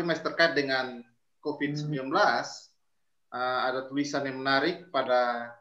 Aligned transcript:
tapi 0.00 0.16
masih 0.16 0.32
terkait 0.32 0.56
dengan 0.56 1.04
COVID-19. 1.44 2.08
Hmm. 2.08 2.48
Uh, 3.28 3.60
ada 3.68 3.84
tulisan 3.84 4.24
yang 4.24 4.40
menarik 4.40 4.88
pada 4.88 5.52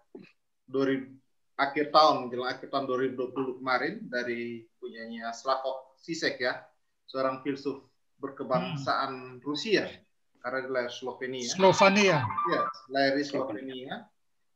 2000, 0.72 1.12
akhir 1.60 1.92
tahun, 1.92 2.16
menjelang 2.24 2.48
akhir 2.56 2.72
tahun 2.72 2.88
2020 2.88 3.60
kemarin 3.60 4.00
dari 4.08 4.64
punyanya 4.80 5.36
Slavoj 5.36 5.92
Zizek 6.00 6.40
ya, 6.40 6.56
seorang 7.04 7.44
filsuf 7.44 7.84
berkebangsaan 8.24 9.44
hmm. 9.44 9.44
Rusia 9.44 9.92
karena 10.40 10.58
dia 10.64 10.72
lahir 10.72 10.94
Slovenia. 10.96 11.52
Slovenia. 11.52 12.18
Ya, 12.24 12.62
lahir 12.88 13.14
di 13.20 13.26
Slovenia. 13.28 14.08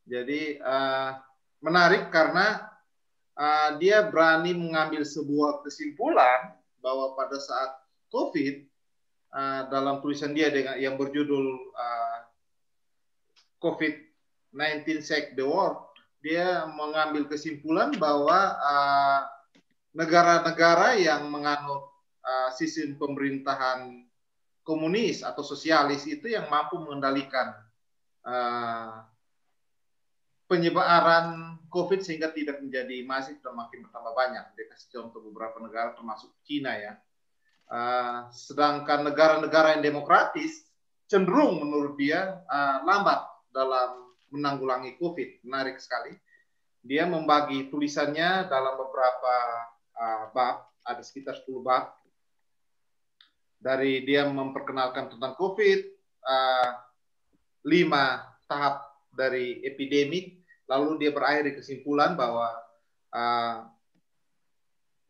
Jadi 0.07 0.63
uh, 0.63 1.12
menarik 1.59 2.07
karena 2.07 2.71
uh, 3.35 3.76
dia 3.84 4.07
berani 4.07 4.55
mengambil 4.55 5.04
sebuah 5.04 5.59
kesimpulan 5.68 6.55
bahwa 6.79 7.20
pada 7.20 7.35
saat 7.35 7.84
COVID 8.15 8.73
uh, 9.33 9.61
dalam 9.67 9.99
tulisan 9.99 10.31
dia 10.31 10.53
dengan 10.53 10.77
yang 10.77 10.95
berjudul 10.95 11.73
uh, 11.73 12.19
COVID-19 13.59 15.01
Shake 15.01 15.33
the 15.33 15.43
World, 15.43 15.89
dia 16.23 16.63
mengambil 16.69 17.27
kesimpulan 17.27 17.91
bahwa 17.99 18.55
negara-negara 19.91 20.95
uh, 20.95 20.99
yang 21.01 21.27
menganut 21.27 21.91
uh, 22.23 22.49
sistem 22.55 22.95
pemerintahan 22.95 24.07
komunis 24.63 25.27
atau 25.27 25.43
sosialis 25.43 26.07
itu 26.07 26.31
yang 26.31 26.47
mampu 26.47 26.79
mengendalikan 26.79 27.51
uh, 28.23 29.03
penyebaran 30.47 31.59
COVID 31.68 32.05
sehingga 32.05 32.31
tidak 32.31 32.62
menjadi 32.62 33.03
masif 33.03 33.41
dan 33.43 33.57
makin 33.57 33.84
bertambah 33.84 34.13
banyak. 34.13 34.45
Dia 34.55 34.65
kasih 34.71 34.87
contoh 34.93 35.20
beberapa 35.25 35.57
negara 35.59 35.97
termasuk 35.97 36.29
Cina 36.45 36.77
ya. 36.77 36.93
Uh, 37.74 38.29
sedangkan 38.29 39.02
negara-negara 39.02 39.74
yang 39.74 39.82
demokratis 39.82 40.62
cenderung 41.10 41.57
menurut 41.57 41.98
dia 41.98 42.38
uh, 42.46 42.85
lambat 42.85 43.26
dalam 43.49 44.13
menanggulangi 44.30 44.93
COVID. 45.02 45.41
Menarik 45.41 45.82
sekali. 45.82 46.13
Dia 46.85 47.10
membagi 47.10 47.74
tulisannya 47.74 48.46
dalam 48.46 48.77
beberapa 48.77 49.35
uh, 49.98 50.24
bab, 50.38 50.70
ada 50.85 51.02
sekitar 51.02 51.34
10 51.41 51.65
bab. 51.65 51.98
Dari 53.57 54.05
dia 54.05 54.30
memperkenalkan 54.30 55.18
tentang 55.18 55.34
COVID, 55.34 55.80
uh, 56.30 56.70
lima 57.65 58.21
tahap 58.46 58.85
dari 59.10 59.65
epidemik, 59.65 60.46
lalu 60.70 61.02
dia 61.02 61.10
berakhir 61.10 61.49
di 61.49 61.54
kesimpulan 61.58 62.13
bahwa 62.13 62.54
uh, 63.15 63.65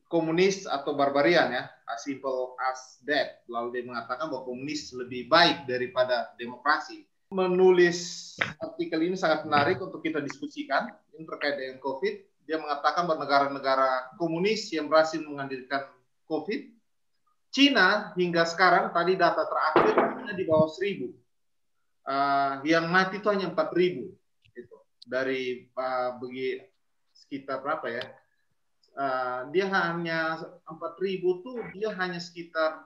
komunis 0.08 0.70
atau 0.70 0.94
barbarian 0.94 1.50
ya, 1.50 1.73
as 1.90 2.04
simple 2.04 2.56
as 2.64 3.00
that. 3.08 3.44
Lalu 3.52 3.80
dia 3.80 3.84
mengatakan 3.88 4.32
bahwa 4.32 4.48
komunis 4.48 4.92
lebih 4.96 5.28
baik 5.28 5.68
daripada 5.68 6.32
demokrasi. 6.40 7.04
Menulis 7.34 8.34
artikel 8.62 9.02
ini 9.02 9.18
sangat 9.18 9.44
menarik 9.50 9.82
untuk 9.82 10.00
kita 10.06 10.22
diskusikan. 10.22 10.94
Ini 11.16 11.26
terkait 11.26 11.58
dengan 11.58 11.78
COVID. 11.82 12.16
Dia 12.46 12.60
mengatakan 12.60 13.08
bahwa 13.08 13.24
negara-negara 13.26 14.16
komunis 14.20 14.70
yang 14.70 14.92
berhasil 14.92 15.24
menghadirkan 15.24 15.88
COVID, 16.28 16.62
Cina 17.54 18.12
hingga 18.18 18.44
sekarang 18.50 18.90
tadi 18.92 19.14
data 19.14 19.46
terakhir 19.46 19.94
di 20.34 20.44
bawah 20.46 20.70
seribu. 20.74 21.14
Uh, 22.04 22.60
yang 22.68 22.92
mati 22.92 23.22
itu 23.22 23.28
hanya 23.32 23.48
empat 23.48 23.72
ribu. 23.78 24.12
Gitu. 24.52 24.76
Dari 25.08 25.72
uh, 25.78 26.20
bagi 26.20 26.60
sekitar 27.14 27.64
berapa 27.64 27.88
ya? 27.88 28.04
Uh, 28.98 29.50
dia 29.50 29.66
hanya 29.70 30.42
4000 30.66 31.46
tuh 31.46 31.58
dia 31.74 31.90
hanya 31.98 32.20
sekitar 32.22 32.86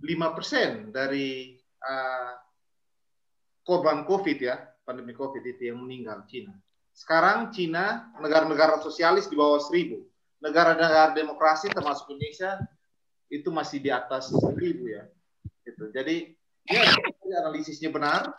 5% 0.00 0.94
dari 0.94 1.58
uh, 1.82 2.32
korban 3.64 4.04
COVID 4.04 4.38
ya, 4.38 4.60
pandemi 4.84 5.16
COVID 5.16 5.40
itu 5.40 5.72
yang 5.72 5.80
meninggal 5.80 6.22
Cina. 6.28 6.52
Sekarang 6.94 7.50
Cina, 7.50 8.12
negara-negara 8.20 8.78
sosialis 8.78 9.26
di 9.26 9.34
bawah 9.34 9.58
1000. 9.58 9.98
Negara-negara 10.44 11.16
demokrasi 11.16 11.72
termasuk 11.72 12.12
Indonesia 12.14 12.60
itu 13.32 13.48
masih 13.48 13.80
di 13.80 13.90
atas 13.90 14.30
1000 14.30 14.60
ya. 14.86 15.02
Gitu. 15.64 15.84
Jadi 15.90 16.36
ya 16.68 16.84
analisisnya 17.44 17.90
benar, 17.90 18.30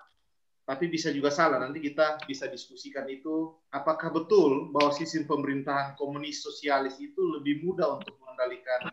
tapi 0.66 0.90
bisa 0.90 1.14
juga 1.14 1.30
salah. 1.30 1.62
Nanti 1.62 1.78
kita 1.78 2.26
bisa 2.26 2.50
diskusikan 2.50 3.06
itu 3.06 3.54
apakah 3.70 4.10
betul 4.10 4.74
bahwa 4.74 4.90
sistem 4.98 5.30
pemerintahan 5.30 5.94
komunis 5.94 6.42
sosialis 6.42 6.98
itu 6.98 7.22
lebih 7.38 7.62
mudah 7.62 8.02
untuk 8.02 8.18
mengendalikan 8.18 8.90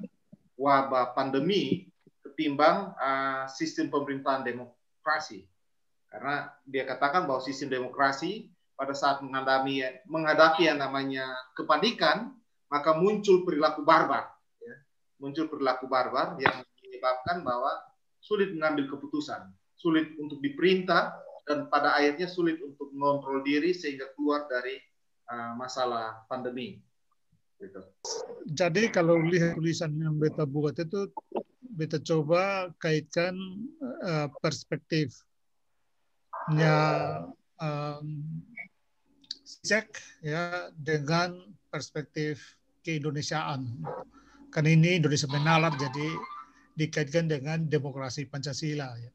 wabah 0.60 1.16
pandemi 1.16 1.88
ketimbang 2.20 2.92
uh, 3.00 3.48
sistem 3.48 3.88
pemerintahan 3.88 4.44
demokrasi. 4.44 5.48
Karena 6.12 6.52
dia 6.68 6.84
katakan 6.84 7.24
bahwa 7.24 7.40
sistem 7.40 7.72
demokrasi 7.72 8.52
pada 8.76 8.92
saat 8.92 9.24
menghadapi 9.24 10.04
menghadapi 10.04 10.68
yang 10.68 10.76
namanya 10.76 11.24
kepanikan, 11.56 12.36
maka 12.68 12.92
muncul 13.00 13.48
perilaku 13.48 13.80
barbar, 13.80 14.28
ya. 14.60 14.76
muncul 15.16 15.48
perilaku 15.48 15.88
barbar 15.88 16.36
yang 16.36 16.60
menyebabkan 16.84 17.40
bahwa 17.40 17.72
sulit 18.20 18.52
mengambil 18.52 18.92
keputusan, 18.92 19.48
sulit 19.72 20.12
untuk 20.20 20.40
diperintah, 20.44 21.16
dan 21.46 21.66
pada 21.66 21.98
akhirnya 21.98 22.30
sulit 22.30 22.62
untuk 22.62 22.94
mengontrol 22.94 23.42
diri 23.42 23.74
sehingga 23.74 24.06
keluar 24.14 24.46
dari 24.46 24.78
uh, 25.30 25.58
masalah 25.58 26.22
pandemi. 26.30 26.78
Gitu. 27.58 27.82
Jadi 28.50 28.90
kalau 28.90 29.22
lihat 29.22 29.54
tulisan 29.58 29.94
yang 29.98 30.18
beta 30.18 30.42
buat 30.46 30.74
itu, 30.78 31.10
beta 31.62 31.98
coba 32.02 32.70
kaitkan 32.78 33.34
uh, 34.02 34.26
perspektifnya 34.42 35.22
um, 37.58 38.06
cek 39.62 39.94
ya 40.26 40.70
dengan 40.74 41.38
perspektif 41.70 42.58
keindonesiaan. 42.82 43.82
Kan 44.50 44.66
ini 44.66 44.98
Indonesia 44.98 45.30
menalar 45.30 45.70
jadi 45.78 46.08
dikaitkan 46.74 47.30
dengan 47.30 47.62
demokrasi 47.70 48.26
Pancasila. 48.26 48.90
Ya 48.98 49.10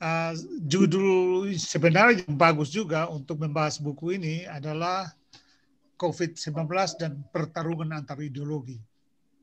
uh, 0.00 0.32
judul 0.64 1.52
sebenarnya 1.54 2.24
yang 2.24 2.34
bagus 2.34 2.72
juga 2.72 3.06
untuk 3.12 3.44
membahas 3.44 3.78
buku 3.78 4.16
ini 4.16 4.48
adalah 4.48 5.12
COVID-19 6.00 6.64
dan 6.96 7.20
pertarungan 7.28 7.92
antar 7.92 8.16
ideologi. 8.24 8.80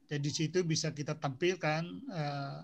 Jadi 0.09 0.21
di 0.23 0.31
situ 0.33 0.59
bisa 0.65 0.89
kita 0.89 1.13
tampilkan 1.13 1.83
uh, 2.09 2.59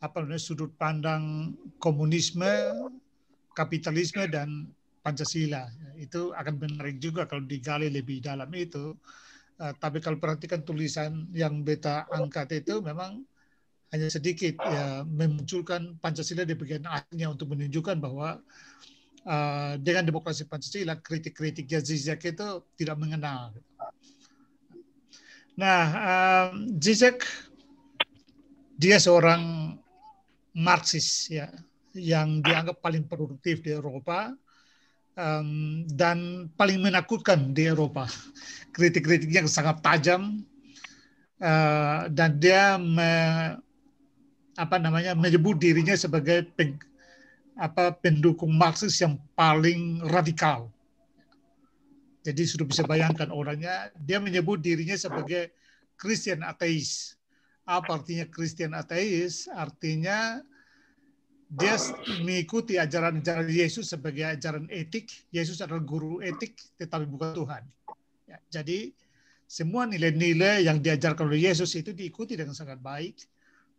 apa 0.00 0.16
namanya 0.22 0.40
sudut 0.40 0.70
pandang 0.78 1.52
komunisme, 1.82 2.48
kapitalisme 3.52 4.24
dan 4.30 4.70
Pancasila. 5.00 5.66
Itu 5.98 6.30
akan 6.36 6.60
menarik 6.60 7.02
juga 7.02 7.26
kalau 7.26 7.42
digali 7.44 7.90
lebih 7.90 8.22
dalam 8.22 8.48
itu. 8.54 8.94
Uh, 9.60 9.74
tapi 9.76 9.98
kalau 10.00 10.16
perhatikan 10.16 10.62
tulisan 10.62 11.26
yang 11.34 11.60
beta 11.66 12.06
angkat 12.12 12.64
itu 12.64 12.80
memang 12.80 13.24
hanya 13.90 14.06
sedikit 14.06 14.54
ya 14.62 15.02
memunculkan 15.02 15.98
Pancasila 15.98 16.46
di 16.46 16.54
bagian 16.54 16.86
akhirnya 16.86 17.34
untuk 17.34 17.50
menunjukkan 17.54 17.98
bahwa 17.98 18.38
uh, 19.26 19.74
dengan 19.82 20.06
demokrasi 20.06 20.46
Pancasila 20.46 20.94
kritik-kritik 20.98 21.66
Zizek 21.66 22.22
itu 22.30 22.48
tidak 22.78 22.96
mengenal. 23.02 23.50
Nah, 25.58 25.84
um, 25.92 26.78
Zizek 26.78 27.26
dia 28.80 28.96
seorang 28.96 29.74
Marxis 30.56 31.28
ya 31.28 31.50
yang 31.92 32.40
dianggap 32.40 32.78
paling 32.78 33.04
produktif 33.04 33.60
di 33.60 33.74
Eropa 33.74 34.30
um, 35.18 35.82
dan 35.90 36.48
paling 36.54 36.78
menakutkan 36.78 37.50
di 37.50 37.66
Eropa. 37.66 38.06
Kritik-kritiknya 38.70 39.50
sangat 39.50 39.82
tajam 39.82 40.46
uh, 41.42 42.06
dan 42.08 42.38
dia 42.38 42.78
me, 42.78 43.10
apa 44.60 44.76
namanya 44.76 45.16
menyebut 45.16 45.56
dirinya 45.56 45.96
sebagai 45.96 46.44
pen, 46.52 46.76
apa 47.56 47.96
pendukung 47.96 48.52
Marxis 48.52 49.00
yang 49.00 49.16
paling 49.32 50.04
radikal. 50.04 50.68
Jadi 52.20 52.44
sudah 52.44 52.68
bisa 52.68 52.84
bayangkan 52.84 53.32
orangnya, 53.32 53.88
dia 53.96 54.20
menyebut 54.20 54.60
dirinya 54.60 54.92
sebagai 55.00 55.56
Christian 55.96 56.44
ateis. 56.44 57.16
Apa 57.64 57.96
artinya 58.00 58.28
Christian 58.28 58.76
ateis? 58.76 59.48
Artinya 59.48 60.44
dia 61.48 61.74
mengikuti 62.20 62.76
ajaran-ajaran 62.76 63.48
Yesus 63.48 63.88
sebagai 63.88 64.28
ajaran 64.36 64.68
etik. 64.68 65.08
Yesus 65.32 65.64
adalah 65.64 65.80
guru 65.80 66.20
etik, 66.20 66.60
tetapi 66.76 67.08
bukan 67.08 67.32
Tuhan. 67.32 67.62
Ya, 68.28 68.38
jadi 68.60 68.92
semua 69.48 69.88
nilai-nilai 69.88 70.68
yang 70.68 70.78
diajarkan 70.78 71.26
oleh 71.26 71.48
Yesus 71.48 71.72
itu 71.74 71.90
diikuti 71.90 72.36
dengan 72.36 72.54
sangat 72.54 72.78
baik, 72.78 73.18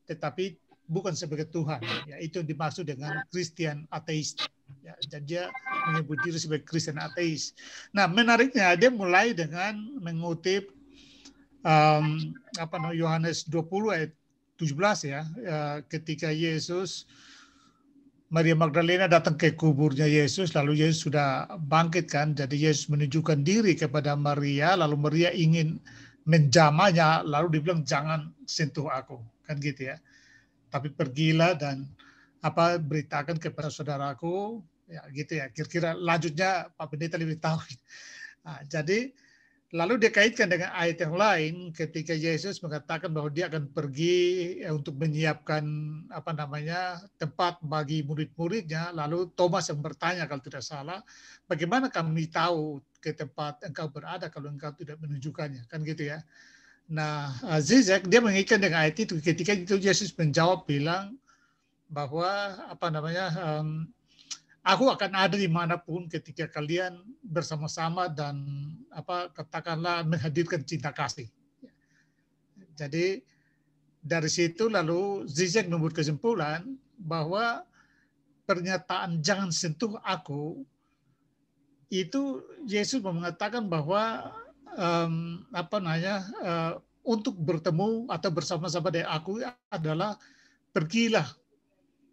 tetapi 0.09 0.60
bukan 0.91 1.15
sebagai 1.15 1.47
Tuhan. 1.47 1.79
Ya, 2.03 2.19
itu 2.19 2.43
dimaksud 2.43 2.91
dengan 2.91 3.23
Kristen 3.31 3.87
ateis. 3.95 4.35
Ya, 4.83 4.95
dan 5.07 5.23
dia 5.23 5.43
menyebut 5.87 6.19
diri 6.27 6.35
sebagai 6.35 6.67
Kristen 6.67 6.99
ateis. 6.99 7.55
Nah, 7.95 8.11
menariknya 8.11 8.75
dia 8.75 8.91
mulai 8.91 9.31
dengan 9.31 9.79
mengutip 10.03 10.67
um, 11.63 12.35
apa 12.59 12.75
namanya 12.75 12.99
Yohanes 12.99 13.47
20 13.47 13.95
ayat 13.95 14.11
17 14.61 15.09
ya, 15.09 15.25
ketika 15.89 16.29
Yesus 16.29 17.09
Maria 18.31 18.55
Magdalena 18.55 19.11
datang 19.11 19.35
ke 19.35 19.51
kuburnya 19.57 20.07
Yesus, 20.07 20.55
lalu 20.55 20.85
Yesus 20.85 21.03
sudah 21.09 21.51
bangkit 21.67 22.07
kan, 22.07 22.31
jadi 22.31 22.71
Yesus 22.71 22.87
menunjukkan 22.87 23.43
diri 23.43 23.75
kepada 23.75 24.15
Maria, 24.15 24.77
lalu 24.79 24.95
Maria 24.95 25.35
ingin 25.35 25.81
menjamanya, 26.23 27.27
lalu 27.27 27.59
dibilang 27.59 27.83
jangan 27.83 28.31
sentuh 28.47 28.87
aku, 28.87 29.19
kan 29.43 29.59
gitu 29.59 29.91
ya. 29.91 29.99
Tapi 30.71 30.89
pergilah 30.95 31.53
dan 31.59 31.85
apa 32.41 32.79
beritakan 32.79 33.37
kepada 33.37 33.69
saudaraku, 33.69 34.63
ya 34.87 35.03
gitu 35.11 35.37
ya. 35.37 35.51
Kira-kira 35.51 35.93
lanjutnya 35.93 36.71
Pak 36.73 36.87
Pendeta 36.89 37.19
lebih 37.19 37.37
tahu. 37.37 37.59
Nah, 38.41 38.57
jadi 38.65 39.13
Lalu 39.71 40.03
dikaitkan 40.03 40.51
dengan 40.51 40.75
ayat 40.75 40.99
yang 40.99 41.15
lain 41.15 41.53
ketika 41.71 42.11
Yesus 42.11 42.59
mengatakan 42.59 43.07
bahwa 43.07 43.31
dia 43.31 43.47
akan 43.47 43.71
pergi 43.71 44.59
eh, 44.59 44.67
untuk 44.67 44.99
menyiapkan 44.99 45.63
apa 46.11 46.35
namanya 46.35 46.99
tempat 47.15 47.63
bagi 47.63 48.03
murid-muridnya. 48.03 48.91
Lalu 48.91 49.31
Thomas 49.31 49.71
yang 49.71 49.79
bertanya 49.79 50.27
kalau 50.27 50.43
tidak 50.43 50.59
salah, 50.67 50.99
bagaimana 51.47 51.87
kami 51.87 52.27
tahu 52.27 52.83
ke 52.99 53.15
tempat 53.15 53.63
engkau 53.63 53.87
berada 53.87 54.27
kalau 54.27 54.51
engkau 54.51 54.75
tidak 54.75 54.99
menunjukkannya, 54.99 55.63
kan 55.71 55.79
gitu 55.87 56.03
ya. 56.11 56.19
Nah, 56.91 57.31
Zizek 57.63 58.03
dia 58.11 58.19
mengaitkan 58.19 58.59
dengan 58.59 58.83
ayat 58.83 58.99
itu 58.99 59.15
ketika 59.23 59.55
itu 59.55 59.79
Yesus 59.79 60.11
menjawab 60.11 60.67
bilang 60.67 61.15
bahwa 61.87 62.27
apa 62.67 62.91
namanya 62.91 63.31
um, 63.39 63.87
aku 64.59 64.91
akan 64.91 65.15
ada 65.15 65.39
di 65.39 65.47
mana 65.47 65.79
pun 65.79 66.11
ketika 66.11 66.51
kalian 66.51 66.99
bersama-sama 67.23 68.11
dan 68.11 68.43
apa 68.91 69.31
katakanlah 69.31 70.03
menghadirkan 70.03 70.67
cinta 70.67 70.91
kasih. 70.91 71.31
Jadi 72.75 73.23
dari 74.03 74.27
situ 74.27 74.67
lalu 74.67 75.23
Zizek 75.31 75.71
membuat 75.71 75.95
kesimpulan 75.95 76.75
bahwa 76.99 77.63
pernyataan 78.43 79.23
jangan 79.23 79.47
sentuh 79.47 79.95
aku 80.03 80.67
itu 81.87 82.43
Yesus 82.67 82.99
mengatakan 82.99 83.71
bahwa 83.71 84.27
um, 84.77 85.43
apa 85.51 85.77
namanya 85.81 86.15
uh, 86.43 86.73
untuk 87.01 87.33
bertemu 87.37 88.05
atau 88.07 88.29
bersama-sama 88.29 88.93
dengan 88.93 89.11
aku 89.15 89.41
adalah 89.73 90.15
pergilah 90.69 91.25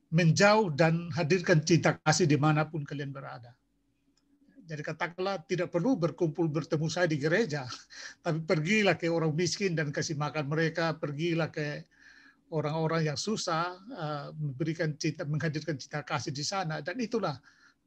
menjauh 0.08 0.72
dan 0.72 1.12
hadirkan 1.12 1.60
cinta 1.60 2.00
kasih 2.00 2.24
di 2.24 2.40
mana 2.40 2.64
pun 2.64 2.80
kalian 2.82 3.12
berada. 3.12 3.52
Jadi 4.68 4.84
katakanlah 4.84 5.40
tidak 5.48 5.72
perlu 5.72 5.96
berkumpul 5.96 6.44
bertemu 6.48 6.86
saya 6.92 7.08
di 7.08 7.16
gereja, 7.16 7.64
tapi 8.24 8.44
pergilah 8.44 8.96
ke 9.00 9.08
orang 9.08 9.32
miskin 9.32 9.72
dan 9.72 9.88
kasih 9.88 10.16
makan 10.16 10.48
mereka, 10.48 10.92
pergilah 10.96 11.48
ke 11.48 11.88
orang-orang 12.52 13.12
yang 13.12 13.18
susah, 13.20 13.76
uh, 13.92 14.28
memberikan 14.36 14.96
cinta, 14.96 15.24
menghadirkan 15.24 15.76
cinta 15.76 16.04
kasih 16.04 16.32
di 16.32 16.44
sana, 16.44 16.80
dan 16.80 16.96
itulah 17.00 17.36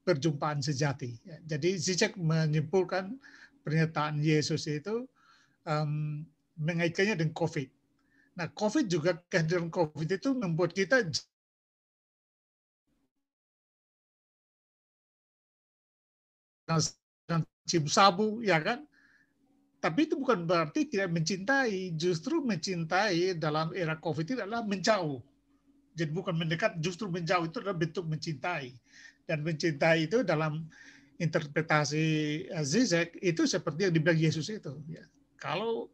perjumpaan 0.01 0.61
sejati. 0.61 1.21
Jadi 1.45 1.77
Zizek 1.77 2.17
menyimpulkan 2.17 3.13
pernyataan 3.61 4.21
Yesus 4.21 4.67
itu 4.67 5.07
um, 5.65 6.21
mengaitkannya 6.57 7.17
dengan 7.17 7.33
COVID. 7.33 7.69
Nah, 8.37 8.47
COVID 8.53 8.85
juga 8.87 9.19
kehadiran 9.27 9.67
COVID 9.69 10.07
itu 10.07 10.29
membuat 10.33 10.71
kita 10.71 11.03
dan 17.27 17.43
cium 17.67 17.85
sabu, 17.91 18.39
ya 18.39 18.63
kan? 18.63 18.87
Tapi 19.81 20.05
itu 20.05 20.15
bukan 20.15 20.45
berarti 20.45 20.85
tidak 20.85 21.09
mencintai, 21.09 21.97
justru 21.97 22.39
mencintai 22.45 23.33
dalam 23.35 23.73
era 23.73 23.97
COVID 23.97 24.23
itu 24.23 24.33
adalah 24.37 24.61
menjauh. 24.61 25.19
Jadi 25.97 26.11
bukan 26.13 26.37
mendekat, 26.37 26.77
justru 26.79 27.09
menjauh 27.09 27.49
itu 27.49 27.59
adalah 27.59 27.75
bentuk 27.75 28.05
mencintai. 28.05 28.71
Dan 29.25 29.41
mencintai 29.41 30.05
itu 30.05 30.21
dalam 30.21 30.69
interpretasi 31.21 32.05
Zizek 32.65 33.13
itu 33.21 33.45
seperti 33.45 33.85
yang 33.85 33.93
dibilang 33.93 34.17
Yesus 34.17 34.49
itu. 34.49 34.73
Ya. 34.89 35.05
Kalau 35.37 35.93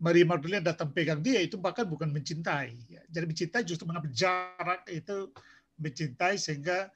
Maria 0.00 0.26
Magdalena 0.26 0.72
datang 0.72 0.90
pegang 0.90 1.20
dia 1.20 1.38
itu 1.44 1.60
bahkan 1.60 1.84
bukan 1.84 2.08
mencintai. 2.08 2.74
Ya. 2.88 3.04
Jadi 3.12 3.24
mencintai 3.28 3.62
justru 3.68 3.84
mengambil 3.84 4.10
jarak 4.16 4.82
itu 4.88 5.28
mencintai 5.76 6.40
sehingga 6.40 6.88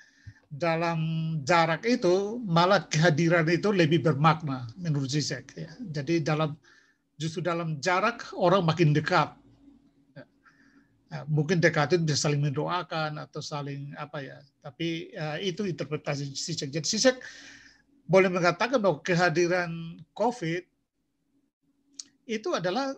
dalam 0.49 0.99
jarak 1.45 1.85
itu 1.85 2.41
malah 2.43 2.89
kehadiran 2.89 3.45
itu 3.53 3.69
lebih 3.71 4.01
bermakna 4.01 4.65
menurut 4.81 5.13
Zizek. 5.13 5.53
Ya. 5.53 5.71
Jadi 6.01 6.25
dalam 6.25 6.57
justru 7.21 7.45
dalam 7.45 7.77
jarak 7.85 8.25
orang 8.33 8.65
makin 8.65 8.97
dekat. 8.97 9.37
Ya. 10.17 10.25
ya 11.13 11.19
mungkin 11.29 11.61
dekat 11.61 11.93
itu 11.93 12.09
bisa 12.09 12.27
saling 12.27 12.41
mendoakan 12.41 13.21
atau 13.21 13.45
saling 13.45 13.93
apa 14.01 14.25
ya. 14.25 14.39
Tapi 14.65 15.13
uh, 15.13 15.37
itu 15.39 15.69
interpretasi 15.69 16.33
Zizek. 16.33 16.73
Jadi 16.73 16.87
Zizek 16.89 17.21
boleh 18.07 18.31
mengatakan 18.31 18.79
bahwa 18.79 19.03
kehadiran 19.03 19.99
COVID 20.15 20.63
itu 22.27 22.49
adalah 22.55 22.95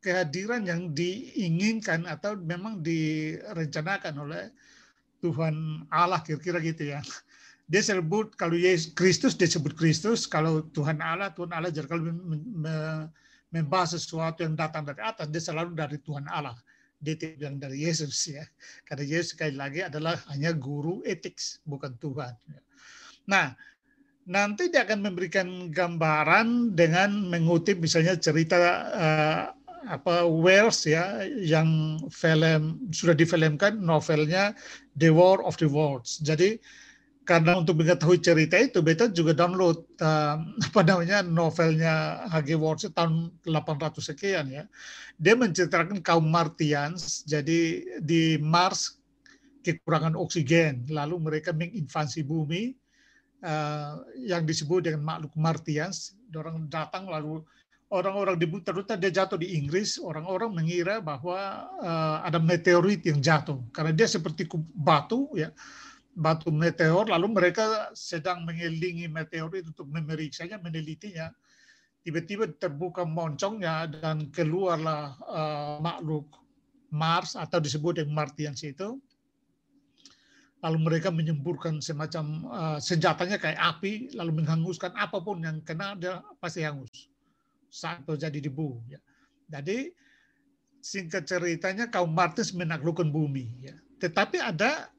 kehadiran 0.00 0.64
yang 0.64 0.92
diinginkan 0.92 2.08
atau 2.08 2.36
memang 2.38 2.80
direncanakan 2.80 4.14
oleh 4.24 4.44
Tuhan 5.18 5.84
Allah 5.90 6.22
kira-kira 6.22 6.62
gitu 6.62 6.94
ya. 6.94 7.00
Dia 7.68 7.84
sebut 7.84 8.32
kalau 8.40 8.56
Yesus 8.56 8.96
Kristus 8.96 9.36
dia 9.36 9.44
sebut 9.44 9.76
Kristus, 9.76 10.24
kalau 10.24 10.64
Tuhan 10.72 11.04
Allah 11.04 11.28
Tuhan 11.36 11.52
Allah 11.52 11.68
jadi 11.68 11.84
kalau 11.84 12.16
membahas 13.52 13.96
sesuatu 13.96 14.44
yang 14.44 14.56
datang 14.56 14.88
dari 14.88 15.04
atas 15.04 15.28
dia 15.28 15.42
selalu 15.42 15.76
dari 15.76 16.00
Tuhan 16.00 16.24
Allah. 16.28 16.56
Dia 16.98 17.14
tidak 17.14 17.38
bilang 17.38 17.56
dari 17.62 17.84
Yesus 17.84 18.16
ya. 18.26 18.42
Karena 18.82 19.04
Yesus 19.04 19.36
sekali 19.36 19.54
lagi 19.54 19.84
adalah 19.84 20.18
hanya 20.32 20.50
guru 20.56 21.04
etik 21.04 21.38
bukan 21.62 21.94
Tuhan. 22.00 22.34
Nah, 23.28 23.52
nanti 24.28 24.68
dia 24.68 24.84
akan 24.84 25.08
memberikan 25.08 25.72
gambaran 25.72 26.76
dengan 26.76 27.32
mengutip 27.32 27.80
misalnya 27.80 28.12
cerita 28.20 28.56
uh, 28.92 29.44
apa 29.88 30.28
Wells 30.28 30.84
ya 30.84 31.24
yang 31.40 31.96
film 32.12 32.92
sudah 32.92 33.16
difilmkan 33.16 33.80
novelnya 33.80 34.52
The 35.00 35.08
War 35.08 35.40
of 35.40 35.56
the 35.56 35.64
Worlds. 35.64 36.20
Jadi 36.20 36.60
karena 37.24 37.60
untuk 37.60 37.80
mengetahui 37.80 38.24
cerita 38.24 38.56
itu, 38.56 38.80
beta 38.80 39.08
juga 39.08 39.36
download 39.36 39.84
uh, 40.00 40.40
apa 40.40 40.80
namanya 40.80 41.20
novelnya 41.20 42.24
H.G. 42.32 42.56
Wells 42.56 42.88
tahun 42.92 43.32
800 43.44 44.00
sekian 44.00 44.48
ya. 44.48 44.64
Dia 45.20 45.36
menceritakan 45.36 46.00
kaum 46.00 46.24
Martians, 46.24 47.28
jadi 47.28 47.84
di 48.00 48.40
Mars 48.40 48.96
kekurangan 49.60 50.16
oksigen, 50.16 50.88
lalu 50.88 51.20
mereka 51.20 51.52
menginvasi 51.52 52.24
bumi 52.24 52.72
uh, 53.42 54.02
yang 54.18 54.42
disebut 54.44 54.88
dengan 54.88 55.02
makhluk 55.04 55.32
Martians. 55.38 56.14
Orang 56.34 56.68
datang 56.68 57.08
lalu 57.08 57.42
orang-orang 57.88 58.36
di 58.36 58.46
Buta 58.48 58.72
dia 59.00 59.12
jatuh 59.12 59.40
di 59.40 59.56
Inggris, 59.56 59.96
orang-orang 59.96 60.52
mengira 60.52 61.00
bahwa 61.00 61.68
uh, 61.80 62.20
ada 62.20 62.36
meteorit 62.36 63.00
yang 63.04 63.20
jatuh 63.20 63.64
karena 63.72 63.96
dia 63.96 64.04
seperti 64.04 64.44
batu 64.76 65.32
ya, 65.32 65.48
batu 66.12 66.52
meteor. 66.52 67.08
Lalu 67.08 67.26
mereka 67.32 67.88
sedang 67.96 68.44
mengelilingi 68.44 69.08
meteorit 69.08 69.64
untuk 69.64 69.88
memeriksanya, 69.88 70.60
menelitinya. 70.60 71.32
Tiba-tiba 72.04 72.48
terbuka 72.56 73.04
moncongnya 73.04 73.84
dan 73.90 74.32
keluarlah 74.32 75.18
uh, 75.28 75.76
makhluk 75.82 76.24
Mars 76.88 77.36
atau 77.36 77.60
disebut 77.60 78.00
yang 78.00 78.12
Martians 78.12 78.64
itu. 78.64 78.96
Lalu 80.58 80.78
mereka 80.82 81.14
menyemburkan 81.14 81.78
semacam 81.78 82.42
uh, 82.50 82.78
senjatanya 82.82 83.38
kayak 83.38 83.58
api, 83.58 84.10
lalu 84.18 84.42
menghanguskan 84.42 84.90
apa 84.98 85.22
pun 85.22 85.38
yang 85.38 85.62
kena 85.62 85.94
dia 85.94 86.18
pasti 86.42 86.66
hangus 86.66 87.06
saat 87.70 88.02
terjadi 88.02 88.50
debu. 88.50 88.82
Ya. 88.90 88.98
Jadi 89.46 89.94
singkat 90.82 91.30
ceritanya 91.30 91.86
kaum 91.86 92.10
Martis 92.10 92.50
menaklukkan 92.50 93.06
bumi. 93.06 93.70
Ya. 93.70 93.78
Tetapi 94.02 94.42
ada 94.42 94.90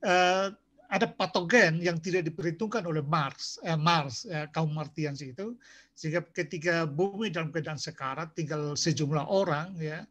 uh, 0.00 0.48
ada 0.94 1.10
patogen 1.10 1.82
yang 1.82 1.98
tidak 1.98 2.28
diperhitungkan 2.28 2.86
oleh 2.86 3.02
Mars, 3.02 3.58
eh, 3.66 3.74
Mars 3.74 4.28
eh, 4.30 4.46
kaum 4.54 4.70
Martians 4.70 5.18
itu, 5.24 5.58
sehingga 5.96 6.22
ketika 6.30 6.86
bumi 6.86 7.34
dalam 7.34 7.50
keadaan 7.50 7.80
sekarat 7.80 8.30
tinggal 8.38 8.78
sejumlah 8.78 9.26
orang, 9.26 9.74
ya, 9.80 10.06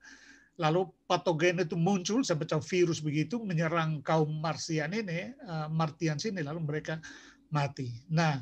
lalu 0.61 0.85
patogen 1.09 1.65
itu 1.65 1.73
muncul 1.73 2.21
seperti 2.21 2.53
virus 2.69 3.01
begitu 3.01 3.41
menyerang 3.41 4.05
kaum 4.05 4.29
Marsian 4.37 4.93
ini, 4.93 5.33
uh, 5.49 5.65
Martians 5.69 6.29
ini, 6.29 6.45
lalu 6.45 6.61
mereka 6.61 7.01
mati. 7.49 7.89
Nah, 8.13 8.41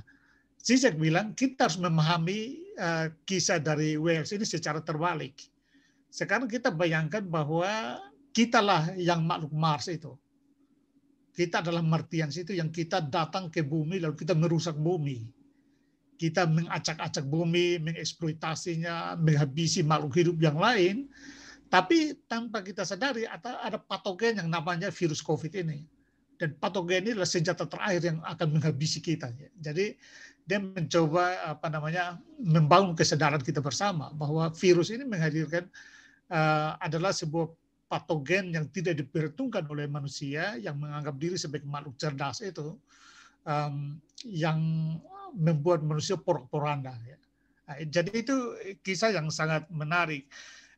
Zizek 0.61 0.99
bilang 0.99 1.33
kita 1.33 1.65
harus 1.65 1.79
memahami 1.79 2.61
uh, 2.77 3.07
kisah 3.23 3.57
dari 3.57 3.95
Wales 3.95 4.29
ini 4.35 4.45
secara 4.45 4.83
terbalik. 4.83 5.39
Sekarang 6.11 6.51
kita 6.51 6.69
bayangkan 6.69 7.23
bahwa 7.23 7.97
kitalah 8.35 8.91
yang 8.99 9.23
makhluk 9.23 9.55
Mars 9.55 9.87
itu. 9.87 10.13
Kita 11.31 11.63
adalah 11.63 11.79
Martians 11.79 12.35
itu 12.35 12.51
yang 12.51 12.67
kita 12.67 12.99
datang 12.99 13.47
ke 13.47 13.63
bumi 13.63 14.03
lalu 14.03 14.19
kita 14.19 14.35
merusak 14.35 14.75
bumi. 14.75 15.23
Kita 16.19 16.45
mengacak-acak 16.45 17.25
bumi, 17.25 17.81
mengeksploitasinya, 17.81 19.17
menghabisi 19.17 19.81
makhluk 19.81 20.13
hidup 20.13 20.37
yang 20.37 20.59
lain. 20.59 21.09
Tapi 21.71 22.19
tanpa 22.27 22.59
kita 22.59 22.83
sadari 22.83 23.23
ada, 23.23 23.79
patogen 23.79 24.43
yang 24.43 24.51
namanya 24.51 24.91
virus 24.91 25.23
COVID 25.23 25.55
ini. 25.55 25.87
Dan 26.35 26.59
patogen 26.59 27.07
ini 27.07 27.15
adalah 27.15 27.29
senjata 27.29 27.63
terakhir 27.63 28.11
yang 28.11 28.19
akan 28.27 28.59
menghabisi 28.59 28.99
kita. 28.99 29.31
Jadi 29.55 29.95
dia 30.43 30.59
mencoba 30.59 31.39
apa 31.47 31.71
namanya 31.71 32.19
membangun 32.43 32.91
kesadaran 32.91 33.39
kita 33.39 33.63
bersama 33.63 34.11
bahwa 34.11 34.51
virus 34.51 34.91
ini 34.91 35.07
menghadirkan 35.07 35.69
uh, 36.27 36.75
adalah 36.83 37.15
sebuah 37.15 37.47
patogen 37.87 38.51
yang 38.51 38.67
tidak 38.73 38.99
diperhitungkan 38.99 39.63
oleh 39.71 39.87
manusia 39.87 40.59
yang 40.59 40.75
menganggap 40.75 41.15
diri 41.15 41.39
sebagai 41.39 41.69
makhluk 41.69 41.95
cerdas 41.95 42.43
itu 42.43 42.75
um, 43.47 43.95
yang 44.27 44.59
membuat 45.31 45.87
manusia 45.87 46.19
porak-poranda. 46.19 46.91
Ya. 47.07 47.17
Nah, 47.67 47.77
jadi 47.87 48.11
itu 48.11 48.35
kisah 48.83 49.15
yang 49.15 49.31
sangat 49.31 49.67
menarik. 49.71 50.27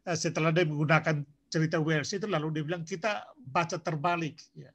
Eh, 0.03 0.17
setelah 0.19 0.51
dia 0.51 0.67
menggunakan 0.67 1.24
cerita 1.48 1.79
Wells 1.79 2.12
itu 2.12 2.27
lalu 2.27 2.60
dia 2.60 2.63
bilang 2.65 2.83
kita 2.83 3.24
baca 3.39 3.77
terbalik. 3.79 4.41
Ya. 4.57 4.74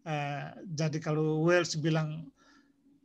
Uh, 0.00 0.64
jadi 0.72 0.96
kalau 0.96 1.44
Wells 1.44 1.76
bilang 1.76 2.24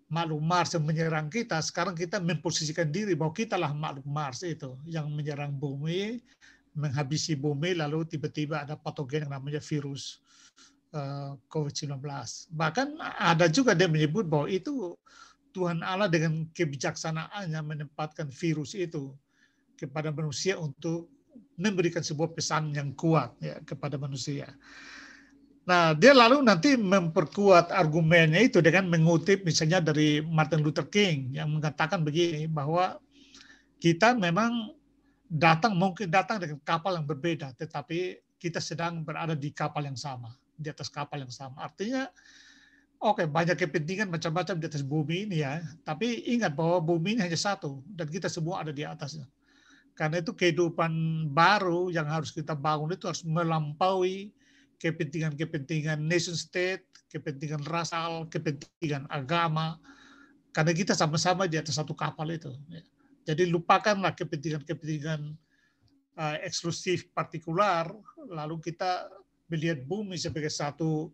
makhluk 0.08 0.40
Mars 0.40 0.72
yang 0.74 0.88
menyerang 0.88 1.28
kita, 1.28 1.60
sekarang 1.60 1.92
kita 1.92 2.24
memposisikan 2.24 2.88
diri 2.88 3.14
bahwa 3.20 3.36
kita 3.36 3.60
lah 3.60 3.76
makhluk 3.76 4.08
Mars 4.08 4.48
itu 4.48 4.80
yang 4.88 5.12
menyerang 5.12 5.52
bumi, 5.52 6.24
menghabisi 6.72 7.36
bumi, 7.36 7.76
lalu 7.76 8.08
tiba-tiba 8.08 8.64
ada 8.64 8.80
patogen 8.80 9.28
yang 9.28 9.36
namanya 9.36 9.60
virus 9.60 10.24
eh, 10.96 11.36
COVID-19. 11.52 12.00
Bahkan 12.56 12.88
ada 13.20 13.52
juga 13.52 13.76
dia 13.76 13.92
menyebut 13.92 14.24
bahwa 14.24 14.48
itu 14.48 14.96
Tuhan 15.52 15.84
Allah 15.84 16.08
dengan 16.08 16.48
kebijaksanaannya 16.56 17.60
menempatkan 17.60 18.32
virus 18.32 18.72
itu 18.72 19.12
kepada 19.76 20.16
manusia 20.16 20.56
untuk 20.56 21.12
memberikan 21.56 22.04
sebuah 22.04 22.36
pesan 22.36 22.76
yang 22.76 22.92
kuat 22.96 23.32
ya 23.40 23.60
kepada 23.64 23.96
manusia. 23.96 24.52
Nah, 25.66 25.98
dia 25.98 26.14
lalu 26.14 26.46
nanti 26.46 26.78
memperkuat 26.78 27.74
argumennya 27.74 28.38
itu 28.38 28.62
dengan 28.62 28.86
mengutip 28.86 29.42
misalnya 29.42 29.82
dari 29.82 30.22
Martin 30.22 30.62
Luther 30.62 30.86
King 30.86 31.34
yang 31.34 31.50
mengatakan 31.50 32.06
begini 32.06 32.46
bahwa 32.46 33.02
kita 33.82 34.14
memang 34.14 34.78
datang 35.26 35.74
mungkin 35.74 36.14
datang 36.14 36.38
dengan 36.38 36.62
kapal 36.62 37.02
yang 37.02 37.10
berbeda, 37.10 37.58
tetapi 37.58 38.22
kita 38.38 38.62
sedang 38.62 39.02
berada 39.02 39.34
di 39.34 39.50
kapal 39.50 39.90
yang 39.90 39.98
sama, 39.98 40.38
di 40.54 40.70
atas 40.70 40.86
kapal 40.86 41.26
yang 41.26 41.34
sama. 41.34 41.66
Artinya, 41.66 42.14
oke 43.02 43.22
okay, 43.22 43.26
banyak 43.26 43.58
kepentingan 43.58 44.14
macam-macam 44.14 44.62
di 44.62 44.66
atas 44.70 44.86
bumi 44.86 45.26
ini 45.26 45.42
ya, 45.42 45.66
tapi 45.82 46.30
ingat 46.30 46.54
bahwa 46.54 46.78
bumi 46.78 47.18
ini 47.18 47.22
hanya 47.26 47.40
satu 47.42 47.82
dan 47.90 48.06
kita 48.06 48.30
semua 48.30 48.62
ada 48.62 48.70
di 48.70 48.86
atasnya. 48.86 49.26
Karena 49.96 50.20
itu 50.20 50.36
kehidupan 50.36 50.92
baru 51.32 51.88
yang 51.88 52.12
harus 52.12 52.36
kita 52.36 52.52
bangun 52.52 52.92
itu 52.92 53.08
harus 53.08 53.24
melampaui 53.24 54.36
kepentingan-kepentingan 54.76 56.04
nation 56.04 56.36
state, 56.36 56.84
kepentingan 57.08 57.64
rasal, 57.64 58.28
kepentingan 58.28 59.08
agama. 59.08 59.80
Karena 60.52 60.76
kita 60.76 60.92
sama-sama 60.92 61.48
di 61.48 61.56
atas 61.56 61.80
satu 61.80 61.96
kapal 61.96 62.28
itu. 62.28 62.52
Ya. 62.68 62.84
Jadi 63.32 63.48
lupakanlah 63.48 64.12
kepentingan-kepentingan 64.20 65.34
uh, 66.20 66.36
eksklusif 66.44 67.08
partikular, 67.16 67.88
lalu 68.28 68.60
kita 68.60 69.08
melihat 69.48 69.80
bumi 69.88 70.20
sebagai 70.20 70.52
satu 70.52 71.08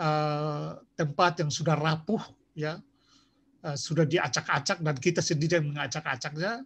uh, 0.00 0.80
tempat 0.96 1.44
yang 1.44 1.52
sudah 1.52 1.76
rapuh, 1.76 2.24
ya, 2.56 2.80
uh, 3.68 3.76
sudah 3.76 4.08
diacak-acak 4.08 4.80
dan 4.80 4.96
kita 4.96 5.20
sendiri 5.20 5.60
yang 5.60 5.76
mengacak-acaknya 5.76 6.64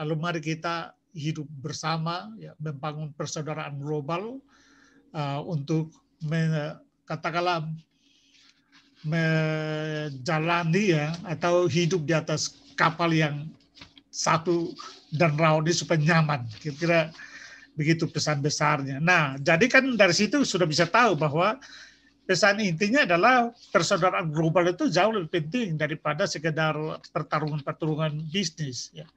Lalu 0.00 0.14
mari 0.16 0.40
kita 0.40 0.96
hidup 1.12 1.44
bersama, 1.60 2.32
ya, 2.40 2.56
membangun 2.56 3.12
persaudaraan 3.12 3.76
global 3.76 4.40
uh, 5.12 5.40
untuk 5.44 5.92
katakanlah 7.04 7.68
menjalani 9.04 10.92
ya 10.96 11.12
atau 11.24 11.68
hidup 11.68 12.04
di 12.04 12.12
atas 12.16 12.60
kapal 12.76 13.12
yang 13.12 13.48
satu 14.08 14.72
dan 15.12 15.36
rauni 15.36 15.72
supaya 15.76 16.00
nyaman. 16.00 16.48
Kira-kira 16.60 17.12
begitu 17.76 18.08
pesan 18.08 18.40
besarnya. 18.40 19.00
Nah, 19.00 19.36
jadi 19.40 19.68
kan 19.68 19.84
dari 19.96 20.12
situ 20.16 20.44
sudah 20.44 20.68
bisa 20.68 20.84
tahu 20.88 21.16
bahwa 21.16 21.56
pesan 22.28 22.60
intinya 22.60 23.04
adalah 23.08 23.52
persaudaraan 23.72 24.32
global 24.32 24.68
itu 24.68 24.88
jauh 24.92 25.12
lebih 25.12 25.32
penting 25.32 25.76
daripada 25.80 26.28
sekedar 26.28 26.76
pertarungan-pertarungan 27.12 28.28
bisnis. 28.28 28.92
Ya 28.92 29.08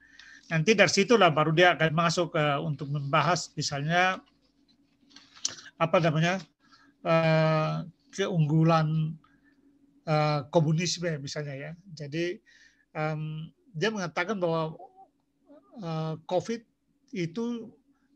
nanti 0.52 0.76
dari 0.76 0.92
situlah 0.92 1.32
baru 1.32 1.52
dia 1.56 1.72
akan 1.76 1.92
masuk 1.96 2.36
uh, 2.36 2.60
untuk 2.60 2.92
membahas 2.92 3.48
misalnya 3.56 4.20
apa 5.80 5.96
namanya 5.98 6.40
uh, 7.02 7.82
keunggulan 8.14 9.16
uh, 10.06 10.46
komunisme 10.52 11.08
misalnya 11.18 11.54
ya. 11.54 11.72
Jadi 11.96 12.38
um, 12.94 13.48
dia 13.74 13.90
mengatakan 13.90 14.38
bahwa 14.38 14.76
uh, 15.82 16.14
COVID 16.28 16.62
itu 17.14 17.72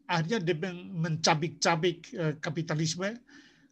akhirnya 0.09 0.41
dia 0.41 0.57
mencabik-cabik 0.95 1.99
uh, 2.17 2.35
kapitalisme 2.39 3.19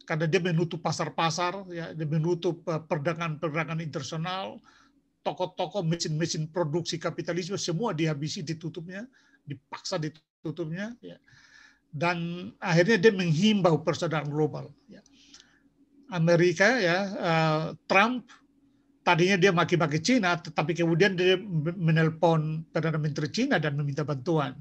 karena 0.07 0.23
dia 0.23 0.39
menutup 0.39 0.79
pasar-pasar, 0.79 1.67
ya, 1.67 1.91
dia 1.91 2.07
menutup 2.07 2.63
perdagangan-perdagangan 2.63 3.83
internasional, 3.83 4.55
toko-toko 5.27 5.83
mesin-mesin 5.83 6.47
produksi 6.47 6.95
kapitalisme 6.95 7.59
semua 7.59 7.91
dihabisi 7.91 8.39
ditutupnya, 8.39 9.03
dipaksa 9.43 9.99
ditutupnya, 9.99 10.95
ya. 11.03 11.19
dan 11.91 12.49
akhirnya 12.63 12.95
dia 12.95 13.11
menghimbau 13.11 13.83
persaudaraan 13.83 14.31
global. 14.31 14.71
Ya. 14.87 15.03
Amerika 16.07 16.79
ya 16.79 16.97
uh, 17.19 17.65
Trump 17.83 18.31
tadinya 19.03 19.35
dia 19.35 19.51
maki-maki 19.51 19.99
Cina, 19.99 20.39
tetapi 20.39 20.71
kemudian 20.71 21.19
dia 21.19 21.35
menelpon 21.75 22.63
perdana 22.71 22.95
menteri 22.95 23.27
Cina 23.27 23.59
dan 23.59 23.75
meminta 23.75 24.07
bantuan. 24.07 24.55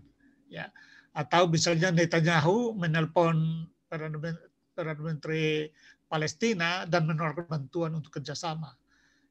Ya. 0.51 0.75
Atau 1.15 1.47
misalnya 1.47 1.95
Netanyahu 1.95 2.75
menelpon 2.75 3.71
perdana 3.87 4.99
menteri 4.99 5.71
Palestina 6.11 6.83
dan 6.91 7.07
menawarkan 7.07 7.47
bantuan 7.47 7.95
untuk 7.95 8.19
kerjasama 8.19 8.75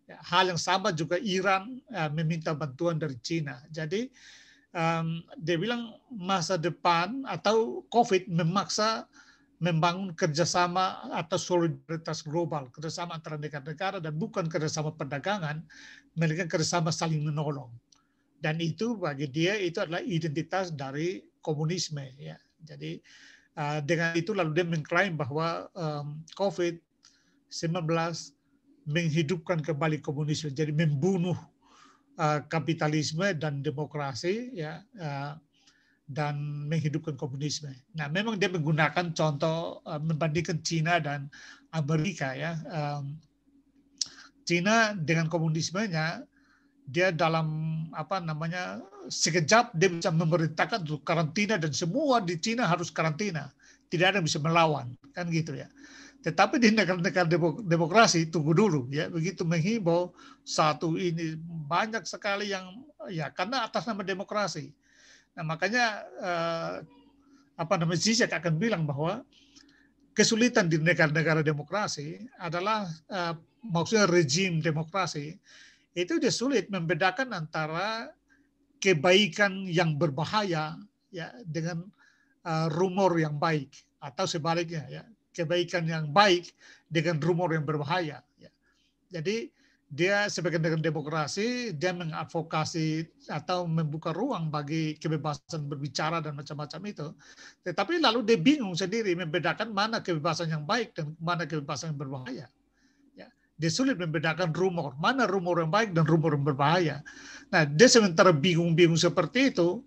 hal 0.09 0.53
yang 0.53 0.61
sama 0.61 0.93
juga 0.93 1.17
Iran 1.17 1.81
uh, 1.89 2.09
meminta 2.13 2.53
bantuan 2.53 3.01
dari 3.01 3.17
Cina. 3.25 3.57
Jadi 3.73 4.09
um, 4.75 5.25
dia 5.41 5.57
bilang 5.57 5.97
masa 6.13 6.61
depan 6.61 7.25
atau 7.25 7.81
COVID 7.89 8.29
memaksa 8.29 9.09
membangun 9.63 10.11
kerjasama 10.13 11.09
atau 11.15 11.39
solidaritas 11.39 12.21
global, 12.21 12.67
kerjasama 12.75 13.15
antara 13.15 13.39
negara-negara 13.39 14.03
dan 14.03 14.13
bukan 14.19 14.51
kerjasama 14.51 14.91
perdagangan, 14.93 15.63
melainkan 16.13 16.51
kerjasama 16.51 16.91
saling 16.91 17.23
menolong. 17.23 17.71
Dan 18.43 18.59
itu 18.59 18.99
bagi 18.99 19.25
dia 19.31 19.55
itu 19.57 19.79
adalah 19.79 20.03
identitas 20.03 20.75
dari 20.75 21.23
komunisme. 21.39 22.03
Ya. 22.19 22.37
Jadi 22.61 22.99
uh, 23.57 23.79
dengan 23.81 24.13
itu 24.13 24.35
lalu 24.35 24.51
dia 24.53 24.67
mengklaim 24.67 25.15
bahwa 25.15 25.71
um, 25.73 26.19
COVID-19 26.35 27.87
menghidupkan 28.85 29.61
kembali 29.61 30.01
komunisme, 30.01 30.53
jadi 30.53 30.69
membunuh 30.73 31.37
uh, 32.21 32.39
kapitalisme 32.47 33.25
dan 33.37 33.65
demokrasi, 33.65 34.53
ya, 34.53 34.81
uh, 35.01 35.33
dan 36.05 36.37
menghidupkan 36.69 37.17
komunisme. 37.17 37.73
Nah, 37.97 38.05
memang 38.07 38.37
dia 38.37 38.49
menggunakan 38.49 39.11
contoh 39.17 39.81
uh, 39.89 39.97
membandingkan 39.97 40.61
Cina 40.61 41.01
dan 41.01 41.27
Amerika, 41.73 42.37
ya. 42.37 42.61
Um, 42.69 43.17
Cina 44.45 44.93
dengan 44.93 45.25
komunismenya 45.25 46.21
dia 46.85 47.09
dalam 47.09 47.47
apa 47.97 48.21
namanya 48.21 48.77
sekejap 49.09 49.73
dia 49.73 49.89
bisa 49.89 50.13
memerintahkan 50.13 50.85
untuk 50.85 51.01
karantina 51.01 51.57
dan 51.57 51.73
semua 51.73 52.21
di 52.21 52.37
Cina 52.37 52.69
harus 52.69 52.93
karantina 52.93 53.49
tidak 53.89 54.13
ada 54.13 54.21
yang 54.21 54.27
bisa 54.29 54.37
melawan 54.37 54.93
kan 55.17 55.25
gitu 55.33 55.57
ya 55.57 55.65
tetapi 56.25 56.57
di 56.57 56.73
negara-negara 56.73 57.29
demokrasi 57.61 58.33
tunggu 58.33 58.57
dulu 58.57 58.89
ya 58.89 59.05
begitu 59.13 59.45
menghimbau 59.45 60.09
satu 60.41 60.97
ini 60.97 61.37
banyak 61.69 62.01
sekali 62.09 62.49
yang 62.49 62.81
ya 63.13 63.29
karena 63.29 63.69
atas 63.69 63.85
nama 63.85 64.01
demokrasi. 64.01 64.73
Nah 65.37 65.45
makanya 65.45 66.01
eh, 66.17 66.73
apa 67.61 67.73
namanya 67.77 68.01
Zizek 68.01 68.33
akan 68.33 68.57
bilang 68.57 68.89
bahwa 68.89 69.21
kesulitan 70.17 70.65
di 70.65 70.81
negara-negara 70.81 71.45
demokrasi 71.45 72.25
adalah 72.41 72.89
eh, 73.05 73.37
maksudnya 73.61 74.09
rejim 74.09 74.65
demokrasi 74.65 75.37
itu 75.93 76.17
dia 76.17 76.33
sulit 76.33 76.73
membedakan 76.73 77.37
antara 77.37 78.09
kebaikan 78.81 79.69
yang 79.69 79.95
berbahaya 79.95 80.75
ya 81.09 81.31
dengan 81.47 81.87
uh, 82.43 82.67
rumor 82.69 83.15
yang 83.15 83.39
baik 83.39 83.71
atau 84.03 84.27
sebaliknya 84.27 84.83
ya 84.91 85.03
kebaikan 85.35 85.83
yang 85.83 86.07
baik 86.15 86.55
dengan 86.87 87.19
rumor 87.19 87.51
yang 87.51 87.67
berbahaya. 87.67 88.23
Ya. 88.39 88.49
Jadi 89.11 89.51
dia 89.85 90.25
sebagai 90.33 90.57
negara 90.57 90.81
demokrasi 90.81 91.69
dia 91.77 91.93
mengadvokasi 91.93 93.05
atau 93.29 93.69
membuka 93.69 94.09
ruang 94.11 94.49
bagi 94.49 94.97
kebebasan 94.97 95.69
berbicara 95.69 96.19
dan 96.23 96.33
macam-macam 96.33 96.81
itu. 96.89 97.07
Tetapi 97.61 98.01
lalu 98.01 98.25
dia 98.25 98.39
bingung 98.39 98.73
sendiri 98.73 99.13
membedakan 99.13 99.69
mana 99.69 100.01
kebebasan 100.01 100.49
yang 100.49 100.65
baik 100.65 100.97
dan 100.97 101.13
mana 101.21 101.45
kebebasan 101.45 101.93
yang 101.93 101.99
berbahaya. 102.01 102.47
Ya, 103.13 103.27
dia 103.59 103.71
sulit 103.71 104.01
membedakan 104.01 104.51
rumor 104.57 104.97
mana 104.97 105.29
rumor 105.29 105.61
yang 105.61 105.69
baik 105.69 105.93
dan 105.93 106.03
rumor 106.09 106.33
yang 106.33 106.43
berbahaya. 106.43 107.05
Nah, 107.53 107.63
dia 107.63 107.85
sementara 107.85 108.33
bingung-bingung 108.33 108.97
seperti 108.97 109.53
itu, 109.53 109.85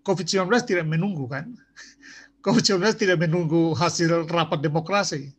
COVID-19 0.00 0.48
tidak 0.64 0.86
menunggu 0.88 1.28
kan. 1.28 1.52
COVID-19 2.46 2.78
tidak 2.94 3.18
menunggu 3.26 3.74
hasil 3.74 4.30
rapat 4.30 4.62
demokrasi. 4.62 5.34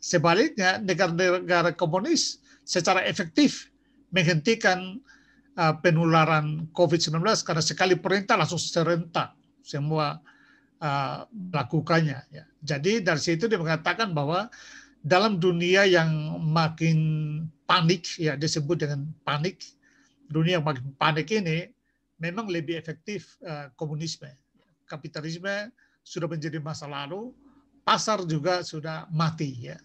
Sebaliknya, 0.00 0.80
negara-negara 0.80 1.76
komunis 1.76 2.40
secara 2.64 3.04
efektif 3.04 3.68
menghentikan 4.08 5.04
uh, 5.60 5.76
penularan 5.84 6.64
COVID-19 6.72 7.20
karena 7.44 7.60
sekali 7.60 7.94
perintah 8.00 8.40
langsung 8.40 8.56
serentak 8.56 9.36
semua 9.60 10.24
uh, 10.80 11.28
melakukannya. 11.28 12.18
Ya. 12.32 12.44
Jadi 12.64 13.04
dari 13.04 13.20
situ 13.20 13.44
dia 13.44 13.60
mengatakan 13.60 14.16
bahwa 14.16 14.48
dalam 15.04 15.36
dunia 15.36 15.84
yang 15.84 16.40
makin 16.40 16.98
panik, 17.68 18.16
ya 18.16 18.32
disebut 18.40 18.80
dengan 18.80 19.12
panik, 19.28 19.60
dunia 20.32 20.56
yang 20.56 20.64
makin 20.64 20.88
panik 20.96 21.28
ini 21.28 21.68
memang 22.16 22.48
lebih 22.48 22.80
efektif 22.80 23.36
uh, 23.44 23.68
komunisme. 23.76 24.32
Kapitalisme 24.88 25.68
sudah 26.10 26.26
menjadi 26.26 26.58
masa 26.58 26.90
lalu, 26.90 27.30
pasar 27.86 28.26
juga 28.26 28.66
sudah 28.66 29.06
mati 29.14 29.70
ya 29.70 29.78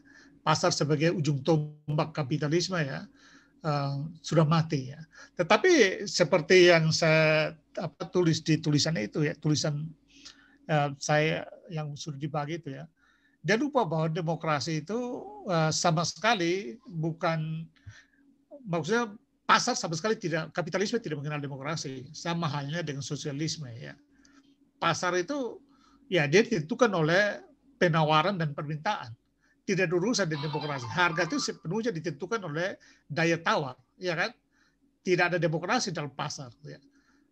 pasar 0.46 0.70
sebagai 0.70 1.10
ujung 1.10 1.42
tombak 1.42 2.14
kapitalisme 2.14 2.78
ya 2.78 3.10
uh, 3.66 4.06
sudah 4.22 4.46
mati 4.46 4.94
ya. 4.94 5.02
Tetapi 5.34 6.06
seperti 6.06 6.70
yang 6.70 6.94
saya 6.94 7.58
apa, 7.82 8.06
tulis 8.14 8.46
di 8.46 8.62
tulisan 8.62 8.94
itu 9.02 9.26
ya 9.26 9.34
tulisan 9.34 9.90
uh, 10.70 10.94
saya 11.02 11.50
yang 11.74 11.98
sudah 11.98 12.22
dibagi 12.22 12.62
itu 12.62 12.78
ya. 12.78 12.86
Dia 13.42 13.58
lupa 13.58 13.90
bahwa 13.90 14.06
demokrasi 14.06 14.86
itu 14.86 15.26
uh, 15.50 15.74
sama 15.74 16.06
sekali 16.06 16.78
bukan 16.86 17.66
maksudnya 18.70 19.10
pasar 19.50 19.74
sama 19.74 19.98
sekali 19.98 20.18
tidak 20.18 20.54
kapitalisme 20.54 21.02
tidak 21.02 21.22
mengenal 21.22 21.42
demokrasi 21.42 22.06
sama 22.14 22.46
halnya 22.46 22.86
dengan 22.86 23.02
sosialisme 23.02 23.66
ya. 23.74 23.98
Pasar 24.78 25.18
itu 25.18 25.58
ya 26.12 26.30
dia 26.30 26.42
ditentukan 26.46 26.92
oleh 26.94 27.42
penawaran 27.78 28.40
dan 28.40 28.56
permintaan 28.56 29.12
tidak 29.66 29.90
ada 29.90 29.96
urusan 29.98 30.28
di 30.30 30.38
demokrasi. 30.38 30.86
Harga 30.86 31.26
itu 31.26 31.42
sepenuhnya 31.42 31.90
ditentukan 31.90 32.38
oleh 32.46 32.78
daya 33.10 33.42
tawar, 33.42 33.74
ya 33.98 34.14
kan? 34.14 34.30
Tidak 35.02 35.34
ada 35.34 35.38
demokrasi 35.42 35.90
dalam 35.90 36.14
pasar. 36.14 36.54
Ya. 36.62 36.78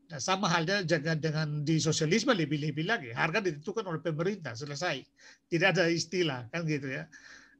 Nah, 0.09 0.17
sama 0.17 0.49
halnya 0.49 0.81
jangan 0.81 1.17
dengan 1.21 1.47
di 1.61 1.77
sosialisme 1.77 2.33
lebih-lebih 2.33 2.85
lagi. 2.89 3.09
Harga 3.13 3.37
ditentukan 3.37 3.85
oleh 3.85 4.01
pemerintah, 4.01 4.57
selesai. 4.57 5.05
Tidak 5.45 5.77
ada 5.77 5.85
istilah, 5.89 6.49
kan 6.49 6.65
gitu 6.65 6.89
ya. 6.89 7.05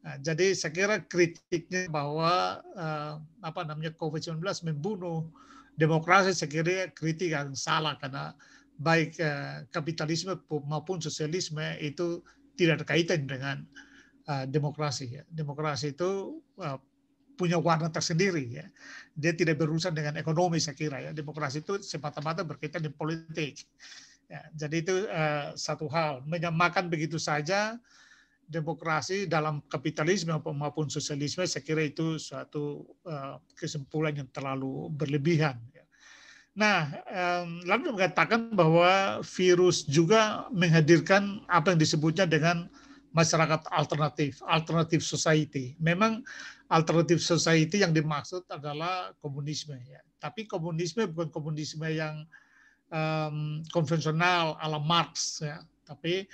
Nah, 0.04 0.18
jadi 0.20 0.58
saya 0.58 0.74
kira 0.74 0.96
kritiknya 1.06 1.88
bahwa 1.88 2.60
uh, 2.74 3.22
apa 3.46 3.62
namanya 3.64 3.94
COVID-19 3.96 4.42
membunuh 4.74 5.30
demokrasi, 5.78 6.34
saya 6.34 6.50
kira 6.50 6.90
kritik 6.92 7.30
yang 7.30 7.54
salah 7.54 7.94
karena 8.02 8.34
baik 8.84 9.16
uh, 9.24 9.64
kapitalisme 9.72 10.36
maupun 10.68 11.00
sosialisme 11.00 11.64
itu 11.80 12.20
tidak 12.60 12.84
ada 12.84 12.86
kaitan 12.86 13.24
dengan 13.24 13.64
uh, 14.28 14.46
demokrasi 14.46 15.20
ya. 15.20 15.24
Demokrasi 15.32 15.96
itu 15.96 16.44
uh, 16.60 16.78
punya 17.40 17.58
warna 17.58 17.90
tersendiri 17.90 18.46
ya. 18.46 18.66
Dia 19.18 19.34
tidak 19.34 19.58
berurusan 19.58 19.96
dengan 19.96 20.20
ekonomi 20.20 20.62
saya 20.62 20.78
kira 20.78 21.00
ya. 21.00 21.12
Demokrasi 21.16 21.66
itu 21.66 21.82
semata-mata 21.82 22.46
berkaitan 22.46 22.86
dengan 22.86 23.00
politik. 23.00 23.64
Ya, 24.30 24.42
jadi 24.54 24.76
itu 24.84 24.96
uh, 25.10 25.56
satu 25.58 25.90
hal. 25.90 26.22
Menyamakan 26.28 26.92
begitu 26.92 27.18
saja 27.18 27.80
demokrasi 28.44 29.26
dalam 29.26 29.64
kapitalisme 29.72 30.36
maupun 30.36 30.92
sosialisme 30.92 31.48
saya 31.48 31.64
kira 31.64 31.82
itu 31.82 32.20
suatu 32.20 32.84
uh, 33.08 33.40
kesimpulan 33.56 34.14
yang 34.14 34.30
terlalu 34.30 34.92
berlebihan. 34.94 35.58
Nah, 36.54 36.94
lalu 37.66 37.98
mengatakan 37.98 38.54
bahwa 38.54 39.22
virus 39.26 39.90
juga 39.90 40.46
menghadirkan 40.54 41.42
apa 41.50 41.74
yang 41.74 41.82
disebutnya 41.82 42.30
dengan 42.30 42.70
masyarakat 43.14 43.70
alternatif, 43.74 44.42
alternatif 44.46 45.02
society. 45.02 45.74
Memang 45.82 46.22
alternatif 46.70 47.22
society 47.22 47.82
yang 47.82 47.94
dimaksud 47.94 48.46
adalah 48.50 49.14
komunisme 49.22 49.78
ya. 49.82 50.02
Tapi 50.22 50.46
komunisme 50.50 51.10
bukan 51.10 51.30
komunisme 51.30 51.86
yang 51.90 52.26
um, 52.90 53.62
konvensional 53.70 54.58
ala 54.62 54.82
Marx 54.82 55.42
ya, 55.42 55.62
tapi 55.86 56.26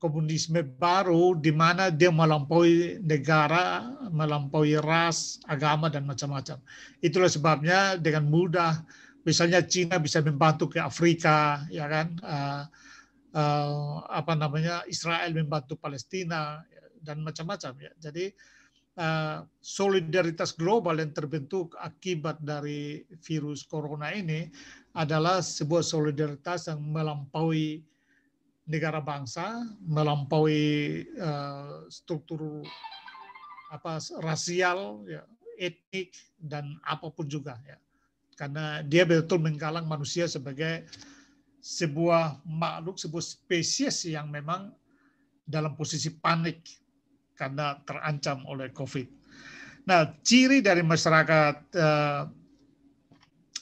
komunisme 0.00 0.60
baru 0.76 1.38
di 1.38 1.52
mana 1.54 1.88
dia 1.92 2.10
melampaui 2.10 2.98
negara, 3.04 3.86
melampaui 4.10 4.76
ras, 4.80 5.38
agama 5.46 5.86
dan 5.92 6.08
macam-macam. 6.08 6.58
Itulah 6.98 7.30
sebabnya 7.30 8.00
dengan 8.00 8.26
mudah 8.26 8.82
misalnya 9.22 9.62
Cina 9.64 9.98
bisa 9.98 10.22
membantu 10.22 10.70
ke 10.70 10.78
Afrika 10.82 11.66
ya 11.70 11.86
kan. 11.90 12.08
Uh, 12.22 12.64
uh, 13.36 14.04
apa 14.08 14.36
namanya 14.36 14.84
Israel 14.88 15.32
membantu 15.32 15.76
Palestina 15.76 16.60
ya, 16.68 16.82
dan 17.00 17.24
macam-macam 17.24 17.72
ya. 17.80 17.92
Jadi 17.98 18.32
uh, 19.00 19.44
solidaritas 19.60 20.54
global 20.54 21.00
yang 21.00 21.12
terbentuk 21.12 21.74
akibat 21.80 22.40
dari 22.40 23.04
virus 23.24 23.64
corona 23.64 24.12
ini 24.12 24.48
adalah 24.92 25.40
sebuah 25.40 25.80
solidaritas 25.80 26.68
yang 26.68 26.80
melampaui 26.84 27.80
negara 28.68 29.02
bangsa, 29.02 29.66
melampaui 29.82 31.02
uh, 31.18 31.88
struktur 31.90 32.62
apa 33.72 33.98
rasial, 34.20 35.02
ya, 35.08 35.24
etnik 35.56 36.12
dan 36.36 36.76
apa 36.84 37.08
pun 37.08 37.24
juga 37.24 37.56
ya. 37.64 37.80
Karena 38.42 38.82
dia 38.82 39.06
betul 39.06 39.38
menggalang 39.38 39.86
manusia 39.86 40.26
sebagai 40.26 40.82
sebuah 41.62 42.42
makhluk, 42.42 42.98
sebuah 42.98 43.22
spesies 43.22 44.02
yang 44.02 44.26
memang 44.34 44.74
dalam 45.46 45.78
posisi 45.78 46.10
panik 46.10 46.66
karena 47.38 47.78
terancam 47.86 48.42
oleh 48.50 48.74
COVID. 48.74 49.06
Nah, 49.86 50.10
ciri 50.26 50.58
dari 50.58 50.82
masyarakat 50.82 51.54
uh, 51.70 52.22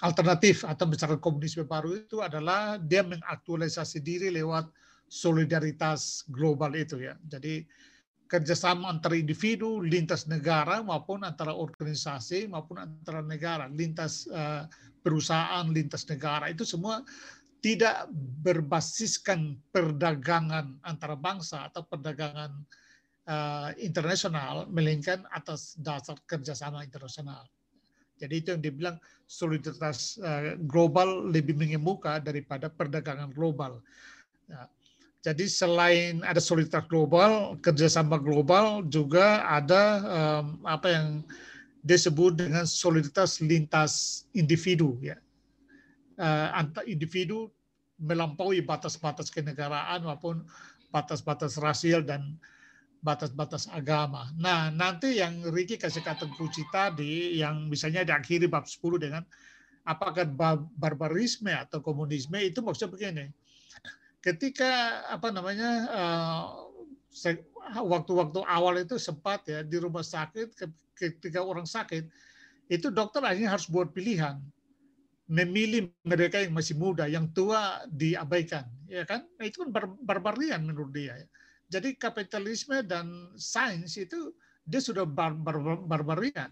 alternatif 0.01 0.65
atau 0.65 0.89
masyarakat 0.89 1.21
komunisme 1.21 1.69
baru 1.69 2.01
itu 2.01 2.25
adalah 2.25 2.81
dia 2.81 3.05
mengaktualisasi 3.05 4.01
diri 4.01 4.33
lewat 4.33 4.65
solidaritas 5.13 6.25
global 6.33 6.73
itu 6.73 7.05
ya. 7.05 7.21
Jadi 7.21 7.69
kerjasama 8.31 8.87
antara 8.87 9.19
individu, 9.19 9.83
lintas 9.83 10.31
negara 10.31 10.79
maupun 10.87 11.27
antara 11.27 11.51
organisasi 11.51 12.47
maupun 12.47 12.79
antara 12.79 13.27
negara, 13.27 13.67
lintas 13.67 14.31
uh, 14.31 14.71
perusahaan, 15.03 15.67
lintas 15.67 16.07
negara 16.07 16.47
itu 16.47 16.63
semua 16.63 17.03
tidak 17.61 18.09
berbasiskan 18.41 19.59
perdagangan 19.75 20.79
antara 20.87 21.19
bangsa 21.19 21.69
atau 21.69 21.85
perdagangan 21.85 22.55
uh, 23.27 23.75
internasional, 23.83 24.65
melainkan 24.71 25.27
atas 25.35 25.77
dasar 25.77 26.17
kerjasama 26.25 26.87
internasional. 26.87 27.45
Jadi 28.17 28.35
itu 28.37 28.49
yang 28.53 28.63
dibilang 28.63 28.97
solidaritas 29.27 30.21
uh, 30.23 30.55
global 30.71 31.29
lebih 31.29 31.57
mengemuka 31.57 32.21
daripada 32.23 32.71
perdagangan 32.71 33.33
global. 33.33 33.81
Ya. 34.47 34.71
Jadi 35.21 35.53
selain 35.53 36.25
ada 36.25 36.41
solidaritas 36.41 36.89
global, 36.89 37.61
kerjasama 37.61 38.17
global 38.17 38.81
juga 38.89 39.45
ada 39.45 39.83
um, 40.01 40.65
apa 40.65 40.89
yang 40.89 41.07
disebut 41.85 42.41
dengan 42.41 42.65
solidaritas 42.65 43.41
lintas 43.41 44.25
individu 44.33 44.97
ya 45.01 45.17
uh, 46.21 46.49
antar 46.53 46.85
individu 46.85 47.49
melampaui 47.97 48.61
batas-batas 48.61 49.33
kenegaraan 49.33 50.05
maupun 50.05 50.45
batas-batas 50.93 51.57
rasial 51.57 52.05
dan 52.05 52.37
batas-batas 53.01 53.65
agama. 53.73 54.29
Nah, 54.37 54.69
nanti 54.69 55.21
yang 55.21 55.41
Ricky 55.49 55.81
kasih 55.81 56.05
kata 56.05 56.29
kunci 56.37 56.69
tadi, 56.69 57.41
yang 57.41 57.69
misalnya 57.73 58.05
diakhiri 58.05 58.45
bab 58.45 58.69
10 58.69 59.01
dengan 59.01 59.25
apakah 59.89 60.29
barbarisme 60.77 61.49
atau 61.49 61.81
komunisme 61.81 62.37
itu 62.37 62.61
maksudnya 62.61 62.93
begini. 62.93 63.25
Ketika 64.21 65.03
apa 65.09 65.33
namanya 65.33 65.71
uh, 65.89 66.45
waktu-waktu 67.81 68.41
awal 68.45 68.81
itu 68.81 69.01
sempat 69.01 69.49
ya 69.49 69.65
di 69.65 69.77
rumah 69.81 70.05
sakit 70.05 70.55
ketika 70.95 71.41
orang 71.41 71.67
sakit 71.67 72.07
itu 72.71 72.93
dokter 72.93 73.25
akhirnya 73.25 73.57
harus 73.57 73.67
buat 73.67 73.91
pilihan 73.91 74.39
memilih 75.31 75.95
mereka 76.03 76.43
yang 76.43 76.51
masih 76.51 76.75
muda, 76.75 77.07
yang 77.07 77.31
tua 77.31 77.87
diabaikan, 77.87 78.67
ya 78.91 79.07
kan? 79.07 79.23
Nah, 79.39 79.47
itu 79.47 79.63
kan 79.63 79.71
bar 79.71 79.87
barbarian 80.03 80.67
menurut 80.67 80.91
dia. 80.91 81.15
Ya. 81.15 81.27
Jadi 81.79 81.95
kapitalisme 81.95 82.83
dan 82.83 83.31
sains 83.39 83.95
itu 83.95 84.35
dia 84.67 84.83
sudah 84.83 85.07
bar 85.07 85.39
bar 85.39 85.63
barbarian. 85.87 86.51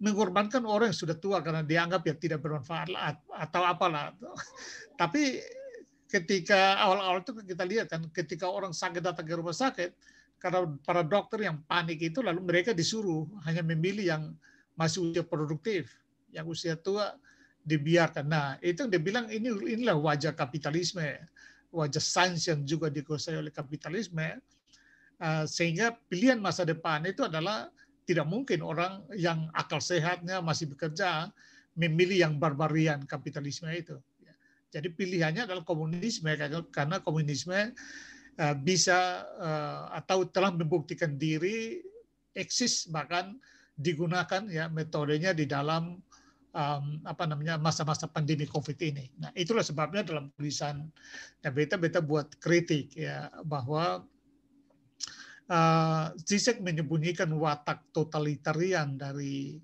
mengorbankan 0.00 0.64
orang 0.64 0.96
yang 0.96 0.96
sudah 0.96 1.12
tua 1.12 1.44
karena 1.44 1.60
dianggap 1.60 2.00
ya 2.08 2.16
tidak 2.16 2.40
bermanfaat 2.40 2.88
atau 3.28 3.62
apalah. 3.68 4.16
Tapi 5.00 5.44
ketika 6.10 6.82
awal-awal 6.82 7.22
itu 7.22 7.32
kita 7.46 7.62
lihat 7.62 7.86
kan 7.86 8.02
ketika 8.10 8.50
orang 8.50 8.74
sakit 8.74 8.98
datang 8.98 9.22
ke 9.22 9.34
rumah 9.38 9.54
sakit 9.54 9.94
karena 10.42 10.66
para 10.82 11.06
dokter 11.06 11.46
yang 11.46 11.62
panik 11.68 12.02
itu 12.02 12.18
lalu 12.24 12.42
mereka 12.42 12.74
disuruh 12.74 13.28
hanya 13.46 13.62
memilih 13.62 14.04
yang 14.16 14.22
masih 14.74 15.12
usia 15.12 15.20
produktif, 15.20 15.92
yang 16.32 16.48
usia 16.48 16.72
tua 16.72 17.12
dibiarkan. 17.60 18.24
Nah, 18.24 18.56
itu 18.64 18.88
yang 18.88 18.90
dia 18.90 19.02
bilang 19.02 19.28
ini 19.28 19.52
inilah 19.52 20.00
wajah 20.00 20.32
kapitalisme, 20.32 21.04
wajah 21.68 22.00
sains 22.00 22.48
yang 22.48 22.64
juga 22.64 22.88
dikuasai 22.88 23.36
oleh 23.36 23.52
kapitalisme. 23.52 24.40
Uh, 25.20 25.44
sehingga 25.44 25.92
pilihan 26.08 26.40
masa 26.40 26.64
depan 26.64 27.04
itu 27.04 27.20
adalah 27.20 27.68
tidak 28.08 28.24
mungkin 28.24 28.64
orang 28.64 29.04
yang 29.12 29.52
akal 29.52 29.76
sehatnya 29.76 30.40
masih 30.40 30.72
bekerja 30.72 31.28
memilih 31.76 32.24
yang 32.24 32.34
barbarian 32.40 33.04
kapitalisme 33.04 33.68
itu. 33.68 34.00
Jadi 34.70 34.88
pilihannya 34.94 35.50
adalah 35.50 35.66
komunisme 35.66 36.30
karena 36.70 37.02
komunisme 37.02 37.74
uh, 38.38 38.54
bisa 38.56 39.26
uh, 39.38 39.90
atau 39.98 40.22
telah 40.30 40.54
membuktikan 40.54 41.18
diri 41.18 41.82
eksis 42.32 42.86
bahkan 42.86 43.34
digunakan 43.74 44.46
ya 44.46 44.70
metodenya 44.70 45.34
di 45.34 45.50
dalam 45.50 45.98
um, 46.54 46.84
apa 47.02 47.24
namanya 47.26 47.58
masa-masa 47.58 48.06
pandemi 48.06 48.46
COVID 48.46 48.78
ini. 48.82 49.10
Nah 49.18 49.30
itulah 49.34 49.64
sebabnya 49.66 50.06
dalam 50.06 50.30
tulisan 50.34 50.86
ya 51.42 51.50
beta 51.50 51.74
beta 51.74 51.98
buat 51.98 52.38
kritik 52.38 52.94
ya 52.94 53.30
bahwa 53.42 54.06
uh, 55.50 56.06
Zizek 56.22 56.62
menyembunyikan 56.62 57.30
watak 57.34 57.90
totalitarian 57.90 58.94
dari 58.94 59.58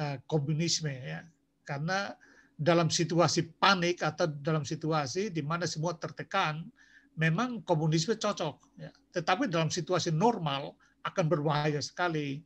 uh, 0.00 0.16
komunisme 0.24 0.92
ya 0.92 1.20
karena 1.66 2.16
dalam 2.56 2.92
situasi 2.92 3.48
panik 3.58 4.04
atau 4.04 4.28
dalam 4.28 4.62
situasi 4.62 5.32
di 5.32 5.42
mana 5.42 5.66
semua 5.66 5.96
tertekan 5.96 6.62
memang 7.16 7.60
komunisme 7.64 8.16
cocok 8.16 8.56
ya. 8.80 8.90
tetapi 9.12 9.48
dalam 9.48 9.68
situasi 9.68 10.14
normal 10.14 10.72
akan 11.02 11.24
berbahaya 11.26 11.82
sekali 11.82 12.40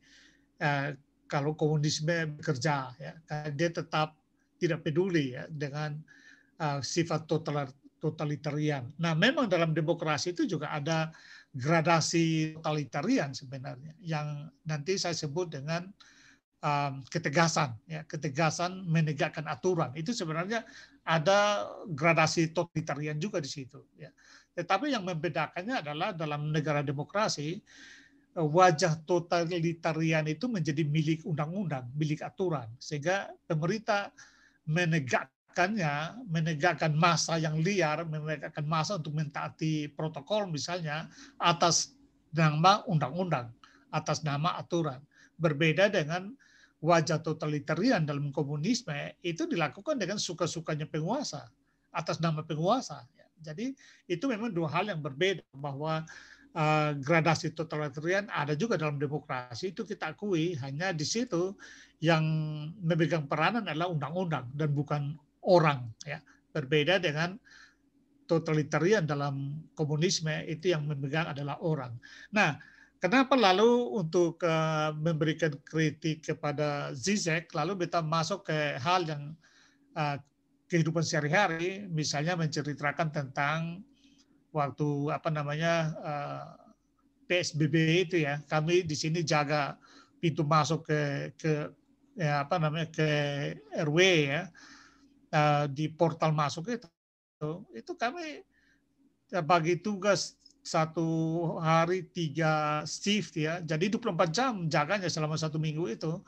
uh, 0.63 0.91
kalau 1.27 1.53
komunisme 1.53 2.39
bekerja 2.39 2.91
ya 2.97 3.13
dia 3.53 3.69
tetap 3.69 4.15
tidak 4.57 4.81
peduli 4.81 5.37
ya 5.37 5.45
dengan 5.51 5.99
uh, 6.57 6.81
sifat 6.81 7.29
total 7.29 7.69
totalitarian. 7.97 8.85
Nah, 9.01 9.17
memang 9.17 9.49
dalam 9.49 9.73
demokrasi 9.73 10.33
itu 10.33 10.45
juga 10.45 10.69
ada 10.69 11.09
gradasi 11.57 12.53
totalitarian 12.59 13.33
sebenarnya 13.33 13.97
yang 14.05 14.45
nanti 14.69 15.01
saya 15.01 15.17
sebut 15.17 15.49
dengan 15.49 15.89
um, 16.61 17.03
ketegasan 17.07 17.75
ya, 17.85 18.01
ketegasan 18.07 18.85
menegakkan 18.87 19.45
aturan. 19.45 19.93
Itu 19.93 20.13
sebenarnya 20.13 20.65
ada 21.07 21.69
gradasi 21.91 22.51
totalitarian 22.51 23.17
juga 23.21 23.39
di 23.39 23.49
situ 23.49 23.83
ya. 23.95 24.09
Tetapi 24.57 24.89
yang 24.89 25.05
membedakannya 25.05 25.85
adalah 25.85 26.09
dalam 26.17 26.49
negara 26.49 26.81
demokrasi 26.81 27.61
wajah 28.37 29.01
totalitarian 29.05 30.25
itu 30.29 30.45
menjadi 30.45 30.85
milik 30.85 31.25
undang-undang, 31.25 31.89
milik 31.97 32.21
aturan. 32.21 32.69
Sehingga 32.77 33.33
pemerintah 33.49 34.13
menegakkannya, 34.69 36.25
menegakkan 36.29 36.93
masa 36.93 37.41
yang 37.41 37.57
liar, 37.57 38.05
menegakkan 38.05 38.65
masa 38.65 39.01
untuk 39.01 39.17
mentaati 39.17 39.89
protokol 39.97 40.45
misalnya 40.49 41.09
atas 41.41 41.97
nama 42.29 42.85
undang-undang, 42.85 43.49
atas 43.89 44.21
nama 44.21 44.53
aturan. 44.61 45.01
Berbeda 45.37 45.89
dengan 45.89 46.33
wajah 46.81 47.21
totalitarian 47.25 48.05
dalam 48.05 48.29
komunisme 48.29 48.93
itu 49.25 49.49
dilakukan 49.49 49.97
dengan 49.97 50.21
suka-sukanya 50.21 50.85
penguasa, 50.85 51.49
atas 51.89 52.21
nama 52.21 52.45
penguasa. 52.45 53.05
Jadi 53.37 53.73
itu 54.09 54.25
memang 54.25 54.49
dua 54.49 54.69
hal 54.69 54.89
yang 54.89 55.01
berbeda 55.01 55.45
bahwa 55.53 56.05
uh, 56.57 56.91
gradasi 56.97 57.53
totalitarian 57.53 58.25
ada 58.33 58.57
juga 58.57 58.81
dalam 58.81 58.97
demokrasi 58.97 59.73
itu 59.73 59.85
kita 59.85 60.17
akui 60.17 60.57
hanya 60.57 60.89
di 60.89 61.05
situ 61.05 61.53
yang 62.01 62.25
memegang 62.81 63.29
peranan 63.29 63.65
adalah 63.65 63.93
undang-undang 63.93 64.49
dan 64.53 64.69
bukan 64.73 65.17
orang 65.45 65.89
ya 66.05 66.21
berbeda 66.53 66.97
dengan 66.97 67.37
totalitarian 68.27 69.07
dalam 69.07 69.63
komunisme 69.73 70.33
itu 70.49 70.75
yang 70.75 70.83
memegang 70.83 71.31
adalah 71.31 71.61
orang. 71.63 71.95
Nah, 72.35 72.59
kenapa 72.97 73.37
lalu 73.37 73.93
untuk 73.93 74.41
uh, 74.45 74.93
memberikan 74.97 75.53
kritik 75.65 76.25
kepada 76.25 76.93
Zizek 76.93 77.53
lalu 77.53 77.87
kita 77.87 78.01
masuk 78.01 78.49
ke 78.49 78.77
hal 78.81 79.05
yang 79.05 79.23
uh, 79.97 80.17
kehidupan 80.67 81.01
sehari-hari, 81.01 81.87
misalnya 81.87 82.35
menceritakan 82.35 83.09
tentang 83.09 83.81
waktu 84.51 85.11
apa 85.11 85.29
namanya 85.31 85.73
uh, 86.03 86.45
eh, 87.27 87.43
PSBB 87.43 87.75
itu 88.07 88.15
ya 88.23 88.39
kami 88.47 88.83
di 88.83 88.95
sini 88.95 89.23
jaga 89.23 89.75
pintu 90.19 90.43
masuk 90.43 90.87
ke 90.87 91.31
ke 91.35 91.51
ya, 92.15 92.43
apa 92.43 92.55
namanya 92.59 92.87
ke 92.91 93.09
RW 93.83 93.99
ya 94.27 94.41
uh, 95.31 95.65
di 95.71 95.87
portal 95.87 96.35
masuk 96.35 96.67
itu. 96.67 96.87
Itu 97.71 97.93
kami 97.95 98.43
bagi 99.45 99.79
tugas 99.79 100.35
satu 100.67 101.07
hari 101.63 102.11
tiga 102.11 102.83
shift 102.83 103.39
ya 103.39 103.63
jadi 103.63 103.87
24 103.87 104.35
jam 104.35 104.53
jaganya 104.67 105.07
selama 105.07 105.39
satu 105.39 105.55
minggu 105.55 105.87
itu 105.87 106.19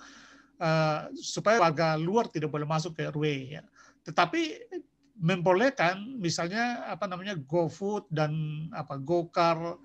uh, 0.64 1.12
supaya 1.20 1.60
warga 1.60 2.00
luar 2.00 2.32
tidak 2.32 2.48
boleh 2.48 2.64
masuk 2.64 2.96
ke 2.96 3.12
RW 3.12 3.60
ya 3.60 3.64
tetapi 4.08 4.72
membolehkan 5.20 6.16
misalnya 6.16 6.88
apa 6.88 7.04
namanya 7.04 7.36
GoFood 7.36 8.08
dan 8.08 8.32
apa 8.72 8.96
GoCar 8.96 9.76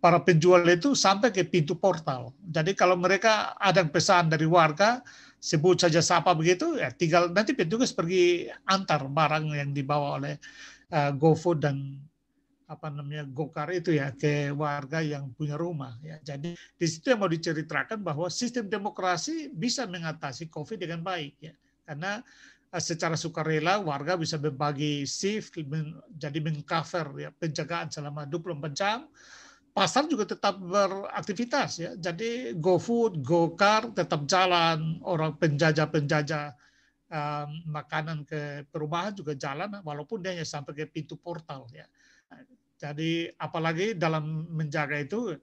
para 0.00 0.20
penjual 0.20 0.60
itu 0.68 0.92
sampai 0.92 1.32
ke 1.32 1.48
pintu 1.48 1.80
portal. 1.80 2.32
Jadi 2.44 2.76
kalau 2.76 2.92
mereka 2.92 3.56
ada 3.56 3.80
pesan 3.88 4.28
dari 4.28 4.44
warga 4.44 5.00
sebut 5.40 5.76
saja 5.76 6.00
siapa 6.00 6.32
begitu 6.32 6.80
ya 6.80 6.88
tinggal 6.88 7.28
nanti 7.28 7.52
petugas 7.52 7.92
pergi 7.92 8.48
antar 8.64 9.04
barang 9.04 9.52
yang 9.52 9.76
dibawa 9.76 10.16
oleh 10.16 10.40
uh, 10.92 11.12
GoFood 11.12 11.60
dan 11.60 12.00
apa 12.64 12.88
namanya 12.88 13.28
GoCar 13.28 13.76
itu 13.76 13.92
ya 13.92 14.12
ke 14.16 14.48
warga 14.56 15.04
yang 15.04 15.30
punya 15.36 15.54
rumah 15.54 15.96
ya. 16.00 16.16
Jadi 16.24 16.56
di 16.56 16.86
situ 16.88 17.12
yang 17.12 17.20
mau 17.20 17.30
diceritakan 17.30 18.00
bahwa 18.00 18.32
sistem 18.32 18.68
demokrasi 18.68 19.52
bisa 19.52 19.84
mengatasi 19.84 20.48
Covid 20.48 20.80
dengan 20.80 21.04
baik 21.04 21.36
ya. 21.40 21.54
Karena 21.84 22.24
Eh, 22.74 22.82
secara 22.82 23.14
sukarela 23.14 23.78
warga 23.78 24.18
bisa 24.18 24.34
berbagi 24.34 25.06
shift 25.06 25.54
jadi 26.10 26.38
mengcover 26.42 27.06
ya 27.22 27.30
penjagaan 27.30 27.86
selama 27.86 28.26
24 28.26 28.74
jam 28.74 29.06
pasar 29.70 30.10
juga 30.10 30.26
tetap 30.26 30.58
beraktivitas 30.58 31.78
ya 31.78 31.94
jadi 31.94 32.50
GoFood, 32.58 33.22
GoCar 33.22 33.94
tetap 33.94 34.26
jalan 34.26 34.98
orang 35.06 35.38
penjajah-penjajah 35.38 36.50
um, 37.14 37.48
makanan 37.70 38.26
ke 38.26 38.66
perumahan 38.66 39.14
juga 39.14 39.38
jalan 39.38 39.70
walaupun 39.86 40.18
dia 40.18 40.34
hanya 40.34 40.42
sampai 40.42 40.74
ke 40.74 40.90
pintu 40.90 41.14
portal 41.14 41.70
ya 41.70 41.86
jadi 42.84 43.32
apalagi 43.40 43.96
dalam 43.96 44.44
menjaga 44.52 45.00
itu 45.00 45.40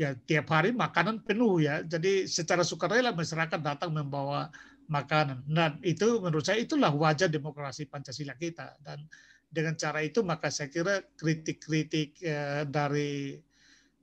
ya 0.00 0.16
tiap 0.24 0.48
hari 0.48 0.72
makanan 0.72 1.20
penuh 1.20 1.60
ya 1.60 1.84
jadi 1.84 2.24
secara 2.24 2.64
sukarela 2.64 3.12
masyarakat 3.12 3.60
datang 3.60 3.92
membawa 3.92 4.48
makanan. 4.88 5.44
Nah, 5.46 5.76
itu 5.84 6.18
menurut 6.18 6.42
saya 6.42 6.64
itulah 6.64 6.90
wajah 6.90 7.28
demokrasi 7.28 7.86
Pancasila 7.86 8.34
kita. 8.34 8.74
Dan 8.80 9.04
dengan 9.48 9.76
cara 9.76 10.00
itu 10.00 10.24
maka 10.24 10.48
saya 10.48 10.72
kira 10.72 11.04
kritik-kritik 11.14 12.18
eh, 12.24 12.64
dari 12.64 13.36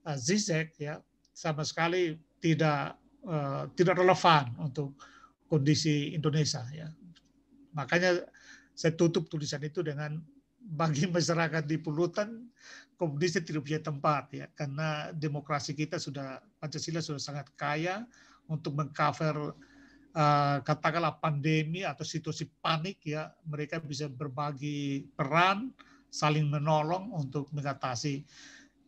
eh, 0.06 0.18
Zizek 0.18 0.78
ya 0.78 1.02
sama 1.34 1.66
sekali 1.66 2.14
tidak 2.38 2.96
eh, 3.26 3.64
tidak 3.74 3.98
relevan 3.98 4.54
untuk 4.62 4.94
kondisi 5.50 6.14
Indonesia 6.14 6.62
ya. 6.70 6.86
Makanya 7.74 8.22
saya 8.72 8.94
tutup 8.94 9.26
tulisan 9.26 9.60
itu 9.66 9.82
dengan 9.82 10.16
bagi 10.66 11.06
masyarakat 11.16 11.62
di 11.62 11.78
Pulutan 11.78 12.50
komunis 12.96 13.36
tidak 13.38 13.62
punya 13.62 13.80
tempat 13.80 14.24
ya 14.32 14.46
karena 14.56 15.12
demokrasi 15.12 15.76
kita 15.76 16.00
sudah 16.00 16.40
Pancasila 16.58 17.04
sudah 17.04 17.20
sangat 17.20 17.46
kaya 17.54 18.08
untuk 18.48 18.72
mengcover 18.74 19.52
uh, 20.16 20.58
katakanlah 20.64 21.20
pandemi 21.20 21.84
atau 21.84 22.02
situasi 22.02 22.48
panik 22.58 23.04
ya 23.04 23.30
mereka 23.44 23.78
bisa 23.78 24.08
berbagi 24.08 25.06
peran 25.12 25.70
saling 26.08 26.48
menolong 26.48 27.12
untuk 27.12 27.52
mengatasi 27.52 28.24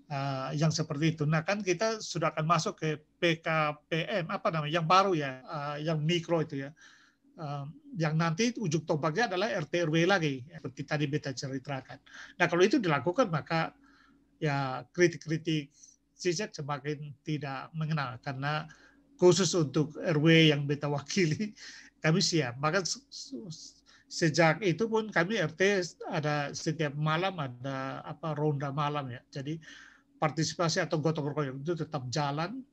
uh, 0.09 0.51
yang 0.57 0.73
seperti 0.73 1.15
itu. 1.17 1.23
Nah 1.29 1.45
kan 1.45 1.61
kita 1.61 2.01
sudah 2.01 2.33
akan 2.33 2.49
masuk 2.49 2.81
ke 2.81 2.97
PKPM 3.21 4.33
apa 4.33 4.49
namanya 4.49 4.73
yang 4.81 4.89
baru 4.89 5.13
ya 5.13 5.45
uh, 5.45 5.77
yang 5.77 6.01
mikro 6.01 6.41
itu 6.41 6.65
ya. 6.65 6.73
Uh, 7.39 7.71
yang 7.95 8.19
nanti 8.19 8.51
ujung 8.59 8.83
tombaknya 8.83 9.31
adalah 9.31 9.47
RT 9.63 9.87
RW 9.87 10.11
lagi 10.11 10.43
seperti 10.43 10.83
tadi 10.83 11.07
beta 11.07 11.31
ceritakan. 11.31 12.03
Nah 12.35 12.51
kalau 12.51 12.67
itu 12.67 12.83
dilakukan 12.83 13.31
maka 13.31 13.71
ya 14.43 14.83
kritik-kritik 14.91 15.71
CZ 16.19 16.51
semakin 16.51 17.15
tidak 17.23 17.71
mengenal 17.71 18.19
karena 18.27 18.67
khusus 19.15 19.55
untuk 19.55 19.95
RW 20.03 20.51
yang 20.51 20.67
beta 20.67 20.91
wakili 20.91 21.55
kami 22.03 22.19
siap. 22.19 22.59
Bahkan 22.59 22.83
sejak 24.11 24.59
itu 24.67 24.91
pun 24.91 25.07
kami 25.07 25.39
RT 25.39 25.63
ada 26.11 26.51
setiap 26.51 26.99
malam 26.99 27.39
ada 27.39 28.03
apa 28.03 28.35
ronda 28.35 28.75
malam 28.75 29.15
ya. 29.15 29.23
Jadi 29.31 29.63
partisipasi 30.19 30.83
atau 30.83 30.99
gotong 30.99 31.31
royong 31.31 31.63
itu 31.63 31.79
tetap 31.79 32.03
jalan 32.11 32.67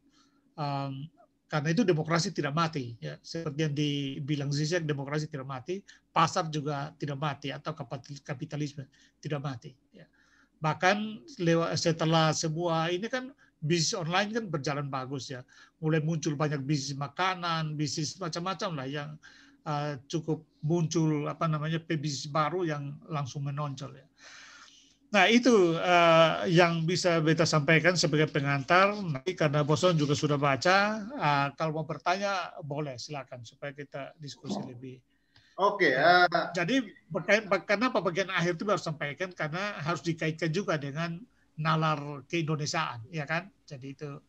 um, 0.57 1.05
karena 1.45 1.69
itu 1.71 1.85
demokrasi 1.85 2.33
tidak 2.33 2.57
mati 2.57 2.97
ya. 2.97 3.17
Seperti 3.21 3.59
yang 3.61 3.75
dibilang 3.77 4.49
Zizek 4.49 4.81
demokrasi 4.83 5.29
tidak 5.29 5.45
mati 5.45 5.81
pasar 6.09 6.49
juga 6.49 6.89
tidak 6.97 7.21
mati 7.21 7.53
atau 7.53 7.77
kapitalisme 8.25 8.89
tidak 9.21 9.41
mati 9.41 9.71
ya. 9.93 10.05
bahkan 10.63 11.21
lewat 11.37 11.77
setelah 11.77 12.33
semua 12.33 12.89
ini 12.89 13.05
kan 13.05 13.29
bisnis 13.61 13.93
online 13.93 14.33
kan 14.33 14.45
berjalan 14.49 14.87
bagus 14.89 15.29
ya. 15.29 15.45
Mulai 15.81 16.01
muncul 16.01 16.33
banyak 16.33 16.65
bisnis 16.65 16.97
makanan 16.97 17.77
bisnis 17.77 18.17
macam-macam 18.17 18.81
lah 18.81 18.87
yang 18.89 19.09
uh, 19.69 19.99
cukup 20.09 20.41
muncul 20.65 21.29
apa 21.29 21.45
namanya 21.45 21.77
bisnis 21.85 22.25
baru 22.25 22.65
yang 22.65 22.97
langsung 23.05 23.45
menonjol 23.45 23.93
ya 23.93 24.07
Nah 25.15 25.31
itu 25.31 25.79
uh, 25.79 26.43
yang 26.43 26.83
bisa 26.83 27.23
beta 27.23 27.47
sampaikan 27.47 27.95
sebagai 27.95 28.27
pengantar. 28.27 28.91
Nanti 28.99 29.31
karena 29.31 29.63
Boson 29.63 29.95
juga 29.95 30.11
sudah 30.11 30.35
baca, 30.35 31.07
uh, 31.15 31.47
kalau 31.55 31.79
mau 31.79 31.87
bertanya 31.87 32.51
boleh 32.59 32.99
silakan 32.99 33.47
supaya 33.47 33.71
kita 33.71 34.11
diskusi 34.19 34.59
lebih. 34.67 34.99
Oke. 35.55 35.87
Okay, 35.87 35.91
uh... 35.95 36.27
Eh, 36.27 36.47
jadi 36.51 36.75
kenapa 37.63 38.03
bagian 38.03 38.27
akhir 38.27 38.59
itu 38.59 38.67
harus 38.67 38.83
sampaikan 38.83 39.31
karena 39.31 39.79
harus 39.79 40.03
dikaitkan 40.03 40.51
juga 40.51 40.75
dengan 40.75 41.15
nalar 41.55 42.27
keindonesiaan, 42.27 43.07
ya 43.07 43.23
kan? 43.23 43.47
Jadi 43.63 43.95
itu 43.95 44.19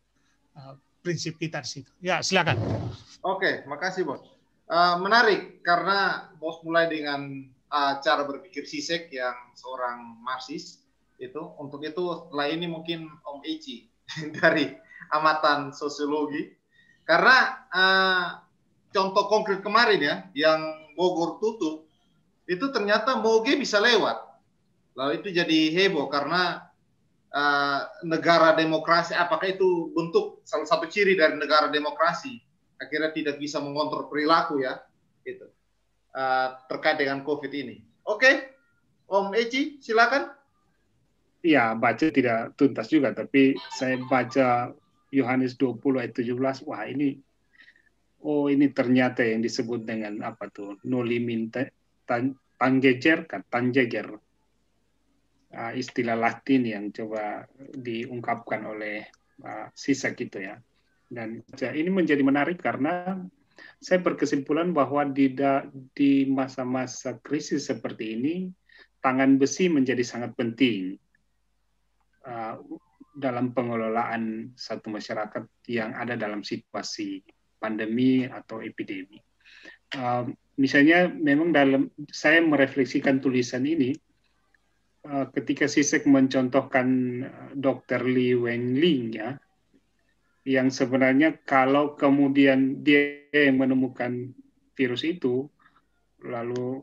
uh, 0.55 0.73
prinsip 1.03 1.35
kita 1.35 1.67
di 1.67 1.83
situ. 1.83 1.91
Ya 1.99 2.23
silakan. 2.23 2.55
Oke, 2.63 2.87
okay, 3.27 3.53
makasih 3.67 4.07
bos. 4.07 4.23
Uh, 4.71 4.95
menarik 5.03 5.59
karena 5.67 6.31
bos 6.39 6.63
mulai 6.63 6.87
dengan 6.87 7.43
uh, 7.71 7.99
cara 7.99 8.23
berpikir 8.23 8.63
Sisek 8.67 9.11
yang 9.11 9.35
seorang 9.55 10.19
Marxis 10.23 10.83
itu 11.17 11.41
untuk 11.57 11.81
itu 11.81 11.97
setelah 11.97 12.47
ini 12.49 12.69
mungkin 12.69 13.09
Om 13.25 13.41
Eci 13.43 13.89
dari 14.37 14.73
amatan 15.11 15.73
sosiologi. 15.73 16.53
Karena 17.07 17.37
uh, 17.71 18.27
contoh 18.91 19.25
konkret 19.31 19.63
kemarin 19.63 20.01
ya 20.03 20.15
yang 20.35 20.59
Bogor 20.97 21.39
tutup 21.39 21.87
itu 22.47 22.65
ternyata 22.71 23.19
Moge 23.19 23.55
bisa 23.55 23.77
lewat. 23.79 24.17
Lalu 24.97 25.21
itu 25.21 25.29
jadi 25.29 25.59
heboh 25.71 26.09
karena 26.09 26.67
uh, 27.31 27.79
negara 28.01 28.57
demokrasi 28.57 29.13
apakah 29.13 29.53
itu 29.53 29.93
bentuk 29.93 30.41
salah 30.47 30.65
satu 30.65 30.89
ciri 30.89 31.13
dari 31.13 31.37
negara 31.37 31.69
demokrasi? 31.69 32.39
Akhirnya 32.81 33.13
tidak 33.13 33.35
bisa 33.37 33.61
mengontrol 33.61 34.09
perilaku 34.09 34.63
ya 34.63 34.79
uh, 36.17 36.57
terkait 36.65 36.97
dengan 36.97 37.21
COVID 37.21 37.51
ini. 37.53 37.77
Oke, 38.09 38.17
okay. 38.17 38.35
Om 39.07 39.37
Eci, 39.37 39.77
silakan. 39.79 40.33
Iya, 41.45 41.77
baca 41.77 42.05
tidak 42.09 42.57
tuntas 42.57 42.89
juga, 42.89 43.13
tapi 43.13 43.55
saya 43.77 43.95
baca 44.09 44.73
Yohanes 45.13 45.55
20 45.55 46.01
ayat 46.01 46.13
17, 46.17 46.65
wah 46.67 46.83
ini, 46.83 47.15
oh 48.25 48.51
ini 48.51 48.67
ternyata 48.73 49.23
yang 49.23 49.39
disebut 49.39 49.85
dengan 49.85 50.25
apa 50.25 50.49
tuh, 50.51 50.75
nolimin 50.83 51.53
tan, 51.53 51.71
kan, 52.09 52.35
tanjejer. 53.47 54.09
Uh, 55.47 55.71
istilah 55.79 56.19
Latin 56.19 56.67
yang 56.67 56.91
coba 56.91 57.47
diungkapkan 57.55 58.67
oleh 58.67 59.07
uh, 59.47 59.71
sisa 59.71 60.11
gitu 60.11 60.43
ya. 60.43 60.59
Dan 61.07 61.39
ini 61.55 61.87
menjadi 61.87 62.19
menarik 62.19 62.59
karena 62.59 63.15
saya 63.77 64.01
berkesimpulan 64.01 64.73
bahwa 64.73 65.05
di 65.09 65.33
di 65.93 66.25
masa-masa 66.29 67.17
krisis 67.21 67.69
seperti 67.69 68.17
ini 68.17 68.35
tangan 69.01 69.37
besi 69.37 69.69
menjadi 69.69 70.01
sangat 70.01 70.33
penting 70.33 70.97
uh, 72.25 72.57
dalam 73.17 73.53
pengelolaan 73.53 74.53
satu 74.53 74.93
masyarakat 74.93 75.49
yang 75.69 75.97
ada 75.97 76.13
dalam 76.13 76.45
situasi 76.45 77.25
pandemi 77.57 78.29
atau 78.29 78.61
epidemi. 78.61 79.17
Uh, 79.93 80.29
misalnya 80.59 81.09
memang 81.09 81.49
dalam 81.49 81.89
saya 82.11 82.43
merefleksikan 82.43 83.17
tulisan 83.23 83.65
ini 83.65 83.95
uh, 85.07 85.25
ketika 85.33 85.65
Sisek 85.65 86.05
mencontohkan 86.05 86.87
Dr. 87.57 88.05
Li 88.05 88.37
Wenling 88.37 89.17
ya 89.17 89.37
yang 90.47 90.71
sebenarnya 90.71 91.43
kalau 91.43 91.99
kemudian 91.99 92.79
dia 92.79 93.19
yang 93.35 93.59
menemukan 93.59 94.31
virus 94.79 95.03
itu, 95.03 95.51
lalu 96.23 96.79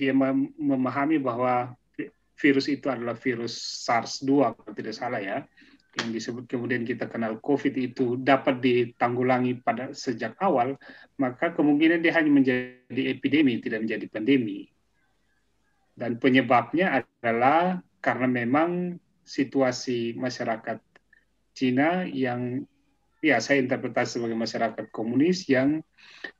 dia 0.00 0.16
memahami 0.56 1.20
bahwa 1.20 1.76
virus 2.40 2.72
itu 2.72 2.88
adalah 2.88 3.12
virus 3.12 3.84
SARS-2 3.84 4.56
kalau 4.56 4.72
tidak 4.72 4.96
salah 4.96 5.20
ya, 5.20 5.44
yang 6.00 6.08
disebut 6.16 6.48
kemudian 6.48 6.88
kita 6.88 7.12
kenal 7.12 7.36
COVID 7.44 7.74
itu 7.76 8.16
dapat 8.16 8.64
ditanggulangi 8.64 9.60
pada 9.60 9.92
sejak 9.92 10.40
awal, 10.40 10.80
maka 11.20 11.52
kemungkinan 11.52 12.00
dia 12.00 12.16
hanya 12.16 12.32
menjadi 12.32 13.02
epidemi, 13.12 13.60
tidak 13.60 13.84
menjadi 13.84 14.08
pandemi. 14.08 14.72
Dan 15.92 16.16
penyebabnya 16.16 17.04
adalah 17.04 17.84
karena 18.00 18.26
memang 18.32 18.96
situasi 19.28 20.16
masyarakat 20.16 20.80
Cina 21.52 22.04
yang 22.08 22.64
ya 23.22 23.38
saya 23.38 23.62
interpretasi 23.62 24.18
sebagai 24.18 24.34
masyarakat 24.34 24.86
komunis 24.90 25.46
yang 25.46 25.80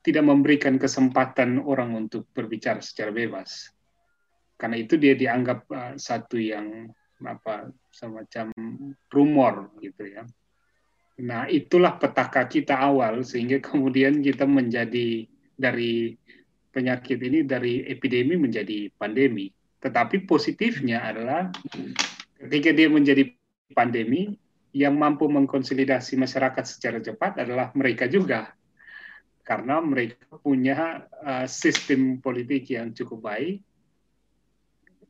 tidak 0.02 0.24
memberikan 0.26 0.76
kesempatan 0.76 1.62
orang 1.62 1.94
untuk 1.94 2.26
berbicara 2.34 2.82
secara 2.82 3.14
bebas. 3.14 3.70
Karena 4.58 4.76
itu 4.78 4.98
dia 4.98 5.14
dianggap 5.14 5.66
uh, 5.70 5.94
satu 5.94 6.38
yang 6.38 6.90
apa 7.22 7.70
semacam 7.94 8.50
rumor 9.06 9.70
gitu 9.78 10.10
ya. 10.10 10.26
Nah, 11.22 11.46
itulah 11.46 12.02
petaka 12.02 12.50
kita 12.50 12.74
awal 12.74 13.22
sehingga 13.22 13.62
kemudian 13.62 14.18
kita 14.18 14.42
menjadi 14.42 15.30
dari 15.54 16.18
penyakit 16.72 17.20
ini 17.20 17.46
dari 17.46 17.84
epidemi 17.86 18.34
menjadi 18.34 18.90
pandemi. 18.98 19.52
Tetapi 19.78 20.26
positifnya 20.26 21.04
adalah 21.04 21.52
ketika 22.42 22.70
dia 22.74 22.88
menjadi 22.90 23.28
pandemi, 23.76 24.34
yang 24.72 24.96
mampu 24.96 25.28
mengkonsolidasi 25.28 26.16
masyarakat 26.16 26.64
secara 26.64 26.98
cepat 26.98 27.44
adalah 27.44 27.70
mereka 27.76 28.08
juga. 28.08 28.56
Karena 29.42 29.82
mereka 29.82 30.38
punya 30.40 31.04
uh, 31.22 31.46
sistem 31.50 32.22
politik 32.22 32.72
yang 32.72 32.94
cukup 32.96 33.26
baik 33.26 33.60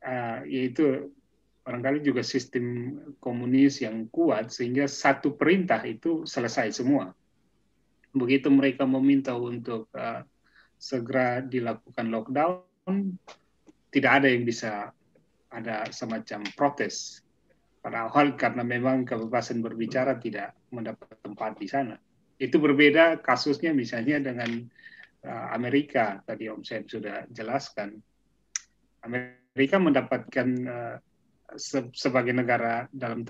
uh, 0.03 0.43
yaitu 0.43 1.13
barangkali 1.63 2.03
juga 2.03 2.21
sistem 2.27 2.97
komunis 3.23 3.79
yang 3.79 4.11
kuat 4.11 4.51
sehingga 4.51 4.83
satu 4.83 5.39
perintah 5.39 5.79
itu 5.87 6.27
selesai 6.27 6.75
semua. 6.75 7.15
Begitu 8.11 8.51
mereka 8.51 8.83
meminta 8.83 9.31
untuk 9.33 9.87
uh, 9.95 10.27
segera 10.75 11.39
dilakukan 11.39 12.11
lockdown 12.11 13.15
tidak 13.87 14.11
ada 14.19 14.27
yang 14.27 14.43
bisa 14.43 14.91
ada 15.47 15.87
semacam 15.95 16.43
protes 16.59 17.22
Padahal 17.83 18.39
karena 18.39 18.63
memang 18.63 19.03
kebebasan 19.03 19.59
berbicara 19.59 20.15
tidak 20.15 20.55
mendapat 20.71 21.19
tempat 21.19 21.59
di 21.59 21.67
sana. 21.67 21.99
Itu 22.39 22.63
berbeda 22.63 23.19
kasusnya 23.19 23.75
misalnya 23.75 24.23
dengan 24.23 24.63
uh, 25.27 25.47
Amerika, 25.51 26.23
tadi 26.23 26.47
Om 26.47 26.63
Sen 26.63 26.87
sudah 26.87 27.27
jelaskan. 27.27 27.99
Amerika 29.03 29.83
mendapatkan 29.83 30.47
se 31.59 31.91
sebagai 31.91 32.31
negara 32.31 32.87
dalam 32.87 33.27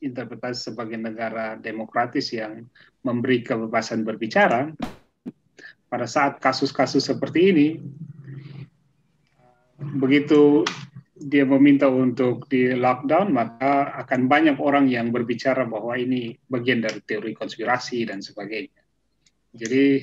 interpretasi 0.00 0.72
sebagai 0.72 0.96
negara 0.96 1.58
demokratis 1.58 2.32
yang 2.32 2.64
memberi 3.04 3.44
kebebasan 3.44 4.06
berbicara, 4.06 4.70
pada 5.90 6.06
saat 6.06 6.38
kasus-kasus 6.38 7.04
seperti 7.04 7.40
ini, 7.52 7.68
begitu 9.98 10.64
dia 11.20 11.44
meminta 11.44 11.84
untuk 11.84 12.48
di 12.48 12.72
lockdown, 12.72 13.28
maka 13.28 13.92
akan 14.00 14.24
banyak 14.24 14.56
orang 14.56 14.88
yang 14.88 15.12
berbicara 15.12 15.68
bahwa 15.68 15.92
ini 15.92 16.32
bagian 16.48 16.80
dari 16.80 17.04
teori 17.04 17.36
konspirasi 17.36 18.08
dan 18.08 18.24
sebagainya. 18.24 18.80
Jadi 19.52 20.00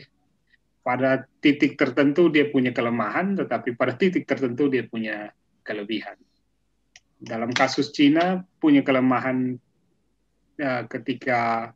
pada 0.85 1.25
titik 1.41 1.73
tertentu 1.73 2.29
dia 2.29 2.45
punya 2.53 2.69
kelemahan, 2.69 3.33
tetapi 3.33 3.73
pada 3.73 3.97
titik 3.97 4.29
tertentu 4.29 4.69
dia 4.69 4.85
punya 4.85 5.33
kelebihan. 5.65 6.21
Dalam 7.17 7.49
kasus 7.49 7.89
Cina 7.89 8.45
punya 8.61 8.85
kelemahan 8.85 9.57
ya, 10.53 10.85
ketika 10.85 11.73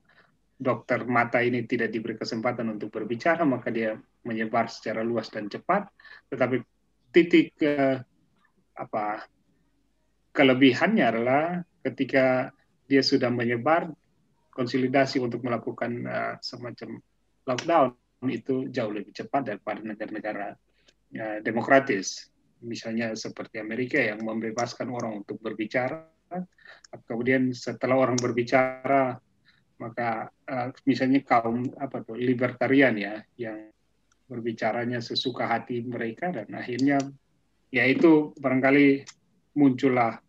dokter 0.62 1.02
mata 1.10 1.42
ini 1.42 1.66
tidak 1.66 1.90
diberi 1.90 2.14
kesempatan 2.14 2.78
untuk 2.78 2.94
berbicara, 2.94 3.42
maka 3.42 3.74
dia 3.74 3.98
menyebar 4.22 4.70
secara 4.70 5.02
luas 5.02 5.34
dan 5.34 5.50
cepat. 5.50 5.90
Tetapi 6.30 6.62
titik 7.10 7.58
uh, 7.66 7.98
apa 8.82 9.30
kelebihannya 10.34 11.06
adalah 11.06 11.62
ketika 11.86 12.50
dia 12.90 13.06
sudah 13.06 13.30
menyebar 13.30 13.94
konsolidasi 14.52 15.22
untuk 15.22 15.46
melakukan 15.46 15.92
uh, 16.10 16.36
semacam 16.42 17.00
lockdown 17.46 17.94
itu 18.30 18.70
jauh 18.70 18.92
lebih 18.94 19.14
cepat 19.14 19.54
daripada 19.54 19.82
negara-negara 19.82 20.54
ya, 21.10 21.40
demokratis. 21.42 22.30
Misalnya 22.62 23.18
seperti 23.18 23.58
Amerika 23.58 23.98
yang 23.98 24.22
membebaskan 24.22 24.94
orang 24.94 25.26
untuk 25.26 25.42
berbicara, 25.42 26.06
kemudian 27.10 27.50
setelah 27.58 27.98
orang 27.98 28.20
berbicara 28.20 29.18
maka 29.82 30.30
uh, 30.46 30.70
misalnya 30.86 31.26
kaum 31.26 31.66
apa 31.82 32.06
tuh 32.06 32.14
libertarian 32.14 32.94
ya 32.94 33.18
yang 33.34 33.74
berbicaranya 34.30 35.02
sesuka 35.02 35.50
hati 35.50 35.82
mereka 35.82 36.30
dan 36.30 36.48
akhirnya 36.54 37.02
ya 37.72 37.88
itu 37.88 38.36
barangkali 38.36 39.08
muncullah 39.56 40.20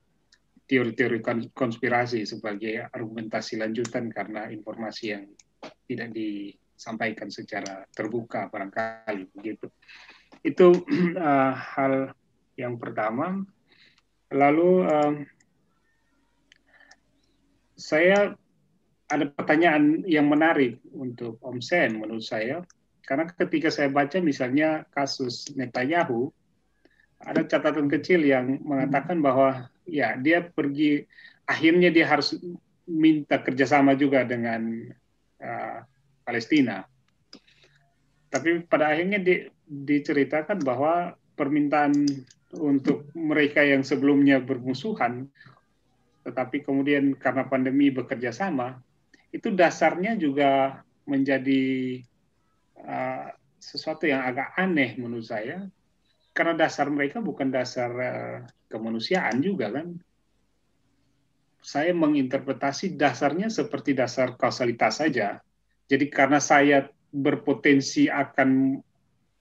teori-teori 0.62 1.20
konspirasi 1.52 2.24
sebagai 2.24 2.88
argumentasi 2.88 3.60
lanjutan 3.60 4.08
karena 4.08 4.48
informasi 4.48 5.04
yang 5.12 5.28
tidak 5.84 6.14
disampaikan 6.16 7.28
secara 7.28 7.84
terbuka 7.92 8.48
barangkali 8.48 9.28
begitu. 9.36 9.68
Itu 10.40 10.72
uh, 11.18 11.52
hal 11.76 12.16
yang 12.56 12.80
pertama. 12.80 13.42
Lalu 14.32 14.70
um, 14.88 15.14
saya 17.76 18.32
ada 19.12 19.28
pertanyaan 19.28 20.08
yang 20.08 20.24
menarik 20.24 20.80
untuk 20.96 21.36
Om 21.44 21.60
Sen 21.60 22.00
menurut 22.00 22.24
saya. 22.24 22.64
Karena 23.04 23.28
ketika 23.28 23.68
saya 23.68 23.92
baca 23.92 24.22
misalnya 24.24 24.88
kasus 24.88 25.52
Netanyahu, 25.52 26.32
ada 27.22 27.42
catatan 27.46 27.86
kecil 27.86 28.22
yang 28.26 28.58
mengatakan 28.66 29.22
bahwa 29.22 29.70
ya 29.86 30.18
dia 30.18 30.42
pergi 30.42 31.06
akhirnya 31.46 31.90
dia 31.90 32.06
harus 32.06 32.34
minta 32.86 33.38
kerjasama 33.38 33.94
juga 33.94 34.26
dengan 34.26 34.90
uh, 35.38 35.78
Palestina. 36.26 36.82
Tapi 38.32 38.64
pada 38.64 38.90
akhirnya 38.90 39.20
di, 39.20 39.44
diceritakan 39.68 40.64
bahwa 40.64 41.14
permintaan 41.36 41.92
untuk 42.56 43.08
mereka 43.16 43.64
yang 43.64 43.84
sebelumnya 43.84 44.40
bermusuhan, 44.40 45.28
tetapi 46.24 46.64
kemudian 46.64 47.16
karena 47.16 47.48
pandemi 47.48 47.88
bekerja 47.88 48.32
sama, 48.32 48.80
itu 49.32 49.52
dasarnya 49.52 50.16
juga 50.16 50.80
menjadi 51.08 52.00
uh, 52.82 53.32
sesuatu 53.56 54.04
yang 54.04 54.24
agak 54.26 54.52
aneh 54.58 54.96
menurut 55.00 55.26
saya, 55.28 55.64
karena 56.32 56.56
dasar 56.56 56.88
mereka 56.88 57.20
bukan 57.20 57.52
dasar 57.52 57.90
uh, 57.92 58.36
kemanusiaan 58.72 59.40
juga 59.44 59.68
kan. 59.72 60.00
Saya 61.62 61.94
menginterpretasi 61.94 62.98
dasarnya 62.98 63.46
seperti 63.46 63.94
dasar 63.94 64.34
kausalitas 64.34 64.98
saja. 64.98 65.38
Jadi 65.86 66.10
karena 66.10 66.42
saya 66.42 66.90
berpotensi 67.12 68.08
akan 68.08 68.80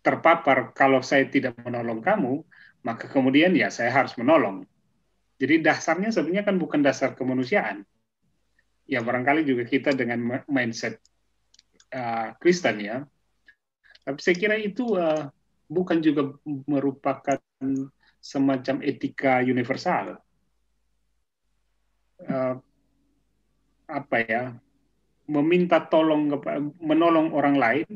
terpapar 0.04 0.76
kalau 0.76 1.02
saya 1.02 1.26
tidak 1.32 1.58
menolong 1.64 2.04
kamu, 2.04 2.44
maka 2.86 3.10
kemudian 3.10 3.56
ya 3.58 3.74
saya 3.74 3.90
harus 3.90 4.14
menolong. 4.20 4.68
Jadi 5.42 5.66
dasarnya 5.66 6.14
sebenarnya 6.14 6.46
kan 6.46 6.62
bukan 6.62 6.86
dasar 6.86 7.18
kemanusiaan. 7.18 7.82
Ya 8.86 9.02
barangkali 9.02 9.42
juga 9.48 9.66
kita 9.66 9.96
dengan 9.98 10.46
mindset 10.46 11.02
uh, 11.96 12.38
Kristen 12.38 12.78
ya. 12.84 13.02
Tapi 14.06 14.20
saya 14.22 14.36
kira 14.38 14.56
itu 14.62 14.94
uh, 14.94 15.30
bukan 15.72 16.04
juga 16.04 16.36
merupakan 16.68 17.40
semacam 18.20 18.76
etika 18.84 19.40
universal. 19.40 20.20
Uh, 22.28 22.60
apa 23.88 24.18
ya? 24.28 24.44
Meminta 25.32 25.80
tolong 25.88 26.28
menolong 26.84 27.32
orang 27.32 27.56
lain 27.56 27.88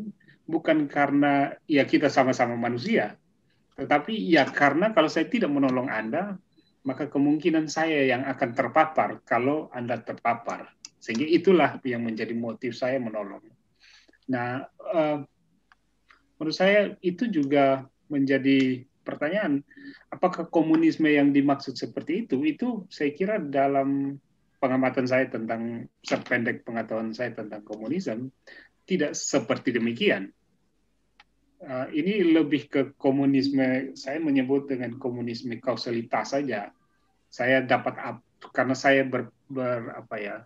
bukan 0.47 0.87
karena 0.87 1.51
ya 1.67 1.83
kita 1.83 2.07
sama-sama 2.07 2.55
manusia, 2.55 3.19
tetapi 3.75 4.15
ya 4.15 4.47
karena 4.47 4.95
kalau 4.95 5.11
saya 5.11 5.27
tidak 5.27 5.51
menolong 5.51 5.91
Anda, 5.91 6.39
maka 6.87 7.11
kemungkinan 7.11 7.67
saya 7.67 8.07
yang 8.07 8.23
akan 8.23 8.49
terpapar 8.55 9.19
kalau 9.27 9.67
Anda 9.75 9.99
terpapar. 9.99 10.71
Sehingga 11.01 11.27
itulah 11.27 11.77
yang 11.83 12.07
menjadi 12.07 12.31
motif 12.33 12.77
saya 12.77 12.97
menolong. 13.03 13.43
Nah, 14.31 14.63
uh, 14.79 15.21
menurut 16.37 16.55
saya 16.55 16.93
itu 16.99 17.31
juga 17.31 17.87
menjadi 18.11 18.83
pertanyaan 19.05 19.61
apakah 20.09 20.49
komunisme 20.49 21.05
yang 21.05 21.29
dimaksud 21.29 21.77
seperti 21.77 22.25
itu 22.25 22.41
itu 22.41 22.89
saya 22.89 23.13
kira 23.13 23.37
dalam 23.37 24.17
pengamatan 24.57 25.05
saya 25.05 25.29
tentang 25.29 25.85
sependek 26.01 26.65
pengetahuan 26.65 27.13
saya 27.13 27.37
tentang 27.37 27.61
komunisme 27.61 28.33
tidak 28.85 29.17
seperti 29.17 29.73
demikian. 29.73 30.29
Uh, 31.65 31.89
ini 31.89 32.21
lebih 32.21 32.69
ke 32.69 32.93
komunisme 32.97 33.97
saya 33.97 34.19
menyebut 34.21 34.69
dengan 34.69 35.01
komunisme 35.01 35.57
kausalitas 35.57 36.37
saja. 36.37 36.69
Saya 37.29 37.61
dapat 37.65 37.97
karena 38.53 38.75
saya 38.77 39.03
ber, 39.05 39.31
ber 39.49 39.89
apa 39.97 40.17
ya 40.21 40.45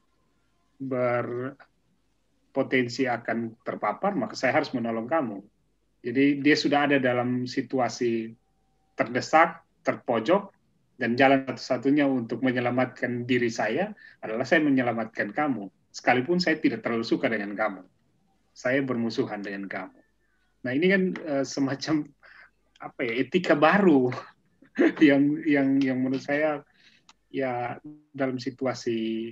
berpotensi 0.79 3.03
akan 3.03 3.51
terpapar 3.67 4.15
maka 4.15 4.39
saya 4.39 4.55
harus 4.55 4.71
menolong 4.71 5.11
kamu 5.11 5.43
jadi 5.99 6.39
dia 6.39 6.55
sudah 6.55 6.87
ada 6.87 6.97
dalam 6.97 7.43
situasi 7.43 8.31
terdesak, 8.95 9.63
terpojok, 9.83 10.51
dan 10.99 11.15
jalan 11.15 11.47
satu-satunya 11.47 12.07
untuk 12.07 12.43
menyelamatkan 12.43 13.23
diri 13.23 13.47
saya 13.47 13.91
adalah 14.19 14.43
saya 14.43 14.63
menyelamatkan 14.63 15.31
kamu. 15.31 15.71
Sekalipun 15.91 16.43
saya 16.43 16.59
tidak 16.59 16.83
terlalu 16.83 17.07
suka 17.07 17.31
dengan 17.31 17.55
kamu. 17.55 17.83
Saya 18.51 18.83
bermusuhan 18.83 19.39
dengan 19.39 19.67
kamu. 19.67 19.99
Nah 20.67 20.71
ini 20.75 20.87
kan 20.91 21.03
uh, 21.23 21.45
semacam 21.47 22.03
apa 22.87 22.99
ya 23.03 23.13
etika 23.19 23.59
baru 23.59 24.07
yang 25.07 25.43
yang 25.43 25.67
yang 25.83 25.97
menurut 25.99 26.23
saya 26.23 26.63
ya 27.27 27.75
dalam 28.15 28.39
situasi 28.39 29.31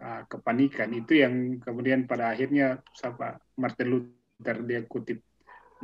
uh, 0.00 0.24
kepanikan 0.24 0.88
itu 0.96 1.20
yang 1.20 1.60
kemudian 1.60 2.08
pada 2.08 2.32
akhirnya 2.32 2.80
siapa 2.96 3.40
Martin 3.60 3.88
Luther 3.92 4.56
dia 4.64 4.80
kutip 4.88 5.25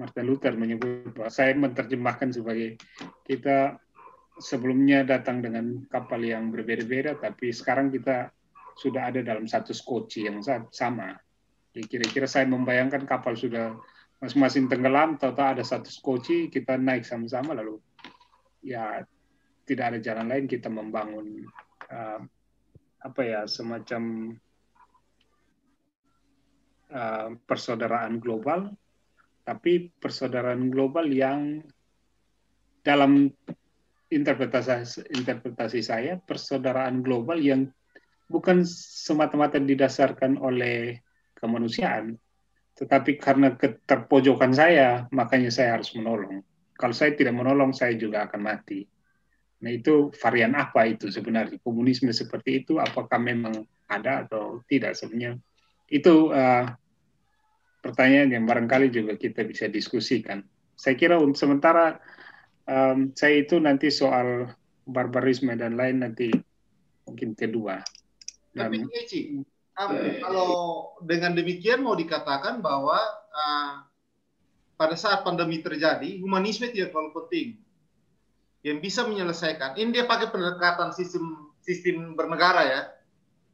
Martin 0.00 0.24
Luther 0.24 0.56
menyebut 0.56 1.12
bahwa 1.12 1.28
saya 1.28 1.52
menerjemahkan 1.52 2.32
sebagai 2.32 2.80
kita 3.28 3.76
sebelumnya 4.40 5.04
datang 5.04 5.44
dengan 5.44 5.84
kapal 5.92 6.24
yang 6.24 6.48
berbeda-beda, 6.48 7.20
tapi 7.20 7.52
sekarang 7.52 7.92
kita 7.92 8.32
sudah 8.80 9.12
ada 9.12 9.20
dalam 9.20 9.44
satu 9.44 9.76
skoci 9.76 10.24
yang 10.24 10.40
sama. 10.72 11.12
Kira-kira 11.72 12.24
saya 12.24 12.48
membayangkan 12.48 13.04
kapal 13.04 13.36
sudah 13.36 13.76
masing-masing 14.24 14.72
tenggelam, 14.72 15.20
tahu-tahu 15.20 15.60
ada 15.60 15.64
satu 15.64 15.92
skoci, 15.92 16.48
kita 16.48 16.80
naik 16.80 17.04
sama-sama, 17.04 17.52
lalu 17.52 17.76
ya 18.64 19.04
tidak 19.68 19.92
ada 19.92 19.98
jalan 20.00 20.26
lain 20.30 20.46
kita 20.48 20.72
membangun 20.72 21.46
uh, 21.90 22.20
apa 23.02 23.20
ya 23.22 23.40
semacam 23.50 24.34
uh, 26.90 27.28
persaudaraan 27.46 28.22
global 28.22 28.70
tapi 29.42 29.90
persaudaraan 29.98 30.70
global 30.70 31.10
yang 31.10 31.62
dalam 32.82 33.30
interpretasi 34.12 35.08
interpretasi 35.14 35.80
saya 35.80 36.18
persaudaraan 36.20 37.00
global 37.00 37.40
yang 37.40 37.70
bukan 38.28 38.64
semata-mata 38.66 39.60
didasarkan 39.60 40.40
oleh 40.40 41.00
kemanusiaan, 41.36 42.16
tetapi 42.78 43.20
karena 43.20 43.52
keterpojokan 43.58 44.56
saya, 44.56 45.04
makanya 45.12 45.52
saya 45.52 45.76
harus 45.76 45.92
menolong. 45.92 46.40
Kalau 46.72 46.96
saya 46.96 47.12
tidak 47.12 47.36
menolong, 47.36 47.76
saya 47.76 47.92
juga 47.98 48.24
akan 48.24 48.40
mati. 48.40 48.88
Nah 49.62 49.70
itu 49.70 50.10
varian 50.16 50.56
apa 50.56 50.88
itu 50.88 51.12
sebenarnya? 51.12 51.60
Komunisme 51.60 52.10
seperti 52.10 52.64
itu, 52.64 52.80
apakah 52.80 53.20
memang 53.20 53.68
ada 53.86 54.24
atau 54.26 54.64
tidak 54.66 54.96
sebenarnya? 54.96 55.38
Itu 55.86 56.32
uh, 56.32 56.66
pertanyaan 57.82 58.30
yang 58.30 58.44
barangkali 58.46 58.94
juga 58.94 59.18
kita 59.18 59.42
bisa 59.42 59.66
diskusikan. 59.66 60.40
Saya 60.78 60.94
kira 60.94 61.18
untuk 61.18 61.36
sementara 61.36 61.98
um, 62.64 63.10
saya 63.12 63.42
itu 63.42 63.58
nanti 63.58 63.90
soal 63.90 64.54
barbarisme 64.86 65.52
dan 65.58 65.74
lain 65.74 66.06
nanti 66.06 66.30
mungkin 67.04 67.34
kedua. 67.34 67.82
Dan, 68.54 68.70
Tapi 68.70 68.78
Eci, 68.94 69.20
um, 69.76 69.92
kalau 70.22 70.50
dengan 71.02 71.34
demikian 71.34 71.82
mau 71.82 71.98
dikatakan 71.98 72.62
bahwa 72.62 72.98
uh, 73.34 73.72
pada 74.78 74.94
saat 74.94 75.26
pandemi 75.26 75.62
terjadi, 75.62 76.18
humanisme 76.22 76.70
tidak 76.70 76.94
terlalu 76.94 77.10
penting. 77.22 77.48
Yang 78.62 78.78
bisa 78.78 79.00
menyelesaikan, 79.10 79.74
ini 79.74 79.90
dia 79.90 80.06
pakai 80.06 80.30
pendekatan 80.30 80.94
sistem 80.94 81.50
sistem 81.62 82.14
bernegara 82.14 82.62
ya, 82.62 82.80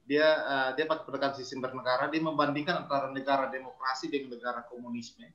dia 0.08 0.24
uh, 0.24 0.70
dia 0.72 0.88
pakai 0.88 1.04
pendekatan 1.04 1.36
sistem 1.36 1.68
bernegara 1.68 2.08
dia 2.08 2.24
membandingkan 2.24 2.88
antara 2.88 3.12
negara 3.12 3.52
demokrasi 3.52 4.08
dengan 4.08 4.40
negara 4.40 4.64
komunisme 4.64 5.28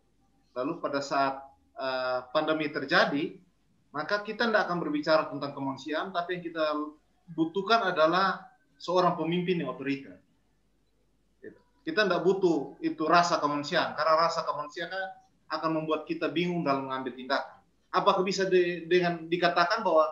lalu 0.58 0.82
pada 0.82 0.98
saat 1.00 1.46
uh, 1.78 2.26
pandemi 2.34 2.74
terjadi 2.74 3.38
maka 3.94 4.26
kita 4.26 4.50
tidak 4.50 4.66
akan 4.66 4.82
berbicara 4.82 5.30
tentang 5.30 5.54
kemanusiaan 5.54 6.10
tapi 6.10 6.42
yang 6.42 6.44
kita 6.50 6.66
butuhkan 7.30 7.94
adalah 7.94 8.54
seorang 8.84 9.16
pemimpin 9.16 9.64
yang 9.64 9.72
otoriter 9.72 10.20
gitu. 11.40 11.60
Kita 11.88 12.04
tidak 12.04 12.22
butuh 12.24 12.76
itu 12.84 13.04
rasa 13.08 13.40
kemanusiaan, 13.40 13.96
karena 13.96 14.28
rasa 14.28 14.44
kemanusiaan 14.44 14.92
akan 15.48 15.72
membuat 15.84 16.04
kita 16.04 16.28
bingung 16.28 16.68
dalam 16.68 16.92
mengambil 16.92 17.16
tindakan. 17.16 17.60
Apakah 17.94 18.26
bisa 18.26 18.50
de, 18.50 18.90
dengan 18.90 19.30
dikatakan 19.30 19.86
bahwa 19.86 20.06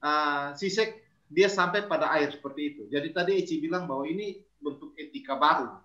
uh, 0.00 0.46
Sisek 0.56 0.99
dia 1.30 1.46
sampai 1.46 1.86
pada 1.86 2.10
air 2.18 2.34
seperti 2.34 2.74
itu? 2.74 2.82
Jadi 2.90 3.08
tadi 3.14 3.32
Eci 3.38 3.62
bilang 3.62 3.86
bahwa 3.86 4.04
ini 4.04 4.42
bentuk 4.58 4.92
etika 4.98 5.38
baru. 5.38 5.78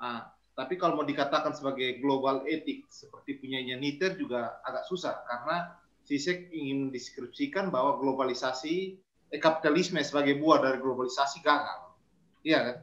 Uh, 0.00 0.24
tapi 0.56 0.80
kalau 0.80 1.00
mau 1.00 1.06
dikatakan 1.06 1.52
sebagai 1.52 2.00
global 2.00 2.44
etik 2.48 2.88
seperti 2.88 3.40
punyanya 3.40 3.76
Niter 3.76 4.16
juga 4.16 4.60
agak 4.64 4.88
susah 4.88 5.24
karena 5.28 5.76
Sisek 6.04 6.50
ingin 6.50 6.88
mendeskripsikan 6.88 7.68
bahwa 7.70 8.00
globalisasi 8.00 8.98
eh, 9.30 9.40
kapitalisme 9.40 10.00
sebagai 10.02 10.40
buah 10.40 10.58
dari 10.64 10.80
globalisasi 10.80 11.38
gagal. 11.44 11.94
Iya 12.42 12.58
kan? 12.66 12.76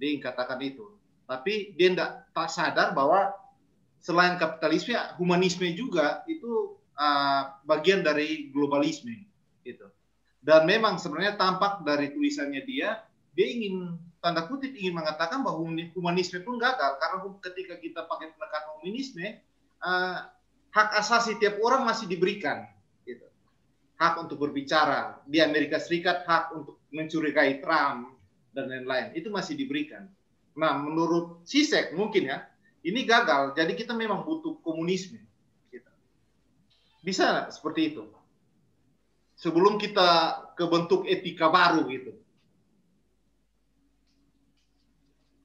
Dia 0.00 0.08
ingin 0.10 0.22
katakan 0.24 0.58
itu. 0.64 0.84
Tapi 1.28 1.76
dia 1.78 1.92
tidak 1.94 2.10
tak 2.34 2.50
sadar 2.50 2.92
bahwa 2.96 3.30
selain 4.02 4.36
kapitalisme, 4.36 4.96
humanisme 5.16 5.64
juga 5.72 6.26
itu 6.28 6.76
uh, 6.98 7.56
bagian 7.64 8.04
dari 8.04 8.52
globalisme 8.52 9.24
gitu. 9.64 9.88
Dan 10.44 10.68
memang 10.68 11.00
sebenarnya 11.00 11.40
tampak 11.40 11.80
dari 11.88 12.12
tulisannya 12.12 12.68
dia, 12.68 13.00
dia 13.32 13.46
ingin 13.48 13.96
tanda 14.20 14.44
kutip 14.44 14.76
ingin 14.76 14.92
mengatakan 14.92 15.40
bahwa 15.40 15.64
humanisme 15.96 16.36
pun 16.44 16.60
gagal 16.60 17.00
karena 17.00 17.16
ketika 17.40 17.74
kita 17.80 18.00
pakai 18.04 18.36
pendekatan 18.36 18.72
humanisme, 18.80 19.40
uh, 19.80 20.28
hak 20.68 20.88
asasi 21.00 21.40
tiap 21.40 21.56
orang 21.64 21.88
masih 21.88 22.04
diberikan. 22.04 22.68
Gitu. 23.08 23.24
Hak 23.96 24.20
untuk 24.20 24.36
berbicara 24.44 25.24
di 25.24 25.40
Amerika 25.40 25.80
Serikat, 25.80 26.28
hak 26.28 26.52
untuk 26.52 26.76
mencurigai 26.92 27.64
Trump 27.64 28.20
dan 28.52 28.68
lain-lain 28.68 29.16
itu 29.16 29.32
masih 29.32 29.56
diberikan. 29.56 30.12
Nah, 30.54 30.76
menurut 30.76 31.42
Sisek 31.48 31.96
mungkin 31.96 32.28
ya, 32.28 32.44
ini 32.84 33.08
gagal. 33.08 33.56
Jadi 33.56 33.72
kita 33.74 33.96
memang 33.96 34.28
butuh 34.28 34.60
komunisme. 34.60 35.18
Gitu. 35.72 35.90
Bisa 37.00 37.48
seperti 37.48 37.96
itu. 37.96 38.04
Sebelum 39.44 39.76
kita 39.76 40.40
ke 40.56 40.64
bentuk 40.64 41.04
etika 41.04 41.52
baru 41.52 41.84
gitu. 41.92 42.16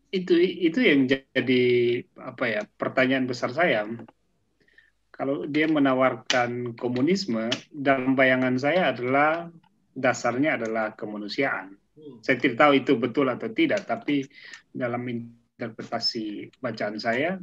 Itu 0.07 0.39
itu 0.39 0.79
yang 0.79 1.03
jadi 1.11 1.63
apa 2.15 2.45
ya 2.47 2.61
pertanyaan 2.79 3.27
besar 3.27 3.51
saya. 3.51 3.83
Kalau 5.11 5.43
dia 5.43 5.67
menawarkan 5.67 6.79
komunisme, 6.79 7.51
dalam 7.67 8.15
bayangan 8.15 8.55
saya 8.55 8.95
adalah 8.95 9.51
dasarnya 9.91 10.55
adalah 10.55 10.95
kemanusiaan. 10.95 11.75
Hmm. 11.75 12.23
Saya 12.23 12.39
tidak 12.39 12.55
tahu 12.55 12.71
itu 12.79 12.95
betul 12.95 13.27
atau 13.27 13.51
tidak, 13.51 13.83
tapi 13.83 14.23
dalam 14.71 15.03
interpretasi 15.11 16.55
bacaan 16.63 16.95
saya, 17.03 17.35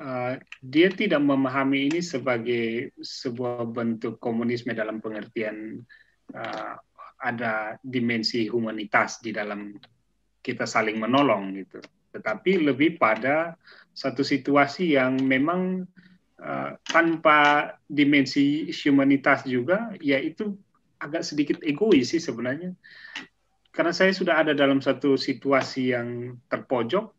uh, 0.00 0.34
dia 0.62 0.88
tidak 0.92 1.20
memahami 1.20 1.92
ini 1.92 2.00
sebagai 2.00 2.92
sebuah 3.00 3.68
bentuk 3.68 4.20
komunisme 4.20 4.72
dalam 4.72 5.00
pengertian 5.00 5.80
uh, 6.32 6.74
ada 7.20 7.80
dimensi 7.80 8.48
humanitas 8.48 9.24
di 9.24 9.32
dalam 9.32 9.76
kita 10.44 10.68
saling 10.68 11.00
menolong 11.00 11.56
gitu. 11.56 11.80
Tetapi 12.12 12.64
lebih 12.64 12.96
pada 13.00 13.56
satu 13.96 14.20
situasi 14.24 14.96
yang 14.96 15.20
memang 15.20 15.84
uh, 16.40 16.70
tanpa 16.84 17.72
dimensi 17.88 18.68
humanitas 18.84 19.44
juga, 19.48 19.92
yaitu 20.00 20.56
agak 21.00 21.24
sedikit 21.24 21.60
egois 21.60 22.12
sih 22.12 22.20
sebenarnya 22.20 22.72
karena 23.76 23.92
saya 23.92 24.08
sudah 24.16 24.40
ada 24.40 24.56
dalam 24.56 24.80
satu 24.80 25.20
situasi 25.20 25.92
yang 25.92 26.40
terpojok 26.48 27.12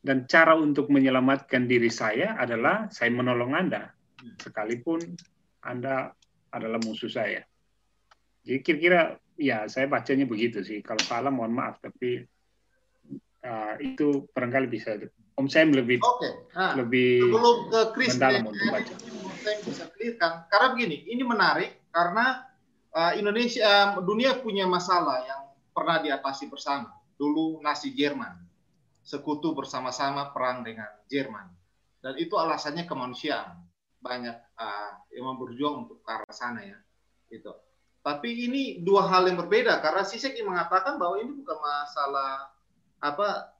dan 0.00 0.24
cara 0.24 0.56
untuk 0.56 0.88
menyelamatkan 0.88 1.68
diri 1.68 1.92
saya 1.92 2.36
adalah 2.40 2.88
saya 2.88 3.12
menolong 3.12 3.52
Anda 3.52 3.92
sekalipun 4.40 5.00
Anda 5.60 6.12
adalah 6.50 6.80
musuh 6.80 7.12
saya. 7.12 7.44
Jadi 8.40 8.58
kira-kira 8.64 9.20
ya 9.36 9.68
saya 9.68 9.86
bacanya 9.86 10.24
begitu 10.24 10.64
sih. 10.64 10.80
Kalau 10.80 11.00
salah 11.04 11.28
mohon 11.28 11.52
maaf 11.52 11.80
tapi 11.84 12.24
uh, 13.44 13.74
itu 13.80 14.28
barangkali 14.32 14.66
bisa 14.72 14.96
Om 15.36 15.48
Sam 15.48 15.72
lebih 15.72 16.04
okay. 16.04 16.52
nah, 16.52 16.76
lebih 16.76 17.24
sebelum 17.24 17.56
ke 17.72 17.80
Chris 17.96 18.12
mendalam 18.16 18.52
untuk 18.52 18.66
baca. 18.68 18.94
Saya 19.40 19.56
bisa 19.64 19.84
clearkan 19.88 20.32
karena 20.52 20.66
begini, 20.76 20.96
ini 21.08 21.22
menarik 21.24 21.70
karena 21.88 22.44
uh, 22.92 23.12
Indonesia 23.16 23.96
uh, 23.96 24.04
dunia 24.04 24.36
punya 24.36 24.68
masalah 24.68 25.24
yang 25.24 25.40
pernah 25.72 25.96
diatasi 26.04 26.52
bersama. 26.52 26.92
Dulu 27.16 27.64
Nazi 27.64 27.96
Jerman, 27.96 28.36
sekutu 29.10 29.50
bersama-sama 29.58 30.30
perang 30.30 30.62
dengan 30.62 30.86
Jerman. 31.10 31.50
Dan 31.98 32.14
itu 32.14 32.38
alasannya 32.38 32.86
kemanusiaan. 32.86 33.58
Banyak 33.98 34.36
uh, 34.54 34.92
yang 35.10 35.34
berjuang 35.34 35.84
untuk 35.84 35.98
ke 36.06 36.08
arah 36.14 36.30
sana 36.30 36.62
ya. 36.62 36.78
Itu. 37.26 37.50
Tapi 38.00 38.48
ini 38.48 38.80
dua 38.80 39.10
hal 39.10 39.28
yang 39.28 39.36
berbeda 39.36 39.82
karena 39.82 40.06
Sisek 40.06 40.38
mengatakan 40.40 40.96
bahwa 40.96 41.20
ini 41.20 41.36
bukan 41.36 41.58
masalah 41.58 42.48
apa 43.02 43.52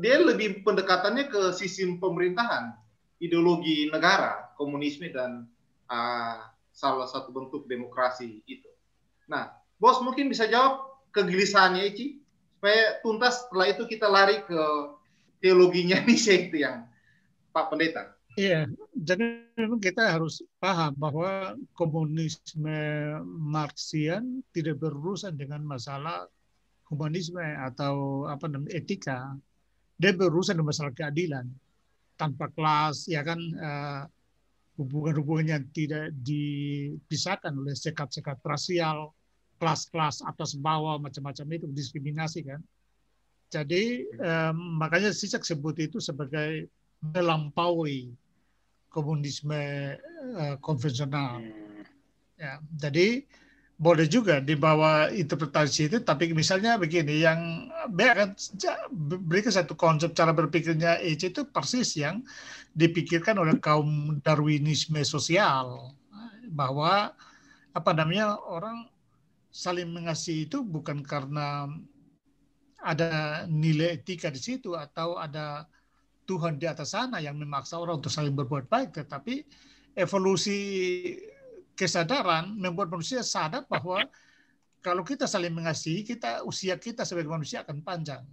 dia 0.00 0.16
lebih 0.16 0.64
pendekatannya 0.64 1.28
ke 1.28 1.52
sistem 1.52 2.00
pemerintahan, 2.00 2.72
ideologi 3.20 3.92
negara, 3.92 4.48
komunisme 4.56 5.12
dan 5.12 5.44
uh, 5.92 6.48
salah 6.72 7.04
satu 7.04 7.28
bentuk 7.28 7.68
demokrasi 7.68 8.40
itu. 8.48 8.70
Nah, 9.28 9.52
Bos 9.76 10.00
mungkin 10.00 10.32
bisa 10.32 10.48
jawab 10.48 11.04
kegelisahannya 11.12 11.92
Ici 11.92 12.24
supaya 12.60 13.00
tuntas 13.00 13.40
setelah 13.40 13.72
itu 13.72 13.88
kita 13.88 14.04
lari 14.04 14.44
ke 14.44 14.62
teologinya 15.40 15.96
Nietzsche 16.04 16.52
itu 16.52 16.60
yang 16.60 16.84
Pak 17.56 17.72
Pendeta. 17.72 18.12
Iya, 18.36 18.68
jadi 18.92 19.48
memang 19.56 19.80
kita 19.80 20.12
harus 20.12 20.44
paham 20.60 20.92
bahwa 20.92 21.56
komunisme 21.72 22.76
Marxian 23.24 24.44
tidak 24.52 24.76
berurusan 24.76 25.40
dengan 25.40 25.64
masalah 25.64 26.28
humanisme 26.92 27.40
atau 27.40 28.28
apa 28.28 28.44
namanya 28.44 28.76
etika. 28.76 29.32
Dia 29.96 30.12
berurusan 30.12 30.60
dengan 30.60 30.68
masalah 30.68 30.92
keadilan 30.92 31.48
tanpa 32.20 32.52
kelas, 32.52 33.08
ya 33.08 33.24
kan 33.24 33.40
uh, 33.56 34.04
hubungan-hubungan 34.76 35.56
yang 35.56 35.64
tidak 35.72 36.12
dipisahkan 36.20 37.56
oleh 37.56 37.72
sekat-sekat 37.72 38.36
rasial, 38.44 39.16
kelas-kelas 39.60 40.24
atas 40.24 40.56
bawah 40.56 40.96
macam-macam 40.96 41.46
itu 41.52 41.68
diskriminasi 41.68 42.48
kan. 42.48 42.60
Jadi 43.52 44.08
um, 44.16 44.80
makanya 44.80 45.12
Sisek 45.12 45.44
sebut 45.44 45.76
itu 45.76 46.00
sebagai 46.00 46.70
melampaui 47.04 48.14
komunisme 48.88 49.60
uh, 50.40 50.56
konvensional. 50.64 51.44
Hmm. 51.44 51.84
Ya, 52.40 52.56
jadi 52.80 53.28
boleh 53.80 54.04
juga 54.04 54.44
dibawa 54.44 55.08
interpretasi 55.08 55.88
itu, 55.88 55.98
tapi 56.04 56.36
misalnya 56.36 56.76
begini, 56.76 57.24
yang 57.24 57.72
B 57.96 58.04
akan 58.04 58.36
berikan 59.24 59.52
satu 59.52 59.72
konsep 59.72 60.12
cara 60.12 60.36
berpikirnya 60.36 61.00
EC 61.00 61.32
itu 61.32 61.48
persis 61.48 61.96
yang 61.96 62.20
dipikirkan 62.76 63.40
oleh 63.40 63.56
kaum 63.56 64.20
Darwinisme 64.20 65.00
sosial, 65.00 65.96
bahwa 66.52 67.16
apa 67.72 67.90
namanya 67.96 68.36
orang 68.36 68.84
saling 69.50 69.90
mengasihi 69.90 70.46
itu 70.46 70.62
bukan 70.62 71.02
karena 71.02 71.66
ada 72.80 73.44
nilai 73.50 74.00
etika 74.00 74.32
di 74.32 74.40
situ 74.40 74.72
atau 74.72 75.20
ada 75.20 75.68
Tuhan 76.24 76.56
di 76.56 76.64
atas 76.70 76.94
sana 76.94 77.18
yang 77.18 77.36
memaksa 77.36 77.76
orang 77.76 77.98
untuk 77.98 78.14
saling 78.14 78.32
berbuat 78.32 78.70
baik, 78.70 78.94
tetapi 78.94 79.42
evolusi 79.98 80.58
kesadaran 81.74 82.54
membuat 82.54 82.88
manusia 82.94 83.26
sadar 83.26 83.66
bahwa 83.66 84.06
kalau 84.80 85.02
kita 85.04 85.26
saling 85.28 85.52
mengasihi, 85.52 86.06
kita 86.06 86.46
usia 86.46 86.78
kita 86.78 87.04
sebagai 87.04 87.28
manusia 87.28 87.66
akan 87.66 87.82
panjang. 87.84 88.24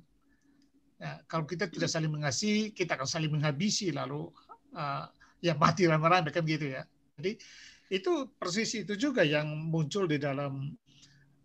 Ya, 0.97 1.21
kalau 1.27 1.43
kita 1.43 1.67
tidak 1.67 1.91
saling 1.91 2.09
mengasihi, 2.13 2.71
kita 2.71 2.95
akan 2.95 3.09
saling 3.09 3.33
menghabisi 3.33 3.91
lalu 3.91 4.29
uh, 4.77 5.05
ya 5.43 5.53
mati 5.57 5.89
rame-rame 5.89 6.29
kan 6.31 6.45
gitu 6.45 6.71
ya. 6.71 6.87
Jadi 7.19 7.37
itu 7.91 8.29
persis 8.37 8.71
itu 8.77 8.93
juga 8.95 9.25
yang 9.25 9.47
muncul 9.47 10.05
di 10.05 10.21
dalam 10.21 10.75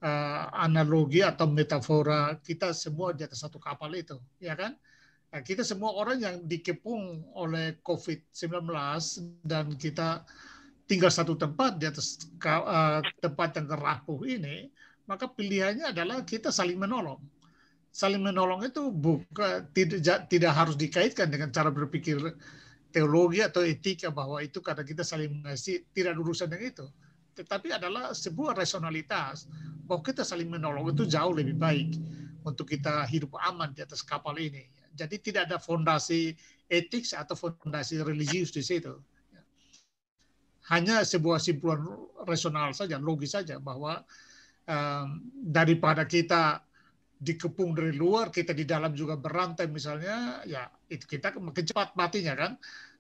uh, 0.03 0.45
analogi 0.53 1.23
atau 1.23 1.47
metafora 1.47 2.37
kita 2.43 2.75
semua 2.75 3.15
di 3.15 3.23
atas 3.23 3.47
satu 3.47 3.63
kapal 3.63 3.95
itu, 3.95 4.19
ya 4.43 4.59
kan? 4.59 4.75
Nah, 5.33 5.41
kita 5.41 5.65
semua 5.65 5.97
orang 5.97 6.21
yang 6.21 6.37
dikepung 6.45 7.25
oleh 7.33 7.81
COVID-19 7.81 8.69
dan 9.41 9.73
kita 9.81 10.29
tinggal 10.85 11.09
satu 11.09 11.39
tempat 11.39 11.81
di 11.81 11.89
atas 11.89 12.21
uh, 12.45 13.01
tempat 13.23 13.57
yang 13.57 13.67
kerapuh 13.71 14.21
ini, 14.29 14.69
maka 15.09 15.25
pilihannya 15.31 15.95
adalah 15.95 16.21
kita 16.27 16.53
saling 16.53 16.77
menolong. 16.77 17.23
Saling 17.89 18.21
menolong 18.21 18.61
itu 18.69 18.93
bukan 18.93 19.69
tidak 19.73 20.29
tidak 20.29 20.53
harus 20.53 20.77
dikaitkan 20.77 21.29
dengan 21.33 21.49
cara 21.49 21.73
berpikir 21.73 22.21
teologi 22.93 23.41
atau 23.41 23.65
etika 23.65 24.13
bahwa 24.13 24.41
itu 24.45 24.61
karena 24.61 24.85
kita 24.85 25.01
saling 25.01 25.33
mengasihi 25.41 25.89
tidak 25.97 26.13
urusan 26.21 26.49
dengan 26.49 26.69
itu 26.69 26.87
tetapi 27.33 27.73
adalah 27.75 28.13
sebuah 28.13 28.57
rasionalitas 28.57 29.49
bahwa 29.89 30.05
kita 30.05 30.23
saling 30.23 30.49
menolong 30.49 30.93
itu 30.93 31.09
jauh 31.09 31.33
lebih 31.33 31.57
baik. 31.57 31.91
untuk 32.43 32.67
kita 32.67 33.07
hidup 33.07 33.39
aman 33.39 33.71
di 33.71 33.87
atas 33.87 34.03
kapal 34.03 34.35
ini. 34.35 34.67
Jadi 34.93 35.17
tidak 35.23 35.49
ada 35.51 35.59
fondasi 35.63 36.35
etik 36.67 37.07
atau 37.15 37.39
fondasi 37.39 38.03
religius 38.03 38.53
di 38.53 38.63
situ. 38.63 38.99
Hanya 40.71 41.03
sebuah 41.03 41.43
simpulan 41.43 41.83
rasional 42.23 42.71
saja, 42.75 42.97
logis 42.99 43.35
saja 43.35 43.59
bahwa 43.59 44.03
um, 44.67 45.23
daripada 45.43 46.07
kita 46.07 46.63
dikepung 47.23 47.75
dari 47.75 47.95
luar, 47.95 48.31
kita 48.35 48.51
di 48.51 48.67
dalam 48.67 48.95
juga 48.95 49.15
berantai 49.15 49.71
misalnya, 49.71 50.43
ya 50.47 50.67
itu 50.91 51.07
kita 51.07 51.35
makin 51.39 51.67
cepat 51.67 51.95
matinya 51.95 52.35
kan. 52.35 52.53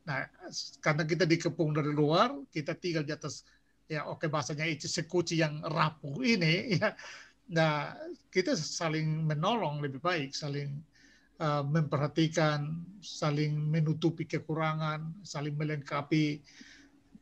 Nah, 0.02 0.26
karena 0.82 1.02
kita 1.06 1.24
dikepung 1.26 1.70
dari 1.70 1.94
luar, 1.94 2.34
kita 2.50 2.74
tinggal 2.74 3.06
di 3.06 3.14
atas 3.14 3.46
ya 3.90 4.08
oke 4.08 4.26
bahasanya 4.30 4.66
sekuci 4.78 5.40
yang 5.40 5.62
rapuh 5.64 6.22
ini 6.22 6.54
ya. 6.80 6.94
Nah, 7.52 7.92
kita 8.32 8.56
saling 8.56 9.28
menolong 9.28 9.84
lebih 9.84 10.00
baik, 10.00 10.32
saling 10.32 10.80
uh, 11.42 11.60
memperhatikan, 11.60 12.80
saling 13.04 13.68
menutupi 13.68 14.24
kekurangan, 14.24 15.12
saling 15.20 15.52
melengkapi, 15.58 16.40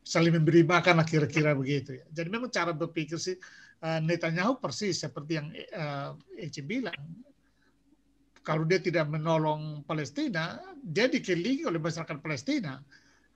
saling 0.06 0.36
memberi 0.36 0.62
makan 0.62 1.02
kira-kira 1.02 1.56
begitu 1.56 1.98
ya. 1.98 2.04
Jadi 2.14 2.28
memang 2.30 2.52
cara 2.52 2.70
berpikir 2.70 3.18
sih 3.18 3.34
uh, 3.82 3.98
Netanyahu 3.98 4.62
persis 4.62 5.02
seperti 5.02 5.32
yang 5.40 5.50
uh, 5.74 6.14
Eci 6.38 6.62
bilang 6.62 7.26
kalau 8.40 8.64
dia 8.64 8.80
tidak 8.80 9.06
menolong 9.12 9.84
Palestina, 9.84 10.56
dia 10.80 11.06
dikelilingi 11.06 11.68
oleh 11.68 11.76
masyarakat 11.76 12.18
Palestina. 12.24 12.80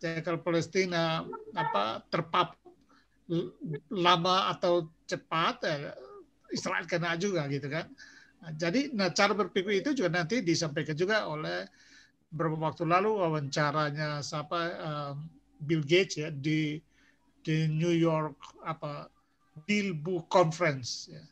Jadi 0.01 0.21
kalau 0.25 0.41
Palestina 0.41 1.23
apa 1.55 2.03
terpap 2.09 2.57
lama 3.91 4.53
atau 4.53 4.89
cepat, 5.09 5.65
eh, 5.65 5.93
Israel 6.53 6.85
kena 6.85 7.17
juga 7.17 7.49
gitu 7.49 7.67
kan. 7.69 7.89
Jadi 8.61 8.93
nah 8.93 9.09
cara 9.09 9.33
berpikir 9.33 9.81
itu 9.81 9.91
juga 9.97 10.21
nanti 10.21 10.45
disampaikan 10.45 10.93
juga 10.93 11.25
oleh 11.25 11.65
beberapa 12.29 12.69
waktu 12.69 12.85
lalu 12.85 13.17
wawancaranya 13.17 14.21
siapa 14.21 14.61
um, 14.85 15.17
Bill 15.65 15.81
Gates 15.81 16.21
ya 16.21 16.29
di 16.29 16.77
di 17.41 17.65
New 17.73 17.95
York 17.97 18.61
apa 18.69 19.09
Bill 19.65 19.97
Book 19.97 20.29
Conference 20.29 21.09
ya 21.09 21.25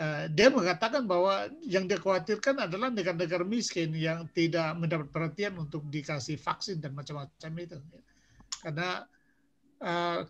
Eh, 0.00 0.32
dia 0.32 0.48
mengatakan 0.48 1.04
bahwa 1.04 1.44
yang 1.60 1.84
dia 1.84 2.00
khawatirkan 2.00 2.56
adalah 2.56 2.88
negara-negara 2.88 3.44
miskin 3.44 3.92
yang 3.92 4.24
tidak 4.32 4.72
mendapat 4.80 5.12
perhatian 5.12 5.60
untuk 5.60 5.84
dikasih 5.92 6.40
vaksin 6.40 6.80
dan 6.80 6.96
macam-macam 6.96 7.52
itu. 7.60 7.76
Karena 8.64 9.04
uh, 9.84 10.24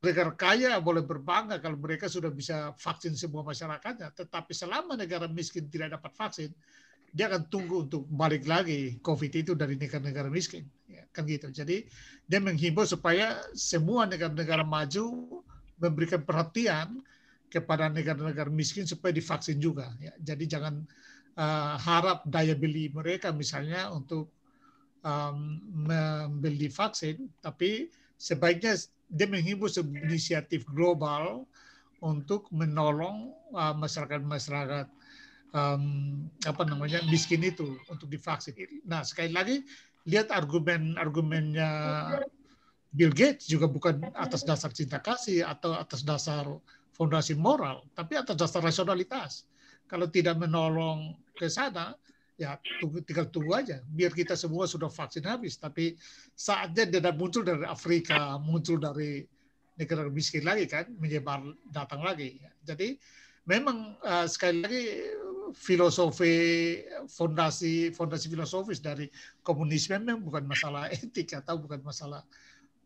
negara 0.00 0.32
kaya 0.32 0.80
boleh 0.80 1.04
berbangga 1.04 1.60
kalau 1.60 1.76
mereka 1.76 2.08
sudah 2.08 2.32
bisa 2.32 2.72
vaksin 2.80 3.12
semua 3.12 3.44
masyarakatnya, 3.44 4.16
tetapi 4.16 4.56
selama 4.56 4.96
negara 4.96 5.28
miskin 5.28 5.68
tidak 5.68 6.00
dapat 6.00 6.12
vaksin, 6.16 6.50
dia 7.14 7.28
akan 7.30 7.46
tunggu 7.52 7.86
untuk 7.86 8.08
balik 8.08 8.48
lagi 8.48 8.96
COVID 9.04 9.32
itu 9.32 9.52
dari 9.52 9.76
negara-negara 9.76 10.32
miskin, 10.32 10.64
ya, 10.88 11.04
kan 11.12 11.28
gitu. 11.28 11.52
Jadi 11.52 11.84
dia 12.24 12.40
menghimbau 12.40 12.88
supaya 12.88 13.38
semua 13.52 14.08
negara-negara 14.08 14.64
maju 14.64 15.40
memberikan 15.78 16.24
perhatian 16.24 17.04
kepada 17.52 17.86
negara-negara 17.92 18.50
miskin 18.50 18.88
supaya 18.88 19.14
divaksin 19.14 19.60
juga. 19.62 19.94
Ya. 20.02 20.10
Jadi 20.18 20.48
jangan 20.48 20.82
uh, 21.38 21.76
harap 21.78 22.26
daya 22.26 22.56
beli 22.58 22.90
mereka 22.90 23.30
misalnya 23.30 23.92
untuk 23.94 24.32
um, 25.06 25.60
membeli 25.70 26.66
vaksin, 26.66 27.30
tapi 27.38 27.92
sebaiknya 28.18 28.74
dia 29.08 29.26
menghimbau 29.28 29.68
inisiatif 30.04 30.64
global 30.70 31.44
untuk 32.04 32.48
menolong 32.52 33.32
uh, 33.56 33.72
masyarakat-masyarakat 33.76 34.86
um, 35.54 35.84
apa 36.44 36.62
namanya 36.68 37.00
miskin 37.08 37.40
itu 37.40 37.78
untuk 37.88 38.10
divaksin. 38.10 38.54
Nah 38.84 39.06
sekali 39.06 39.32
lagi 39.32 39.64
lihat 40.04 40.28
argumen-argumennya 40.28 41.70
Bill 42.94 43.10
Gates 43.10 43.50
juga 43.50 43.66
bukan 43.66 44.04
atas 44.14 44.46
dasar 44.46 44.70
cinta 44.70 45.00
kasih 45.02 45.42
atau 45.42 45.74
atas 45.74 46.06
dasar 46.06 46.46
fondasi 46.94 47.34
moral, 47.34 47.82
tapi 47.96 48.14
atas 48.14 48.38
dasar 48.38 48.62
rasionalitas. 48.62 49.48
Kalau 49.90 50.06
tidak 50.06 50.38
menolong 50.38 51.18
ke 51.34 51.50
sana, 51.50 51.98
ya 52.34 52.58
tunggu, 52.82 53.02
tinggal 53.02 53.26
tunggu 53.30 53.52
aja. 53.54 53.80
Biar 53.86 54.10
kita 54.10 54.34
semua 54.34 54.66
sudah 54.66 54.90
vaksin 54.90 55.24
habis. 55.26 55.58
Tapi 55.58 55.94
saatnya 56.34 56.86
dia 56.88 57.12
muncul 57.14 57.46
dari 57.46 57.64
Afrika, 57.66 58.38
muncul 58.42 58.78
dari 58.82 59.26
negara 59.74 60.06
miskin 60.06 60.46
lagi 60.46 60.66
kan, 60.70 60.86
menyebar 60.98 61.42
datang 61.70 62.02
lagi. 62.02 62.38
Jadi 62.62 62.98
memang 63.46 63.98
uh, 64.02 64.26
sekali 64.26 64.58
lagi 64.62 64.82
filosofi 65.54 66.34
fondasi 67.06 67.94
fondasi 67.94 68.26
filosofis 68.26 68.82
dari 68.82 69.06
komunisme 69.46 69.94
memang 70.02 70.26
bukan 70.26 70.44
masalah 70.50 70.90
etik 70.90 71.30
atau 71.38 71.62
bukan 71.62 71.78
masalah 71.84 72.26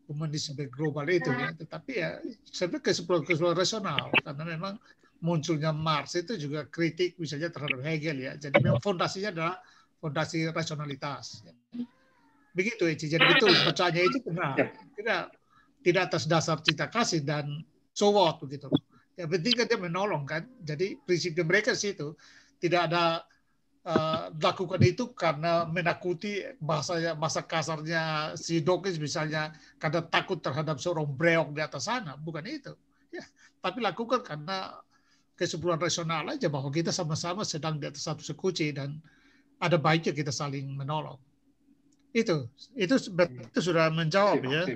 humanisme 0.09 0.57
global 0.73 1.05
itu 1.05 1.29
ya, 1.29 1.53
tetapi 1.53 1.91
ya 2.01 2.17
sebenarnya 2.49 2.81
kesimpulan-kesimpulan 2.81 3.57
rasional 3.57 4.09
karena 4.25 4.43
memang 4.57 4.73
munculnya 5.19 5.75
Marx 5.75 6.15
itu 6.15 6.39
juga 6.39 6.67
kritik 6.67 7.19
misalnya 7.19 7.51
terhadap 7.51 7.79
Hegel 7.83 8.17
ya. 8.19 8.33
Jadi 8.39 8.55
memang 8.63 8.79
fondasinya 8.79 9.29
adalah 9.35 9.55
fondasi 9.99 10.47
rasionalitas. 10.51 11.43
Ya. 11.43 11.53
Begitu 12.55 12.89
ya, 12.89 12.95
jadi 12.95 13.23
betul 13.23 13.51
bacanya 13.67 14.01
itu 14.01 14.17
benar. 14.25 14.55
Ya. 14.55 14.67
Tidak 14.71 15.21
tidak 15.79 16.01
atas 16.11 16.23
dasar 16.27 16.59
cinta 16.63 16.87
kasih 16.91 17.23
dan 17.23 17.63
so 17.91 18.11
what 18.11 18.39
begitu. 18.39 18.67
Ya 19.19 19.27
penting 19.27 19.53
kan 19.55 19.65
dia 19.67 19.79
menolong 19.79 20.23
kan. 20.23 20.47
Jadi 20.63 20.95
prinsipnya 21.03 21.43
mereka 21.43 21.75
sih 21.75 21.91
itu 21.91 22.15
tidak 22.59 22.91
ada 22.91 23.23
uh, 23.87 24.31
lakukan 24.35 24.81
itu 24.83 25.11
karena 25.15 25.63
menakuti 25.67 26.43
bahasa 26.59 27.15
bahasa 27.15 27.43
kasarnya 27.43 28.33
si 28.35 28.59
Dawkins 28.59 28.99
misalnya 28.99 29.55
karena 29.79 30.03
takut 30.07 30.39
terhadap 30.43 30.79
seorang 30.79 31.07
breok 31.07 31.55
di 31.55 31.61
atas 31.63 31.87
sana 31.87 32.19
bukan 32.19 32.43
itu 32.47 32.73
ya 33.09 33.23
tapi 33.63 33.79
lakukan 33.83 34.21
karena 34.23 34.75
kesimpulan 35.39 35.79
rasional 35.79 36.27
aja 36.27 36.51
bahwa 36.51 36.67
kita 36.67 36.91
sama-sama 36.91 37.47
sedang 37.47 37.79
di 37.79 37.87
atas 37.87 38.03
satu 38.03 38.19
sekuci 38.19 38.75
dan 38.75 38.99
ada 39.63 39.79
baiknya 39.79 40.11
kita 40.11 40.35
saling 40.35 40.67
menolong 40.75 41.15
itu 42.11 42.43
itu 42.75 42.95
itu 43.55 43.59
sudah 43.63 43.87
menjawab 43.95 44.43
ya 44.43 44.75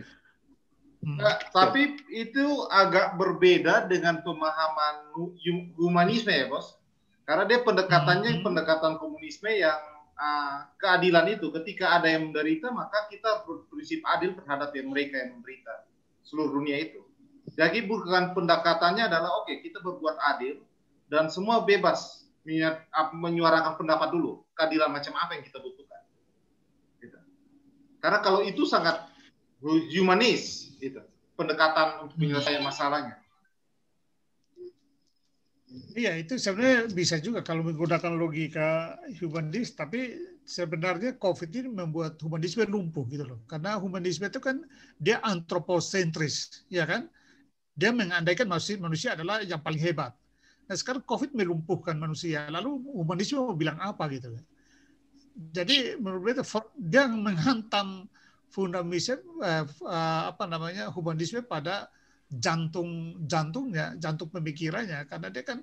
Hmm. 1.04 1.20
Nah, 1.20 1.36
tapi 1.52 2.00
itu 2.08 2.64
agak 2.72 3.20
berbeda 3.20 3.92
dengan 3.92 4.24
pemahaman 4.24 5.12
humanisme 5.76 6.32
ya, 6.32 6.48
Bos. 6.48 6.80
Karena 7.28 7.44
dia 7.44 7.60
pendekatannya 7.60 8.40
hmm. 8.40 8.44
pendekatan 8.44 8.96
komunisme 9.04 9.52
yang 9.52 9.76
uh, 10.16 10.64
keadilan 10.80 11.28
itu. 11.36 11.52
Ketika 11.52 12.00
ada 12.00 12.08
yang 12.08 12.32
menderita, 12.32 12.72
maka 12.72 13.12
kita 13.12 13.44
berprinsip 13.44 14.00
adil 14.16 14.32
terhadap 14.40 14.72
yang 14.72 14.88
mereka 14.96 15.20
yang 15.20 15.40
menderita. 15.40 15.84
Seluruh 16.24 16.56
dunia 16.56 16.80
itu. 16.80 17.04
Jadi 17.54 17.86
bukan 17.86 18.32
pendekatannya 18.32 19.12
adalah 19.12 19.44
oke 19.44 19.52
okay, 19.52 19.60
kita 19.60 19.84
berbuat 19.84 20.16
adil 20.36 20.64
dan 21.12 21.28
semua 21.28 21.68
bebas 21.68 22.24
menyuarakan 23.14 23.76
pendapat 23.80 24.10
dulu. 24.12 24.44
Keadilan 24.56 24.92
macam 24.92 25.14
apa 25.20 25.36
yang 25.36 25.44
kita 25.44 25.60
butuhkan. 25.60 26.02
Gitu. 27.00 27.20
Karena 28.00 28.20
kalau 28.24 28.44
itu 28.44 28.64
sangat 28.68 29.08
humanis, 29.64 30.76
gitu. 30.80 31.00
pendekatan 31.34 32.06
untuk 32.06 32.20
menyelesaikan 32.20 32.62
masalahnya. 32.62 33.16
Iya, 35.98 36.22
itu 36.22 36.38
sebenarnya 36.38 36.94
bisa 36.94 37.18
juga 37.18 37.42
kalau 37.42 37.66
menggunakan 37.66 38.14
logika 38.14 38.98
humanis, 39.18 39.74
tapi 39.74 40.14
sebenarnya 40.46 41.18
COVID 41.18 41.50
ini 41.50 41.70
membuat 41.74 42.22
humanisme 42.22 42.62
lumpuh 42.70 43.08
gitu 43.10 43.26
loh. 43.26 43.40
Karena 43.50 43.82
humanisme 43.82 44.30
itu 44.30 44.38
kan 44.38 44.62
dia 45.02 45.18
antroposentris, 45.26 46.68
ya 46.70 46.86
kan? 46.86 47.10
Dia 47.74 47.90
mengandaikan 47.90 48.46
manusia, 48.46 48.78
manusia 48.78 49.10
adalah 49.18 49.42
yang 49.42 49.62
paling 49.62 49.82
hebat. 49.82 50.14
Nah 50.70 50.76
sekarang 50.78 51.04
COVID 51.04 51.36
melumpuhkan 51.36 51.98
manusia, 51.98 52.48
lalu 52.48 52.80
humanisme 52.94 53.42
mau 53.42 53.58
bilang 53.58 53.82
apa 53.82 54.08
gitu 54.14 54.32
kan? 54.34 54.46
Jadi 55.34 55.98
menurut 55.98 56.38
saya 56.46 56.64
dia 56.78 57.10
menghantam 57.10 58.06
fundamisme 58.54 59.18
eh, 59.42 59.66
apa 60.30 60.46
namanya 60.46 60.94
humanisme 60.94 61.42
pada 61.42 61.90
jantung 62.30 63.18
jantungnya, 63.26 63.98
jantung 63.98 64.30
pemikirannya 64.30 65.10
karena 65.10 65.28
dia 65.34 65.44
kan 65.46 65.60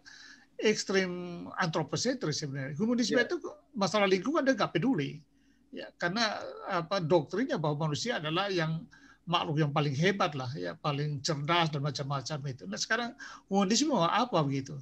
ekstrim 0.61 1.11
antroposentris 1.57 2.43
sebenarnya. 2.45 2.77
Humanisme 2.77 3.17
yeah. 3.17 3.27
itu 3.27 3.37
masalah 3.73 4.11
lingkungan 4.11 4.45
dia 4.45 4.55
nggak 4.59 4.75
peduli. 4.77 5.23
Ya, 5.71 5.87
karena 6.03 6.43
apa 6.67 6.99
doktrinnya 6.99 7.55
bahwa 7.55 7.87
manusia 7.87 8.19
adalah 8.19 8.51
yang 8.51 8.83
makhluk 9.31 9.63
yang 9.63 9.71
paling 9.71 9.95
hebat 9.95 10.35
lah, 10.35 10.51
ya 10.59 10.75
paling 10.75 11.23
cerdas 11.23 11.71
dan 11.71 11.87
macam-macam 11.87 12.39
itu. 12.51 12.67
Nah 12.67 12.79
sekarang 12.79 13.11
humanisme 13.47 13.95
mau 13.95 14.03
apa 14.03 14.43
begitu? 14.43 14.75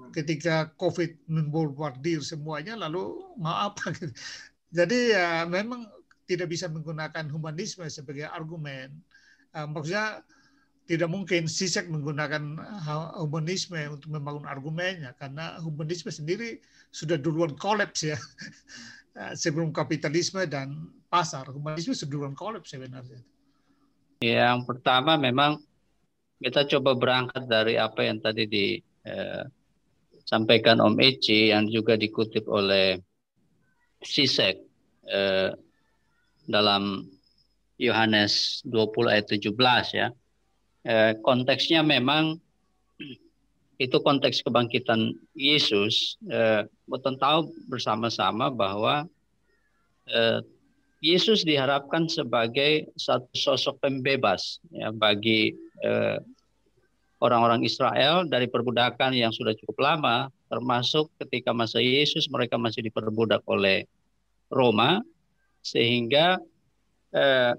Hmm. 0.00 0.08
Ketika 0.16 0.72
COVID 0.80 1.28
membombardir 1.28 2.24
semuanya, 2.24 2.72
lalu 2.80 3.20
mau 3.36 3.68
apa? 3.68 3.92
Gitu. 3.92 4.08
Jadi 4.72 5.12
ya 5.12 5.44
memang 5.44 5.84
tidak 6.24 6.48
bisa 6.48 6.72
menggunakan 6.72 7.28
humanisme 7.28 7.84
sebagai 7.92 8.24
argumen. 8.32 8.96
Uh, 9.52 9.68
maksudnya 9.68 10.24
tidak 10.88 11.12
mungkin 11.12 11.46
Sisek 11.46 11.86
menggunakan 11.86 12.58
humanisme 13.20 13.78
untuk 13.86 14.10
membangun 14.10 14.48
argumennya 14.50 15.14
karena 15.14 15.54
humanisme 15.62 16.10
sendiri 16.10 16.58
sudah 16.90 17.14
duluan 17.14 17.54
kolaps 17.54 18.02
ya 18.02 18.18
sebelum 19.42 19.70
kapitalisme 19.70 20.42
dan 20.50 20.90
pasar 21.06 21.46
humanisme 21.52 21.94
sudah 21.94 22.10
duluan 22.10 22.34
kolaps 22.34 22.74
sebenarnya. 22.74 23.22
Yang 24.22 24.70
pertama 24.70 25.18
memang 25.18 25.58
kita 26.38 26.62
coba 26.70 26.94
berangkat 26.94 27.42
dari 27.50 27.74
apa 27.74 28.06
yang 28.06 28.22
tadi 28.22 28.46
disampaikan 28.46 30.78
eh, 30.78 30.86
Om 30.86 30.94
Eci 31.02 31.50
yang 31.50 31.66
juga 31.66 31.98
dikutip 31.98 32.46
oleh 32.46 33.02
Sisek 33.98 34.62
eh, 35.10 35.50
dalam 36.46 37.02
Yohanes 37.82 38.62
20 38.62 39.10
ayat 39.10 39.26
17 39.26 39.58
ya. 39.90 40.14
Eh, 40.86 41.18
konteksnya 41.18 41.82
memang 41.82 42.38
itu 43.82 43.98
konteks 43.98 44.46
kebangkitan 44.46 45.18
Yesus, 45.34 46.14
eh, 46.30 46.62
tahu 47.18 47.50
bersama-sama 47.66 48.54
bahwa 48.54 49.10
Yesus 51.02 51.42
diharapkan 51.42 52.06
sebagai 52.06 52.94
satu 52.94 53.26
sosok 53.34 53.82
pembebas 53.82 54.62
ya, 54.70 54.94
bagi 54.94 55.50
eh, 55.82 56.18
orang-orang 57.18 57.66
Israel 57.66 58.22
dari 58.30 58.46
perbudakan 58.46 59.10
yang 59.10 59.34
sudah 59.34 59.50
cukup 59.58 59.82
lama, 59.82 60.30
termasuk 60.46 61.10
ketika 61.18 61.50
masa 61.50 61.82
Yesus 61.82 62.30
mereka 62.30 62.54
masih 62.54 62.86
diperbudak 62.86 63.42
oleh 63.50 63.82
Roma, 64.46 65.02
sehingga 65.58 66.38
eh, 67.10 67.54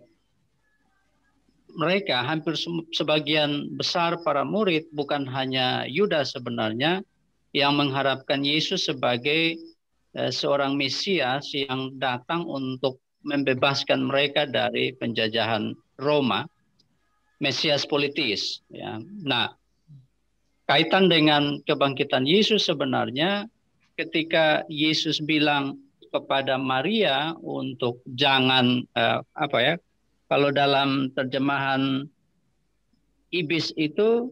mereka 1.75 2.23
hampir 2.23 2.55
sebagian 2.95 3.75
besar 3.75 4.23
para 4.23 4.47
murid 4.47 4.87
bukan 4.95 5.27
hanya 5.27 5.83
Yudas 5.83 6.31
sebenarnya 6.31 7.03
yang 7.51 7.75
mengharapkan 7.75 8.39
Yesus 8.39 8.87
sebagai 8.87 9.59
eh, 10.15 10.31
seorang 10.31 10.79
Mesias 10.79 11.51
yang 11.51 11.99
datang 11.99 12.47
untuk 12.47 13.02
membebaskan 13.23 14.07
mereka 14.07 14.47
dari 14.47 14.95
penjajahan 14.95 15.75
Roma, 15.99 16.47
Mesias 17.39 17.83
politis. 17.83 18.63
Ya. 18.71 18.99
Nah, 19.03 19.51
kaitan 20.67 21.11
dengan 21.11 21.59
kebangkitan 21.67 22.23
Yesus 22.23 22.67
sebenarnya 22.67 23.47
ketika 23.99 24.63
Yesus 24.71 25.19
bilang 25.19 25.79
kepada 26.13 26.61
Maria 26.61 27.33
untuk 27.41 27.99
jangan 28.13 28.85
eh, 28.93 29.19
apa 29.33 29.57
ya 29.59 29.75
kalau 30.29 30.53
dalam 30.53 31.09
terjemahan 31.17 32.05
ibis 33.33 33.73
itu 33.75 34.29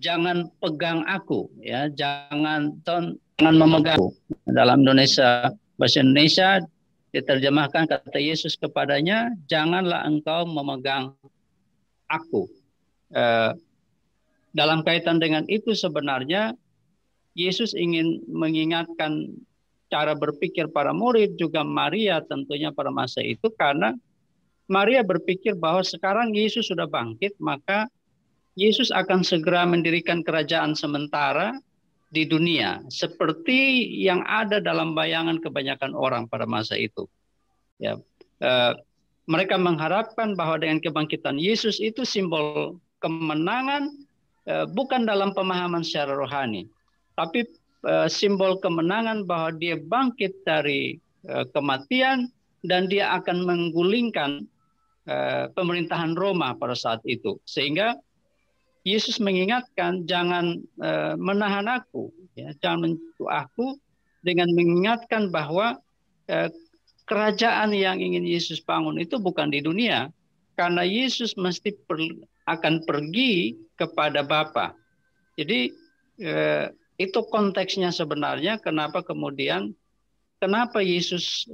jangan 0.00 0.48
pegang 0.60 1.04
aku 1.08 1.48
ya, 1.60 1.88
jangan 1.92 2.76
ton, 2.84 3.16
jangan 3.40 3.54
memegang 3.56 3.98
aku. 3.98 4.12
Dalam 4.48 4.84
Indonesia 4.84 5.52
bahasa 5.76 6.00
Indonesia 6.00 6.60
diterjemahkan 7.12 7.88
kata 7.88 8.18
Yesus 8.18 8.56
kepadanya, 8.56 9.32
janganlah 9.46 10.08
engkau 10.08 10.48
memegang 10.48 11.12
aku. 12.08 12.48
Eh, 13.12 13.52
dalam 14.52 14.84
kaitan 14.84 15.20
dengan 15.20 15.44
itu 15.48 15.72
sebenarnya 15.72 16.56
Yesus 17.32 17.72
ingin 17.72 18.20
mengingatkan 18.28 19.32
cara 19.92 20.16
berpikir 20.16 20.68
para 20.72 20.92
murid 20.92 21.36
juga 21.36 21.60
Maria 21.64 22.24
tentunya 22.24 22.72
pada 22.72 22.88
masa 22.88 23.20
itu 23.20 23.48
karena 23.56 23.92
Maria 24.72 25.04
berpikir 25.04 25.52
bahwa 25.52 25.84
sekarang 25.84 26.32
Yesus 26.32 26.72
sudah 26.72 26.88
bangkit, 26.88 27.36
maka 27.36 27.92
Yesus 28.56 28.88
akan 28.88 29.20
segera 29.20 29.68
mendirikan 29.68 30.24
kerajaan 30.24 30.72
sementara 30.72 31.56
di 32.12 32.28
dunia, 32.28 32.84
seperti 32.92 33.88
yang 34.04 34.20
ada 34.28 34.60
dalam 34.60 34.92
bayangan 34.92 35.40
kebanyakan 35.40 35.96
orang 35.96 36.28
pada 36.28 36.44
masa 36.44 36.76
itu. 36.76 37.08
Ya, 37.80 37.96
eh, 38.44 38.72
mereka 39.24 39.56
mengharapkan 39.56 40.36
bahwa 40.36 40.60
dengan 40.60 40.84
kebangkitan 40.84 41.40
Yesus 41.40 41.80
itu 41.80 42.04
simbol 42.04 42.76
kemenangan, 43.00 43.88
eh, 44.44 44.68
bukan 44.68 45.08
dalam 45.08 45.32
pemahaman 45.32 45.80
secara 45.80 46.12
rohani, 46.12 46.68
tapi 47.16 47.48
eh, 47.88 48.08
simbol 48.12 48.60
kemenangan 48.60 49.24
bahwa 49.24 49.56
Dia 49.56 49.80
bangkit 49.80 50.44
dari 50.44 51.00
eh, 51.26 51.44
kematian 51.56 52.28
dan 52.62 52.92
Dia 52.92 53.16
akan 53.16 53.48
menggulingkan 53.48 54.46
Eh, 55.02 55.50
pemerintahan 55.58 56.14
Roma 56.14 56.54
pada 56.54 56.78
saat 56.78 57.02
itu. 57.02 57.34
Sehingga 57.42 57.98
Yesus 58.82 59.22
mengingatkan 59.22 60.10
jangan 60.10 60.58
uh, 60.82 61.14
menahan 61.14 61.70
aku, 61.70 62.10
ya, 62.34 62.50
jangan 62.58 62.90
menyentuh 62.90 63.30
aku 63.30 63.78
dengan 64.26 64.50
mengingatkan 64.58 65.30
bahwa 65.30 65.78
uh, 66.26 66.50
kerajaan 67.06 67.70
yang 67.74 68.02
ingin 68.02 68.26
Yesus 68.26 68.58
bangun 68.62 68.98
itu 68.98 69.22
bukan 69.22 69.54
di 69.54 69.62
dunia, 69.62 70.10
karena 70.58 70.82
Yesus 70.82 71.38
mesti 71.38 71.78
per, 71.86 71.98
akan 72.50 72.82
pergi 72.82 73.54
kepada 73.78 74.26
Bapa. 74.26 74.74
Jadi 75.38 75.70
uh, 76.26 76.66
itu 76.98 77.20
konteksnya 77.30 77.94
sebenarnya 77.94 78.58
kenapa 78.58 79.02
kemudian 79.02 79.74
kenapa 80.42 80.82
Yesus 80.82 81.46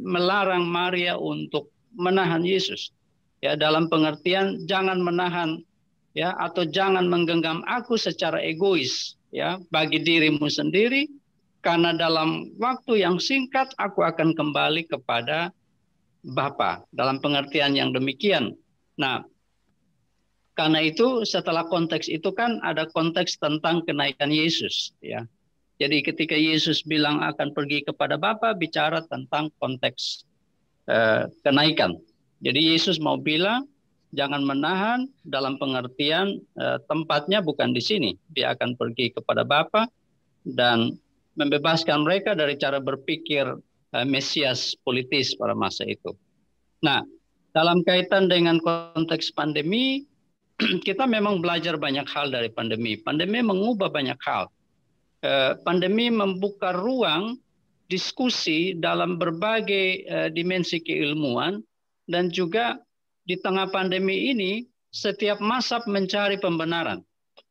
melarang 0.00 0.64
Maria 0.64 1.20
untuk 1.20 1.68
menahan 1.92 2.40
Yesus. 2.40 2.92
Ya, 3.40 3.56
dalam 3.56 3.88
pengertian 3.88 4.64
jangan 4.68 5.00
menahan 5.00 5.60
ya 6.16 6.34
atau 6.38 6.66
jangan 6.66 7.06
menggenggam 7.06 7.62
aku 7.66 7.94
secara 7.94 8.42
egois 8.42 9.14
ya 9.30 9.62
bagi 9.70 10.02
dirimu 10.02 10.50
sendiri 10.50 11.06
karena 11.60 11.94
dalam 11.94 12.50
waktu 12.56 13.04
yang 13.04 13.20
singkat 13.20 13.70
aku 13.76 14.02
akan 14.02 14.34
kembali 14.34 14.88
kepada 14.88 15.54
Bapa 16.20 16.84
dalam 16.92 17.16
pengertian 17.16 17.72
yang 17.72 17.96
demikian. 17.96 18.52
Nah, 19.00 19.24
karena 20.52 20.84
itu 20.84 21.24
setelah 21.24 21.64
konteks 21.64 22.12
itu 22.12 22.28
kan 22.36 22.60
ada 22.60 22.84
konteks 22.92 23.40
tentang 23.40 23.80
kenaikan 23.88 24.28
Yesus 24.28 24.92
ya. 25.00 25.24
Jadi 25.80 26.04
ketika 26.04 26.36
Yesus 26.36 26.84
bilang 26.84 27.24
akan 27.24 27.56
pergi 27.56 27.88
kepada 27.88 28.20
Bapa 28.20 28.52
bicara 28.52 29.00
tentang 29.08 29.48
konteks 29.56 30.28
Eh, 30.90 31.24
kenaikan. 31.46 31.94
Jadi 32.42 32.74
Yesus 32.74 32.98
mau 32.98 33.14
bilang 33.14 33.69
jangan 34.10 34.42
menahan 34.42 35.06
dalam 35.26 35.56
pengertian 35.56 36.38
eh, 36.58 36.78
tempatnya 36.90 37.42
bukan 37.42 37.74
di 37.74 37.82
sini. 37.82 38.10
Dia 38.34 38.54
akan 38.54 38.74
pergi 38.74 39.14
kepada 39.14 39.46
Bapa 39.46 39.86
dan 40.42 40.98
membebaskan 41.38 42.02
mereka 42.02 42.34
dari 42.34 42.58
cara 42.58 42.82
berpikir 42.82 43.46
eh, 43.94 44.06
Mesias 44.06 44.74
politis 44.82 45.34
pada 45.38 45.54
masa 45.54 45.86
itu. 45.86 46.14
Nah, 46.82 47.04
dalam 47.50 47.82
kaitan 47.82 48.30
dengan 48.30 48.58
konteks 48.62 49.34
pandemi, 49.34 50.06
kita 50.86 51.06
memang 51.06 51.42
belajar 51.42 51.78
banyak 51.78 52.06
hal 52.06 52.30
dari 52.30 52.50
pandemi. 52.50 52.98
Pandemi 52.98 53.42
mengubah 53.42 53.90
banyak 53.90 54.18
hal. 54.22 54.50
Eh, 55.20 55.52
pandemi 55.68 56.08
membuka 56.08 56.72
ruang 56.72 57.36
diskusi 57.90 58.78
dalam 58.78 59.18
berbagai 59.18 60.06
uh, 60.06 60.28
dimensi 60.30 60.78
keilmuan 60.78 61.58
dan 62.06 62.30
juga 62.30 62.78
di 63.24 63.36
tengah 63.38 63.68
pandemi 63.68 64.32
ini 64.32 64.64
setiap 64.90 65.38
mazhab 65.38 65.86
mencari 65.86 66.40
pembenaran 66.40 67.04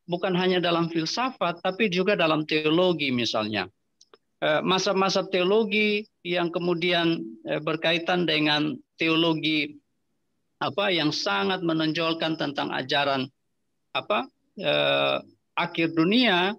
bukan 0.10 0.34
hanya 0.36 0.60
dalam 0.60 0.90
filsafat 0.92 1.62
tapi 1.64 1.88
juga 1.88 2.18
dalam 2.18 2.44
teologi 2.44 3.14
misalnya 3.14 3.70
uh, 4.44 4.62
mazhab-mazhab 4.66 5.32
teologi 5.32 6.04
yang 6.26 6.52
kemudian 6.52 7.24
uh, 7.48 7.62
berkaitan 7.64 8.28
dengan 8.28 8.76
teologi 9.00 9.80
apa 10.60 10.92
yang 10.92 11.16
sangat 11.16 11.64
menonjolkan 11.64 12.36
tentang 12.36 12.68
ajaran 12.76 13.32
apa 13.96 14.28
uh, 14.60 15.24
akhir 15.56 15.96
dunia 15.96 16.56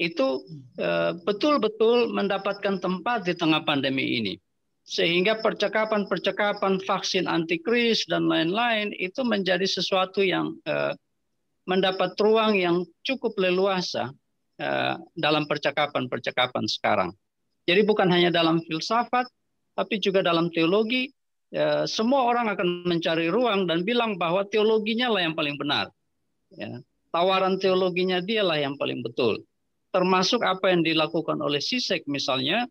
itu 0.00 0.42
eh, 0.80 1.12
betul-betul 1.22 2.10
mendapatkan 2.10 2.82
tempat 2.82 3.22
di 3.28 3.38
tengah 3.38 3.62
pandemi 3.62 4.18
ini. 4.18 4.34
Sehingga 4.82 5.38
percakapan-percakapan 5.38 6.82
vaksin 6.82 7.30
antikris 7.30 8.02
dan 8.10 8.26
lain-lain 8.26 8.90
itu 8.98 9.22
menjadi 9.22 9.62
sesuatu 9.62 10.20
yang 10.26 10.58
uh, 10.66 10.92
mendapat 11.64 12.18
ruang 12.18 12.58
yang 12.58 12.82
cukup 13.06 13.38
leluasa 13.38 14.10
uh, 14.58 14.94
dalam 15.14 15.46
percakapan-percakapan 15.46 16.66
sekarang. 16.66 17.10
Jadi 17.62 17.86
bukan 17.86 18.10
hanya 18.10 18.34
dalam 18.34 18.58
filsafat, 18.66 19.30
tapi 19.78 20.02
juga 20.02 20.18
dalam 20.26 20.50
teologi, 20.50 21.14
uh, 21.54 21.86
semua 21.86 22.26
orang 22.26 22.50
akan 22.50 22.82
mencari 22.90 23.30
ruang 23.30 23.70
dan 23.70 23.86
bilang 23.86 24.18
bahwa 24.18 24.42
teologinya 24.50 25.06
lah 25.14 25.22
yang 25.22 25.38
paling 25.38 25.54
benar. 25.54 25.94
Ya. 26.58 26.82
Tawaran 27.14 27.62
teologinya 27.62 28.18
dialah 28.18 28.58
yang 28.58 28.74
paling 28.74 28.98
betul 28.98 29.46
termasuk 29.92 30.40
apa 30.40 30.72
yang 30.72 30.82
dilakukan 30.82 31.38
oleh 31.38 31.60
Sisek 31.60 32.08
misalnya, 32.08 32.64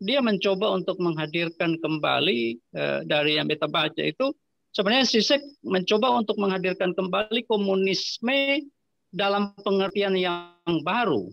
dia 0.00 0.20
mencoba 0.20 0.76
untuk 0.76 1.00
menghadirkan 1.00 1.80
kembali 1.80 2.40
eh, 2.76 3.00
dari 3.08 3.40
yang 3.40 3.48
kita 3.48 3.68
baca 3.68 4.02
itu 4.02 4.32
sebenarnya 4.76 5.08
Sisek 5.08 5.40
mencoba 5.64 6.20
untuk 6.20 6.36
menghadirkan 6.36 6.92
kembali 6.92 7.48
komunisme 7.48 8.60
dalam 9.08 9.56
pengertian 9.64 10.12
yang 10.12 10.52
baru, 10.84 11.32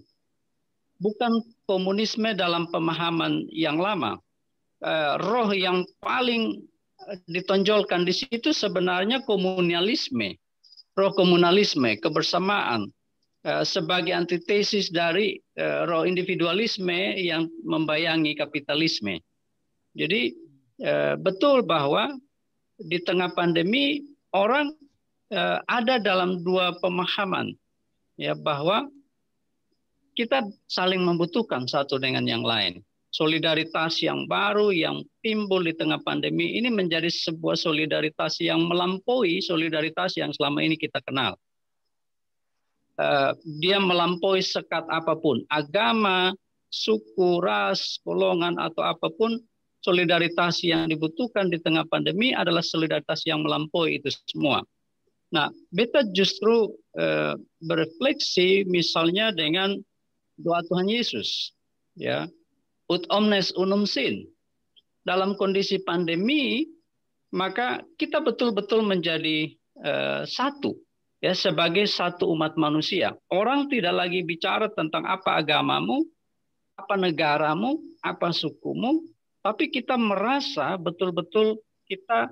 bukan 1.03 1.43
komunisme 1.68 2.32
dalam 2.32 2.72
pemahaman 2.72 3.43
yang 3.51 3.76
lama. 3.76 4.16
Eh, 4.84 5.14
roh 5.20 5.51
yang 5.51 5.84
paling 5.99 6.64
ditonjolkan 7.28 8.07
di 8.07 8.16
situ 8.16 8.55
sebenarnya 8.55 9.28
komunalisme, 9.28 10.39
roh 10.95 11.11
komunalisme, 11.11 11.99
kebersamaan 11.99 12.88
eh, 12.88 13.03
sebagai 13.44 14.16
antitesis 14.16 14.88
dari 14.88 15.36
eh, 15.60 15.82
roh 15.84 16.08
individualisme 16.08 17.20
yang 17.20 17.52
membayangi 17.68 18.39
kapitalisme. 18.39 19.20
Jadi 19.94 20.34
betul 21.22 21.62
bahwa 21.62 22.10
di 22.82 22.98
tengah 23.06 23.30
pandemi 23.38 24.02
orang 24.34 24.74
ada 25.70 26.02
dalam 26.02 26.41
dua 26.41 26.74
pemahaman 26.82 27.54
ya 28.18 28.34
bahwa 28.34 28.89
kita 30.14 30.46
saling 30.70 31.02
membutuhkan 31.02 31.66
satu 31.66 31.98
dengan 31.98 32.26
yang 32.26 32.46
lain. 32.46 32.82
Solidaritas 33.14 34.02
yang 34.02 34.26
baru 34.26 34.74
yang 34.74 35.06
timbul 35.22 35.62
di 35.62 35.78
tengah 35.78 36.02
pandemi 36.02 36.58
ini 36.58 36.74
menjadi 36.74 37.10
sebuah 37.14 37.54
solidaritas 37.54 38.41
yang 38.41 38.66
melampaui 38.66 39.38
solidaritas 39.38 40.18
yang 40.18 40.34
selama 40.34 40.66
ini 40.66 40.74
kita 40.74 40.98
kenal. 41.06 41.38
Uh, 42.94 43.34
dia 43.58 43.82
melampaui 43.82 44.46
sekat 44.46 44.86
apa 44.86 45.18
pun, 45.18 45.41
agama, 45.50 46.30
suku, 46.70 47.41
ras, 47.41 47.98
golongan 48.06 48.62
atau 48.62 48.86
apa 48.86 49.10
pun, 49.18 49.41
solidaritas 49.82 50.62
yang 50.62 50.86
dibutuhkan 50.88 51.50
di 51.50 51.58
tengah 51.58 51.89
pandemi 51.89 52.38
adalah 52.38 52.62
solidaritas 52.62 53.26
yang 53.26 53.41
melampaui 53.41 53.98
itu 53.98 54.14
semua. 54.30 54.62
Nah, 55.34 55.50
beta 55.74 56.06
justru 56.14 56.70
uh, 56.94 57.34
berefleksi 57.66 58.70
misalnya 58.70 59.34
dengan 59.34 59.74
doa 60.38 60.62
Tuhan 60.70 60.86
Yesus, 60.86 61.50
ya, 61.98 62.30
ut 62.94 63.04
omnes 63.10 63.50
unum 63.58 63.89
sin. 63.89 64.30
Dalam 65.02 65.34
kondisi 65.36 65.82
pandemi, 65.82 66.70
maka 67.34 67.82
kita 67.98 68.22
betul-betul 68.22 68.86
menjadi 68.86 69.52
uh, 69.82 70.24
satu, 70.30 70.78
ya, 71.24 71.32
sebagai 71.32 71.88
satu 71.88 72.28
umat 72.36 72.59
manusia. 72.59 73.15
Orang 73.32 73.71
tidak 73.71 73.95
lagi 73.95 74.28
bicara 74.28 74.67
tentang 74.67 75.07
apa 75.07 75.39
agamamu, 75.39 76.03
apa 76.76 76.99
negaramu, 76.99 77.80
apa 78.03 78.36
sukumu, 78.36 79.07
tapi 79.39 79.71
kita 79.71 79.95
merasa 79.95 80.76
betul-betul 80.76 81.63
kita 81.88 82.28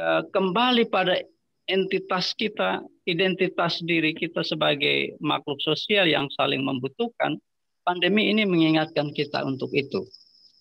uh, 0.00 0.22
kembali 0.32 0.88
pada 0.88 1.20
entitas 1.68 2.32
kita, 2.32 2.80
identitas 3.04 3.78
diri 3.84 4.16
kita 4.16 4.40
sebagai 4.40 5.14
makhluk 5.20 5.60
sosial 5.60 6.08
yang 6.08 6.26
saling 6.34 6.64
membutuhkan, 6.64 7.36
pandemi 7.84 8.32
ini 8.32 8.48
mengingatkan 8.48 9.12
kita 9.14 9.44
untuk 9.46 9.70
itu. 9.76 10.02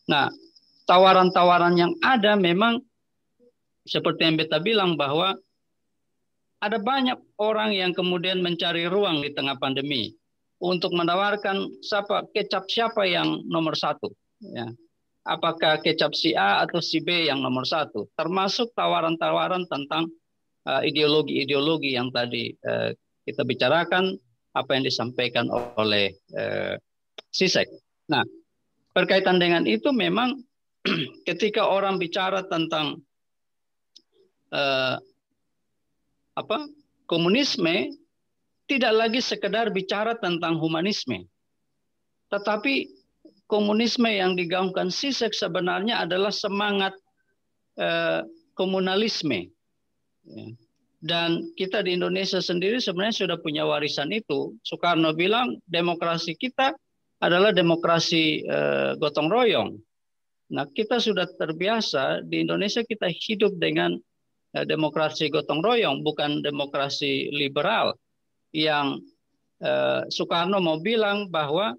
Nah, 0.05 0.29
tawaran-tawaran 0.85 1.77
yang 1.77 1.93
ada 2.01 2.37
memang 2.37 2.81
seperti 3.85 4.25
yang 4.25 4.37
Beta 4.37 4.61
bilang 4.61 4.93
bahwa 4.97 5.33
ada 6.59 6.77
banyak 6.79 7.15
orang 7.39 7.71
yang 7.71 7.91
kemudian 7.95 8.43
mencari 8.43 8.87
ruang 8.87 9.23
di 9.23 9.31
tengah 9.31 9.55
pandemi 9.59 10.11
untuk 10.59 10.91
menawarkan 10.91 11.79
siapa 11.79 12.27
kecap 12.35 12.67
siapa 12.67 13.07
yang 13.07 13.43
nomor 13.47 13.79
satu. 13.79 14.11
Ya. 14.43 14.67
Apakah 15.23 15.79
kecap 15.79 16.15
si 16.15 16.35
A 16.35 16.63
atau 16.63 16.83
si 16.83 16.99
B 16.99 17.27
yang 17.27 17.39
nomor 17.39 17.63
satu? 17.63 18.07
Termasuk 18.15 18.71
tawaran-tawaran 18.75 19.67
tentang 19.67 20.11
Eh, 20.69 20.93
ideologi-ideologi 20.93 21.97
yang 21.97 22.13
tadi 22.13 22.53
uh, 22.67 22.93
kita 23.25 23.41
bicarakan, 23.41 24.13
apa 24.53 24.75
yang 24.77 24.83
disampaikan 24.85 25.49
oleh 25.79 26.13
uh, 26.37 26.77
Sisek. 27.33 27.65
Nah, 28.11 28.21
berkaitan 28.93 29.41
dengan 29.41 29.65
itu 29.65 29.89
memang 29.89 30.37
ketika 31.29 31.65
orang 31.65 31.97
bicara 31.97 32.45
tentang 32.45 33.01
uh, 34.53 34.99
apa 36.39 36.65
komunisme, 37.05 37.91
tidak 38.69 38.93
lagi 38.95 39.19
sekedar 39.19 39.73
bicara 39.73 40.15
tentang 40.17 40.55
humanisme, 40.57 41.27
tetapi 42.31 42.87
komunisme 43.49 44.07
yang 44.07 44.37
digaungkan 44.37 44.93
Sisek 44.93 45.33
sebenarnya 45.35 46.05
adalah 46.05 46.29
semangat 46.29 46.93
uh, 47.81 48.21
komunalisme 48.53 49.49
Ya. 50.29 50.45
Dan 50.99 51.55
kita 51.55 51.79
di 51.79 51.95
Indonesia 51.95 52.43
sendiri 52.43 52.83
sebenarnya 52.83 53.23
sudah 53.25 53.37
punya 53.39 53.63
warisan 53.63 54.11
itu. 54.11 54.59
Soekarno 54.67 55.15
bilang 55.15 55.55
demokrasi 55.63 56.35
kita 56.35 56.75
adalah 57.23 57.55
demokrasi 57.55 58.43
eh, 58.43 58.91
gotong 58.99 59.31
royong. 59.31 59.79
Nah, 60.49 60.65
kita 60.67 60.99
sudah 60.99 61.29
terbiasa 61.39 62.25
di 62.25 62.43
Indonesia 62.43 62.83
kita 62.83 63.07
hidup 63.07 63.55
dengan 63.55 63.95
eh, 63.95 64.08
demokrasi 64.53 65.29
gotong 65.29 65.61
royong, 65.61 66.01
bukan 66.01 66.41
demokrasi 66.41 67.29
liberal 67.29 67.93
yang 68.49 68.97
eh, 69.61 70.01
Soekarno 70.09 70.57
mau 70.57 70.81
bilang 70.81 71.29
bahwa 71.29 71.77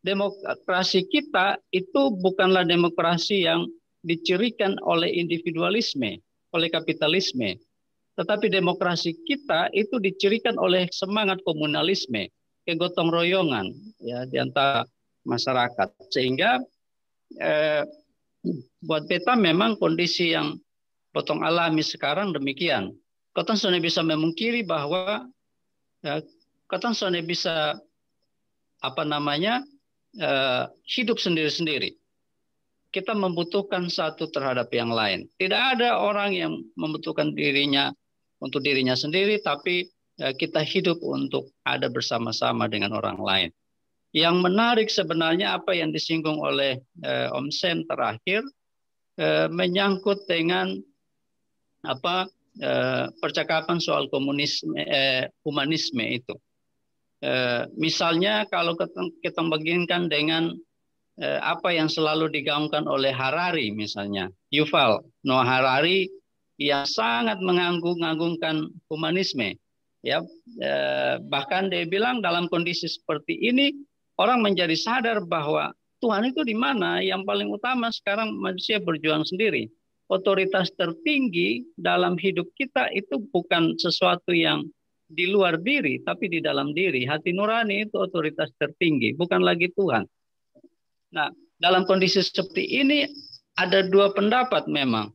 demokrasi 0.00 1.04
kita 1.10 1.60
itu 1.68 2.14
bukanlah 2.22 2.64
demokrasi 2.64 3.44
yang 3.44 3.68
dicirikan 4.00 4.78
oleh 4.86 5.10
individualisme, 5.10 6.16
oleh 6.54 6.68
kapitalisme, 6.72 7.58
tetapi 8.16 8.48
demokrasi 8.48 9.12
kita 9.26 9.68
itu 9.76 10.00
dicirikan 10.00 10.56
oleh 10.56 10.88
semangat 10.88 11.42
komunalisme, 11.44 12.30
kegotong 12.64 13.12
royongan 13.12 13.74
ya 14.00 14.24
di 14.24 14.40
antara 14.40 14.86
masyarakat. 15.28 15.88
Sehingga 16.08 16.62
eh, 17.36 17.84
buat 18.80 19.04
beta 19.10 19.34
memang 19.36 19.76
kondisi 19.76 20.32
yang 20.32 20.56
potong 21.18 21.42
alami 21.42 21.82
sekarang 21.82 22.30
demikian. 22.30 22.94
Kota 23.34 23.58
sudah 23.58 23.82
bisa 23.82 24.06
memungkiri 24.06 24.62
bahwa 24.62 25.26
ya, 25.98 26.22
kota 26.70 26.94
sudah 26.94 27.18
bisa 27.26 27.74
apa 28.78 29.02
namanya 29.02 29.66
eh, 30.14 30.70
hidup 30.86 31.18
sendiri-sendiri. 31.18 31.98
Kita 32.94 33.18
membutuhkan 33.18 33.90
satu 33.90 34.30
terhadap 34.30 34.70
yang 34.70 34.94
lain. 34.94 35.26
Tidak 35.42 35.58
ada 35.74 35.98
orang 35.98 36.38
yang 36.38 36.62
membutuhkan 36.78 37.34
dirinya 37.34 37.90
untuk 38.38 38.62
dirinya 38.62 38.94
sendiri, 38.94 39.42
tapi 39.42 39.90
ya, 40.22 40.30
kita 40.30 40.62
hidup 40.62 41.02
untuk 41.02 41.50
ada 41.66 41.90
bersama-sama 41.90 42.70
dengan 42.70 42.94
orang 42.94 43.18
lain. 43.18 43.50
Yang 44.14 44.36
menarik 44.38 44.88
sebenarnya 44.88 45.58
apa 45.58 45.74
yang 45.74 45.90
disinggung 45.90 46.38
oleh 46.38 46.78
eh, 47.02 47.28
Om 47.34 47.50
Sen 47.50 47.82
terakhir 47.90 48.46
eh, 49.18 49.50
menyangkut 49.50 50.24
dengan 50.30 50.78
apa 51.88 52.28
eh, 52.60 53.08
percakapan 53.16 53.80
soal 53.80 54.12
komunisme 54.12 54.76
eh, 54.76 55.32
humanisme 55.42 56.04
itu. 56.04 56.36
Eh, 57.24 57.64
misalnya 57.74 58.46
kalau 58.46 58.78
kita, 58.78 59.42
bandingkan 59.42 60.06
dengan 60.06 60.54
eh, 61.18 61.40
apa 61.42 61.72
yang 61.74 61.90
selalu 61.90 62.30
digaungkan 62.30 62.84
oleh 62.86 63.10
Harari 63.10 63.72
misalnya, 63.72 64.28
Yuval 64.52 65.02
Noah 65.24 65.48
Harari 65.48 66.06
yang 66.60 66.86
sangat 66.86 67.40
menganggung-anggungkan 67.42 68.70
humanisme. 68.86 69.56
Ya, 70.06 70.22
eh, 70.62 71.18
bahkan 71.26 71.66
dia 71.74 71.82
bilang 71.90 72.22
dalam 72.22 72.46
kondisi 72.46 72.86
seperti 72.86 73.34
ini 73.34 73.74
orang 74.14 74.46
menjadi 74.46 74.78
sadar 74.78 75.26
bahwa 75.26 75.74
Tuhan 75.98 76.30
itu 76.30 76.46
di 76.46 76.54
mana 76.54 77.02
yang 77.02 77.26
paling 77.26 77.50
utama 77.50 77.90
sekarang 77.90 78.30
manusia 78.38 78.78
berjuang 78.78 79.26
sendiri. 79.26 79.66
Otoritas 80.08 80.72
tertinggi 80.72 81.68
dalam 81.76 82.16
hidup 82.16 82.48
kita 82.56 82.88
itu 82.96 83.20
bukan 83.28 83.76
sesuatu 83.76 84.32
yang 84.32 84.64
di 85.08 85.28
luar 85.28 85.60
diri, 85.60 86.00
tapi 86.04 86.28
di 86.28 86.40
dalam 86.40 86.72
diri. 86.72 87.04
Hati 87.04 87.32
nurani 87.32 87.88
itu 87.88 87.96
otoritas 87.96 88.52
tertinggi, 88.60 89.16
bukan 89.16 89.40
lagi 89.40 89.68
Tuhan. 89.72 90.04
Nah, 91.12 91.32
dalam 91.56 91.88
kondisi 91.88 92.20
seperti 92.20 92.64
ini 92.80 93.08
ada 93.56 93.84
dua 93.84 94.12
pendapat 94.12 94.68
memang. 94.68 95.12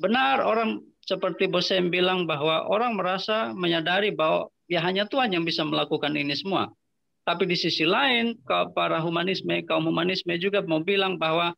Benar 0.00 0.44
orang 0.44 0.80
seperti 1.04 1.48
Bosem 1.48 1.88
bilang 1.88 2.28
bahwa 2.28 2.68
orang 2.68 2.96
merasa 2.96 3.52
menyadari 3.56 4.12
bahwa 4.12 4.52
ya 4.68 4.84
hanya 4.84 5.08
Tuhan 5.08 5.32
yang 5.32 5.44
bisa 5.44 5.64
melakukan 5.64 6.12
ini 6.16 6.36
semua. 6.36 6.68
Tapi 7.28 7.44
di 7.44 7.56
sisi 7.56 7.84
lain, 7.84 8.40
para 8.72 9.00
humanisme, 9.04 9.60
kaum 9.68 9.84
humanisme 9.84 10.32
juga 10.40 10.64
mau 10.64 10.80
bilang 10.80 11.20
bahwa 11.20 11.52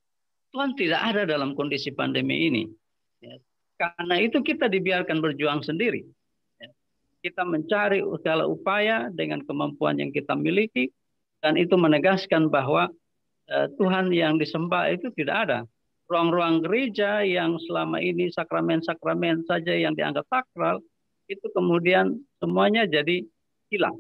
Tuhan 0.51 0.75
tidak 0.75 1.01
ada 1.01 1.23
dalam 1.27 1.55
kondisi 1.55 1.95
pandemi 1.95 2.51
ini. 2.51 2.67
Ya. 3.23 3.39
Karena 3.79 4.19
itu 4.19 4.43
kita 4.43 4.67
dibiarkan 4.67 5.23
berjuang 5.23 5.63
sendiri. 5.63 6.03
Ya. 6.59 6.69
Kita 7.23 7.47
mencari 7.47 8.03
segala 8.21 8.51
upaya 8.51 9.09
dengan 9.15 9.41
kemampuan 9.47 10.03
yang 10.03 10.11
kita 10.11 10.35
miliki, 10.35 10.91
dan 11.41 11.57
itu 11.57 11.79
menegaskan 11.79 12.51
bahwa 12.51 12.91
uh, 13.49 13.67
Tuhan 13.79 14.11
yang 14.13 14.37
disembah 14.37 14.91
itu 14.93 15.09
tidak 15.15 15.37
ada. 15.49 15.61
ruang-ruang 16.11 16.67
gereja 16.67 17.23
yang 17.23 17.55
selama 17.71 18.03
ini 18.03 18.35
sakramen-sakramen 18.35 19.47
saja 19.47 19.71
yang 19.71 19.95
dianggap 19.95 20.27
sakral 20.27 20.83
itu 21.31 21.47
kemudian 21.55 22.19
semuanya 22.43 22.83
jadi 22.91 23.23
hilang. 23.71 23.95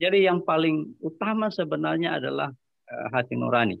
Jadi 0.00 0.24
yang 0.24 0.40
paling 0.40 0.96
utama 1.04 1.52
sebenarnya 1.52 2.16
adalah 2.16 2.48
uh, 2.88 3.06
hati 3.12 3.36
nurani. 3.36 3.76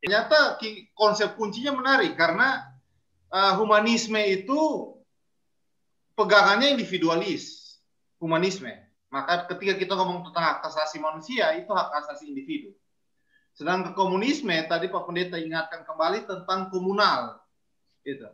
Ternyata 0.00 0.60
konsep 0.92 1.34
kuncinya 1.34 1.72
menarik 1.76 2.14
karena 2.14 2.62
uh, 3.32 3.56
humanisme 3.58 4.18
itu 4.20 4.92
pegangannya 6.16 6.72
individualis, 6.72 7.76
humanisme. 8.20 8.72
Maka 9.12 9.48
ketika 9.48 9.78
kita 9.78 9.92
ngomong 9.94 10.28
tentang 10.28 10.44
hak 10.44 10.58
asasi 10.66 10.98
manusia 10.98 11.54
itu 11.56 11.70
hak 11.70 11.90
asasi 12.04 12.28
individu. 12.28 12.74
Sedangkan 13.56 13.96
komunisme 13.96 14.52
tadi 14.68 14.92
Pak 14.92 15.08
Pendeta 15.08 15.40
ingatkan 15.40 15.88
kembali 15.88 16.28
tentang 16.28 16.68
komunal, 16.68 17.40
gitu, 18.04 18.28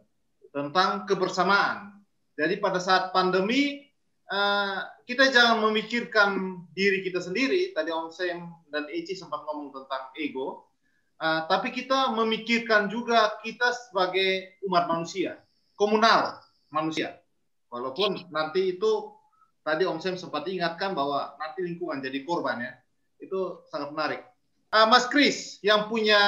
tentang 0.50 1.06
kebersamaan. 1.06 2.02
Jadi 2.34 2.58
pada 2.58 2.82
saat 2.82 3.14
pandemi 3.14 3.86
uh, 4.32 4.82
kita 5.06 5.30
jangan 5.30 5.62
memikirkan 5.70 6.64
diri 6.74 7.06
kita 7.06 7.22
sendiri. 7.22 7.70
Tadi 7.70 7.94
Om 7.94 8.10
Sem 8.10 8.42
dan 8.72 8.90
Eci 8.90 9.14
sempat 9.14 9.46
ngomong 9.46 9.70
tentang 9.70 10.10
ego, 10.18 10.71
uh, 11.22 11.46
tapi 11.46 11.70
kita 11.70 12.10
memikirkan 12.10 12.90
juga 12.90 13.38
kita 13.46 13.70
sebagai 13.88 14.58
umat 14.66 14.90
manusia, 14.90 15.38
komunal 15.78 16.42
manusia. 16.74 17.22
Walaupun 17.70 18.28
nanti 18.34 18.76
itu 18.76 19.14
tadi 19.62 19.86
Om 19.86 20.02
Sem 20.02 20.18
sempat 20.18 20.44
ingatkan 20.50 20.92
bahwa 20.92 21.38
nanti 21.38 21.62
lingkungan 21.62 22.02
jadi 22.02 22.26
korban 22.26 22.58
ya, 22.60 22.72
itu 23.22 23.62
sangat 23.70 23.94
menarik 23.94 24.22
uh, 24.72 24.88
Mas 24.88 25.06
Kris 25.06 25.60
yang 25.60 25.86
punya 25.86 26.18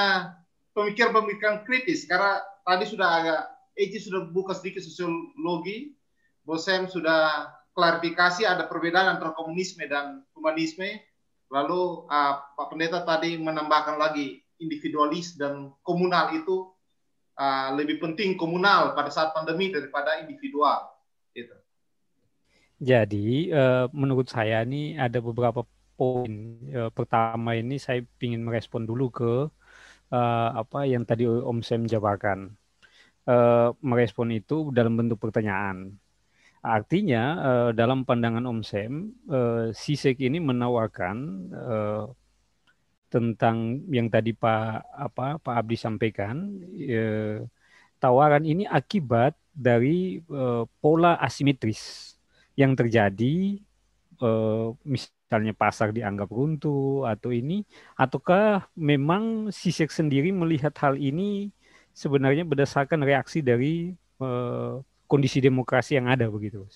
pemikiran-pemikiran 0.77 1.65
kritis 1.65 2.05
karena 2.05 2.45
tadi 2.63 2.85
sudah 2.85 3.09
agak 3.09 3.43
Eji 3.75 3.99
sudah 3.99 4.31
buka 4.31 4.55
sedikit 4.55 4.87
sosiologi, 4.87 5.99
Bosem 6.47 6.87
sudah 6.87 7.51
klarifikasi 7.75 8.47
ada 8.47 8.71
perbedaan 8.71 9.19
antara 9.19 9.35
komunisme 9.35 9.83
dan 9.91 10.23
humanisme. 10.31 11.03
Lalu 11.51 12.07
uh, 12.07 12.35
Pak 12.55 12.71
Pendeta 12.71 13.03
tadi 13.03 13.35
menambahkan 13.35 13.99
lagi 13.99 14.44
individualis 14.59 15.35
dan 15.35 15.75
komunal 15.83 16.35
itu 16.37 16.71
uh, 17.39 17.75
lebih 17.75 17.99
penting 18.03 18.39
komunal 18.39 18.95
pada 18.95 19.11
saat 19.11 19.35
pandemi 19.35 19.71
daripada 19.71 20.23
individual. 20.23 20.91
Gitu. 21.35 21.55
Jadi 22.83 23.51
uh, 23.51 23.87
menurut 23.91 24.31
saya 24.31 24.63
ini 24.63 24.99
ada 24.99 25.19
beberapa 25.23 25.67
poin. 25.95 26.59
Uh, 26.71 26.91
pertama 26.91 27.55
ini 27.55 27.79
saya 27.79 28.03
ingin 28.19 28.43
merespon 28.43 28.87
dulu 28.87 29.11
ke 29.11 29.33
uh, 30.11 30.49
apa 30.55 30.87
yang 30.87 31.07
tadi 31.07 31.27
Om 31.27 31.63
Sam 31.63 31.87
jabarkan. 31.87 32.55
Uh, 33.25 33.73
merespon 33.81 34.29
itu 34.37 34.69
dalam 34.69 35.01
bentuk 35.01 35.17
pertanyaan. 35.17 35.97
Artinya 36.65 37.23
uh, 37.41 37.71
dalam 37.77 38.05
pandangan 38.05 38.45
Om 38.45 38.61
Sam, 38.65 39.13
uh, 39.29 39.69
Sisek 39.73 40.21
ini 40.21 40.41
menawarkan 40.41 41.17
uh, 41.53 42.05
tentang 43.15 43.87
yang 43.95 44.11
tadi 44.11 44.35
Pak 44.35 44.91
apa 44.91 45.39
Pak 45.39 45.55
Abdi 45.55 45.79
sampaikan, 45.79 46.59
uh, 46.83 47.47
tawaran 48.03 48.43
ini 48.43 48.67
akibat 48.67 49.39
dari 49.55 50.19
uh, 50.27 50.67
pola 50.83 51.15
asimetris 51.23 52.15
yang 52.59 52.75
terjadi 52.75 53.63
uh, 54.19 54.75
misalnya 54.83 55.55
pasar 55.55 55.95
dianggap 55.95 56.27
runtuh 56.27 57.07
atau 57.07 57.31
ini 57.31 57.63
ataukah 57.95 58.67
memang 58.75 59.55
Sisek 59.55 59.95
sendiri 59.95 60.35
melihat 60.35 60.75
hal 60.83 60.99
ini 60.99 61.55
sebenarnya 61.95 62.43
berdasarkan 62.43 63.07
reaksi 63.07 63.47
dari 63.47 63.95
uh, 64.19 64.83
kondisi 65.07 65.39
demokrasi 65.39 65.95
yang 65.95 66.11
ada 66.11 66.27
begitu 66.27 66.67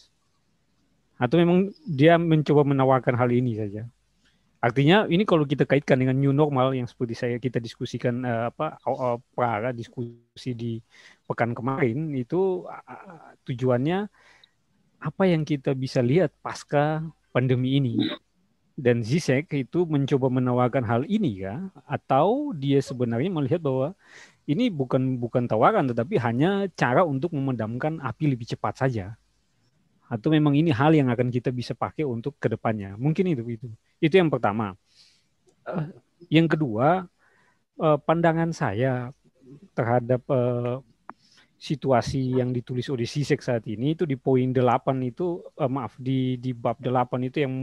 atau 1.19 1.35
memang 1.35 1.75
dia 1.83 2.15
mencoba 2.15 2.63
menawarkan 2.63 3.19
hal 3.19 3.27
ini 3.35 3.59
saja 3.59 3.91
artinya 4.59 5.07
ini 5.07 5.23
kalau 5.23 5.47
kita 5.47 5.63
kaitkan 5.63 6.03
dengan 6.03 6.19
new 6.19 6.35
normal 6.35 6.75
yang 6.75 6.91
seperti 6.91 7.15
saya 7.15 7.37
kita 7.39 7.63
diskusikan 7.63 8.27
uh, 8.27 8.51
apa 8.51 8.75
uh, 8.83 9.19
pra 9.35 9.71
diskusi 9.71 10.51
di 10.55 10.83
pekan 11.31 11.55
kemarin 11.55 12.11
itu 12.19 12.67
uh, 12.67 13.39
tujuannya 13.47 14.11
apa 14.99 15.23
yang 15.31 15.47
kita 15.47 15.79
bisa 15.79 16.03
lihat 16.03 16.35
pasca 16.43 17.07
pandemi 17.31 17.79
ini? 17.79 17.95
Dan 18.79 19.03
Zizek 19.03 19.51
itu 19.59 19.83
mencoba 19.91 20.31
menawarkan 20.31 20.87
hal 20.87 21.03
ini 21.11 21.43
ya 21.43 21.67
atau 21.87 22.55
dia 22.55 22.79
sebenarnya 22.79 23.27
melihat 23.27 23.59
bahwa 23.59 23.91
ini 24.47 24.71
bukan 24.71 25.19
bukan 25.19 25.51
tawaran 25.51 25.91
tetapi 25.91 26.15
hanya 26.23 26.71
cara 26.79 27.03
untuk 27.03 27.35
memendamkan 27.35 27.99
api 27.99 28.31
lebih 28.31 28.47
cepat 28.55 28.87
saja. 28.87 29.19
Atau 30.07 30.31
memang 30.31 30.55
ini 30.55 30.71
hal 30.71 30.95
yang 30.95 31.11
akan 31.11 31.31
kita 31.31 31.51
bisa 31.51 31.75
pakai 31.75 32.07
untuk 32.07 32.39
ke 32.39 32.47
depannya 32.51 32.95
mungkin 32.95 33.35
itu 33.35 33.43
itu 33.51 33.69
itu 33.99 34.15
yang 34.15 34.31
pertama 34.31 34.75
yang 36.31 36.47
kedua 36.51 37.07
uh, 37.79 37.99
pandangan 38.03 38.51
saya 38.51 39.15
terhadap 39.73 40.23
uh, 40.29 40.83
situasi 41.59 42.39
yang 42.39 42.55
ditulis 42.55 42.87
oleh 42.87 43.03
Sisek 43.03 43.43
saat 43.43 43.67
ini 43.67 43.99
itu 43.99 44.07
di 44.07 44.15
poin 44.15 44.47
8 44.55 44.95
itu 45.03 45.43
uh, 45.59 45.67
maaf 45.67 45.99
di 45.99 46.39
di 46.39 46.55
bab 46.55 46.79
8 46.79 47.19
itu 47.27 47.43
yang 47.43 47.55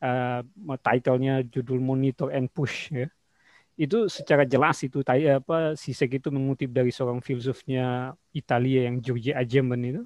uh, 0.00 0.40
titlenya 0.80 1.44
judul 1.44 1.78
monitor 1.80 2.32
and 2.32 2.48
push 2.48 2.88
ya. 2.92 3.08
Itu 3.74 4.06
secara 4.06 4.46
jelas 4.46 4.80
itu 4.86 5.02
apa 5.04 5.76
Sisek 5.76 6.22
itu 6.22 6.32
mengutip 6.32 6.70
dari 6.72 6.94
seorang 6.94 7.20
filsufnya 7.20 8.14
Italia 8.32 8.88
yang 8.88 9.02
Giorgio 9.02 9.34
Agamben 9.36 9.82
itu. 9.84 10.02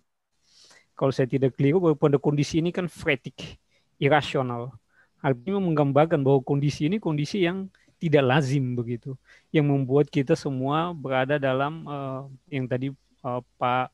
Kalau 0.99 1.15
saya 1.15 1.31
tidak 1.31 1.55
keliru 1.55 1.95
pada 1.95 2.19
kondisi 2.19 2.59
ini 2.59 2.75
kan 2.75 2.91
frenetic, 2.91 3.61
irasional. 4.03 4.75
Artinya 5.19 5.59
menggambarkan 5.59 6.23
bahwa 6.23 6.41
kondisi 6.43 6.87
ini 6.87 7.03
kondisi 7.03 7.43
yang 7.43 7.67
tidak 7.99 8.23
lazim 8.23 8.79
begitu, 8.79 9.19
yang 9.51 9.67
membuat 9.67 10.07
kita 10.07 10.39
semua 10.39 10.95
berada 10.95 11.35
dalam 11.37 11.83
uh, 11.87 12.31
yang 12.47 12.71
tadi 12.71 12.95
uh, 13.27 13.43
Pak 13.59 13.91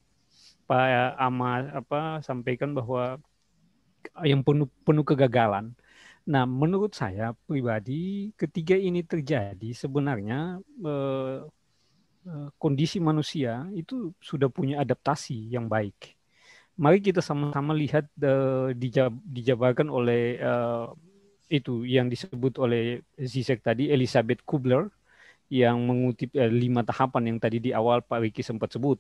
Pak 0.65 1.17
Ama 1.21 1.73
apa 1.73 2.01
sampaikan 2.25 2.73
bahwa 2.73 3.21
yang 4.25 4.45
penuh 4.45 4.69
penuh 4.85 5.05
kegagalan. 5.05 5.73
Nah, 6.25 6.49
menurut 6.49 6.97
saya 6.97 7.37
pribadi, 7.45 8.33
ketika 8.41 8.73
ini 8.73 9.05
terjadi, 9.05 9.77
sebenarnya 9.77 10.57
eh, 10.81 11.39
eh, 12.25 12.49
kondisi 12.57 12.97
manusia 12.97 13.69
itu 13.77 14.17
sudah 14.25 14.49
punya 14.49 14.81
adaptasi 14.81 15.53
yang 15.53 15.69
baik. 15.69 16.17
Mari 16.81 17.05
kita 17.05 17.21
sama-sama 17.21 17.77
lihat 17.77 18.09
eh, 18.25 18.73
dijab, 18.73 19.13
dijabarkan 19.21 19.93
oleh 19.93 20.41
eh, 20.41 20.87
itu 21.49 21.85
yang 21.85 22.09
disebut 22.09 22.57
oleh 22.61 23.05
Zizek 23.21 23.61
tadi, 23.65 23.91
Elizabeth 23.93 24.43
Kubler, 24.45 24.89
yang 25.53 25.81
mengutip 25.85 26.33
eh, 26.35 26.49
lima 26.49 26.83
tahapan 26.83 27.35
yang 27.35 27.39
tadi 27.41 27.61
di 27.61 27.71
awal 27.71 28.01
Pak 28.01 28.19
Riki 28.25 28.43
sempat 28.43 28.73
sebut 28.73 28.97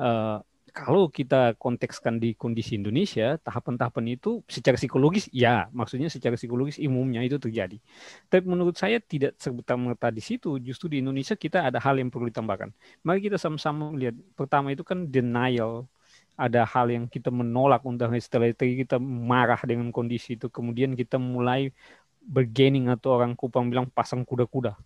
uh, 0.00 0.40
kalau 0.76 1.08
kita 1.08 1.56
kontekskan 1.56 2.20
di 2.20 2.36
kondisi 2.36 2.76
Indonesia, 2.76 3.40
tahapan-tahapan 3.40 4.20
itu 4.20 4.44
secara 4.44 4.76
psikologis, 4.76 5.24
ya, 5.32 5.72
maksudnya 5.72 6.12
secara 6.12 6.36
psikologis 6.36 6.76
umumnya 6.76 7.24
itu 7.24 7.40
terjadi. 7.40 7.80
Tapi 8.28 8.44
menurut 8.44 8.76
saya 8.76 9.00
tidak 9.00 9.40
serta-merta 9.40 10.12
di 10.12 10.20
situ. 10.20 10.60
Justru 10.60 10.92
di 10.92 11.00
Indonesia 11.00 11.32
kita 11.32 11.64
ada 11.64 11.80
hal 11.80 11.96
yang 11.96 12.12
perlu 12.12 12.28
ditambahkan. 12.28 12.76
Mari 13.00 13.24
kita 13.24 13.40
sama-sama 13.40 13.88
melihat. 13.88 14.20
Pertama 14.36 14.68
itu 14.68 14.84
kan 14.84 15.08
denial. 15.08 15.88
Ada 16.36 16.60
hal 16.72 16.86
yang 16.94 17.04
kita 17.14 17.28
menolak 17.32 17.80
untuk 17.88 18.12
setelah 18.20 18.48
itu 18.52 18.62
kita 18.84 18.96
marah 19.00 19.60
dengan 19.70 19.88
kondisi 19.96 20.36
itu. 20.36 20.46
Kemudian 20.52 20.92
kita 21.00 21.16
mulai 21.16 21.72
bergaining 22.20 22.86
atau 22.94 23.16
orang 23.16 23.32
Kupang 23.38 23.66
bilang 23.72 23.88
pasang 23.96 24.22
kuda-kuda 24.28 24.76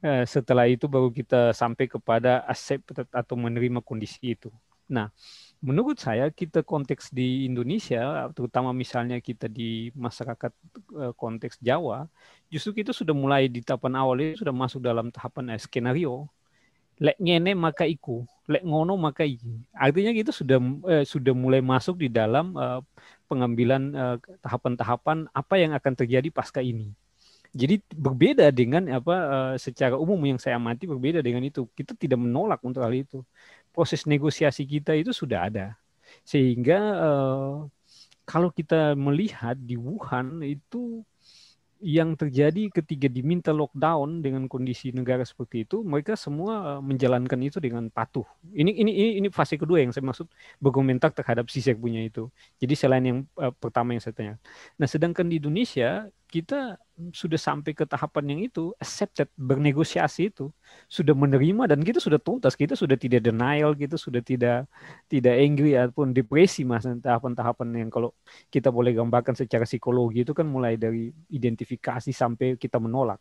Eh, 0.00 0.24
setelah 0.24 0.64
itu 0.64 0.88
baru 0.88 1.12
kita 1.12 1.52
sampai 1.52 1.84
kepada 1.84 2.40
accept 2.48 2.84
atau 3.12 3.34
menerima 3.36 3.84
kondisi 3.84 4.32
itu. 4.32 4.48
Nah, 4.88 5.12
menurut 5.60 5.96
saya 6.00 6.24
kita 6.32 6.64
konteks 6.64 7.12
di 7.12 7.44
Indonesia, 7.48 8.00
terutama 8.36 8.72
misalnya 8.72 9.20
kita 9.20 9.44
di 9.52 9.92
masyarakat 9.92 10.52
eh, 11.04 11.12
konteks 11.20 11.56
Jawa, 11.60 12.08
justru 12.52 12.70
kita 12.80 12.92
sudah 12.96 13.12
mulai 13.12 13.42
di 13.52 13.60
tahapan 13.60 13.94
awal 14.00 14.16
itu 14.24 14.40
sudah 14.42 14.56
masuk 14.56 14.80
dalam 14.88 15.06
tahapan 15.12 15.56
skenario. 15.60 16.28
Lek 17.00 17.16
ngene 17.16 17.56
maka 17.56 17.88
iku, 17.88 18.28
lek 18.44 18.60
ngono 18.60 18.92
maka 19.00 19.24
iki. 19.24 19.64
Artinya 19.72 20.12
kita 20.12 20.30
sudah 20.36 20.58
eh, 20.92 21.04
sudah 21.08 21.32
mulai 21.32 21.64
masuk 21.64 21.96
di 21.96 22.12
dalam 22.12 22.52
eh, 22.54 22.80
pengambilan 23.24 23.82
tahapan-tahapan 24.44 25.24
eh, 25.24 25.32
apa 25.32 25.54
yang 25.56 25.72
akan 25.72 25.92
terjadi 25.96 26.28
pasca 26.28 26.60
ini. 26.60 26.92
Jadi 27.50 27.82
berbeda 27.90 28.46
dengan 28.54 28.86
apa 28.94 29.14
uh, 29.26 29.54
secara 29.58 29.98
umum 29.98 30.22
yang 30.22 30.38
saya 30.38 30.54
amati 30.54 30.86
berbeda 30.86 31.18
dengan 31.18 31.42
itu. 31.42 31.66
Kita 31.74 31.98
tidak 31.98 32.22
menolak 32.22 32.62
untuk 32.62 32.78
hal 32.86 32.94
itu. 32.94 33.26
Proses 33.74 34.06
negosiasi 34.06 34.62
kita 34.62 34.94
itu 34.94 35.10
sudah 35.10 35.50
ada. 35.50 35.74
Sehingga 36.22 36.78
uh, 36.78 37.66
kalau 38.22 38.54
kita 38.54 38.94
melihat 38.94 39.58
di 39.58 39.74
Wuhan 39.74 40.46
itu 40.46 41.02
yang 41.80 42.12
terjadi 42.12 42.68
ketika 42.68 43.08
diminta 43.08 43.56
lockdown 43.56 44.20
dengan 44.20 44.44
kondisi 44.46 44.92
negara 44.92 45.24
seperti 45.24 45.64
itu, 45.64 45.80
mereka 45.80 46.12
semua 46.12 46.76
eh, 46.76 46.80
menjalankan 46.84 47.40
itu 47.40 47.56
dengan 47.56 47.88
patuh. 47.88 48.28
Ini 48.52 48.68
ini 48.68 48.92
ini, 48.92 49.10
ini 49.24 49.28
fase 49.32 49.56
kedua 49.56 49.80
yang 49.80 49.90
saya 49.90 50.04
maksud 50.04 50.28
berkomentar 50.60 51.10
terhadap 51.16 51.48
sisek 51.48 51.80
punya 51.80 52.04
itu. 52.04 52.28
Jadi 52.60 52.74
selain 52.76 53.04
yang 53.04 53.18
uh, 53.40 53.50
pertama 53.56 53.96
yang 53.96 54.04
saya 54.04 54.12
tanya. 54.12 54.34
Nah, 54.76 54.84
sedangkan 54.84 55.26
di 55.26 55.40
Indonesia 55.40 56.06
kita 56.30 56.78
sudah 57.10 57.40
sampai 57.40 57.74
ke 57.74 57.82
tahapan 57.82 58.36
yang 58.36 58.40
itu 58.46 58.70
accepted 58.78 59.26
bernegosiasi 59.34 60.30
itu 60.30 60.52
sudah 60.86 61.16
menerima 61.16 61.66
dan 61.66 61.80
kita 61.82 61.98
sudah 61.98 62.20
tuntas 62.22 62.54
kita 62.54 62.78
sudah 62.78 62.94
tidak 62.94 63.24
denial 63.24 63.74
kita 63.74 63.96
sudah 63.98 64.22
tidak 64.22 64.68
tidak 65.10 65.34
angry 65.34 65.74
ataupun 65.74 66.14
depresi 66.14 66.62
mas 66.62 66.86
tahapan-tahapan 66.86 67.68
yang 67.82 67.90
kalau 67.90 68.14
kita 68.52 68.70
boleh 68.70 68.94
gambarkan 68.94 69.34
secara 69.34 69.66
psikologi 69.66 70.22
itu 70.22 70.32
kan 70.36 70.46
mulai 70.46 70.76
dari 70.78 71.10
identifikasi 71.32 72.10
sampai 72.12 72.54
kita 72.60 72.76
menolak. 72.76 73.18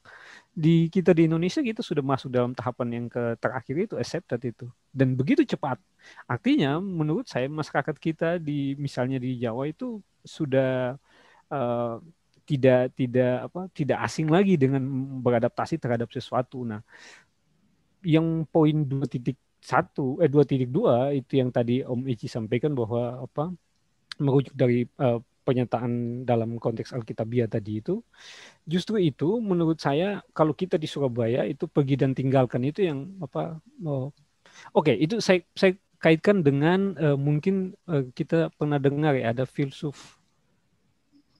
Di 0.52 0.92
kita 0.92 1.16
di 1.16 1.26
Indonesia 1.30 1.64
kita 1.64 1.80
sudah 1.80 2.04
masuk 2.04 2.30
dalam 2.30 2.52
tahapan 2.54 2.88
yang 2.94 3.06
ke 3.08 3.40
terakhir 3.40 3.76
itu 3.90 3.96
accepted 3.96 4.42
itu. 4.44 4.66
Dan 4.92 5.16
begitu 5.16 5.48
cepat. 5.48 5.80
Artinya 6.28 6.78
menurut 6.82 7.26
saya 7.32 7.48
masyarakat 7.48 7.96
kita 7.98 8.30
di 8.42 8.76
misalnya 8.76 9.18
di 9.18 9.40
Jawa 9.40 9.70
itu 9.72 10.04
sudah 10.24 11.00
uh, 11.52 11.98
tidak 12.50 12.98
tidak 12.98 13.34
apa 13.46 13.62
tidak 13.78 13.98
asing 14.02 14.26
lagi 14.26 14.58
dengan 14.58 14.82
beradaptasi 15.22 15.78
terhadap 15.78 16.10
sesuatu. 16.10 16.66
Nah, 16.66 16.82
yang 18.02 18.50
poin 18.50 18.74
dua 18.90 19.06
titik 19.06 19.38
satu 19.62 20.18
eh 20.24 20.32
dua 20.32 20.48
titik 20.50 20.74
dua 20.74 21.14
itu 21.14 21.38
yang 21.38 21.54
tadi 21.54 21.86
Om 21.86 22.10
Ici 22.10 22.26
sampaikan 22.26 22.74
bahwa 22.74 23.28
apa 23.30 23.54
merujuk 24.18 24.56
dari 24.58 24.88
uh, 24.98 25.22
pernyataan 25.46 26.24
dalam 26.26 26.58
konteks 26.58 26.94
Alkitabiah 26.94 27.46
tadi 27.46 27.82
itu 27.84 28.02
justru 28.66 28.98
itu 29.02 29.38
menurut 29.42 29.78
saya 29.78 30.22
kalau 30.34 30.54
kita 30.54 30.78
di 30.78 30.86
Surabaya 30.90 31.46
itu 31.46 31.66
pergi 31.70 31.96
dan 32.00 32.14
tinggalkan 32.18 32.62
itu 32.66 32.86
yang 32.86 33.18
apa 33.22 33.58
oh, 33.86 34.10
oke 34.74 34.90
okay, 34.90 34.96
itu 35.00 35.20
saya 35.22 35.42
saya 35.54 35.76
kaitkan 36.00 36.42
dengan 36.42 36.96
uh, 36.96 37.18
mungkin 37.20 37.76
uh, 37.92 38.08
kita 38.16 38.54
pernah 38.56 38.80
dengar 38.80 39.18
ya 39.20 39.36
ada 39.36 39.44
filsuf 39.44 40.19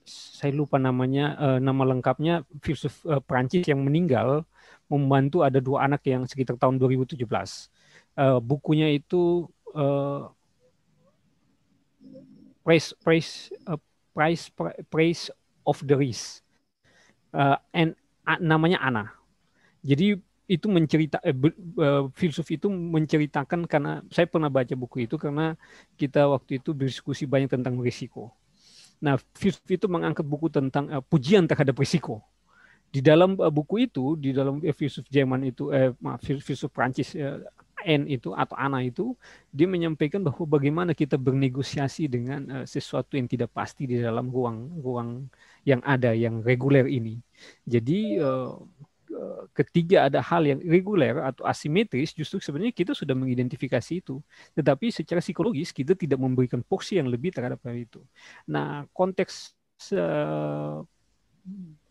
saya 0.10 0.52
lupa 0.52 0.82
namanya 0.82 1.38
uh, 1.38 1.60
nama 1.62 1.86
lengkapnya 1.86 2.42
filsuf 2.66 3.06
uh, 3.06 3.22
Prancis 3.22 3.64
yang 3.70 3.86
meninggal 3.86 4.44
membantu 4.90 5.46
ada 5.46 5.62
dua 5.62 5.86
anak 5.86 6.02
yang 6.10 6.26
sekitar 6.26 6.58
tahun 6.58 6.82
2017. 6.82 7.22
Uh, 7.22 7.30
eh, 8.18 8.40
bukunya 8.42 8.90
itu 8.90 9.46
uh, 9.78 10.34
Praise 12.66 12.98
Praise 13.00 13.54
uh, 13.70 13.78
Price 14.12 14.50
Praise 14.90 15.30
of 15.64 15.78
the 15.86 15.94
Risk. 15.94 16.42
Uh, 17.30 17.62
and 17.72 17.94
uh, 18.26 18.42
namanya 18.42 18.82
Ana. 18.82 19.14
Jadi 19.86 20.18
itu 20.50 20.66
mencerita 20.66 21.22
eh, 21.22 21.38
uh, 21.78 22.10
filsuf 22.18 22.50
itu 22.50 22.66
menceritakan 22.66 23.70
karena 23.70 24.02
saya 24.10 24.26
pernah 24.26 24.50
baca 24.50 24.74
buku 24.74 25.06
itu 25.06 25.14
karena 25.22 25.54
kita 25.94 26.26
waktu 26.26 26.58
itu 26.58 26.74
berdiskusi 26.74 27.30
banyak 27.30 27.54
tentang 27.54 27.78
risiko 27.78 28.34
Nah, 29.00 29.16
filsuf 29.36 29.64
itu 29.72 29.88
mengangkat 29.88 30.28
buku 30.28 30.52
tentang 30.52 30.92
uh, 30.92 31.04
pujian 31.04 31.48
terhadap 31.48 31.76
risiko. 31.80 32.20
Di 32.92 33.00
dalam 33.00 33.40
uh, 33.40 33.48
buku 33.48 33.88
itu, 33.88 34.20
di 34.20 34.36
dalam 34.36 34.60
uh, 34.60 34.76
filsuf 34.76 35.08
Jerman 35.08 35.48
itu, 35.48 35.72
eh, 35.72 35.96
maaf, 36.04 36.20
filsuf 36.20 36.68
Prancis 36.68 37.16
uh, 37.16 37.40
N 37.88 38.12
itu 38.12 38.36
atau 38.36 38.60
Ana 38.60 38.84
itu, 38.84 39.16
dia 39.56 39.64
menyampaikan 39.72 40.20
bahwa 40.20 40.44
bagaimana 40.44 40.92
kita 40.92 41.16
bernegosiasi 41.16 42.12
dengan 42.12 42.42
uh, 42.52 42.66
sesuatu 42.68 43.16
yang 43.16 43.32
tidak 43.32 43.56
pasti 43.56 43.88
di 43.88 44.04
dalam 44.04 44.28
ruang-ruang 44.28 45.32
yang 45.64 45.80
ada, 45.88 46.12
yang 46.12 46.44
reguler 46.44 46.92
ini. 46.92 47.24
Jadi 47.64 48.20
uh, 48.20 48.60
ketiga 49.54 50.08
ada 50.08 50.20
hal 50.20 50.44
yang 50.46 50.60
reguler 50.64 51.20
atau 51.22 51.44
asimetris, 51.46 52.16
justru 52.16 52.40
sebenarnya 52.40 52.74
kita 52.76 52.92
sudah 52.96 53.16
mengidentifikasi 53.18 53.94
itu. 54.00 54.22
Tetapi 54.56 54.92
secara 54.94 55.20
psikologis 55.20 55.72
kita 55.76 55.94
tidak 55.94 56.20
memberikan 56.20 56.64
porsi 56.64 57.00
yang 57.00 57.08
lebih 57.08 57.34
terhadap 57.36 57.60
hal 57.66 57.76
itu. 57.76 58.02
Nah, 58.48 58.86
konteks 58.92 59.54
uh, 59.96 60.84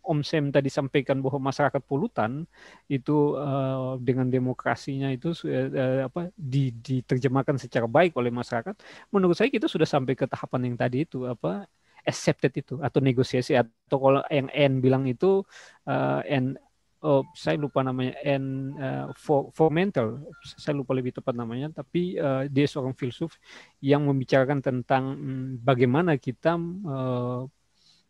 Om 0.08 0.24
Sem 0.24 0.48
tadi 0.48 0.72
sampaikan 0.72 1.20
bahwa 1.20 1.52
masyarakat 1.52 1.84
polutan 1.84 2.48
itu 2.88 3.36
uh, 3.36 4.00
dengan 4.00 4.32
demokrasinya 4.32 5.12
itu 5.12 5.36
uh, 5.44 6.08
apa 6.08 6.32
di, 6.32 6.72
diterjemahkan 6.72 7.60
secara 7.60 7.84
baik 7.84 8.16
oleh 8.16 8.32
masyarakat. 8.32 8.72
Menurut 9.12 9.36
saya 9.36 9.52
kita 9.52 9.68
sudah 9.68 9.84
sampai 9.84 10.16
ke 10.16 10.24
tahapan 10.24 10.72
yang 10.72 10.76
tadi 10.80 11.04
itu 11.04 11.28
apa 11.28 11.68
accepted 12.08 12.56
itu 12.56 12.80
atau 12.80 13.04
negosiasi 13.04 13.52
atau 13.52 13.96
kalau 14.00 14.22
yang 14.32 14.48
N 14.48 14.80
bilang 14.80 15.04
itu 15.04 15.44
uh, 15.84 16.24
N 16.24 16.56
oh, 17.03 17.22
saya 17.34 17.57
lupa 17.59 17.82
namanya 17.86 18.14
N 18.24 18.74
uh, 18.74 19.07
for, 19.14 19.70
mental 19.70 20.22
saya 20.42 20.74
lupa 20.74 20.94
lebih 20.94 21.14
tepat 21.14 21.34
namanya 21.34 21.70
tapi 21.70 22.18
uh, 22.18 22.46
dia 22.51 22.66
seorang 22.66 22.94
filsuf 22.94 23.38
yang 23.78 24.07
membicarakan 24.07 24.59
tentang 24.59 25.05
um, 25.14 25.46
bagaimana 25.62 26.18
kita 26.18 26.59
uh, 26.59 27.42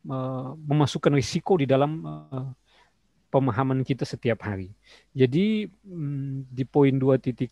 uh, 0.09 0.49
memasukkan 0.57 1.13
risiko 1.13 1.61
di 1.61 1.67
dalam 1.69 2.05
uh, 2.05 2.49
pemahaman 3.29 3.85
kita 3.85 4.09
setiap 4.09 4.41
hari. 4.49 4.73
Jadi 5.13 5.69
um, 5.85 6.49
di 6.49 6.65
poin 6.65 6.97
2.3 6.97 7.45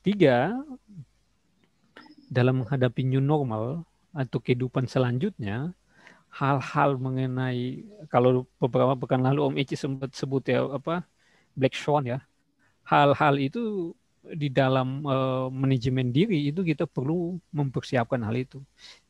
dalam 2.27 2.65
menghadapi 2.65 3.03
new 3.07 3.21
normal 3.23 3.85
atau 4.17 4.41
kehidupan 4.41 4.89
selanjutnya 4.89 5.77
hal-hal 6.33 7.01
mengenai 7.01 7.85
kalau 8.13 8.45
beberapa 8.61 8.97
pekan 8.99 9.25
lalu 9.25 9.41
Om 9.47 9.55
Eci 9.61 9.77
sempat 9.79 10.13
sebut 10.13 10.43
ya 10.49 10.65
apa 10.69 11.05
black 11.57 11.75
swan 11.75 12.05
ya. 12.07 12.19
Hal-hal 12.87 13.35
itu 13.43 13.91
di 14.27 14.51
dalam 14.51 15.07
uh, 15.07 15.47
manajemen 15.51 16.11
diri 16.11 16.51
itu 16.51 16.67
kita 16.67 16.87
perlu 16.87 17.39
mempersiapkan 17.55 18.19
hal 18.27 18.35
itu. 18.35 18.59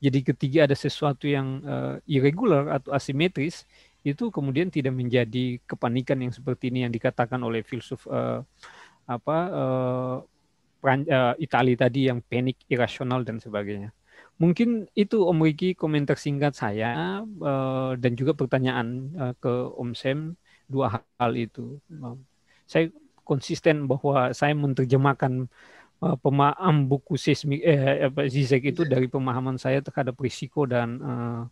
Jadi 0.00 0.20
ketika 0.20 0.58
ada 0.68 0.76
sesuatu 0.76 1.24
yang 1.24 1.64
uh, 1.64 1.96
irregular 2.04 2.80
atau 2.80 2.92
asimetris 2.92 3.64
itu 4.06 4.30
kemudian 4.30 4.70
tidak 4.70 4.94
menjadi 4.94 5.58
kepanikan 5.66 6.20
yang 6.22 6.30
seperti 6.30 6.70
ini 6.70 6.86
yang 6.86 6.92
dikatakan 6.92 7.40
oleh 7.42 7.64
filsuf 7.64 8.06
uh, 8.06 8.44
apa 9.08 9.38
uh, 9.50 10.16
uh, 10.84 11.34
Itali 11.40 11.74
tadi 11.74 12.06
yang 12.06 12.22
panik 12.22 12.60
irasional 12.70 13.24
dan 13.26 13.42
sebagainya. 13.42 13.90
Mungkin 14.36 14.84
itu 14.92 15.24
Om 15.24 15.40
Riki 15.48 15.72
komentar 15.72 16.20
singkat 16.20 16.52
saya 16.52 17.24
uh, 17.24 17.96
dan 17.96 18.12
juga 18.12 18.36
pertanyaan 18.36 19.08
uh, 19.16 19.34
ke 19.40 19.52
Om 19.74 19.96
Sem 19.96 20.36
dua 20.68 21.00
hal 21.16 21.32
itu 21.34 21.80
saya 22.66 22.90
konsisten 23.22 23.86
bahwa 23.86 24.30
saya 24.34 24.54
menerjemahkan 24.54 25.50
uh, 26.02 26.16
pemahaman 26.20 26.86
buku 26.86 27.18
seismik 27.18 27.62
eh 27.62 28.06
apa 28.10 28.26
Zizek 28.30 28.70
itu 28.70 28.86
dari 28.86 29.10
pemahaman 29.10 29.56
saya 29.56 29.82
terhadap 29.82 30.18
risiko 30.18 30.66
dan 30.66 31.00
uh, 31.02 31.42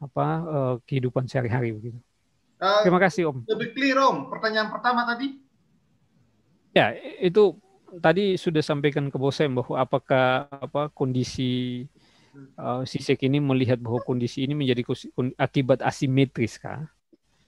apa 0.00 0.26
uh, 0.44 0.74
kehidupan 0.88 1.28
sehari-hari 1.28 1.76
begitu. 1.76 1.98
Uh, 2.60 2.84
Terima 2.84 3.00
kasih 3.00 3.32
Om. 3.32 3.48
Lebih 3.48 3.68
clear 3.76 3.98
Om. 4.00 4.32
Pertanyaan 4.32 4.68
pertama 4.72 5.04
tadi? 5.04 5.40
Ya 6.76 6.96
itu 7.20 7.56
tadi 7.98 8.38
sudah 8.38 8.62
sampaikan 8.62 9.10
ke 9.10 9.16
Bosem 9.18 9.56
bahwa 9.56 9.76
apakah 9.80 10.46
apa 10.48 10.88
kondisi 10.92 11.84
uh, 12.56 12.86
Sisek 12.86 13.26
ini 13.26 13.42
melihat 13.42 13.76
bahwa 13.76 14.00
kondisi 14.00 14.46
ini 14.46 14.54
menjadi 14.54 14.86
akibat 15.36 15.84
asimetris 15.84 16.56
kah? 16.56 16.88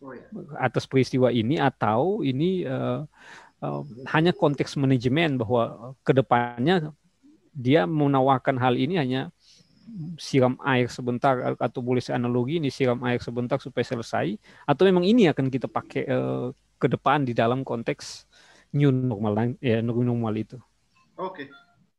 Oh, 0.03 0.11
ya. 0.11 0.27
atas 0.59 0.83
peristiwa 0.91 1.31
ini 1.31 1.63
atau 1.63 2.27
ini 2.27 2.67
uh, 2.67 3.07
uh, 3.63 3.83
hanya 4.11 4.35
konteks 4.35 4.75
manajemen 4.75 5.39
bahwa 5.39 5.95
ke 6.03 6.11
depannya 6.11 6.91
dia 7.55 7.87
menawarkan 7.87 8.59
hal 8.59 8.75
ini 8.75 8.99
hanya 8.99 9.31
siram 10.19 10.59
air 10.67 10.91
sebentar 10.91 11.55
atau 11.55 11.79
boleh 11.79 12.03
saya 12.03 12.19
analogi 12.19 12.59
ini 12.59 12.67
siram 12.67 12.99
air 13.07 13.23
sebentar 13.23 13.63
supaya 13.63 13.87
selesai 13.87 14.35
atau 14.67 14.83
memang 14.91 15.07
ini 15.07 15.31
akan 15.31 15.47
kita 15.47 15.71
pakai 15.71 16.03
uh, 16.11 16.51
ke 16.83 16.91
depan 16.91 17.23
di 17.23 17.31
dalam 17.31 17.63
konteks 17.63 18.27
new 18.75 18.91
normal 18.91 19.55
ya 19.63 19.79
new 19.79 20.03
normal 20.03 20.35
itu. 20.35 20.59
Oke, 21.15 21.47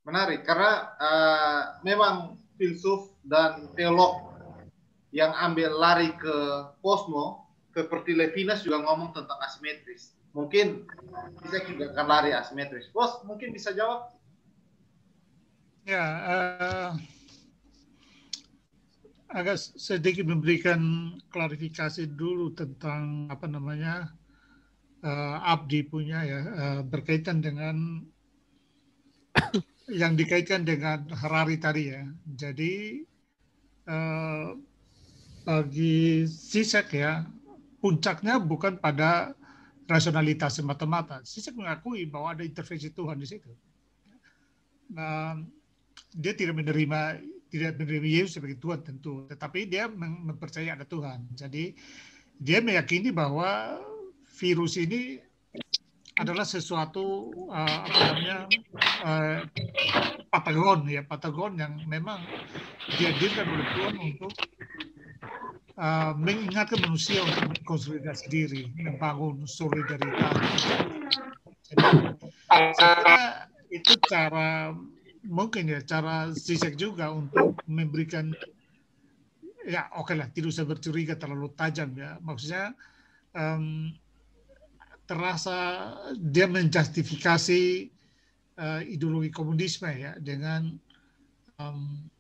menarik 0.04 0.44
karena 0.44 0.92
uh, 1.00 1.62
memang 1.88 2.36
filsuf 2.60 3.16
dan 3.24 3.72
teolog 3.80 4.36
yang 5.14 5.32
ambil 5.40 5.72
lari 5.78 6.12
ke 6.18 6.36
kosmo 6.82 7.43
seperti 7.74 8.14
Levinas 8.14 8.62
juga 8.62 8.86
ngomong 8.86 9.18
tentang 9.18 9.42
asimetris. 9.42 10.14
Mungkin 10.34 10.86
bisa 11.42 11.62
juga 11.66 11.94
akan 11.94 12.06
lari 12.10 12.32
asimetris. 12.34 12.90
Bos, 12.94 13.22
mungkin 13.26 13.54
bisa 13.54 13.74
jawab? 13.74 14.14
Ya, 15.84 16.06
uh, 16.24 16.90
agak 19.34 19.58
sedikit 19.58 20.30
memberikan 20.30 21.14
klarifikasi 21.34 22.08
dulu 22.14 22.54
tentang 22.54 23.28
apa 23.28 23.50
namanya 23.50 24.14
uh, 25.02 25.38
Abdi 25.44 25.84
punya 25.86 26.24
ya 26.24 26.40
uh, 26.46 26.82
berkaitan 26.86 27.42
dengan 27.42 28.06
yang 30.02 30.14
dikaitkan 30.14 30.64
dengan 30.64 31.10
Harari 31.14 31.58
tadi 31.58 31.94
ya. 31.94 32.06
Jadi 32.38 33.04
uh, 33.90 34.56
bagi 35.44 36.24
Sisek 36.30 36.96
ya 36.96 37.28
puncaknya 37.84 38.40
bukan 38.40 38.80
pada 38.80 39.36
rasionalitas 39.92 40.56
semata-mata. 40.56 41.20
Sisek 41.28 41.60
mengakui 41.60 42.08
bahwa 42.08 42.32
ada 42.32 42.48
intervensi 42.48 42.96
Tuhan 42.96 43.20
di 43.20 43.28
situ. 43.28 43.52
Nah, 44.96 45.36
dia 46.16 46.32
tidak 46.32 46.64
menerima 46.64 47.20
tidak 47.52 47.76
menerima 47.76 48.08
Yesus 48.08 48.40
sebagai 48.40 48.58
Tuhan 48.64 48.82
tentu, 48.88 49.28
tetapi 49.28 49.68
dia 49.68 49.92
mempercayai 49.92 50.72
ada 50.72 50.88
Tuhan. 50.88 51.28
Jadi 51.36 51.76
dia 52.40 52.64
meyakini 52.64 53.12
bahwa 53.12 53.78
virus 54.40 54.80
ini 54.80 55.20
adalah 56.18 56.46
sesuatu 56.46 57.34
uh, 57.50 57.78
apa 57.84 57.98
namanya 58.06 58.38
uh, 59.02 59.40
patagon 60.30 60.86
ya 60.86 61.02
patagon 61.02 61.58
yang 61.58 61.74
memang 61.90 62.22
dihadirkan 63.02 63.50
oleh 63.50 63.68
Tuhan 63.74 63.96
untuk 63.98 64.34
uh, 65.78 66.14
mengingatkan 66.18 66.82
manusia 66.84 67.22
untuk 67.24 67.62
konsolidasi 67.66 68.26
diri, 68.30 68.62
membangun 68.78 69.46
solidaritas. 69.50 70.36
Jadi, 71.74 71.90
itu 73.74 73.94
cara 74.06 74.70
mungkin 75.26 75.72
ya 75.72 75.82
cara 75.82 76.30
Zizek 76.36 76.78
juga 76.78 77.10
untuk 77.10 77.58
memberikan 77.66 78.30
ya 79.64 79.88
oke 79.96 80.12
okay 80.12 80.16
lah 80.20 80.28
tidak 80.30 80.52
usah 80.52 80.68
bercuriga 80.68 81.16
terlalu 81.16 81.50
tajam 81.56 81.90
ya 81.96 82.20
maksudnya 82.20 82.76
um, 83.34 83.90
terasa 85.08 85.90
dia 86.20 86.46
menjustifikasi 86.46 87.90
uh, 88.60 88.82
ideologi 88.84 89.32
komunisme 89.32 89.90
ya 89.90 90.14
dengan 90.20 90.76
um, 91.58 92.12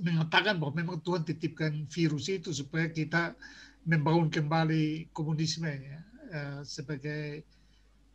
mengatakan 0.00 0.56
bahwa 0.56 0.72
memang 0.72 0.98
Tuhan 1.04 1.26
titipkan 1.26 1.84
virus 1.90 2.32
itu 2.32 2.48
supaya 2.54 2.88
kita 2.88 3.36
membangun 3.84 4.30
kembali 4.32 5.10
komunisme 5.12 5.68
ya 5.68 6.00
uh, 6.32 6.60
sebagai 6.64 7.44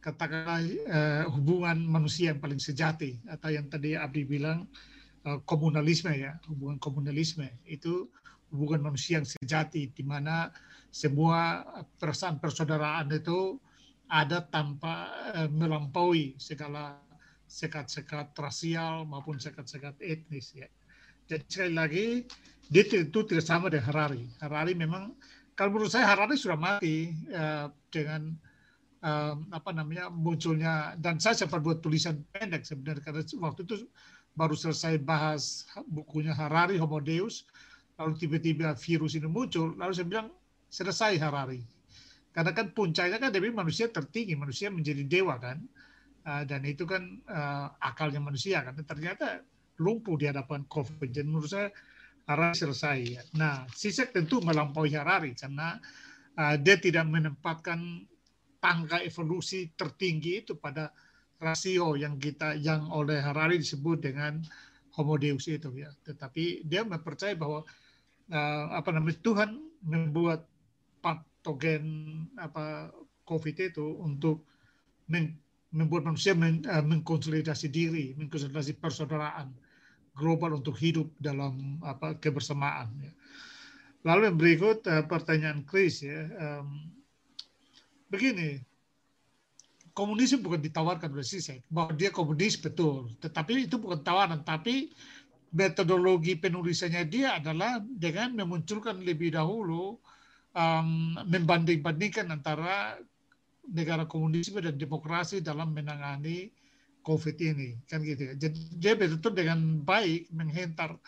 katakanlah 0.01 0.63
uh, 0.88 1.25
hubungan 1.36 1.78
manusia 1.86 2.34
yang 2.34 2.39
paling 2.39 2.57
sejati 2.57 3.19
atau 3.28 3.51
yang 3.51 3.67
tadi 3.67 3.93
Abdi 3.93 4.23
bilang 4.25 4.65
uh, 5.28 5.38
komunalisme 5.45 6.09
ya 6.15 6.39
hubungan 6.49 6.80
komunalisme 6.80 7.45
itu 7.67 8.07
hubungan 8.49 8.89
manusia 8.89 9.19
yang 9.19 9.28
sejati 9.28 9.91
di 9.91 10.03
mana 10.07 10.49
semua 10.89 11.67
perasaan 11.99 12.39
persaudaraan 12.39 13.11
itu 13.11 13.59
ada 14.07 14.39
tanpa 14.39 15.11
melampaui 15.51 16.39
segala 16.39 16.95
sekat-sekat 17.47 18.32
rasial 18.39 19.03
maupun 19.03 19.36
sekat-sekat 19.36 19.99
etnis 19.99 20.55
ya. 20.55 20.71
Jadi 21.28 21.43
sekali 21.51 21.73
lagi 21.75 22.05
dia 22.71 22.84
itu 22.84 23.19
tidak 23.23 23.43
sama 23.43 23.67
dengan 23.67 23.91
Harari. 23.91 24.23
Harari 24.39 24.73
memang 24.75 25.15
kalau 25.59 25.75
menurut 25.75 25.91
saya 25.91 26.07
Harari 26.07 26.36
sudah 26.39 26.55
mati 26.55 27.11
uh, 27.32 27.71
dengan 27.91 28.32
um, 29.03 29.38
apa 29.51 29.71
namanya 29.75 30.07
munculnya 30.11 30.95
dan 30.99 31.19
saya 31.19 31.36
sempat 31.36 31.63
buat 31.63 31.84
tulisan 31.84 32.23
pendek 32.32 32.63
sebenarnya 32.63 33.03
karena 33.03 33.21
waktu 33.43 33.63
itu 33.67 33.88
baru 34.38 34.53
selesai 34.53 35.01
bahas 35.01 35.65
bukunya 35.89 36.32
Harari 36.32 36.78
Homo 36.78 37.01
Deus 37.01 37.43
lalu 37.97 38.13
tiba-tiba 38.21 38.78
virus 38.78 39.17
ini 39.17 39.25
muncul 39.25 39.73
lalu 39.75 39.91
saya 39.95 40.07
bilang 40.07 40.28
selesai 40.71 41.19
Harari. 41.19 41.63
Karena 42.32 42.53
kan 42.53 42.69
puncaknya 42.69 43.17
kan 43.17 43.34
dari 43.34 43.49
manusia 43.49 43.89
tertinggi 43.89 44.38
manusia 44.38 44.69
menjadi 44.69 45.01
dewa 45.03 45.41
kan? 45.41 45.57
Uh, 46.28 46.43
dan 46.43 46.61
itu 46.67 46.84
kan 46.86 47.17
uh, 47.25 47.73
akalnya 47.82 48.21
manusia 48.21 48.61
kan? 48.61 48.78
Ternyata 48.78 49.41
lumpuh 49.78 50.17
di 50.17 50.25
hadapan 50.30 50.65
COVID 50.65 51.09
jadi 51.09 51.28
menurut 51.28 51.49
saya 51.49 51.69
Harari 52.28 52.59
selesai 52.59 52.97
ya. 53.07 53.23
Nah, 53.39 53.63
Sisek 53.71 54.11
tentu 54.11 54.43
melampaui 54.43 54.91
Harari 54.91 55.32
karena 55.32 55.80
uh, 56.36 56.55
dia 56.59 56.75
tidak 56.75 57.07
menempatkan 57.07 58.03
tangga 58.59 58.99
evolusi 58.99 59.71
tertinggi 59.80 60.43
itu 60.43 60.59
pada 60.59 60.91
rasio 61.39 61.95
yang 61.95 62.19
kita 62.19 62.59
yang 62.59 62.91
oleh 62.91 63.23
Harari 63.23 63.63
disebut 63.63 64.03
dengan 64.03 64.43
Homo 64.99 65.15
Deus 65.15 65.47
itu 65.47 65.71
ya. 65.71 65.88
Tetapi 66.03 66.67
dia 66.67 66.84
mempercayai 66.84 67.39
bahwa 67.39 67.63
uh, 68.28 68.65
apa 68.75 68.89
namanya 68.91 69.23
Tuhan 69.23 69.63
membuat 69.88 70.43
patogen 70.99 72.28
apa 72.36 72.91
COVID 73.23 73.55
itu 73.71 74.03
untuk 74.03 74.43
membuat 75.71 76.11
manusia 76.11 76.36
uh, 76.36 76.84
mengkonsolidasi 76.84 77.71
diri, 77.71 78.19
mengkonsolidasi 78.19 78.75
persaudaraan 78.84 79.66
global 80.18 80.57
untuk 80.57 80.74
hidup 80.82 81.07
dalam 81.22 81.78
apa 81.86 82.18
kebersamaan. 82.18 82.89
Ya. 82.99 83.13
Lalu 84.01 84.34
yang 84.34 84.38
berikut 84.38 84.82
uh, 84.89 85.05
pertanyaan 85.05 85.61
Chris 85.63 86.01
ya. 86.01 86.26
Um, 86.41 86.89
begini, 88.09 88.65
komunis 89.93 90.34
bukan 90.41 90.61
ditawarkan 90.61 91.13
oleh 91.13 91.26
Sisek 91.26 91.61
bahwa 91.70 91.93
dia 91.93 92.09
komunis 92.09 92.57
betul, 92.57 93.13
tetapi 93.22 93.70
itu 93.70 93.78
bukan 93.78 94.01
tawaran, 94.01 94.41
tapi 94.41 94.89
metodologi 95.53 96.36
penulisannya 96.36 97.07
dia 97.07 97.39
adalah 97.39 97.80
dengan 97.82 98.36
memunculkan 98.36 98.99
lebih 99.01 99.34
dahulu 99.34 99.95
um, 100.53 101.15
membanding-bandingkan 101.26 102.28
antara 102.30 102.99
negara 103.68 104.07
komunisme 104.07 104.63
dan 104.63 104.80
demokrasi 104.80 105.43
dalam 105.43 105.76
menangani 105.76 106.51
COVID 107.08 107.39
ini, 107.39 107.80
kan 107.88 108.03
gitu 108.03 108.28
ya. 108.28 108.34
Jadi 108.36 108.60
dia 108.76 108.99
betul-betul 108.99 109.32
dengan 109.32 109.80
baik 109.88 110.28
menghentar 110.36 110.99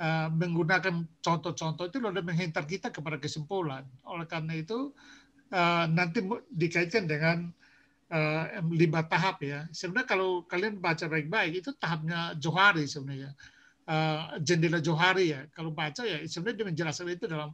uh, 0.00 0.28
menggunakan 0.32 1.04
contoh-contoh 1.20 1.92
itu 1.92 2.00
lalu 2.00 2.24
menghentar 2.24 2.64
kita 2.64 2.88
kepada 2.88 3.20
kesimpulan. 3.20 3.84
Oleh 4.08 4.24
karena 4.24 4.56
itu 4.56 4.96
uh, 5.52 5.84
nanti 5.92 6.24
dikaitkan 6.48 7.04
dengan 7.04 7.52
uh, 8.08 8.44
lima 8.72 9.04
tahap 9.04 9.44
ya. 9.44 9.68
Sebenarnya 9.70 10.08
kalau 10.08 10.30
kalian 10.48 10.80
baca 10.80 11.04
baik-baik 11.06 11.60
itu 11.60 11.70
tahapnya 11.76 12.34
Johari 12.40 12.88
sebenarnya. 12.88 13.36
Uh, 13.84 14.40
jendela 14.40 14.80
Johari 14.80 15.36
ya. 15.36 15.44
Kalau 15.52 15.70
baca 15.76 16.02
ya 16.08 16.24
sebenarnya 16.24 16.56
dia 16.64 16.66
menjelaskan 16.72 17.12
itu 17.12 17.28
dalam 17.28 17.52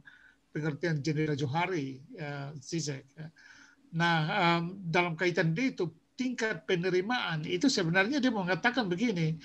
pengertian 0.55 1.03
jendela 1.03 1.35
Johari 1.35 1.99
uh, 2.15 2.55
Zizek. 2.55 3.03
Ya. 3.19 3.27
Nah 3.91 4.17
um, 4.31 4.79
dalam 4.87 5.19
kaitan 5.19 5.51
itu 5.51 5.91
tingkat 6.21 6.69
penerimaan 6.69 7.41
itu 7.49 7.65
sebenarnya 7.65 8.21
dia 8.21 8.29
mengatakan 8.29 8.85
begini 8.85 9.41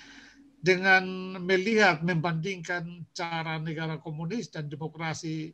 dengan 0.61 1.01
melihat 1.41 2.05
membandingkan 2.05 3.01
cara 3.17 3.57
negara 3.57 3.97
komunis 3.97 4.53
dan 4.53 4.69
demokrasi 4.69 5.49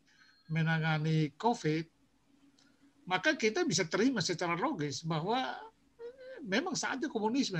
menangani 0.52 1.32
COVID 1.40 1.88
maka 3.08 3.40
kita 3.40 3.64
bisa 3.64 3.88
terima 3.88 4.20
secara 4.20 4.60
logis 4.60 5.08
bahwa 5.08 5.56
memang 6.44 6.76
saatnya 6.76 7.08
komunisme 7.08 7.60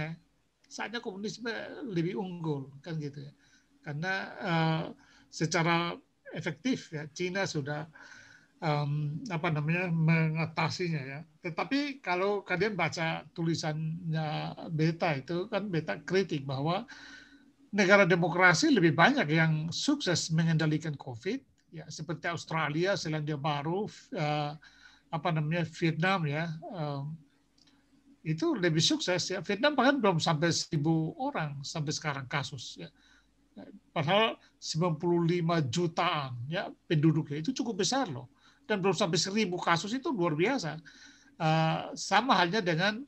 saatnya 0.74 0.98
komunisme 0.98 1.54
lebih 1.86 2.18
unggul 2.18 2.74
kan 2.82 2.98
gitu 2.98 3.22
ya. 3.22 3.34
Karena 3.86 4.14
uh, 4.42 4.84
secara 5.30 5.94
efektif 6.34 6.90
ya 6.90 7.06
Cina 7.14 7.46
sudah 7.46 7.86
um, 8.64 9.20
apa 9.28 9.52
namanya 9.52 9.92
mengatasinya 9.92 11.02
ya. 11.04 11.20
Tetapi 11.44 12.00
kalau 12.00 12.42
kalian 12.48 12.80
baca 12.80 13.28
tulisannya 13.36 14.56
Beta 14.72 15.20
itu 15.20 15.52
kan 15.52 15.68
Beta 15.68 16.00
kritik 16.00 16.48
bahwa 16.48 16.88
negara 17.76 18.08
demokrasi 18.08 18.72
lebih 18.72 18.96
banyak 18.96 19.28
yang 19.28 19.54
sukses 19.70 20.32
mengendalikan 20.32 20.96
COVID 20.96 21.44
ya 21.74 21.86
seperti 21.92 22.32
Australia 22.32 22.96
Selandia 22.96 23.36
Baru 23.36 23.92
uh, 24.16 24.52
apa 25.12 25.30
namanya 25.36 25.68
Vietnam 25.68 26.24
ya. 26.26 26.48
Um, 26.72 27.20
itu 28.24 28.56
lebih 28.56 28.80
sukses 28.80 29.36
ya. 29.36 29.44
Vietnam 29.44 29.76
bahkan 29.76 30.00
belum 30.00 30.16
sampai 30.24 30.56
seribu 30.56 31.12
orang 31.20 31.60
sampai 31.60 31.92
sekarang 31.92 32.24
kasus 32.32 32.80
ya. 32.80 32.88
Padahal 33.94 34.40
95 34.58 35.70
jutaan 35.70 36.32
ya 36.50 36.72
penduduknya 36.90 37.44
itu 37.44 37.54
cukup 37.54 37.84
besar 37.84 38.10
loh 38.10 38.32
dan 38.70 38.80
belum 38.80 38.96
sampai 38.96 39.20
seribu 39.20 39.60
kasus 39.60 39.92
itu 39.96 40.12
luar 40.12 40.34
biasa 40.34 40.80
uh, 41.40 41.92
sama 41.96 42.40
halnya 42.40 42.64
dengan 42.64 43.04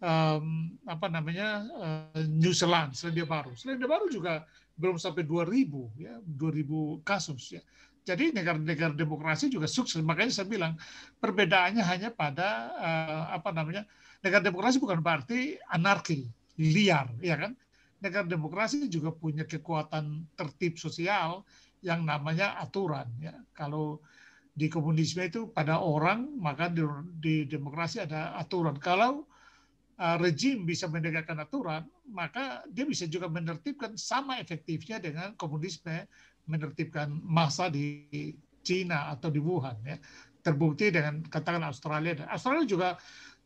um, 0.00 0.76
apa 0.84 1.06
namanya 1.08 1.64
uh, 1.76 2.20
New 2.28 2.52
Zealand 2.52 2.92
Selandia 2.96 3.24
Baru 3.24 3.56
Selandia 3.56 3.88
Baru 3.88 4.06
juga 4.12 4.44
belum 4.80 4.96
sampai 4.96 5.28
2000 5.28 6.00
ya 6.00 6.14
2000 6.24 7.04
kasus 7.04 7.56
ya 7.56 7.62
jadi 8.00 8.32
negara-negara 8.32 8.96
demokrasi 8.96 9.52
juga 9.52 9.68
sukses. 9.68 10.00
Makanya 10.00 10.32
saya 10.32 10.48
bilang 10.48 10.74
perbedaannya 11.20 11.84
hanya 11.84 12.08
pada 12.08 12.72
uh, 12.80 13.24
apa 13.36 13.52
namanya 13.52 13.84
negara 14.24 14.40
demokrasi 14.40 14.80
bukan 14.80 15.04
berarti 15.04 15.60
anarki, 15.68 16.28
liar, 16.56 17.12
ya 17.20 17.36
kan? 17.36 17.52
Negara 18.00 18.24
demokrasi 18.24 18.88
juga 18.88 19.12
punya 19.12 19.44
kekuatan 19.44 20.24
tertib 20.32 20.80
sosial 20.80 21.44
yang 21.84 22.02
namanya 22.02 22.56
aturan. 22.56 23.06
Ya. 23.20 23.36
Kalau 23.52 24.00
di 24.60 24.68
komunisme 24.68 25.24
itu 25.24 25.48
pada 25.48 25.80
orang, 25.80 26.36
maka 26.36 26.68
di, 26.68 26.84
di 27.16 27.48
demokrasi 27.48 28.04
ada 28.04 28.36
aturan. 28.36 28.76
Kalau 28.76 29.24
uh, 29.96 30.16
rejim 30.20 30.68
bisa 30.68 30.84
menegakkan 30.84 31.40
aturan, 31.40 31.88
maka 32.12 32.60
dia 32.68 32.84
bisa 32.84 33.08
juga 33.08 33.32
menertibkan 33.32 33.96
sama 33.96 34.36
efektifnya 34.36 35.00
dengan 35.00 35.32
komunisme 35.40 36.04
menertibkan 36.44 37.08
masa 37.24 37.72
di 37.72 38.04
Cina 38.60 39.08
atau 39.16 39.32
di 39.32 39.40
Wuhan 39.40 39.80
ya. 39.80 39.96
terbukti 40.44 40.92
dengan 40.92 41.24
katakan 41.24 41.64
Australia 41.64 42.20
dan 42.20 42.28
Australia 42.28 42.68
juga 42.68 42.88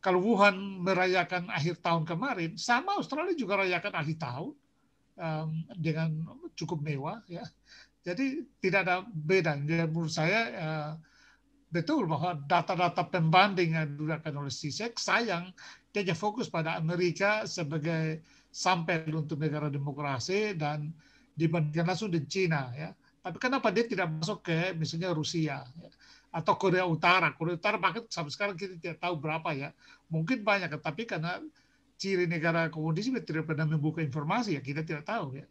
kalau 0.03 0.19
Wuhan 0.19 0.83
merayakan 0.83 1.47
akhir 1.47 1.79
tahun 1.79 2.03
kemarin 2.03 2.59
sama 2.59 2.99
Australia 2.99 3.35
juga 3.39 3.63
rayakan 3.63 3.95
akhir 3.95 4.17
tahun 4.19 4.55
um, 5.19 5.51
dengan 5.79 6.11
cukup 6.59 6.83
mewah 6.83 7.23
ya 7.31 7.43
jadi 8.05 8.45
tidak 8.61 8.81
ada 8.85 8.97
beda 9.11 9.57
dan 9.59 9.89
menurut 9.91 10.13
saya 10.13 10.41
uh, 10.55 10.93
betul 11.73 12.07
bahwa 12.07 12.39
data-data 12.47 13.03
pembanding 13.11 13.75
yang 13.75 13.89
digunakan 13.97 14.35
oleh 14.37 14.53
CISEC 14.53 15.01
sayang 15.01 15.51
dia 15.91 16.05
hanya 16.05 16.15
fokus 16.15 16.47
pada 16.47 16.77
Amerika 16.79 17.49
sebagai 17.49 18.23
sampel 18.55 19.09
untuk 19.11 19.43
negara 19.43 19.67
demokrasi 19.73 20.55
dan 20.55 20.93
dibandingkan 21.35 21.91
langsung 21.91 22.13
dengan 22.13 22.31
Cina 22.31 22.63
ya 22.77 22.95
tapi 23.25 23.41
kenapa 23.41 23.73
dia 23.73 23.89
tidak 23.89 24.13
masuk 24.21 24.45
ke 24.45 24.77
misalnya 24.77 25.17
Rusia 25.17 25.65
ya? 25.65 25.91
atau 26.29 26.55
Korea 26.61 26.85
Utara? 26.85 27.33
Korea 27.33 27.57
Utara 27.57 27.81
bahkan 27.81 28.05
sampai 28.13 28.29
sekarang 28.29 28.53
kita 28.53 28.77
tidak 28.77 29.01
tahu 29.01 29.17
berapa 29.17 29.49
ya. 29.57 29.73
Mungkin 30.13 30.45
banyak, 30.45 30.77
tapi 30.85 31.09
karena 31.09 31.41
ciri 31.97 32.29
negara 32.29 32.69
komunis 32.69 33.09
tidak 33.25 33.49
pernah 33.49 33.65
membuka 33.65 34.05
informasi 34.05 34.59
ya 34.59 34.61
kita 34.61 34.85
tidak 34.85 35.09
tahu 35.09 35.41
ya. 35.41 35.49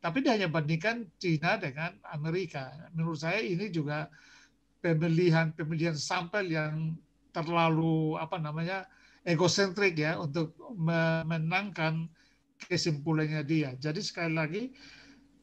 Tapi 0.00 0.22
dia 0.22 0.36
hanya 0.36 0.48
bandingkan 0.50 1.08
Cina 1.18 1.58
dengan 1.58 1.96
Amerika. 2.12 2.70
Menurut 2.94 3.20
saya 3.20 3.42
ini 3.42 3.72
juga 3.72 4.06
pemilihan 4.84 5.50
pemilihan 5.56 5.96
sampel 5.96 6.52
yang 6.52 6.94
terlalu 7.34 8.16
apa 8.16 8.38
namanya 8.38 8.86
egosentrik 9.26 9.98
ya 9.98 10.16
untuk 10.20 10.54
menangkan 11.26 12.06
kesimpulannya 12.70 13.42
dia. 13.42 13.74
Jadi 13.76 14.00
sekali 14.00 14.32
lagi 14.32 14.62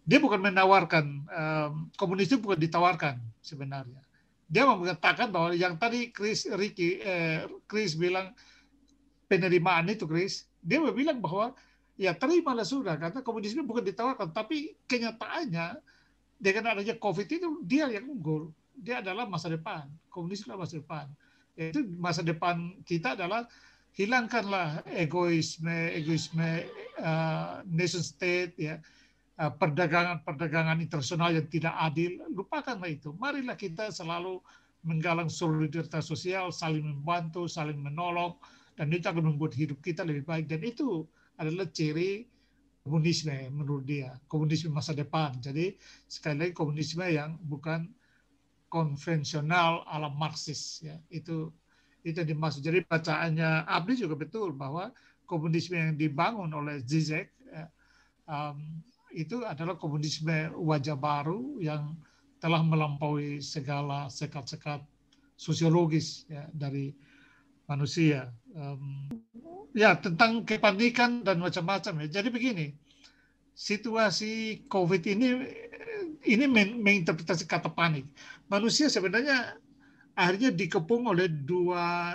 dia 0.04 0.20
bukan 0.20 0.40
menawarkan 0.40 1.06
um, 1.32 1.74
komunis 1.96 2.28
itu 2.28 2.40
bukan 2.40 2.60
ditawarkan 2.60 3.16
sebenarnya 3.40 4.04
dia 4.54 4.70
mengatakan 4.70 5.34
bahwa 5.34 5.56
yang 5.58 5.80
tadi 5.82 6.14
Chris 6.14 6.46
Ricky 6.46 7.02
eh, 7.02 7.50
Chris 7.66 7.98
bilang 7.98 8.36
penerimaan 9.26 9.90
itu 9.90 10.06
Chris 10.06 10.46
dia 10.62 10.78
bilang 10.94 11.18
bahwa 11.18 11.58
ya 11.94 12.18
terimalah 12.18 12.66
sudah 12.66 12.98
karena 12.98 13.20
komunisme 13.22 13.62
bukan 13.66 13.86
ditawarkan 13.86 14.34
tapi 14.34 14.74
kenyataannya 14.90 15.78
dengan 16.44 16.76
adanya 16.76 16.96
COVID 17.00 17.28
itu 17.30 17.48
dia 17.64 17.88
yang 17.88 18.10
unggul. 18.10 18.52
Dia 18.76 19.00
adalah 19.00 19.24
masa 19.24 19.48
depan. 19.48 19.88
Komunis 20.12 20.44
adalah 20.44 20.68
masa 20.68 20.76
depan. 20.82 21.06
Itu 21.56 21.86
masa 21.96 22.22
depan 22.26 22.84
kita 22.84 23.16
adalah 23.16 23.48
hilangkanlah 23.94 24.82
egoisme 24.90 25.72
egoisme 25.94 26.68
uh, 27.00 27.64
nation 27.70 28.04
state 28.04 28.58
ya. 28.60 28.76
Eh, 29.34 29.50
internasional 30.78 31.34
yang 31.34 31.48
tidak 31.50 31.74
adil, 31.74 32.22
lupakanlah 32.38 32.86
itu. 32.86 33.18
Marilah 33.18 33.58
kita 33.58 33.90
selalu 33.90 34.38
menggalang 34.86 35.26
solidaritas 35.26 36.06
sosial, 36.06 36.54
saling 36.54 36.86
membantu, 36.86 37.50
saling 37.50 37.82
menolong, 37.82 38.38
dan 38.78 38.94
itu 38.94 39.10
akan 39.10 39.34
membuat 39.34 39.58
hidup 39.58 39.82
kita 39.82 40.06
lebih 40.06 40.22
baik. 40.30 40.46
Dan 40.46 40.62
itu 40.62 41.10
adalah 41.38 41.70
ciri 41.70 42.28
komunisme 42.84 43.34
menurut 43.50 43.88
dia, 43.88 44.20
komunisme 44.28 44.70
masa 44.70 44.92
depan. 44.92 45.40
Jadi 45.40 45.80
sekali 46.06 46.36
lagi 46.48 46.54
komunisme 46.54 47.08
yang 47.08 47.40
bukan 47.40 47.88
konvensional 48.68 49.88
ala 49.88 50.12
Marxis. 50.12 50.84
Ya. 50.84 51.00
Itu 51.08 51.54
itu 52.04 52.20
yang 52.20 52.36
dimaksud. 52.36 52.60
Jadi 52.60 52.84
bacaannya 52.84 53.64
Abdi 53.64 54.04
juga 54.04 54.20
betul 54.20 54.52
bahwa 54.52 54.92
komunisme 55.24 55.80
yang 55.80 55.96
dibangun 55.96 56.52
oleh 56.52 56.84
Zizek 56.84 57.32
ya, 57.48 57.72
um, 58.28 58.84
itu 59.16 59.46
adalah 59.48 59.80
komunisme 59.80 60.52
wajah 60.60 61.00
baru 61.00 61.62
yang 61.64 61.96
telah 62.44 62.60
melampaui 62.60 63.40
segala 63.40 64.12
sekat-sekat 64.12 64.84
sosiologis 65.40 66.28
ya, 66.28 66.44
dari 66.52 66.92
manusia. 67.68 68.32
Um, 68.54 69.10
ya 69.74 69.98
tentang 69.98 70.46
kepanikan 70.46 71.26
dan 71.26 71.42
macam-macam 71.42 72.06
ya. 72.06 72.22
Jadi 72.22 72.30
begini, 72.30 72.66
situasi 73.58 74.66
COVID 74.70 75.02
ini 75.10 75.28
ini 76.24 76.46
menginterpretasi 76.48 77.50
kata 77.50 77.74
panik. 77.74 78.06
Manusia 78.48 78.88
sebenarnya 78.88 79.58
akhirnya 80.14 80.54
dikepung 80.54 81.10
oleh 81.10 81.28
dua 81.28 82.14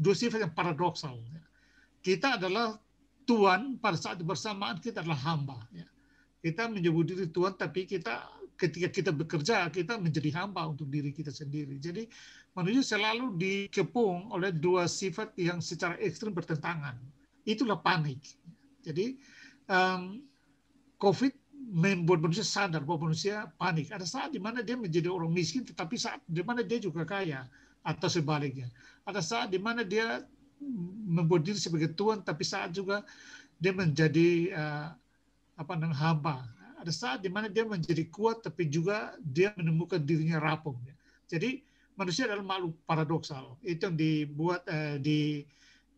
dua 0.00 0.14
sifat 0.16 0.48
yang 0.48 0.54
paradoksal. 0.56 1.20
Kita 2.00 2.38
adalah 2.40 2.78
Tuhan 3.26 3.82
pada 3.82 3.98
saat 3.98 4.22
bersamaan 4.22 4.78
kita 4.78 5.02
adalah 5.02 5.18
hamba. 5.26 5.58
Ya. 5.74 5.86
Kita 6.40 6.70
menyebut 6.70 7.10
diri 7.10 7.26
Tuhan, 7.26 7.58
tapi 7.58 7.90
kita 7.90 8.22
ketika 8.56 8.88
kita 8.88 9.10
bekerja 9.12 9.68
kita 9.68 10.00
menjadi 10.00 10.32
hamba 10.36 10.72
untuk 10.72 10.88
diri 10.88 11.12
kita 11.12 11.30
sendiri. 11.30 11.76
Jadi 11.76 12.08
manusia 12.56 12.96
selalu 12.96 13.36
dikepung 13.36 14.32
oleh 14.32 14.50
dua 14.50 14.88
sifat 14.88 15.36
yang 15.36 15.60
secara 15.60 15.94
ekstrim 16.00 16.32
bertentangan. 16.32 16.96
Itulah 17.44 17.78
panik. 17.78 18.18
Jadi 18.82 19.20
um, 19.68 20.24
COVID 20.96 21.32
membuat 21.76 22.24
manusia 22.24 22.46
sadar 22.46 22.82
bahwa 22.82 23.12
manusia 23.12 23.48
panik. 23.60 23.92
Ada 23.92 24.08
saat 24.08 24.30
di 24.32 24.40
mana 24.40 24.64
dia 24.64 24.74
menjadi 24.74 25.12
orang 25.12 25.30
miskin, 25.30 25.62
tetapi 25.62 26.00
saat 26.00 26.20
di 26.24 26.40
mana 26.40 26.64
dia 26.64 26.80
juga 26.80 27.04
kaya 27.04 27.44
atau 27.86 28.08
sebaliknya. 28.10 28.72
Ada 29.06 29.20
saat 29.22 29.48
di 29.52 29.60
mana 29.60 29.84
dia 29.86 30.24
membuat 31.06 31.44
diri 31.44 31.60
sebagai 31.60 31.92
tuan 31.92 32.24
tapi 32.24 32.42
saat 32.42 32.72
juga 32.72 33.04
dia 33.60 33.72
menjadi 33.72 34.52
uh, 34.52 34.88
apa 35.56 35.72
namanya 35.76 35.96
hamba 35.96 36.36
ada 36.86 36.94
saat 36.94 37.18
di 37.18 37.26
mana 37.26 37.50
dia 37.50 37.66
menjadi 37.66 38.06
kuat 38.06 38.46
tapi 38.46 38.70
juga 38.70 39.18
dia 39.18 39.50
menemukan 39.58 39.98
dirinya 39.98 40.38
rapuh 40.38 40.78
jadi 41.26 41.58
manusia 41.98 42.30
adalah 42.30 42.46
makhluk 42.46 42.74
paradoksal. 42.86 43.58
Itu 43.64 43.90
yang 43.90 43.96
dibuat 43.98 44.62
uh, 44.70 44.96
di 45.02 45.42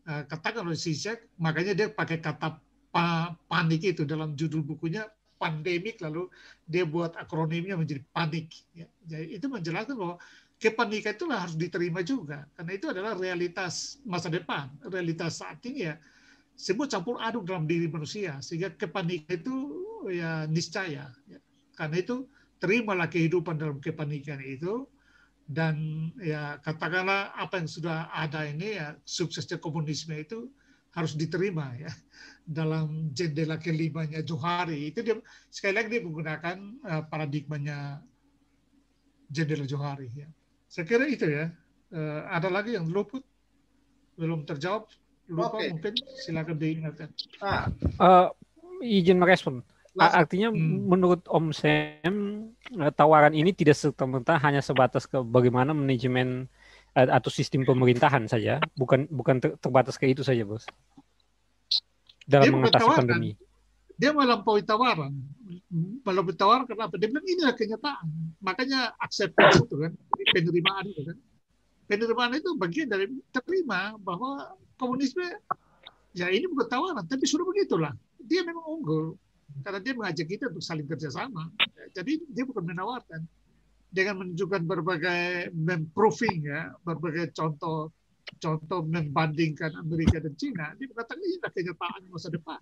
uh, 0.09 0.25
katakan 0.25 0.65
oleh 0.65 0.79
Zizek 0.79 1.29
makanya 1.37 1.75
dia 1.77 1.87
pakai 1.91 2.17
kata 2.17 2.57
pa, 2.89 3.35
panik 3.45 3.85
itu. 3.85 4.07
Dalam 4.07 4.33
judul 4.33 4.65
bukunya 4.65 5.05
pandemik 5.37 6.01
lalu 6.03 6.27
dia 6.65 6.83
buat 6.83 7.15
akronimnya 7.15 7.79
menjadi 7.79 8.03
panik 8.11 8.51
ya. 8.75 8.83
jadi 9.07 9.39
itu 9.39 9.47
menjelaskan 9.47 9.95
bahwa 9.95 10.19
kepanikan 10.59 11.15
itulah 11.15 11.47
harus 11.47 11.55
diterima 11.55 12.01
juga. 12.03 12.43
Karena 12.57 12.71
itu 12.75 12.85
adalah 12.89 13.13
realitas 13.15 14.01
masa 14.03 14.27
depan 14.27 14.71
realitas 14.89 15.39
saat 15.39 15.61
ini 15.67 15.93
ya 15.93 15.95
semua 16.59 16.91
campur 16.91 17.15
aduk 17.23 17.47
dalam 17.47 17.63
diri 17.63 17.87
manusia 17.87 18.35
sehingga 18.43 18.75
kepanikan 18.75 19.39
itu 19.39 19.55
ya 20.11 20.43
niscaya 20.51 21.07
ya. 21.31 21.39
karena 21.79 22.03
itu 22.03 22.27
terimalah 22.59 23.07
kehidupan 23.07 23.55
dalam 23.55 23.79
kepanikan 23.79 24.43
itu 24.43 24.83
dan 25.47 25.79
ya 26.19 26.59
katakanlah 26.59 27.31
apa 27.39 27.63
yang 27.63 27.69
sudah 27.71 28.11
ada 28.11 28.43
ini 28.43 28.75
ya 28.75 28.99
suksesnya 29.07 29.55
komunisme 29.63 30.11
itu 30.19 30.51
harus 30.91 31.15
diterima 31.15 31.71
ya 31.79 31.87
dalam 32.59 33.07
jendela 33.15 33.55
kelimanya 33.55 34.19
Johari 34.19 34.91
itu 34.91 34.99
dia 34.99 35.15
sekali 35.47 35.79
lagi 35.79 35.95
dia 35.95 36.03
menggunakan 36.03 36.57
uh, 36.83 37.03
paradigmanya 37.07 38.03
jendela 39.31 39.63
Johari 39.63 40.11
ya 40.11 40.27
saya 40.69 40.85
kira 40.85 41.09
itu 41.09 41.25
ya. 41.25 41.49
Uh, 41.89 42.21
ada 42.29 42.53
lagi 42.53 42.77
yang 42.77 42.85
luput 42.85 43.25
belum 44.13 44.45
terjawab 44.45 44.85
lupa 45.29 45.55
okay. 45.55 45.69
mungkin 45.71 45.93
silakan 46.25 46.55
diingatkan. 46.57 47.09
Ah. 47.39 47.69
Uh, 48.01 48.27
izin 48.81 49.21
merespon. 49.21 49.61
Artinya 49.99 50.53
hmm. 50.53 50.87
menurut 50.87 51.21
Om 51.27 51.51
Sam 51.51 52.15
eh, 52.71 52.91
tawaran 52.95 53.35
ini 53.35 53.51
tidak 53.51 53.75
serta-merta 53.75 54.39
hanya 54.39 54.63
sebatas 54.63 55.03
ke 55.03 55.19
bagaimana 55.19 55.75
manajemen 55.75 56.47
atau 56.95 57.27
sistem 57.27 57.67
pemerintahan 57.67 58.25
saja, 58.25 58.63
bukan 58.79 59.05
bukan 59.11 59.39
terbatas 59.39 59.99
ke 59.99 60.07
itu 60.09 60.23
saja, 60.23 60.41
Bos. 60.47 60.63
Dalam 62.23 62.59
mengatasi 62.59 62.89
pandemi 62.95 63.31
dia 63.99 64.15
melampaui 64.15 64.63
tawaran. 64.63 65.11
Melampaui 66.07 66.39
tawaran 66.39 66.63
kenapa? 66.63 66.95
Dia 66.95 67.11
bilang 67.11 67.27
inilah 67.27 67.51
kenyataan. 67.51 68.07
Makanya 68.39 68.95
acceptance 68.95 69.59
itu 69.59 69.75
kan, 69.75 69.91
penerimaan 70.31 70.87
itu 70.87 71.03
kan. 71.03 71.17
Penerimaan 71.91 72.31
itu 72.39 72.55
bagian 72.55 72.87
dari 72.87 73.11
terima 73.35 73.99
bahwa 73.99 74.55
komunisme 74.79 75.27
ya 76.15 76.31
ini 76.31 76.47
bukan 76.47 76.67
tawaran, 76.71 77.05
tapi 77.05 77.27
sudah 77.27 77.43
begitulah. 77.43 77.93
Dia 78.17 78.47
memang 78.47 78.63
unggul 78.63 79.19
karena 79.61 79.79
dia 79.83 79.93
mengajak 79.97 80.27
kita 80.31 80.47
untuk 80.47 80.63
saling 80.63 80.87
kerjasama. 80.87 81.51
Jadi 81.91 82.23
dia 82.31 82.47
bukan 82.47 82.63
menawarkan 82.63 83.21
dengan 83.89 84.21
menunjukkan 84.23 84.61
berbagai 84.63 85.51
memproving 85.51 86.45
ya, 86.45 86.71
berbagai 86.85 87.33
contoh 87.33 87.91
contoh 88.37 88.85
membandingkan 88.85 89.73
Amerika 89.81 90.21
dan 90.21 90.37
Cina, 90.37 90.77
dia 90.77 90.85
mengatakan 90.85 91.17
ini 91.17 91.41
adalah 91.41 91.53
kenyataan 91.57 92.01
masa 92.13 92.27
depan. 92.29 92.61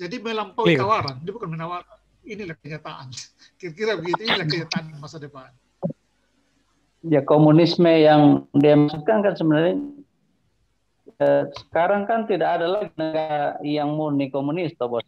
Jadi 0.00 0.16
melampaui 0.18 0.72
tawaran, 0.74 1.20
dia 1.20 1.32
bukan 1.36 1.52
menawarkan. 1.52 1.98
Inilah 2.24 2.56
kenyataan. 2.58 3.12
Kira-kira 3.60 4.00
begitu, 4.00 4.24
inilah 4.24 4.46
kenyataan 4.48 4.84
masa 4.96 5.20
depan. 5.20 5.52
Ya 7.02 7.18
komunisme 7.26 7.90
yang 7.90 8.46
dia 8.54 8.78
maksudkan 8.78 9.26
kan 9.26 9.34
sebenarnya 9.34 9.74
eh, 11.18 11.44
sekarang 11.66 12.06
kan 12.06 12.30
tidak 12.30 12.62
ada 12.62 12.66
lagi 12.70 12.94
negara 12.94 13.58
yang 13.66 13.98
murni 13.98 14.30
komunis, 14.30 14.70
toh 14.78 14.86
bos. 14.86 15.02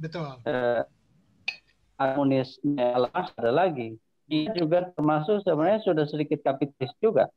Betul. 0.00 0.40
Eh, 0.48 0.82
komunisme 2.00 2.80
lepas 2.80 3.30
ada 3.36 3.52
lagi. 3.52 3.96
dia 4.24 4.48
juga 4.56 4.88
termasuk 4.96 5.44
sebenarnya 5.44 5.84
sudah 5.84 6.08
sedikit 6.08 6.40
kapitalis 6.40 6.96
juga. 6.96 7.28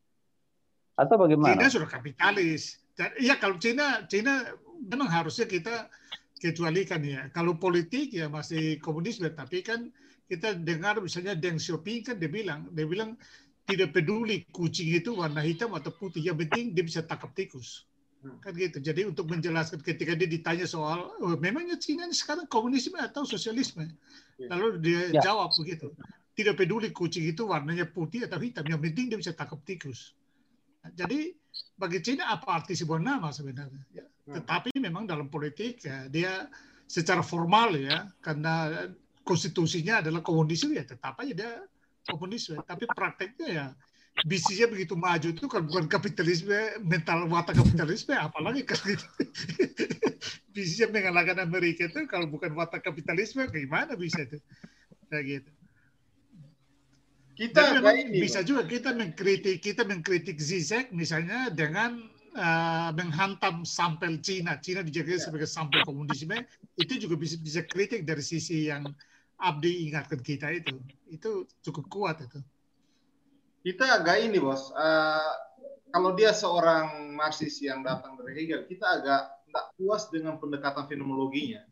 Atau 0.96 1.20
bagaimana? 1.20 1.60
Cina 1.60 1.68
sudah 1.68 1.90
kapitalis. 1.92 2.80
Iya 3.20 3.36
kalau 3.38 3.60
Cina, 3.60 4.08
Cina 4.08 4.56
memang 4.80 5.12
harusnya 5.12 5.46
kita 5.46 5.92
kecualikan 6.40 7.04
ya. 7.04 7.28
Kalau 7.36 7.60
politik 7.60 8.16
ya 8.16 8.32
masih 8.32 8.80
komunisme, 8.80 9.28
tapi 9.36 9.62
kan 9.62 9.92
kita 10.28 10.60
dengar 10.60 11.00
misalnya 11.00 11.34
Deng 11.34 11.58
Xiaoping 11.58 12.12
kan 12.12 12.16
dia 12.20 12.28
bilang, 12.28 12.68
dia 12.76 12.84
bilang 12.84 13.16
tidak 13.68 13.96
peduli 13.96 14.48
kucing 14.52 14.96
itu 14.96 15.16
warna 15.16 15.44
hitam 15.44 15.76
atau 15.76 15.92
putih, 15.92 16.24
yang 16.24 16.40
penting 16.40 16.72
dia 16.72 16.84
bisa 16.84 17.04
tangkap 17.04 17.32
tikus. 17.36 17.88
Hmm. 18.24 18.40
Kan 18.44 18.56
gitu. 18.56 18.80
Jadi 18.80 19.08
untuk 19.08 19.28
menjelaskan 19.28 19.84
ketika 19.84 20.16
dia 20.16 20.28
ditanya 20.28 20.64
soal, 20.68 21.12
oh, 21.20 21.36
memangnya 21.40 21.76
Cina 21.80 22.08
ini 22.08 22.16
sekarang 22.16 22.48
komunisme 22.48 22.96
atau 23.00 23.28
sosialisme? 23.28 23.88
Ya. 24.40 24.52
Lalu 24.56 24.68
dia 24.84 25.02
ya. 25.16 25.22
jawab 25.32 25.52
begitu. 25.56 25.92
Tidak 26.38 26.54
peduli 26.54 26.94
kucing 26.94 27.28
itu 27.28 27.50
warnanya 27.50 27.90
putih 27.90 28.24
atau 28.24 28.38
hitam, 28.40 28.64
yang 28.68 28.80
penting 28.80 29.12
dia 29.12 29.18
bisa 29.20 29.34
tangkap 29.36 29.60
tikus. 29.68 30.16
Jadi 30.96 31.36
bagi 31.76 32.00
Cina 32.00 32.32
apa 32.32 32.64
arti 32.64 32.72
sebuah 32.72 33.04
nama 33.04 33.36
sebenarnya? 33.36 33.84
Ya. 33.92 34.06
Hmm. 34.28 34.40
Tetapi 34.40 34.76
memang 34.80 35.04
dalam 35.04 35.28
politik 35.28 35.84
ya, 35.84 36.08
dia 36.08 36.48
secara 36.88 37.20
formal 37.20 37.76
ya 37.76 38.08
karena 38.24 38.88
konstitusinya 39.28 40.00
adalah 40.00 40.24
komunisme 40.24 40.72
ya 40.72 40.88
tetap 40.88 41.20
aja 41.20 41.34
dia 41.36 41.52
komunisme. 42.08 42.56
Tapi 42.64 42.88
prakteknya 42.88 43.48
ya 43.52 43.66
bisnisnya 44.26 44.66
begitu 44.66 44.98
maju 44.98 45.30
itu 45.30 45.46
kan 45.46 45.62
bukan 45.62 45.86
kapitalisme 45.86 46.82
mental 46.82 47.30
watak 47.30 47.62
kapitalisme 47.62 48.18
apalagi 48.18 48.66
kalau 48.66 48.98
gitu 48.98 49.06
bisnisnya 50.58 50.90
mengalahkan 50.90 51.46
Amerika 51.46 51.86
itu 51.86 52.10
kalau 52.10 52.26
bukan 52.26 52.58
watak 52.58 52.82
kapitalisme 52.82 53.46
gimana 53.46 53.94
bisa 53.94 54.26
itu 54.26 54.42
kayak 55.14 55.26
gitu 55.30 55.52
kita 57.38 57.62
ini, 57.94 58.18
bisa 58.18 58.42
juga 58.42 58.66
kita 58.66 58.98
mengkritik 58.98 59.62
kita 59.62 59.86
mengkritik 59.86 60.42
Zizek 60.42 60.90
misalnya 60.90 61.54
dengan 61.54 62.02
uh, 62.34 62.90
menghantam 62.98 63.62
sampel 63.62 64.18
Cina. 64.26 64.58
Cina 64.58 64.82
dijaga 64.82 65.14
ya. 65.14 65.22
sebagai 65.22 65.46
sampel 65.46 65.86
komunisme 65.86 66.34
itu 66.82 66.94
juga 66.98 67.14
bisa 67.14 67.38
bisa 67.38 67.62
kritik 67.70 68.10
dari 68.10 68.26
sisi 68.26 68.74
yang 68.74 68.90
Abdi 69.38 69.90
ingatkan 69.90 70.20
kita 70.22 70.50
itu. 70.54 70.76
Itu 71.08 71.32
cukup 71.64 71.86
kuat 71.88 72.18
itu. 72.22 72.40
Kita 73.64 74.02
agak 74.02 74.24
ini 74.24 74.38
bos. 74.42 74.72
Uh, 74.74 75.34
kalau 75.94 76.14
dia 76.18 76.36
seorang 76.36 77.14
Marxis 77.16 77.58
yang 77.64 77.82
datang 77.86 78.20
dari 78.20 78.34
Hegel, 78.36 78.68
kita 78.68 79.02
agak 79.02 79.22
tidak 79.48 79.66
puas 79.80 80.04
dengan 80.12 80.36
pendekatan 80.38 80.86
fenomenologinya 80.86 81.64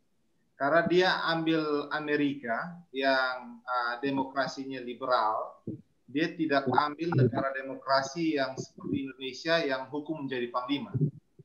karena 0.56 0.80
dia 0.88 1.10
ambil 1.36 1.92
Amerika 1.92 2.80
yang 2.88 3.60
uh, 3.60 4.00
demokrasinya 4.00 4.80
liberal, 4.80 5.60
dia 6.08 6.32
tidak 6.32 6.64
ambil 6.72 7.12
negara 7.12 7.52
demokrasi 7.52 8.40
yang 8.40 8.56
seperti 8.56 9.04
Indonesia 9.04 9.60
yang 9.60 9.92
hukum 9.92 10.24
menjadi 10.24 10.48
panglima. 10.48 10.96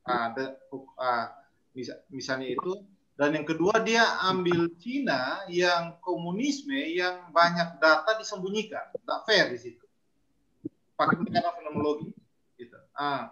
Uh, 0.08 0.28
de, 0.32 0.44
uh, 0.96 1.28
mis, 1.76 1.92
misalnya 2.08 2.56
itu. 2.56 2.80
Dan 3.22 3.38
yang 3.38 3.46
kedua 3.46 3.78
dia 3.86 4.02
ambil 4.26 4.66
Cina 4.82 5.46
yang 5.46 5.94
komunisme 6.02 6.74
yang 6.74 7.30
banyak 7.30 7.78
data 7.78 8.18
disembunyikan, 8.18 8.90
tidak 8.98 9.18
fair 9.22 9.46
di 9.46 9.62
situ. 9.62 9.86
Pakai 10.98 11.22
pendekatan 11.22 11.54
fenomenologi. 11.54 12.10
Gitu. 12.58 12.74
Uh, 12.98 13.30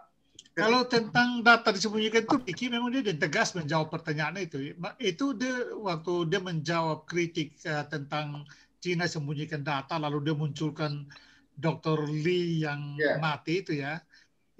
kalau 0.55 0.87
tentang 0.87 1.43
data 1.43 1.75
disembunyikan 1.75 2.23
itu, 2.23 2.39
Piki 2.39 2.71
memang 2.71 2.95
dia 2.95 3.03
tegas 3.19 3.51
menjawab 3.51 3.91
pertanyaan 3.91 4.39
itu. 4.39 4.79
Itu 5.03 5.35
dia 5.35 5.75
waktu 5.75 6.31
dia 6.31 6.39
menjawab 6.39 7.11
kritik 7.11 7.59
uh, 7.67 7.83
tentang 7.91 8.47
Cina 8.79 9.11
sembunyikan 9.11 9.67
data, 9.67 9.99
lalu 9.99 10.23
dia 10.23 10.39
munculkan 10.39 11.11
Dr. 11.59 12.07
Lee 12.07 12.63
yang 12.63 12.95
yeah. 12.95 13.19
mati 13.19 13.67
itu 13.67 13.75
ya. 13.75 13.99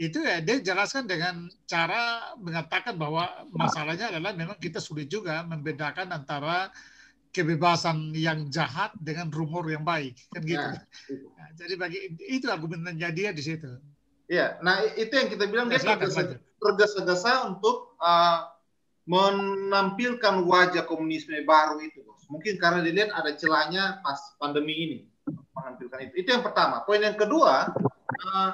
Itu 0.01 0.25
ya 0.25 0.41
dia 0.41 0.65
jelaskan 0.65 1.05
dengan 1.05 1.45
cara 1.69 2.33
mengatakan 2.41 2.97
bahwa 2.97 3.29
masalahnya 3.53 4.09
adalah 4.09 4.33
memang 4.33 4.57
kita 4.57 4.81
sulit 4.81 5.13
juga 5.13 5.45
membedakan 5.45 6.09
antara 6.09 6.73
kebebasan 7.37 8.17
yang 8.17 8.49
jahat 8.49 8.97
dengan 8.97 9.29
rumor 9.29 9.69
yang 9.69 9.85
baik 9.85 10.17
kan 10.33 10.41
gitu. 10.41 10.57
Yeah. 10.57 11.21
Nah, 11.37 11.49
jadi 11.53 11.75
bagi 11.77 11.99
itu 12.33 12.49
argumennya 12.49 13.13
dia 13.13 13.31
di 13.37 13.45
situ. 13.45 13.69
Iya, 14.31 14.63
nah 14.65 14.81
itu 14.97 15.11
yang 15.11 15.29
kita 15.29 15.45
bilang 15.51 15.69
dia 15.69 15.83
tergesa-gesa 15.83 17.51
untuk 17.51 17.99
uh, 17.99 18.47
menampilkan 19.05 20.47
wajah 20.47 20.87
komunisme 20.87 21.35
baru 21.43 21.83
itu, 21.83 22.01
bos. 22.07 22.25
Mungkin 22.31 22.57
karena 22.57 22.81
dilihat 22.81 23.11
ada 23.11 23.35
celahnya 23.35 23.99
pas 24.01 24.17
pandemi 24.39 24.75
ini 24.75 24.99
menampilkan 25.53 26.09
itu. 26.09 26.25
Itu 26.25 26.29
yang 26.31 26.47
pertama. 26.47 26.87
Poin 26.87 27.03
yang 27.03 27.19
kedua, 27.19 27.75
uh, 27.75 28.51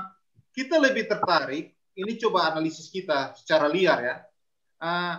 kita 0.56 0.80
lebih 0.80 1.04
tertarik. 1.04 1.76
Ini 1.96 2.12
coba 2.20 2.52
analisis 2.52 2.88
kita 2.88 3.36
secara 3.36 3.68
liar 3.68 3.98
ya. 4.00 4.16
Uh, 4.80 5.16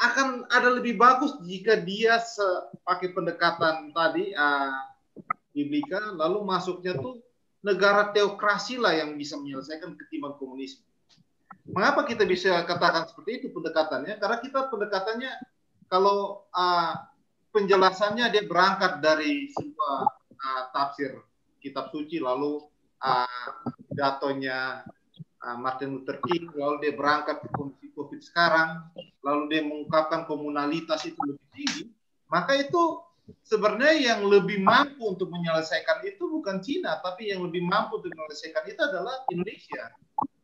akan 0.00 0.48
ada 0.52 0.68
lebih 0.72 0.96
bagus 1.00 1.36
jika 1.44 1.80
dia 1.80 2.20
pakai 2.84 3.12
pendekatan 3.12 3.92
tadi 3.92 4.32
uh, 4.36 4.74
biblika, 5.54 6.12
lalu 6.12 6.44
masuknya 6.44 6.92
tuh 6.98 7.24
negara 7.64 8.12
teokrasi 8.12 8.76
lah 8.76 8.92
yang 8.92 9.16
bisa 9.16 9.40
menyelesaikan 9.40 9.96
ketimbang 9.96 10.36
komunisme. 10.36 10.84
Mengapa 11.64 12.04
kita 12.04 12.28
bisa 12.28 12.60
katakan 12.68 13.08
seperti 13.08 13.40
itu 13.40 13.46
pendekatannya? 13.48 14.20
Karena 14.20 14.36
kita 14.44 14.68
pendekatannya 14.68 15.32
kalau 15.88 16.44
uh, 16.52 16.92
penjelasannya 17.56 18.28
dia 18.28 18.44
berangkat 18.44 19.00
dari 19.00 19.48
sebuah 19.56 19.98
uh, 20.36 20.62
tafsir 20.76 21.16
kitab 21.64 21.88
suci 21.88 22.20
lalu 22.20 22.60
uh, 23.04 23.28
uh, 23.94 25.56
Martin 25.60 26.00
Luther 26.00 26.18
King 26.24 26.48
lalu 26.56 26.88
dia 26.88 26.92
berangkat 26.96 27.44
ke 27.44 27.48
kondisi 27.52 27.92
COVID 27.92 28.20
sekarang 28.24 28.88
lalu 29.20 29.42
dia 29.52 29.60
mengungkapkan 29.60 30.24
komunalitas 30.24 31.04
itu 31.04 31.20
lebih 31.20 31.46
tinggi 31.52 31.84
maka 32.32 32.56
itu 32.56 33.04
sebenarnya 33.44 33.94
yang 33.94 34.20
lebih 34.28 34.60
mampu 34.60 35.08
untuk 35.08 35.32
menyelesaikan 35.32 36.04
itu 36.04 36.28
bukan 36.28 36.60
Cina, 36.60 37.00
tapi 37.00 37.32
yang 37.32 37.44
lebih 37.48 37.64
mampu 37.64 38.00
untuk 38.00 38.12
menyelesaikan 38.12 38.64
itu 38.68 38.80
adalah 38.84 39.24
Indonesia. 39.32 39.92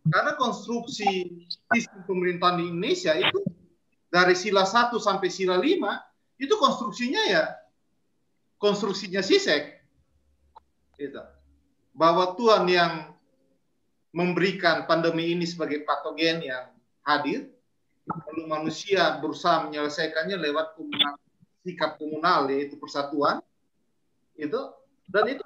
Karena 0.09 0.32
konstruksi 0.35 1.28
sistem 1.77 2.01
pemerintahan 2.09 2.57
di 2.62 2.65
Indonesia 2.73 3.12
itu 3.15 3.41
dari 4.11 4.35
sila 4.35 4.65
1 4.65 4.97
sampai 4.97 5.28
sila 5.28 5.61
5 5.61 6.41
itu 6.41 6.55
konstruksinya 6.57 7.23
ya 7.28 7.45
konstruksinya 8.57 9.20
Sisek. 9.20 9.85
Gitu. 10.97 11.20
Bahwa 11.91 12.39
Tuhan 12.39 12.65
yang 12.71 12.93
memberikan 14.11 14.87
pandemi 14.91 15.31
ini 15.35 15.47
sebagai 15.47 15.87
patogen 15.87 16.43
yang 16.43 16.71
hadir, 17.07 17.51
lalu 18.07 18.43
manusia 18.47 19.19
berusaha 19.23 19.67
menyelesaikannya 19.71 20.35
lewat 20.39 20.75
komunikasi 20.75 21.31
sikap 21.61 22.01
komunal 22.01 22.49
yaitu 22.49 22.81
persatuan 22.81 23.45
itu 24.41 24.57
dan 25.12 25.29
itu 25.29 25.45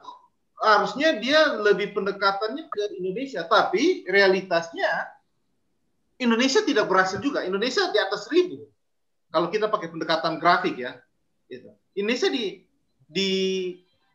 harusnya 0.62 1.19
dia 1.19 1.59
lebih 1.61 1.93
pendekatannya 1.93 2.71
ke 2.71 2.83
Indonesia. 2.97 3.43
Tapi 3.45 4.07
realitasnya 4.07 5.11
Indonesia 6.16 6.62
tidak 6.62 6.87
berhasil 6.87 7.19
juga. 7.19 7.43
Indonesia 7.43 7.91
di 7.91 7.99
atas 7.99 8.31
seribu. 8.31 8.65
Kalau 9.35 9.51
kita 9.51 9.66
pakai 9.66 9.91
pendekatan 9.91 10.39
grafik 10.39 10.79
ya 10.79 10.95
itu 11.51 11.69
Indonesia 11.99 12.31
di 12.31 12.62
di 13.05 13.33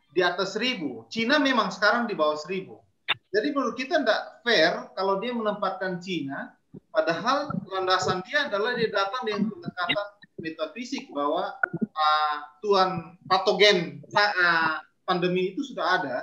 di 0.09 0.21
atas 0.25 0.57
seribu 0.57 1.05
Cina 1.07 1.37
memang 1.37 1.69
sekarang 1.73 2.09
di 2.09 2.13
bawah 2.17 2.37
seribu 2.37 2.81
jadi 3.29 3.53
menurut 3.53 3.77
kita 3.77 4.01
tidak 4.01 4.41
fair 4.45 4.89
kalau 4.97 5.21
dia 5.21 5.33
menempatkan 5.33 6.01
Cina 6.01 6.53
padahal 6.93 7.49
landasan 7.69 8.21
dia 8.25 8.49
adalah 8.49 8.77
dia 8.77 8.89
datang 8.89 9.25
dengan 9.25 9.49
pendekatan 9.49 10.05
metafisik 10.39 11.11
bahwa 11.11 11.53
uh, 11.75 12.37
Tuhan 12.63 13.19
patogen 13.27 14.01
uh, 14.15 14.81
pandemi 15.03 15.53
itu 15.53 15.61
sudah 15.61 15.99
ada 15.99 16.17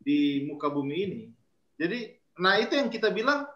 di 0.00 0.44
muka 0.48 0.68
bumi 0.68 0.96
ini. 0.96 1.22
Jadi, 1.76 2.12
nah 2.40 2.58
itu 2.58 2.76
yang 2.76 2.88
kita 2.88 3.12
bilang 3.14 3.46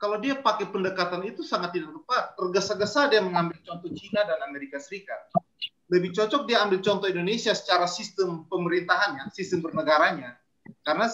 kalau 0.00 0.16
dia 0.16 0.36
pakai 0.36 0.68
pendekatan 0.68 1.24
itu 1.28 1.44
sangat 1.44 1.76
tidak 1.76 1.92
tepat. 1.92 2.36
Tergesa-gesa 2.36 3.12
dia 3.12 3.20
mengambil 3.20 3.60
contoh 3.64 3.92
Cina 3.92 4.24
dan 4.24 4.40
Amerika 4.48 4.80
Serikat. 4.80 5.28
Lebih 5.90 6.14
cocok 6.14 6.46
dia 6.46 6.62
ambil 6.62 6.78
contoh 6.78 7.10
Indonesia 7.10 7.50
secara 7.50 7.90
sistem 7.90 8.46
pemerintahannya, 8.46 9.26
sistem 9.34 9.58
bernegaranya. 9.58 10.38
Karena 10.86 11.10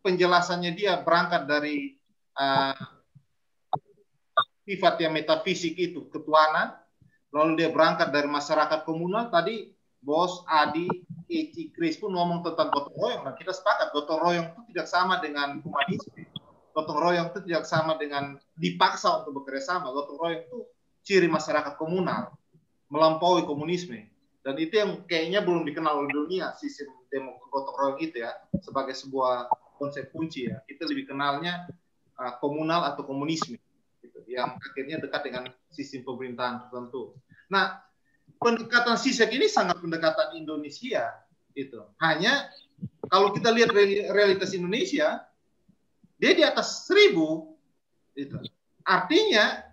penjelasannya 0.00 0.72
dia 0.72 0.96
berangkat 1.04 1.44
dari 1.44 2.00
uh, 2.40 2.72
sifat 4.64 4.96
yang 5.04 5.12
metafisik 5.12 5.76
itu, 5.76 6.08
ketuanan, 6.08 6.72
lalu 7.36 7.60
dia 7.60 7.68
berangkat 7.68 8.08
dari 8.08 8.24
masyarakat 8.24 8.88
komunal 8.88 9.28
tadi 9.28 9.68
bos 10.00 10.40
Adi 10.48 10.88
Eci 11.28 11.68
Kris 11.72 12.00
pun 12.00 12.16
ngomong 12.16 12.40
tentang 12.40 12.72
gotong 12.72 12.96
royong. 12.96 13.22
Nah 13.28 13.36
kita 13.36 13.52
sepakat 13.52 13.92
gotong 13.92 14.24
royong 14.24 14.46
itu 14.56 14.60
tidak 14.72 14.88
sama 14.88 15.20
dengan 15.20 15.60
humanisme. 15.60 16.24
Gotong 16.72 16.96
royong 16.96 17.28
itu 17.28 17.40
tidak 17.44 17.64
sama 17.68 18.00
dengan 18.00 18.40
dipaksa 18.56 19.20
untuk 19.20 19.44
bekerja 19.44 19.76
sama. 19.76 19.92
Gotong 19.92 20.16
royong 20.16 20.42
itu 20.48 20.58
ciri 21.04 21.28
masyarakat 21.28 21.76
komunal 21.76 22.32
melampaui 22.88 23.44
komunisme 23.48 24.13
Dan 24.44 24.60
itu 24.60 24.76
yang 24.76 25.00
kayaknya 25.08 25.40
belum 25.40 25.64
dikenal 25.64 26.04
oleh 26.04 26.12
dunia 26.12 26.52
sistem 26.60 26.92
demokrasi 27.08 27.48
gotong 27.48 27.76
royong 27.80 27.98
itu 28.02 28.16
ya 28.20 28.34
sebagai 28.60 28.92
sebuah 28.92 29.48
konsep 29.80 30.12
kunci 30.12 30.52
ya. 30.52 30.60
Itu 30.68 30.84
lebih 30.84 31.08
kenalnya 31.08 31.64
uh, 32.20 32.36
komunal 32.44 32.84
atau 32.92 33.08
komunisme 33.08 33.56
gitu, 34.04 34.20
yang 34.28 34.60
akhirnya 34.60 35.00
dekat 35.00 35.22
dengan 35.24 35.42
sistem 35.72 36.04
pemerintahan 36.04 36.68
tertentu. 36.68 37.16
Nah, 37.48 37.80
pendekatan 38.36 39.00
sisek 39.00 39.32
ini 39.32 39.48
sangat 39.48 39.80
pendekatan 39.80 40.36
Indonesia 40.36 41.08
itu. 41.56 41.80
Hanya 42.02 42.52
kalau 43.08 43.32
kita 43.32 43.48
lihat 43.48 43.72
realitas 44.12 44.52
Indonesia, 44.52 45.24
dia 46.20 46.32
di 46.36 46.44
atas 46.44 46.84
seribu 46.84 47.56
itu. 48.12 48.36
Artinya, 48.84 49.64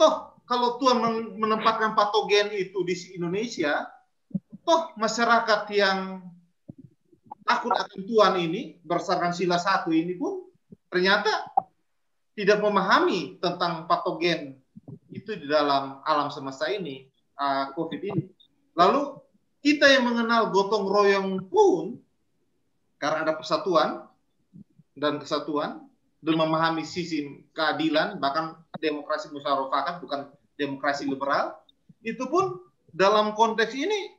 toh 0.00 0.31
kalau 0.52 0.76
Tuhan 0.76 1.00
menempatkan 1.40 1.96
patogen 1.96 2.52
itu 2.52 2.84
di 2.84 2.92
Indonesia, 3.16 3.88
toh 4.68 4.92
masyarakat 5.00 5.64
yang 5.72 6.20
takut 7.48 7.72
akan 7.72 8.00
Tuhan 8.04 8.34
ini 8.36 8.76
berdasarkan 8.84 9.32
sila 9.32 9.56
satu 9.56 9.96
ini 9.96 10.12
pun 10.12 10.44
ternyata 10.92 11.48
tidak 12.36 12.60
memahami 12.60 13.40
tentang 13.40 13.88
patogen 13.88 14.60
itu 15.08 15.40
di 15.40 15.48
dalam 15.48 16.04
alam 16.04 16.28
semesta 16.28 16.68
ini, 16.68 17.08
uh, 17.40 17.72
COVID 17.72 18.00
ini. 18.12 18.28
Lalu 18.76 19.16
kita 19.64 19.88
yang 19.88 20.04
mengenal 20.04 20.52
gotong 20.52 20.84
royong 20.84 21.48
pun 21.48 21.96
karena 23.00 23.24
ada 23.24 23.40
persatuan 23.40 24.04
dan 25.00 25.16
kesatuan 25.16 25.88
dan 26.20 26.34
memahami 26.36 26.84
sisi 26.84 27.40
keadilan 27.56 28.20
bahkan 28.20 28.60
demokrasi 28.76 29.32
musyawarah 29.32 29.96
bukan 30.04 30.28
demokrasi 30.62 31.10
liberal 31.10 31.58
itu 32.06 32.22
pun 32.30 32.62
dalam 32.94 33.34
konteks 33.34 33.74
ini 33.74 34.14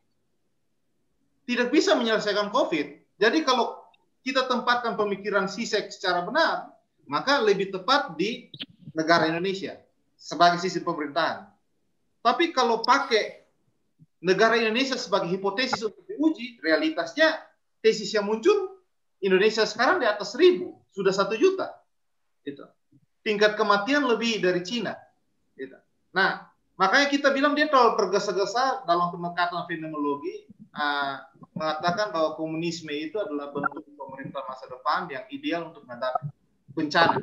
tidak 1.48 1.72
bisa 1.72 1.96
menyelesaikan 1.96 2.52
COVID. 2.52 3.20
Jadi 3.20 3.40
kalau 3.48 3.80
kita 4.24 4.48
tempatkan 4.48 4.96
pemikiran 5.00 5.48
sisek 5.48 5.92
secara 5.92 6.24
benar, 6.24 6.72
maka 7.08 7.40
lebih 7.44 7.72
tepat 7.72 8.16
di 8.16 8.52
negara 8.96 9.28
Indonesia 9.28 9.76
sebagai 10.16 10.60
sisi 10.60 10.80
pemerintahan. 10.80 11.48
Tapi 12.24 12.56
kalau 12.56 12.80
pakai 12.80 13.44
negara 14.24 14.56
Indonesia 14.56 14.96
sebagai 14.96 15.28
hipotesis 15.28 15.84
untuk 15.84 16.08
diuji, 16.08 16.64
realitasnya 16.64 17.36
tesis 17.84 18.16
yang 18.16 18.24
muncul 18.24 18.80
Indonesia 19.20 19.68
sekarang 19.68 20.00
di 20.00 20.08
atas 20.08 20.32
seribu, 20.32 20.80
sudah 20.96 21.12
satu 21.12 21.36
juta. 21.36 21.76
Itu. 22.48 22.64
Tingkat 23.24 23.60
kematian 23.60 24.08
lebih 24.08 24.40
dari 24.40 24.64
Cina. 24.64 24.96
Nah, 26.14 26.48
makanya 26.78 27.10
kita 27.10 27.34
bilang 27.34 27.58
dia 27.58 27.68
terlalu 27.68 27.98
tergesa-gesa 27.98 28.86
dalam 28.86 29.10
pendekatan 29.10 29.66
fenomenologi 29.66 30.46
uh, 30.78 31.26
mengatakan 31.58 32.14
bahwa 32.14 32.38
komunisme 32.38 32.94
itu 32.94 33.18
adalah 33.18 33.50
bentuk 33.50 33.86
pemerintah 33.98 34.46
masa 34.46 34.70
depan 34.70 35.10
yang 35.10 35.26
ideal 35.34 35.74
untuk 35.74 35.86
menghadapi 35.90 36.30
bencana 36.74 37.18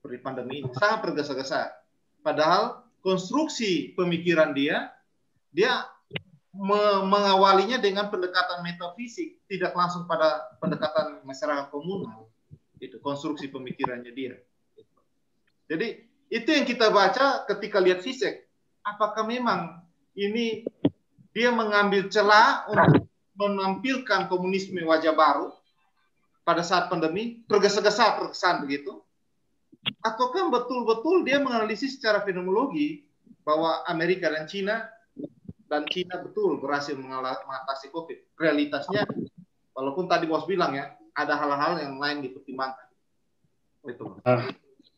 seperti 0.00 0.18
pandemi 0.20 0.64
ini. 0.64 0.68
Sangat 0.76 1.08
tergesa-gesa. 1.08 1.72
Padahal 2.20 2.84
konstruksi 3.00 3.92
pemikiran 3.96 4.52
dia, 4.56 4.92
dia 5.52 5.88
me 6.54 7.02
mengawalinya 7.02 7.82
dengan 7.82 8.08
pendekatan 8.08 8.62
metafisik, 8.62 9.42
tidak 9.50 9.74
langsung 9.74 10.06
pada 10.06 10.54
pendekatan 10.62 11.20
masyarakat 11.26 11.68
komunal. 11.68 12.30
Itu 12.78 13.00
konstruksi 13.00 13.50
pemikirannya 13.50 14.12
dia. 14.12 14.36
Jadi 15.66 16.13
itu 16.34 16.50
yang 16.50 16.66
kita 16.66 16.90
baca 16.90 17.46
ketika 17.46 17.78
lihat 17.78 18.02
Sisek. 18.02 18.50
Apakah 18.82 19.22
memang 19.22 19.86
ini 20.18 20.66
dia 21.30 21.54
mengambil 21.54 22.10
celah 22.10 22.66
untuk 22.66 23.06
menampilkan 23.38 24.26
komunisme 24.26 24.82
wajah 24.82 25.14
baru 25.14 25.54
pada 26.42 26.66
saat 26.66 26.90
pandemi, 26.90 27.46
tergesa-gesa 27.46 28.18
terkesan 28.18 28.66
begitu? 28.66 29.04
ataukah 30.00 30.48
betul-betul 30.48 31.24
dia 31.26 31.40
menganalisis 31.40 32.00
secara 32.00 32.24
fenomenologi 32.24 33.04
bahwa 33.44 33.84
Amerika 33.84 34.32
dan 34.32 34.48
Cina 34.48 34.88
dan 35.68 35.84
Cina 35.88 36.20
betul 36.20 36.60
berhasil 36.60 36.96
mengatasi 36.96 37.92
COVID. 37.92 38.36
Realitasnya, 38.40 39.04
walaupun 39.72 40.08
tadi 40.08 40.28
bos 40.28 40.48
bilang 40.48 40.76
ya, 40.76 40.92
ada 41.16 41.34
hal-hal 41.36 41.80
yang 41.80 41.96
lain 42.00 42.24
dipertimbangkan. 42.24 42.88
Itu. 43.84 44.16
Uh, 44.24 44.48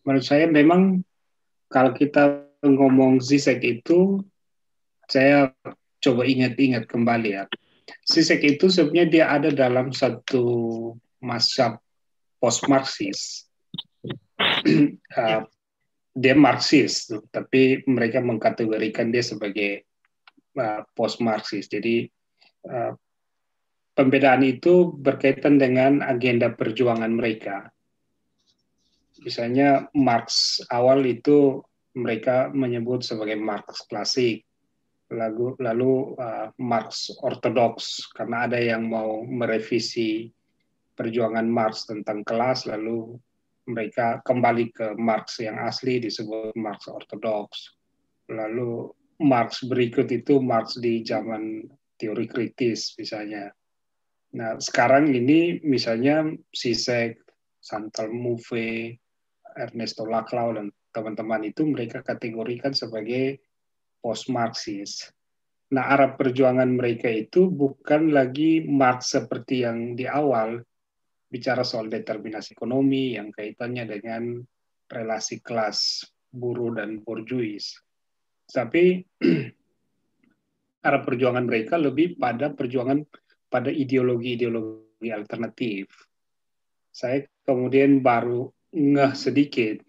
menurut 0.06 0.26
saya 0.26 0.46
memang 0.46 1.02
kalau 1.68 1.93
kita 1.94 2.47
ngomong 2.62 3.22
Zizek 3.22 3.62
itu, 3.62 4.22
saya 5.06 5.55
coba 6.02 6.22
ingat-ingat 6.26 6.86
kembali 6.86 7.30
ya. 7.38 7.44
Zizek 8.06 8.43
itu 8.43 8.66
sebenarnya 8.70 9.06
dia 9.06 9.24
ada 9.30 9.51
dalam 9.55 9.94
satu 9.94 10.44
masa 11.22 11.78
post-Marxis 12.43 13.47
uh, 15.16 15.43
dia 16.16 16.32
Marxis, 16.32 17.12
tapi 17.28 17.84
mereka 17.84 18.24
mengkategorikan 18.24 19.12
dia 19.12 19.20
sebagai 19.20 19.84
uh, 20.56 20.80
post 20.97 21.20
Marxis. 21.20 21.68
Jadi 21.68 22.09
uh, 22.68 22.97
pembedaan 23.93 24.44
itu 24.44 24.97
berkaitan 24.97 25.60
dengan 25.60 26.01
agenda 26.01 26.52
perjuangan 26.52 27.12
mereka. 27.12 27.68
Misalnya 29.22 29.88
Marx 29.97 30.60
awal 30.68 31.05
itu 31.06 31.62
mereka 31.97 32.52
menyebut 32.52 33.01
sebagai 33.01 33.40
Marx 33.40 33.86
klasik, 33.88 34.44
lalu 35.09 35.55
lalu 35.62 36.18
uh, 36.18 36.51
Marx 36.60 37.09
ortodoks 37.22 38.10
karena 38.12 38.51
ada 38.51 38.59
yang 38.59 38.90
mau 38.90 39.22
merevisi 39.22 40.28
perjuangan 40.97 41.47
Marx 41.47 41.86
tentang 41.86 42.26
kelas 42.26 42.66
lalu 42.66 43.14
mereka 43.66 44.22
kembali 44.22 44.64
ke 44.70 44.86
Marx 44.98 45.43
yang 45.43 45.59
asli 45.62 45.98
disebut 45.98 46.55
Marx 46.55 46.86
ortodoks. 46.86 47.74
Lalu 48.30 48.90
Marx 49.22 49.64
berikut 49.64 50.10
itu 50.12 50.38
Marx 50.43 50.78
di 50.78 51.02
zaman 51.02 51.64
teori 51.97 52.26
kritis 52.28 52.94
misalnya. 53.01 53.51
Nah, 54.36 54.60
sekarang 54.60 55.10
ini 55.16 55.62
misalnya 55.64 56.28
Sisek, 56.52 57.16
Santal 57.56 58.12
Mouve, 58.12 59.01
Ernesto 59.57 60.05
Laclau 60.05 60.53
dan 60.55 60.69
teman-teman 60.93 61.49
itu 61.49 61.65
mereka 61.65 62.05
kategorikan 62.05 62.77
sebagai 62.77 63.41
post-Marxis. 64.01 65.11
Nah, 65.74 65.91
arah 65.91 66.15
perjuangan 66.15 66.70
mereka 66.70 67.11
itu 67.11 67.51
bukan 67.51 68.15
lagi 68.15 68.62
Marx 68.62 69.19
seperti 69.19 69.66
yang 69.66 69.99
di 69.99 70.07
awal, 70.07 70.62
bicara 71.27 71.66
soal 71.66 71.91
determinasi 71.91 72.55
ekonomi 72.55 73.19
yang 73.19 73.35
kaitannya 73.35 73.85
dengan 73.85 74.39
relasi 74.87 75.43
kelas 75.43 76.07
buruh 76.31 76.78
dan 76.78 77.03
borjuis. 77.03 77.83
Tapi 78.47 79.03
arah 80.87 81.03
perjuangan 81.03 81.43
mereka 81.43 81.74
lebih 81.83 82.15
pada 82.15 82.55
perjuangan 82.55 83.03
pada 83.51 83.74
ideologi-ideologi 83.74 85.11
alternatif. 85.11 85.91
Saya 86.95 87.27
kemudian 87.43 88.01
baru 88.01 88.56
ngeh 88.74 89.12
sedikit 89.14 89.82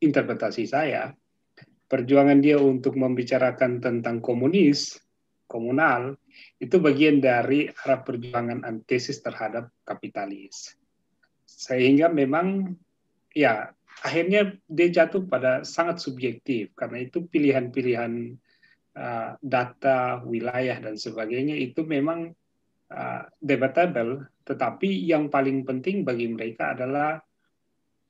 interpretasi 0.00 0.64
saya, 0.68 1.12
perjuangan 1.86 2.38
dia 2.42 2.58
untuk 2.60 2.98
membicarakan 2.98 3.80
tentang 3.80 4.20
komunis, 4.20 4.98
komunal, 5.46 6.18
itu 6.58 6.76
bagian 6.82 7.22
dari 7.22 7.70
arah 7.70 8.02
perjuangan 8.02 8.66
antesis 8.66 9.22
terhadap 9.22 9.70
kapitalis. 9.86 10.74
Sehingga 11.46 12.10
memang 12.10 12.74
ya 13.32 13.70
akhirnya 14.02 14.52
dia 14.68 14.88
jatuh 14.92 15.24
pada 15.24 15.64
sangat 15.64 16.02
subjektif 16.02 16.74
karena 16.76 17.06
itu 17.06 17.24
pilihan-pilihan 17.24 18.36
uh, 18.98 19.30
data, 19.40 20.20
wilayah 20.26 20.76
dan 20.82 20.98
sebagainya 20.98 21.54
itu 21.56 21.86
memang 21.86 22.34
uh, 22.90 23.22
debatable, 23.38 24.26
tetapi 24.44 25.06
yang 25.06 25.30
paling 25.32 25.62
penting 25.62 26.02
bagi 26.02 26.26
mereka 26.28 26.74
adalah 26.76 27.22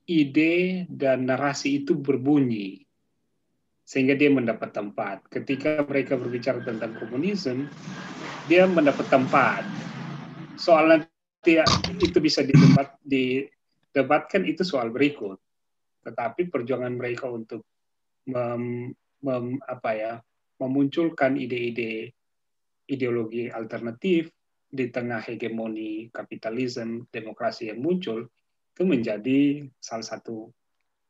ide 0.07 0.87
dan 0.87 1.27
narasi 1.27 1.83
itu 1.83 1.93
berbunyi 1.93 2.87
sehingga 3.87 4.19
dia 4.19 4.27
mendapat 4.27 4.75
tempat. 4.75 5.23
Ketika 5.31 5.83
mereka 5.87 6.19
berbicara 6.19 6.59
tentang 6.59 6.99
komunisme, 6.99 7.71
dia 8.51 8.67
mendapat 8.67 9.07
tempat. 9.07 9.63
Soal 10.59 10.91
nanti 10.91 11.55
itu 12.03 12.19
bisa 12.19 12.43
didebat, 12.43 12.99
didebatkan 13.07 14.43
itu 14.43 14.67
soal 14.67 14.91
berikut. 14.91 15.39
Tetapi 16.03 16.51
perjuangan 16.51 16.99
mereka 16.99 17.31
untuk 17.31 17.63
mem, 18.27 18.91
mem, 19.23 19.45
apa 19.63 19.91
ya, 19.95 20.13
memunculkan 20.59 21.39
ide-ide 21.39 22.11
ideologi 22.91 23.47
alternatif 23.47 24.31
di 24.67 24.91
tengah 24.91 25.23
hegemoni 25.23 26.11
kapitalisme 26.11 27.07
demokrasi 27.07 27.71
yang 27.71 27.79
muncul 27.79 28.27
itu 28.77 28.85
menjadi 28.85 29.65
salah 29.81 30.05
satu 30.05 30.53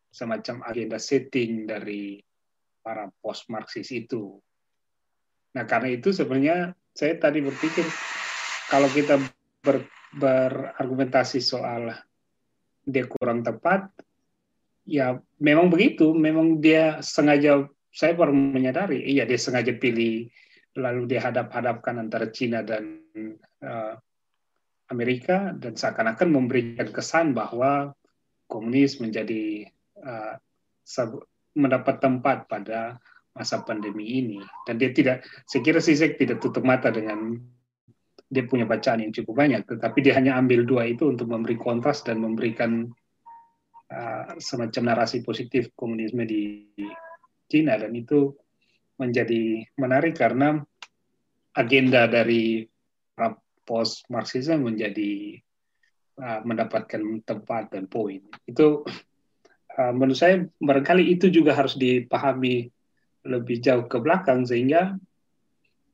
semacam 0.08 0.64
agenda 0.64 0.96
setting 0.96 1.68
dari 1.68 2.24
para 2.80 3.12
post 3.20 3.52
Marxis 3.52 3.92
itu. 3.92 4.40
Nah, 5.52 5.68
karena 5.68 5.92
itu 5.92 6.16
sebenarnya 6.16 6.72
saya 6.96 7.20
tadi 7.20 7.44
berpikir 7.44 7.84
kalau 8.72 8.88
kita 8.88 9.20
ber, 9.60 9.84
berargumentasi 10.16 11.44
soal 11.44 11.92
dia 12.88 13.04
kurang 13.04 13.44
tepat, 13.44 13.92
ya 14.88 15.20
memang 15.44 15.68
begitu, 15.68 16.16
memang 16.16 16.64
dia 16.64 17.04
sengaja 17.04 17.68
saya 17.92 18.16
baru 18.16 18.32
menyadari, 18.32 19.04
iya 19.04 19.28
dia 19.28 19.36
sengaja 19.36 19.76
pilih 19.76 20.32
lalu 20.80 21.04
dia 21.04 21.20
hadap-hadapkan 21.20 22.00
antara 22.00 22.32
Cina 22.32 22.64
dan 22.64 23.04
uh, 23.60 24.00
Amerika 24.88 25.52
dan 25.52 25.76
seakan-akan 25.76 26.30
memberikan 26.32 26.88
kesan 26.96 27.36
bahwa 27.36 27.92
komunis 28.48 29.04
menjadi 29.04 29.68
uh, 30.00 30.40
mendapat 31.58 32.00
tempat 32.00 32.48
pada 32.48 32.96
masa 33.36 33.62
pandemi 33.62 34.18
ini. 34.24 34.40
Dan 34.64 34.80
dia 34.80 34.96
tidak 34.96 35.28
saya 35.44 35.62
kira 35.62 35.84
Sisek 35.84 36.16
tidak 36.16 36.40
tutup 36.40 36.64
mata 36.64 36.88
dengan 36.90 37.36
dia 38.28 38.44
punya 38.44 38.68
bacaan 38.68 39.08
yang 39.08 39.16
cukup 39.16 39.40
banyak 39.40 39.64
tetapi 39.64 40.04
dia 40.04 40.20
hanya 40.20 40.36
ambil 40.36 40.68
dua 40.68 40.84
itu 40.84 41.08
untuk 41.08 41.32
memberi 41.32 41.56
kontras 41.56 42.04
dan 42.04 42.20
memberikan 42.20 42.92
uh, 43.88 44.36
semacam 44.36 44.84
narasi 44.92 45.24
positif 45.24 45.72
komunisme 45.80 46.28
di 46.28 46.68
Cina 47.48 47.80
dan 47.80 47.96
itu 47.96 48.36
menjadi 49.00 49.64
menarik 49.80 50.20
karena 50.20 50.60
agenda 51.56 52.04
dari 52.12 52.68
post 53.68 54.08
Marxisme 54.08 54.64
menjadi 54.64 55.36
uh, 56.24 56.40
mendapatkan 56.48 57.04
tempat 57.28 57.76
dan 57.76 57.92
poin. 57.92 58.24
Itu 58.48 58.88
uh, 59.76 59.92
menurut 59.92 60.16
saya 60.16 60.48
barangkali 60.64 61.04
itu 61.12 61.28
juga 61.28 61.52
harus 61.52 61.76
dipahami 61.76 62.72
lebih 63.28 63.60
jauh 63.60 63.86
ke 63.92 64.00
belakang 64.00 64.48
sehingga 64.48 64.96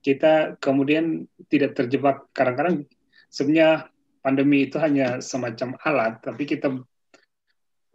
kita 0.06 0.62
kemudian 0.62 1.26
tidak 1.50 1.74
terjebak. 1.74 2.30
Kadang-kadang 2.30 2.86
sebenarnya 3.34 3.90
pandemi 4.22 4.70
itu 4.70 4.78
hanya 4.78 5.18
semacam 5.20 5.76
alat 5.82 6.22
tapi 6.22 6.46
kita 6.46 6.70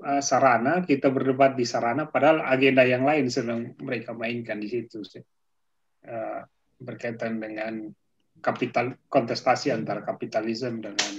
uh, 0.03 0.23
sarana, 0.23 0.83
kita 0.83 1.09
berdebat 1.09 1.55
di 1.55 1.65
sarana, 1.65 2.11
padahal 2.11 2.43
agenda 2.45 2.83
yang 2.83 3.07
lain 3.07 3.31
sedang 3.31 3.73
mereka 3.79 4.13
mainkan 4.13 4.59
di 4.59 4.69
situ 4.69 5.01
uh, 6.07 6.43
berkaitan 6.79 7.43
dengan 7.43 7.91
kapital 8.39 8.95
kontestasi 9.11 9.75
antara 9.75 10.03
kapitalisme 10.03 10.83
dengan 10.83 11.13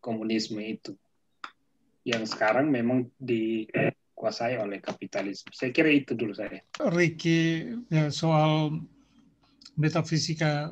komunisme 0.00 0.60
itu 0.62 0.94
yang 2.06 2.22
sekarang 2.22 2.70
memang 2.70 3.10
dikuasai 3.18 4.62
oleh 4.62 4.78
kapitalisme. 4.78 5.50
Saya 5.50 5.74
kira 5.74 5.90
itu 5.90 6.14
dulu 6.14 6.30
saya. 6.30 6.62
Ricky 6.94 7.66
ya, 7.90 8.14
soal 8.14 8.78
metafisika 9.74 10.70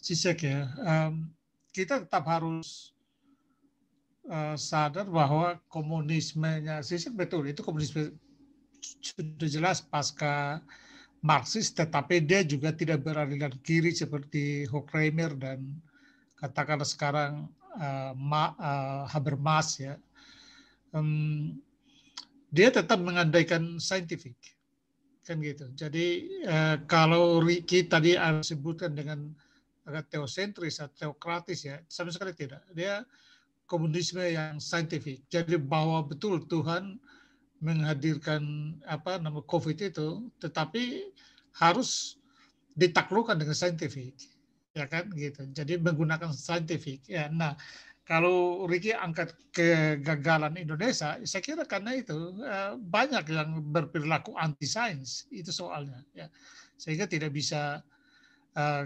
Sisek 0.00 0.46
ya, 0.46 0.70
um, 0.86 1.28
kita 1.74 2.06
tetap 2.06 2.24
harus 2.30 2.94
uh, 4.30 4.54
sadar 4.54 5.04
bahwa 5.10 5.58
komunismenya 5.66 6.80
sih 6.86 6.96
betul 7.10 7.44
itu 7.50 7.60
komunisme 7.60 8.14
sudah 8.80 9.48
jelas 9.50 9.82
pasca 9.82 10.62
Marxis 11.24 11.72
tetapi 11.72 12.22
dia 12.22 12.44
juga 12.44 12.70
tidak 12.72 13.02
beraliran 13.02 13.52
kiri 13.64 13.90
seperti 13.92 14.68
Horkheimer 14.68 15.32
dan 15.36 15.64
katakanlah 16.36 16.86
sekarang 16.86 17.48
uh, 17.76 18.12
Ma, 18.16 18.52
uh, 18.56 19.04
Habermas 19.08 19.80
ya. 19.80 19.96
Um, 20.92 21.56
dia 22.52 22.70
tetap 22.72 23.02
mengandaikan 23.02 23.76
saintifik 23.76 24.36
kan 25.26 25.42
gitu. 25.42 25.66
Jadi 25.74 26.38
uh, 26.46 26.78
kalau 26.86 27.42
Ricky 27.42 27.90
tadi 27.90 28.14
sebutkan 28.46 28.94
dengan 28.94 29.34
agak 29.82 30.14
teosentris 30.14 30.78
atau 30.78 31.14
teokratis 31.14 31.66
ya 31.66 31.82
sama 31.90 32.14
sekali 32.14 32.30
tidak. 32.34 32.62
Dia 32.70 33.02
komunisme 33.66 34.22
yang 34.22 34.62
saintifik. 34.62 35.26
Jadi 35.26 35.58
bahwa 35.58 36.06
betul 36.06 36.46
Tuhan 36.46 37.02
menghadirkan 37.66 38.42
apa 38.86 39.18
nama 39.18 39.42
COVID 39.42 39.78
itu, 39.82 40.30
tetapi 40.38 41.10
harus 41.58 42.22
ditaklukkan 42.78 43.34
dengan 43.34 43.56
saintifik, 43.56 44.14
ya 44.78 44.86
kan 44.86 45.10
gitu. 45.18 45.42
Jadi 45.50 45.82
menggunakan 45.82 46.30
saintifik. 46.30 47.02
Ya, 47.10 47.26
nah 47.26 47.58
kalau 48.06 48.70
Ricky 48.70 48.94
angkat 48.94 49.34
kegagalan 49.50 50.54
Indonesia, 50.54 51.18
saya 51.26 51.42
kira 51.42 51.66
karena 51.66 51.98
itu 51.98 52.38
eh, 52.46 52.78
banyak 52.78 53.24
yang 53.34 53.58
berperilaku 53.74 54.38
anti 54.38 54.70
sains 54.70 55.26
itu 55.34 55.50
soalnya, 55.50 55.98
ya 56.14 56.30
sehingga 56.76 57.08
tidak 57.08 57.32
bisa 57.32 57.80
eh, 58.54 58.84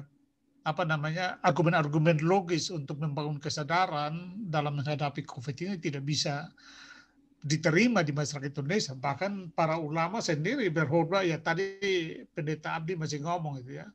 apa 0.61 0.83
namanya 0.85 1.41
argumen-argumen 1.43 2.23
logis 2.23 2.71
untuk 2.71 3.01
membangun 3.01 3.41
kesadaran 3.41 4.39
dalam 4.47 4.79
menghadapi 4.79 5.25
COVID 5.27 5.57
ini 5.67 5.75
tidak 5.81 6.05
bisa 6.05 6.53
diterima 7.41 8.05
di 8.05 8.13
masyarakat 8.13 8.53
Indonesia. 8.53 8.93
Bahkan 8.93 9.57
para 9.57 9.81
ulama 9.81 10.21
sendiri 10.21 10.69
berkhotbah 10.69 11.25
ya 11.25 11.41
tadi 11.41 11.81
pendeta 12.37 12.77
Abdi 12.77 12.97
masih 13.01 13.25
ngomong 13.25 13.65
itu 13.65 13.81
ya 13.81 13.89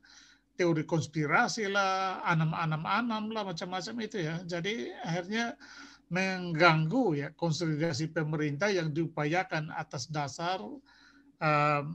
teori 0.56 0.88
konspirasi 0.88 1.68
lah, 1.68 2.24
anam-anam-anam 2.24 3.28
lah 3.30 3.44
macam-macam 3.44 3.94
itu 4.02 4.24
ya. 4.24 4.40
Jadi 4.42 4.90
akhirnya 5.04 5.54
mengganggu 6.08 7.18
ya 7.18 7.28
konsolidasi 7.36 8.14
pemerintah 8.14 8.72
yang 8.72 8.90
diupayakan 8.90 9.68
atas 9.74 10.08
dasar 10.08 10.62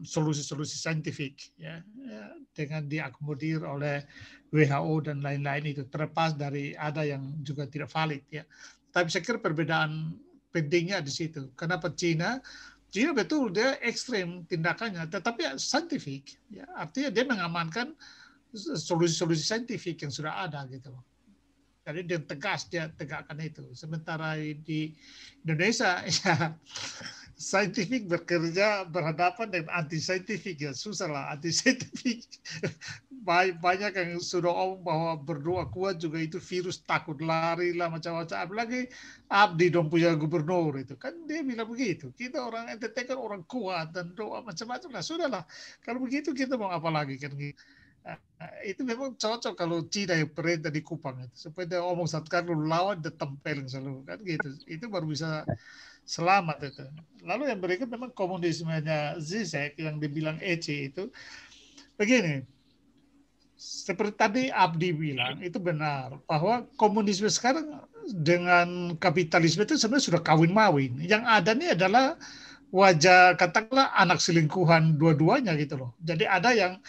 solusi-solusi 0.05 0.77
um, 0.77 0.81
saintifik 0.85 1.49
ya, 1.57 1.81
ya 1.81 2.23
dengan 2.53 2.85
diakomodir 2.85 3.65
oleh 3.65 4.05
WHO 4.53 5.09
dan 5.09 5.25
lain-lain 5.25 5.73
itu 5.73 5.89
terlepas 5.89 6.37
dari 6.37 6.77
ada 6.77 7.01
yang 7.01 7.41
juga 7.41 7.65
tidak 7.65 7.89
valid 7.89 8.21
ya. 8.29 8.45
Tapi 8.93 9.09
saya 9.09 9.25
kira 9.25 9.41
perbedaan 9.41 10.13
pentingnya 10.51 10.99
di 10.99 11.11
situ. 11.11 11.49
Kenapa 11.55 11.89
Cina? 11.95 12.39
Cina 12.91 13.15
betul 13.15 13.55
dia 13.55 13.79
ekstrim 13.79 14.43
tindakannya, 14.45 15.07
tetapi 15.07 15.55
saintifik. 15.55 16.35
Ya, 16.51 16.67
artinya 16.75 17.09
dia 17.09 17.23
mengamankan 17.23 17.95
solusi-solusi 18.55 19.47
saintifik 19.47 20.03
yang 20.03 20.11
sudah 20.11 20.43
ada 20.43 20.67
gitu. 20.67 20.91
Jadi 21.81 22.05
dia 22.05 22.19
tegas 22.21 22.69
dia 22.69 22.91
tegakkan 22.93 23.39
itu. 23.41 23.65
Sementara 23.73 24.37
di 24.37 24.93
Indonesia 25.41 26.03
ya 26.21 26.53
saintifik 27.41 28.05
bekerja 28.05 28.85
berhadapan 28.85 29.49
dengan 29.49 29.81
anti 29.81 29.97
saintifik 29.97 30.61
ya 30.61 30.77
susah 30.77 31.09
lah 31.09 31.33
anti 31.33 31.49
saintifik 31.49 32.21
banyak 33.61 33.93
yang 33.93 34.11
sudah 34.17 34.49
omong 34.49 34.81
bahwa 34.81 35.11
berdoa 35.21 35.69
kuat 35.69 36.01
juga 36.01 36.17
itu 36.17 36.41
virus 36.41 36.81
takut 36.81 37.21
lari 37.21 37.77
lah 37.77 37.93
macam-macam. 37.93 38.33
Apalagi 38.33 38.89
Abdi 39.29 39.69
dong 39.69 39.93
punya 39.93 40.17
gubernur 40.17 40.81
itu. 40.81 40.97
Kan 40.97 41.29
dia 41.29 41.45
bilang 41.45 41.69
begitu 41.69 42.09
kita 42.17 42.41
orang 42.41 42.73
NTT 42.73 43.13
kan 43.13 43.17
orang 43.21 43.45
kuat 43.45 43.93
dan 43.93 44.17
doa 44.17 44.41
macam-macam 44.41 44.89
lah. 44.89 45.03
Sudah 45.05 45.29
lah 45.29 45.43
kalau 45.85 46.01
begitu 46.01 46.33
kita 46.33 46.57
mau 46.57 46.73
apa 46.73 46.89
lagi 46.89 47.21
kan? 47.21 47.31
Nah, 48.01 48.17
itu 48.65 48.81
memang 48.81 49.13
cocok 49.13 49.53
kalau 49.53 49.85
Cina 49.85 50.17
yang 50.17 50.33
perintah 50.33 50.73
di 50.73 50.81
Kupang 50.81 51.21
itu 51.21 51.37
supaya 51.37 51.69
dia 51.69 51.85
omong 51.85 52.09
satu 52.09 52.25
kali 52.25 52.49
lawan 52.49 52.97
dia 52.97 53.13
selalu 53.69 54.01
kan 54.09 54.17
gitu. 54.25 54.49
Itu 54.65 54.89
baru 54.89 55.05
bisa 55.05 55.45
selamat 56.05 56.57
itu. 56.71 56.85
Lalu 57.21 57.53
yang 57.53 57.59
berikut 57.61 57.87
memang 57.87 58.11
komunismenya 58.11 59.21
Zizek 59.21 59.77
yang 59.77 60.01
dibilang 60.01 60.41
Ece 60.41 60.89
itu 60.89 61.13
begini. 61.95 62.43
Seperti 63.61 64.13
tadi 64.17 64.43
Abdi 64.49 64.89
bilang 64.89 65.37
itu 65.37 65.61
benar 65.61 66.17
bahwa 66.25 66.65
komunisme 66.81 67.29
sekarang 67.29 67.85
dengan 68.09 68.97
kapitalisme 68.97 69.61
itu 69.61 69.77
sebenarnya 69.77 70.07
sudah 70.09 70.21
kawin 70.25 70.49
mawin. 70.49 70.97
Yang 70.97 71.23
ada 71.29 71.51
ini 71.53 71.67
adalah 71.69 72.17
wajah 72.73 73.37
katakanlah 73.37 73.93
anak 73.93 74.17
selingkuhan 74.17 74.97
dua-duanya 74.97 75.53
gitu 75.61 75.77
loh. 75.77 75.91
Jadi 76.01 76.25
ada 76.25 76.49
yang 76.57 76.81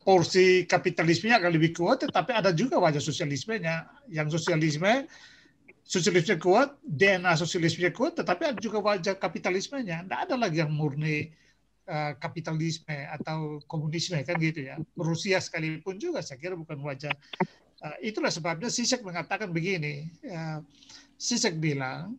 porsi 0.00 0.64
kapitalismenya 0.70 1.42
akan 1.42 1.50
lebih 1.50 1.74
kuat, 1.74 2.06
tetapi 2.06 2.30
ada 2.30 2.54
juga 2.54 2.78
wajah 2.78 3.02
sosialismenya. 3.02 3.90
Yang 4.06 4.38
sosialisme 4.38 5.10
sosialisme 5.90 6.38
kuat, 6.38 6.78
DNA 6.86 7.34
sosialisme 7.34 7.90
kuat, 7.90 8.14
tetapi 8.14 8.54
ada 8.54 8.58
juga 8.62 8.78
wajah 8.78 9.18
kapitalismenya. 9.18 10.06
Tidak 10.06 10.20
ada 10.30 10.34
lagi 10.38 10.62
yang 10.62 10.70
murni 10.70 11.34
uh, 11.90 12.14
kapitalisme 12.22 12.94
atau 13.10 13.58
komunisme 13.66 14.14
kan 14.22 14.38
gitu 14.38 14.70
ya. 14.70 14.78
Rusia 14.94 15.42
sekalipun 15.42 15.98
juga 15.98 16.22
saya 16.22 16.38
kira 16.38 16.54
bukan 16.54 16.78
wajah. 16.78 17.10
Uh, 17.82 17.96
itulah 18.06 18.30
sebabnya 18.30 18.70
Sisek 18.70 19.02
mengatakan 19.02 19.50
begini. 19.50 20.06
Uh, 20.22 20.62
Sisek 21.18 21.58
bilang 21.58 22.14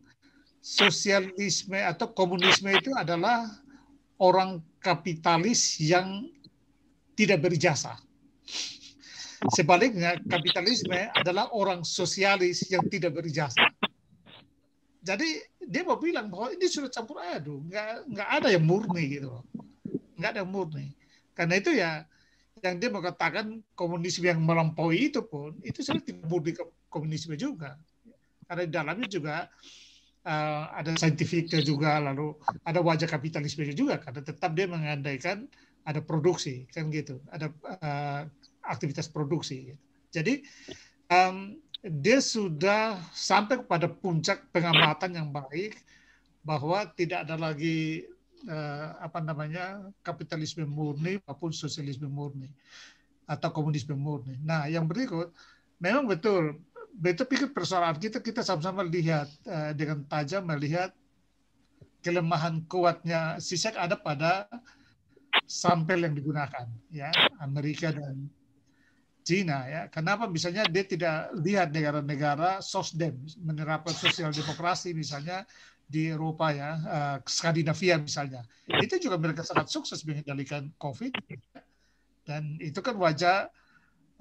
sosialisme 0.60 1.80
atau 1.80 2.12
komunisme 2.12 2.68
itu 2.68 2.92
adalah 2.92 3.48
orang 4.20 4.60
kapitalis 4.84 5.80
yang 5.80 6.28
tidak 7.16 7.40
berijasa. 7.40 7.96
Sebaliknya, 9.50 10.22
kapitalisme 10.22 11.10
adalah 11.10 11.50
orang 11.50 11.82
sosialis 11.82 12.62
yang 12.70 12.86
tidak 12.86 13.18
berijasa. 13.18 13.66
Jadi 15.02 15.26
dia 15.58 15.82
mau 15.82 15.98
bilang 15.98 16.30
bahwa 16.30 16.54
ini 16.54 16.70
sudah 16.70 16.86
campur 16.86 17.18
aduk, 17.18 17.58
nggak 17.66 18.06
nggak 18.06 18.28
ada 18.38 18.48
yang 18.54 18.62
murni 18.62 19.18
gitu, 19.18 19.42
nggak 20.14 20.30
ada 20.38 20.40
yang 20.46 20.52
murni. 20.54 20.94
Karena 21.34 21.58
itu 21.58 21.74
ya 21.74 22.06
yang 22.62 22.78
dia 22.78 22.90
mengatakan 22.94 23.58
komunisme 23.74 24.22
yang 24.22 24.38
melampaui 24.38 25.10
itu 25.10 25.18
pun 25.26 25.58
itu 25.66 25.82
sebenarnya 25.82 26.06
tidak 26.14 26.24
murni 26.30 26.52
komunisme 26.86 27.34
juga 27.34 27.74
karena 28.46 28.62
di 28.62 28.72
dalamnya 28.72 29.08
juga 29.10 29.36
uh, 30.22 30.64
ada 30.70 30.94
saintifiknya 30.94 31.58
juga 31.64 31.98
lalu 31.98 32.38
ada 32.62 32.78
wajah 32.78 33.10
kapitalisme 33.10 33.66
juga 33.74 33.98
karena 33.98 34.22
tetap 34.22 34.54
dia 34.54 34.70
mengandaikan 34.70 35.50
ada 35.82 35.98
produksi 35.98 36.70
kan 36.70 36.86
gitu 36.94 37.18
ada 37.34 37.50
uh, 37.66 38.22
aktivitas 38.64 39.10
produksi 39.10 39.74
jadi 40.12 40.42
um, 41.10 41.56
dia 41.82 42.22
sudah 42.22 42.94
sampai 43.10 43.58
kepada 43.58 43.90
puncak 43.90 44.46
pengamatan 44.54 45.18
yang 45.18 45.28
baik 45.34 45.82
bahwa 46.46 46.86
tidak 46.94 47.26
ada 47.26 47.34
lagi 47.34 48.06
uh, 48.46 48.98
apa 49.02 49.18
namanya 49.18 49.82
kapitalisme 50.06 50.62
murni 50.62 51.18
maupun 51.26 51.50
sosialisme 51.50 52.06
murni 52.06 52.50
atau 53.26 53.50
komunisme 53.50 53.94
murni. 53.94 54.38
Nah, 54.42 54.66
yang 54.70 54.86
berikut 54.86 55.34
memang 55.82 56.06
betul 56.06 56.58
betul 56.92 57.26
pikir 57.26 57.50
persoalan 57.50 57.98
kita 57.98 58.22
kita 58.22 58.44
sama-sama 58.46 58.86
lihat 58.86 59.26
uh, 59.48 59.72
dengan 59.74 60.06
tajam 60.06 60.46
melihat 60.46 60.94
kelemahan 62.02 62.62
kuatnya 62.66 63.38
sisek 63.38 63.74
ada 63.78 63.94
pada 63.98 64.46
sampel 65.46 66.04
yang 66.04 66.14
digunakan 66.14 66.66
ya 66.92 67.08
Amerika 67.40 67.94
dan 67.94 68.28
Cina 69.22 69.66
ya. 69.70 69.82
Kenapa 69.88 70.26
misalnya 70.26 70.66
dia 70.66 70.84
tidak 70.86 71.30
lihat 71.38 71.70
negara-negara 71.70 72.58
sosdem 72.58 73.14
menerapkan 73.38 73.94
sosial 73.94 74.34
demokrasi 74.34 74.92
misalnya 74.92 75.46
di 75.86 76.10
Eropa 76.10 76.50
ya, 76.50 76.70
uh, 76.82 77.16
Skandinavia 77.22 78.02
misalnya. 78.02 78.42
Itu 78.66 78.98
juga 78.98 79.16
mereka 79.20 79.46
sangat 79.46 79.70
sukses 79.70 80.02
mengendalikan 80.02 80.70
COVID 80.78 81.14
dan 82.22 82.56
itu 82.62 82.78
kan 82.78 82.94
wajah 82.94 83.50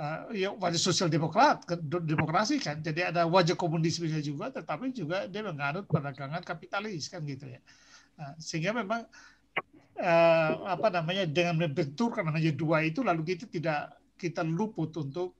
uh, 0.01 0.21
ya 0.33 0.51
wajah 0.53 0.81
sosial 0.81 1.09
demokrat 1.09 1.63
demokrasi 1.85 2.57
kan. 2.57 2.81
Jadi 2.81 3.07
ada 3.13 3.25
wajah 3.29 3.53
komunismenya 3.57 4.21
juga, 4.21 4.49
tetapi 4.49 4.93
juga 4.93 5.29
dia 5.29 5.41
menganut 5.45 5.85
perdagangan 5.85 6.41
kapitalis 6.41 7.09
kan 7.09 7.21
gitu 7.25 7.49
ya. 7.49 7.61
Uh, 8.17 8.33
sehingga 8.41 8.75
memang 8.75 9.05
uh, 10.01 10.53
apa 10.65 10.87
namanya 10.89 11.23
dengan 11.29 11.61
membenturkan 11.61 12.27
hanya 12.33 12.51
dua 12.51 12.83
itu 12.83 13.05
lalu 13.05 13.33
kita 13.33 13.47
tidak 13.47 14.00
kita 14.21 14.45
luput 14.45 14.93
untuk 15.01 15.33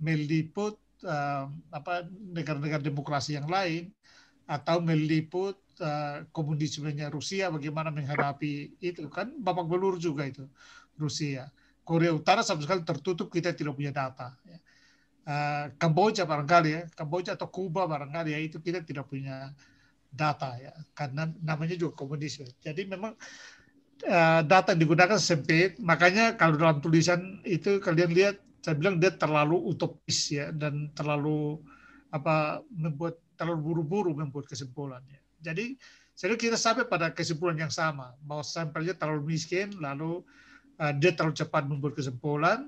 meliput 0.00 0.80
uh, 1.04 1.52
apa 1.68 2.08
negara-negara 2.08 2.80
demokrasi 2.80 3.36
yang 3.36 3.44
lain 3.44 3.92
atau 4.48 4.80
meliput 4.80 5.60
uh, 5.84 6.24
komunismenya 6.32 7.12
Rusia 7.12 7.52
bagaimana 7.52 7.92
menghadapi 7.92 8.80
itu. 8.80 9.04
Kan 9.12 9.36
babak 9.44 9.68
belur 9.68 10.00
juga 10.00 10.24
itu 10.24 10.48
Rusia. 10.96 11.52
Korea 11.84 12.16
Utara 12.16 12.40
sama 12.40 12.64
sekali 12.64 12.80
tertutup 12.88 13.28
kita 13.28 13.52
tidak 13.52 13.76
punya 13.76 13.92
data 13.92 14.32
uh, 15.26 15.66
Kamboja 15.78 16.26
barangkali 16.26 16.70
ya. 16.70 16.82
Kamboja 16.94 17.34
atau 17.38 17.48
Kuba 17.50 17.86
barangkali 17.86 18.30
ya 18.34 18.40
itu 18.42 18.58
kita 18.58 18.82
tidak 18.82 19.06
punya 19.10 19.50
data 20.10 20.58
ya. 20.58 20.72
Karena 20.94 21.30
namanya 21.42 21.78
juga 21.78 22.02
komunisme. 22.02 22.46
Jadi 22.62 22.86
memang 22.86 23.14
Eh, 24.02 24.40
data 24.50 24.74
digunakan 24.74 25.14
sempit, 25.14 25.78
makanya 25.78 26.34
kalau 26.34 26.58
dalam 26.58 26.82
tulisan 26.82 27.38
itu 27.46 27.78
kalian 27.78 28.10
lihat 28.10 28.34
saya 28.58 28.74
bilang 28.74 28.98
dia 28.98 29.14
terlalu 29.14 29.54
utopis 29.62 30.26
ya 30.34 30.50
dan 30.50 30.90
terlalu 30.98 31.62
apa 32.10 32.66
membuat 32.74 33.22
terlalu 33.38 33.62
buru-buru 33.62 34.10
membuat 34.18 34.50
kesimpulan 34.50 34.98
ya. 35.06 35.22
Jadi 35.38 35.78
saya 36.18 36.34
kita 36.34 36.58
sampai 36.58 36.90
pada 36.90 37.14
kesimpulan 37.14 37.54
yang 37.54 37.70
sama 37.70 38.10
bahwa 38.26 38.42
sampelnya 38.42 38.98
terlalu 38.98 39.38
miskin 39.38 39.70
lalu 39.78 40.18
uh, 40.82 40.90
dia 40.98 41.14
terlalu 41.14 41.38
cepat 41.38 41.62
membuat 41.70 41.94
kesimpulan 41.94 42.66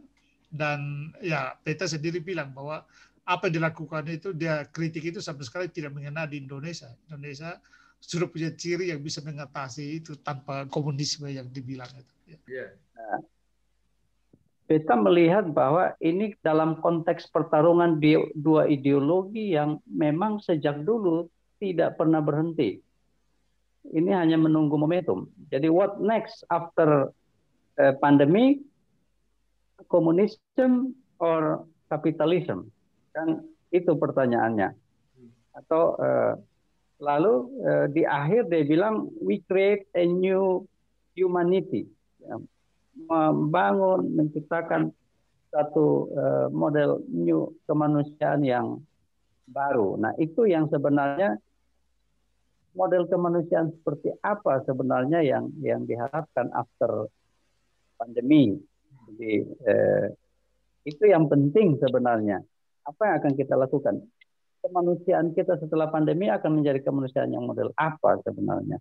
dan 0.54 1.10
ya 1.18 1.58
Peta 1.66 1.90
sendiri 1.90 2.22
bilang 2.22 2.54
bahwa 2.54 2.86
apa 3.26 3.50
yang 3.50 3.58
dilakukan 3.58 4.06
itu 4.06 4.30
dia 4.38 4.70
kritik 4.70 5.02
itu 5.02 5.18
sampai 5.18 5.42
sekali 5.42 5.66
tidak 5.66 5.98
mengenal 5.98 6.30
di 6.30 6.46
Indonesia. 6.46 6.94
Indonesia 7.10 7.58
sudah 8.04 8.28
punya 8.28 8.52
ciri 8.52 8.92
yang 8.92 9.00
bisa 9.00 9.24
mengatasi 9.24 10.04
itu 10.04 10.12
tanpa 10.20 10.68
komunisme 10.68 11.24
yang 11.32 11.48
dibilang 11.48 11.88
itu. 11.96 12.36
Yeah. 12.44 12.76
Nah, 12.92 13.24
kita 14.68 14.96
melihat 14.96 15.48
bahwa 15.52 15.96
ini 16.00 16.36
dalam 16.44 16.80
konteks 16.80 17.28
pertarungan 17.32 18.00
di 18.00 18.16
dua 18.36 18.68
ideologi 18.68 19.56
yang 19.56 19.80
memang 19.88 20.40
sejak 20.40 20.84
dulu 20.84 21.28
tidak 21.60 21.96
pernah 21.96 22.20
berhenti. 22.20 22.80
Ini 23.84 24.10
hanya 24.16 24.40
menunggu 24.40 24.80
momentum. 24.80 25.28
Jadi 25.52 25.68
what 25.68 26.00
next 26.00 26.44
after 26.48 27.12
uh, 27.76 27.94
pandemic, 28.00 28.64
komunisme 29.92 30.96
or 31.20 31.68
capitalism? 31.92 32.72
Kan 33.12 33.44
itu 33.68 33.92
pertanyaannya. 33.92 34.72
Atau 35.52 36.00
uh, 36.00 36.40
Lalu 37.02 37.34
uh, 37.66 37.86
di 37.90 38.06
akhir 38.06 38.46
dia 38.52 38.62
bilang 38.62 39.10
we 39.18 39.42
create 39.44 39.90
a 39.98 40.06
new 40.06 40.62
humanity, 41.18 41.90
ya, 42.22 42.38
membangun, 43.10 44.14
menciptakan 44.14 44.94
satu 45.50 46.10
uh, 46.14 46.46
model 46.50 47.02
new 47.10 47.50
kemanusiaan 47.66 48.42
yang 48.46 48.78
baru. 49.46 49.98
Nah 50.00 50.12
itu 50.16 50.48
yang 50.48 50.70
sebenarnya 50.70 51.38
model 52.74 53.06
kemanusiaan 53.06 53.70
seperti 53.70 54.10
apa 54.20 54.60
sebenarnya 54.66 55.22
yang 55.22 55.50
yang 55.62 55.86
diharapkan 55.86 56.50
after 56.50 57.06
pandemi. 57.96 58.58
Jadi 59.08 59.32
eh, 59.46 60.06
itu 60.84 61.04
yang 61.06 61.30
penting 61.30 61.78
sebenarnya. 61.78 62.42
Apa 62.84 63.00
yang 63.08 63.16
akan 63.22 63.32
kita 63.38 63.54
lakukan? 63.56 64.04
Kemanusiaan 64.64 65.36
kita 65.36 65.60
setelah 65.60 65.92
pandemi 65.92 66.32
akan 66.32 66.64
menjadi 66.64 66.80
kemanusiaan 66.80 67.28
yang 67.28 67.44
model 67.44 67.68
apa 67.76 68.16
sebenarnya? 68.24 68.80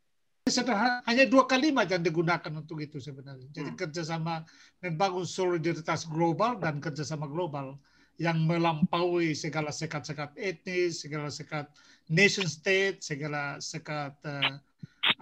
Hanya 1.08 1.24
dua 1.28 1.48
kalimat 1.48 1.88
yang 1.88 2.04
digunakan 2.04 2.52
untuk 2.52 2.84
itu 2.84 3.00
sebenarnya. 3.00 3.48
Jadi 3.52 3.76
hmm. 3.76 3.80
kerjasama 3.80 4.44
membangun 4.84 5.24
solidaritas 5.24 6.04
global 6.08 6.60
dan 6.60 6.84
kerjasama 6.84 7.28
global 7.32 7.80
yang 8.20 8.44
melampaui 8.44 9.34
segala 9.34 9.72
sekat-sekat 9.72 10.36
etnis, 10.36 11.00
segala 11.02 11.32
sekat 11.32 11.72
nation 12.12 12.46
state, 12.46 13.00
segala 13.00 13.58
sekat 13.64 14.14
uh, 14.28 14.60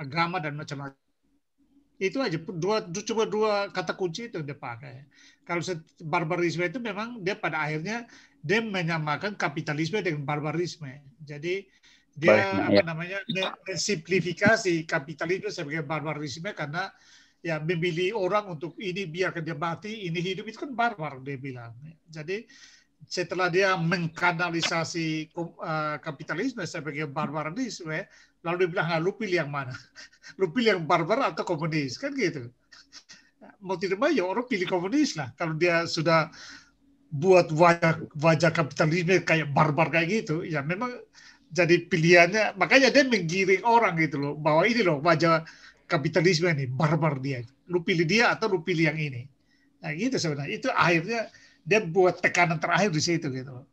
agama 0.01 0.41
dan 0.41 0.57
macam-macam. 0.57 0.97
Itu 2.01 2.17
aja 2.17 2.41
dua 2.41 2.81
cuma 2.89 3.29
dua 3.29 3.69
kata 3.69 3.93
kunci 3.93 4.25
itu 4.25 4.41
yang 4.41 4.49
dia 4.49 4.57
pakai. 4.57 5.05
Kalau 5.45 5.61
barbarisme 6.01 6.65
itu 6.65 6.81
memang 6.81 7.21
dia 7.21 7.37
pada 7.37 7.61
akhirnya 7.61 8.09
dia 8.41 8.59
menyamakan 8.59 9.37
kapitalisme 9.37 10.01
dengan 10.01 10.25
barbarisme. 10.25 10.89
Jadi 11.21 11.65
dia 12.11 12.35
Baik, 12.35 12.67
apa 12.67 12.73
ya. 12.75 12.83
namanya 12.83 13.19
mensimplifikasi 13.63 14.83
kapitalisme 14.83 15.47
sebagai 15.47 15.87
barbarisme 15.87 16.51
karena 16.51 16.91
ya 17.39 17.57
memilih 17.57 18.19
orang 18.19 18.51
untuk 18.51 18.75
ini 18.77 19.07
biar 19.07 19.33
dia 19.39 19.57
mati, 19.57 20.05
ini 20.09 20.19
hidup 20.19 20.45
itu 20.45 20.59
kan 20.61 20.75
barbar 20.75 21.23
dia 21.23 21.39
bilang. 21.39 21.73
Jadi 22.05 22.45
setelah 23.09 23.49
dia 23.49 23.73
mengkanalisasi 23.79 25.33
uh, 25.33 25.97
kapitalisme 26.03 26.61
sebagai 26.69 27.09
barbarisme, 27.09 28.05
lalu 28.45 28.55
dia 28.65 28.69
bilang, 28.69 28.87
lu 29.01 29.11
pilih 29.17 29.37
yang 29.41 29.51
mana? 29.51 29.73
Lu 30.39 30.53
pilih 30.53 30.77
yang 30.77 30.83
barbar 30.85 31.33
atau 31.33 31.43
komunis? 31.43 31.97
Kan 31.97 32.13
gitu. 32.13 32.53
Mau 33.57 33.75
tidak 33.75 33.97
mau 33.97 34.07
ya 34.07 34.21
orang 34.23 34.45
pilih 34.45 34.69
komunis 34.69 35.17
lah. 35.17 35.33
Kalau 35.33 35.57
dia 35.57 35.89
sudah 35.89 36.29
buat 37.11 37.51
wajah 37.51 38.07
wajah 38.15 38.51
kapitalisme 38.55 39.19
kayak 39.27 39.51
barbar 39.51 39.91
kayak 39.91 40.23
gitu 40.23 40.47
ya 40.47 40.63
memang 40.63 40.95
jadi 41.51 41.83
pilihannya. 41.85 42.55
Makanya 42.55 42.89
dia 42.89 43.03
menggiring 43.03 43.67
orang 43.67 43.99
gitu 43.99 44.17
loh 44.17 44.33
bahwa 44.39 44.63
ini 44.63 44.81
loh 44.81 45.03
wajah 45.03 45.43
kapitalisme 45.85 46.47
ini 46.47 46.65
barbar 46.71 47.19
dia. 47.19 47.43
Lu 47.67 47.83
pilih 47.83 48.07
dia 48.07 48.31
atau 48.31 48.47
lu 48.47 48.63
pilih 48.63 48.87
yang 48.87 48.99
ini. 48.99 49.27
Nah 49.83 49.91
gitu 49.91 50.15
sebenarnya. 50.15 50.55
Itu 50.55 50.67
akhirnya 50.71 51.27
dia 51.67 51.79
buat 51.83 52.23
tekanan 52.23 52.57
terakhir 52.57 52.89
di 52.89 53.01
situ 53.03 53.27
gitu 53.29 53.51
loh 53.51 53.65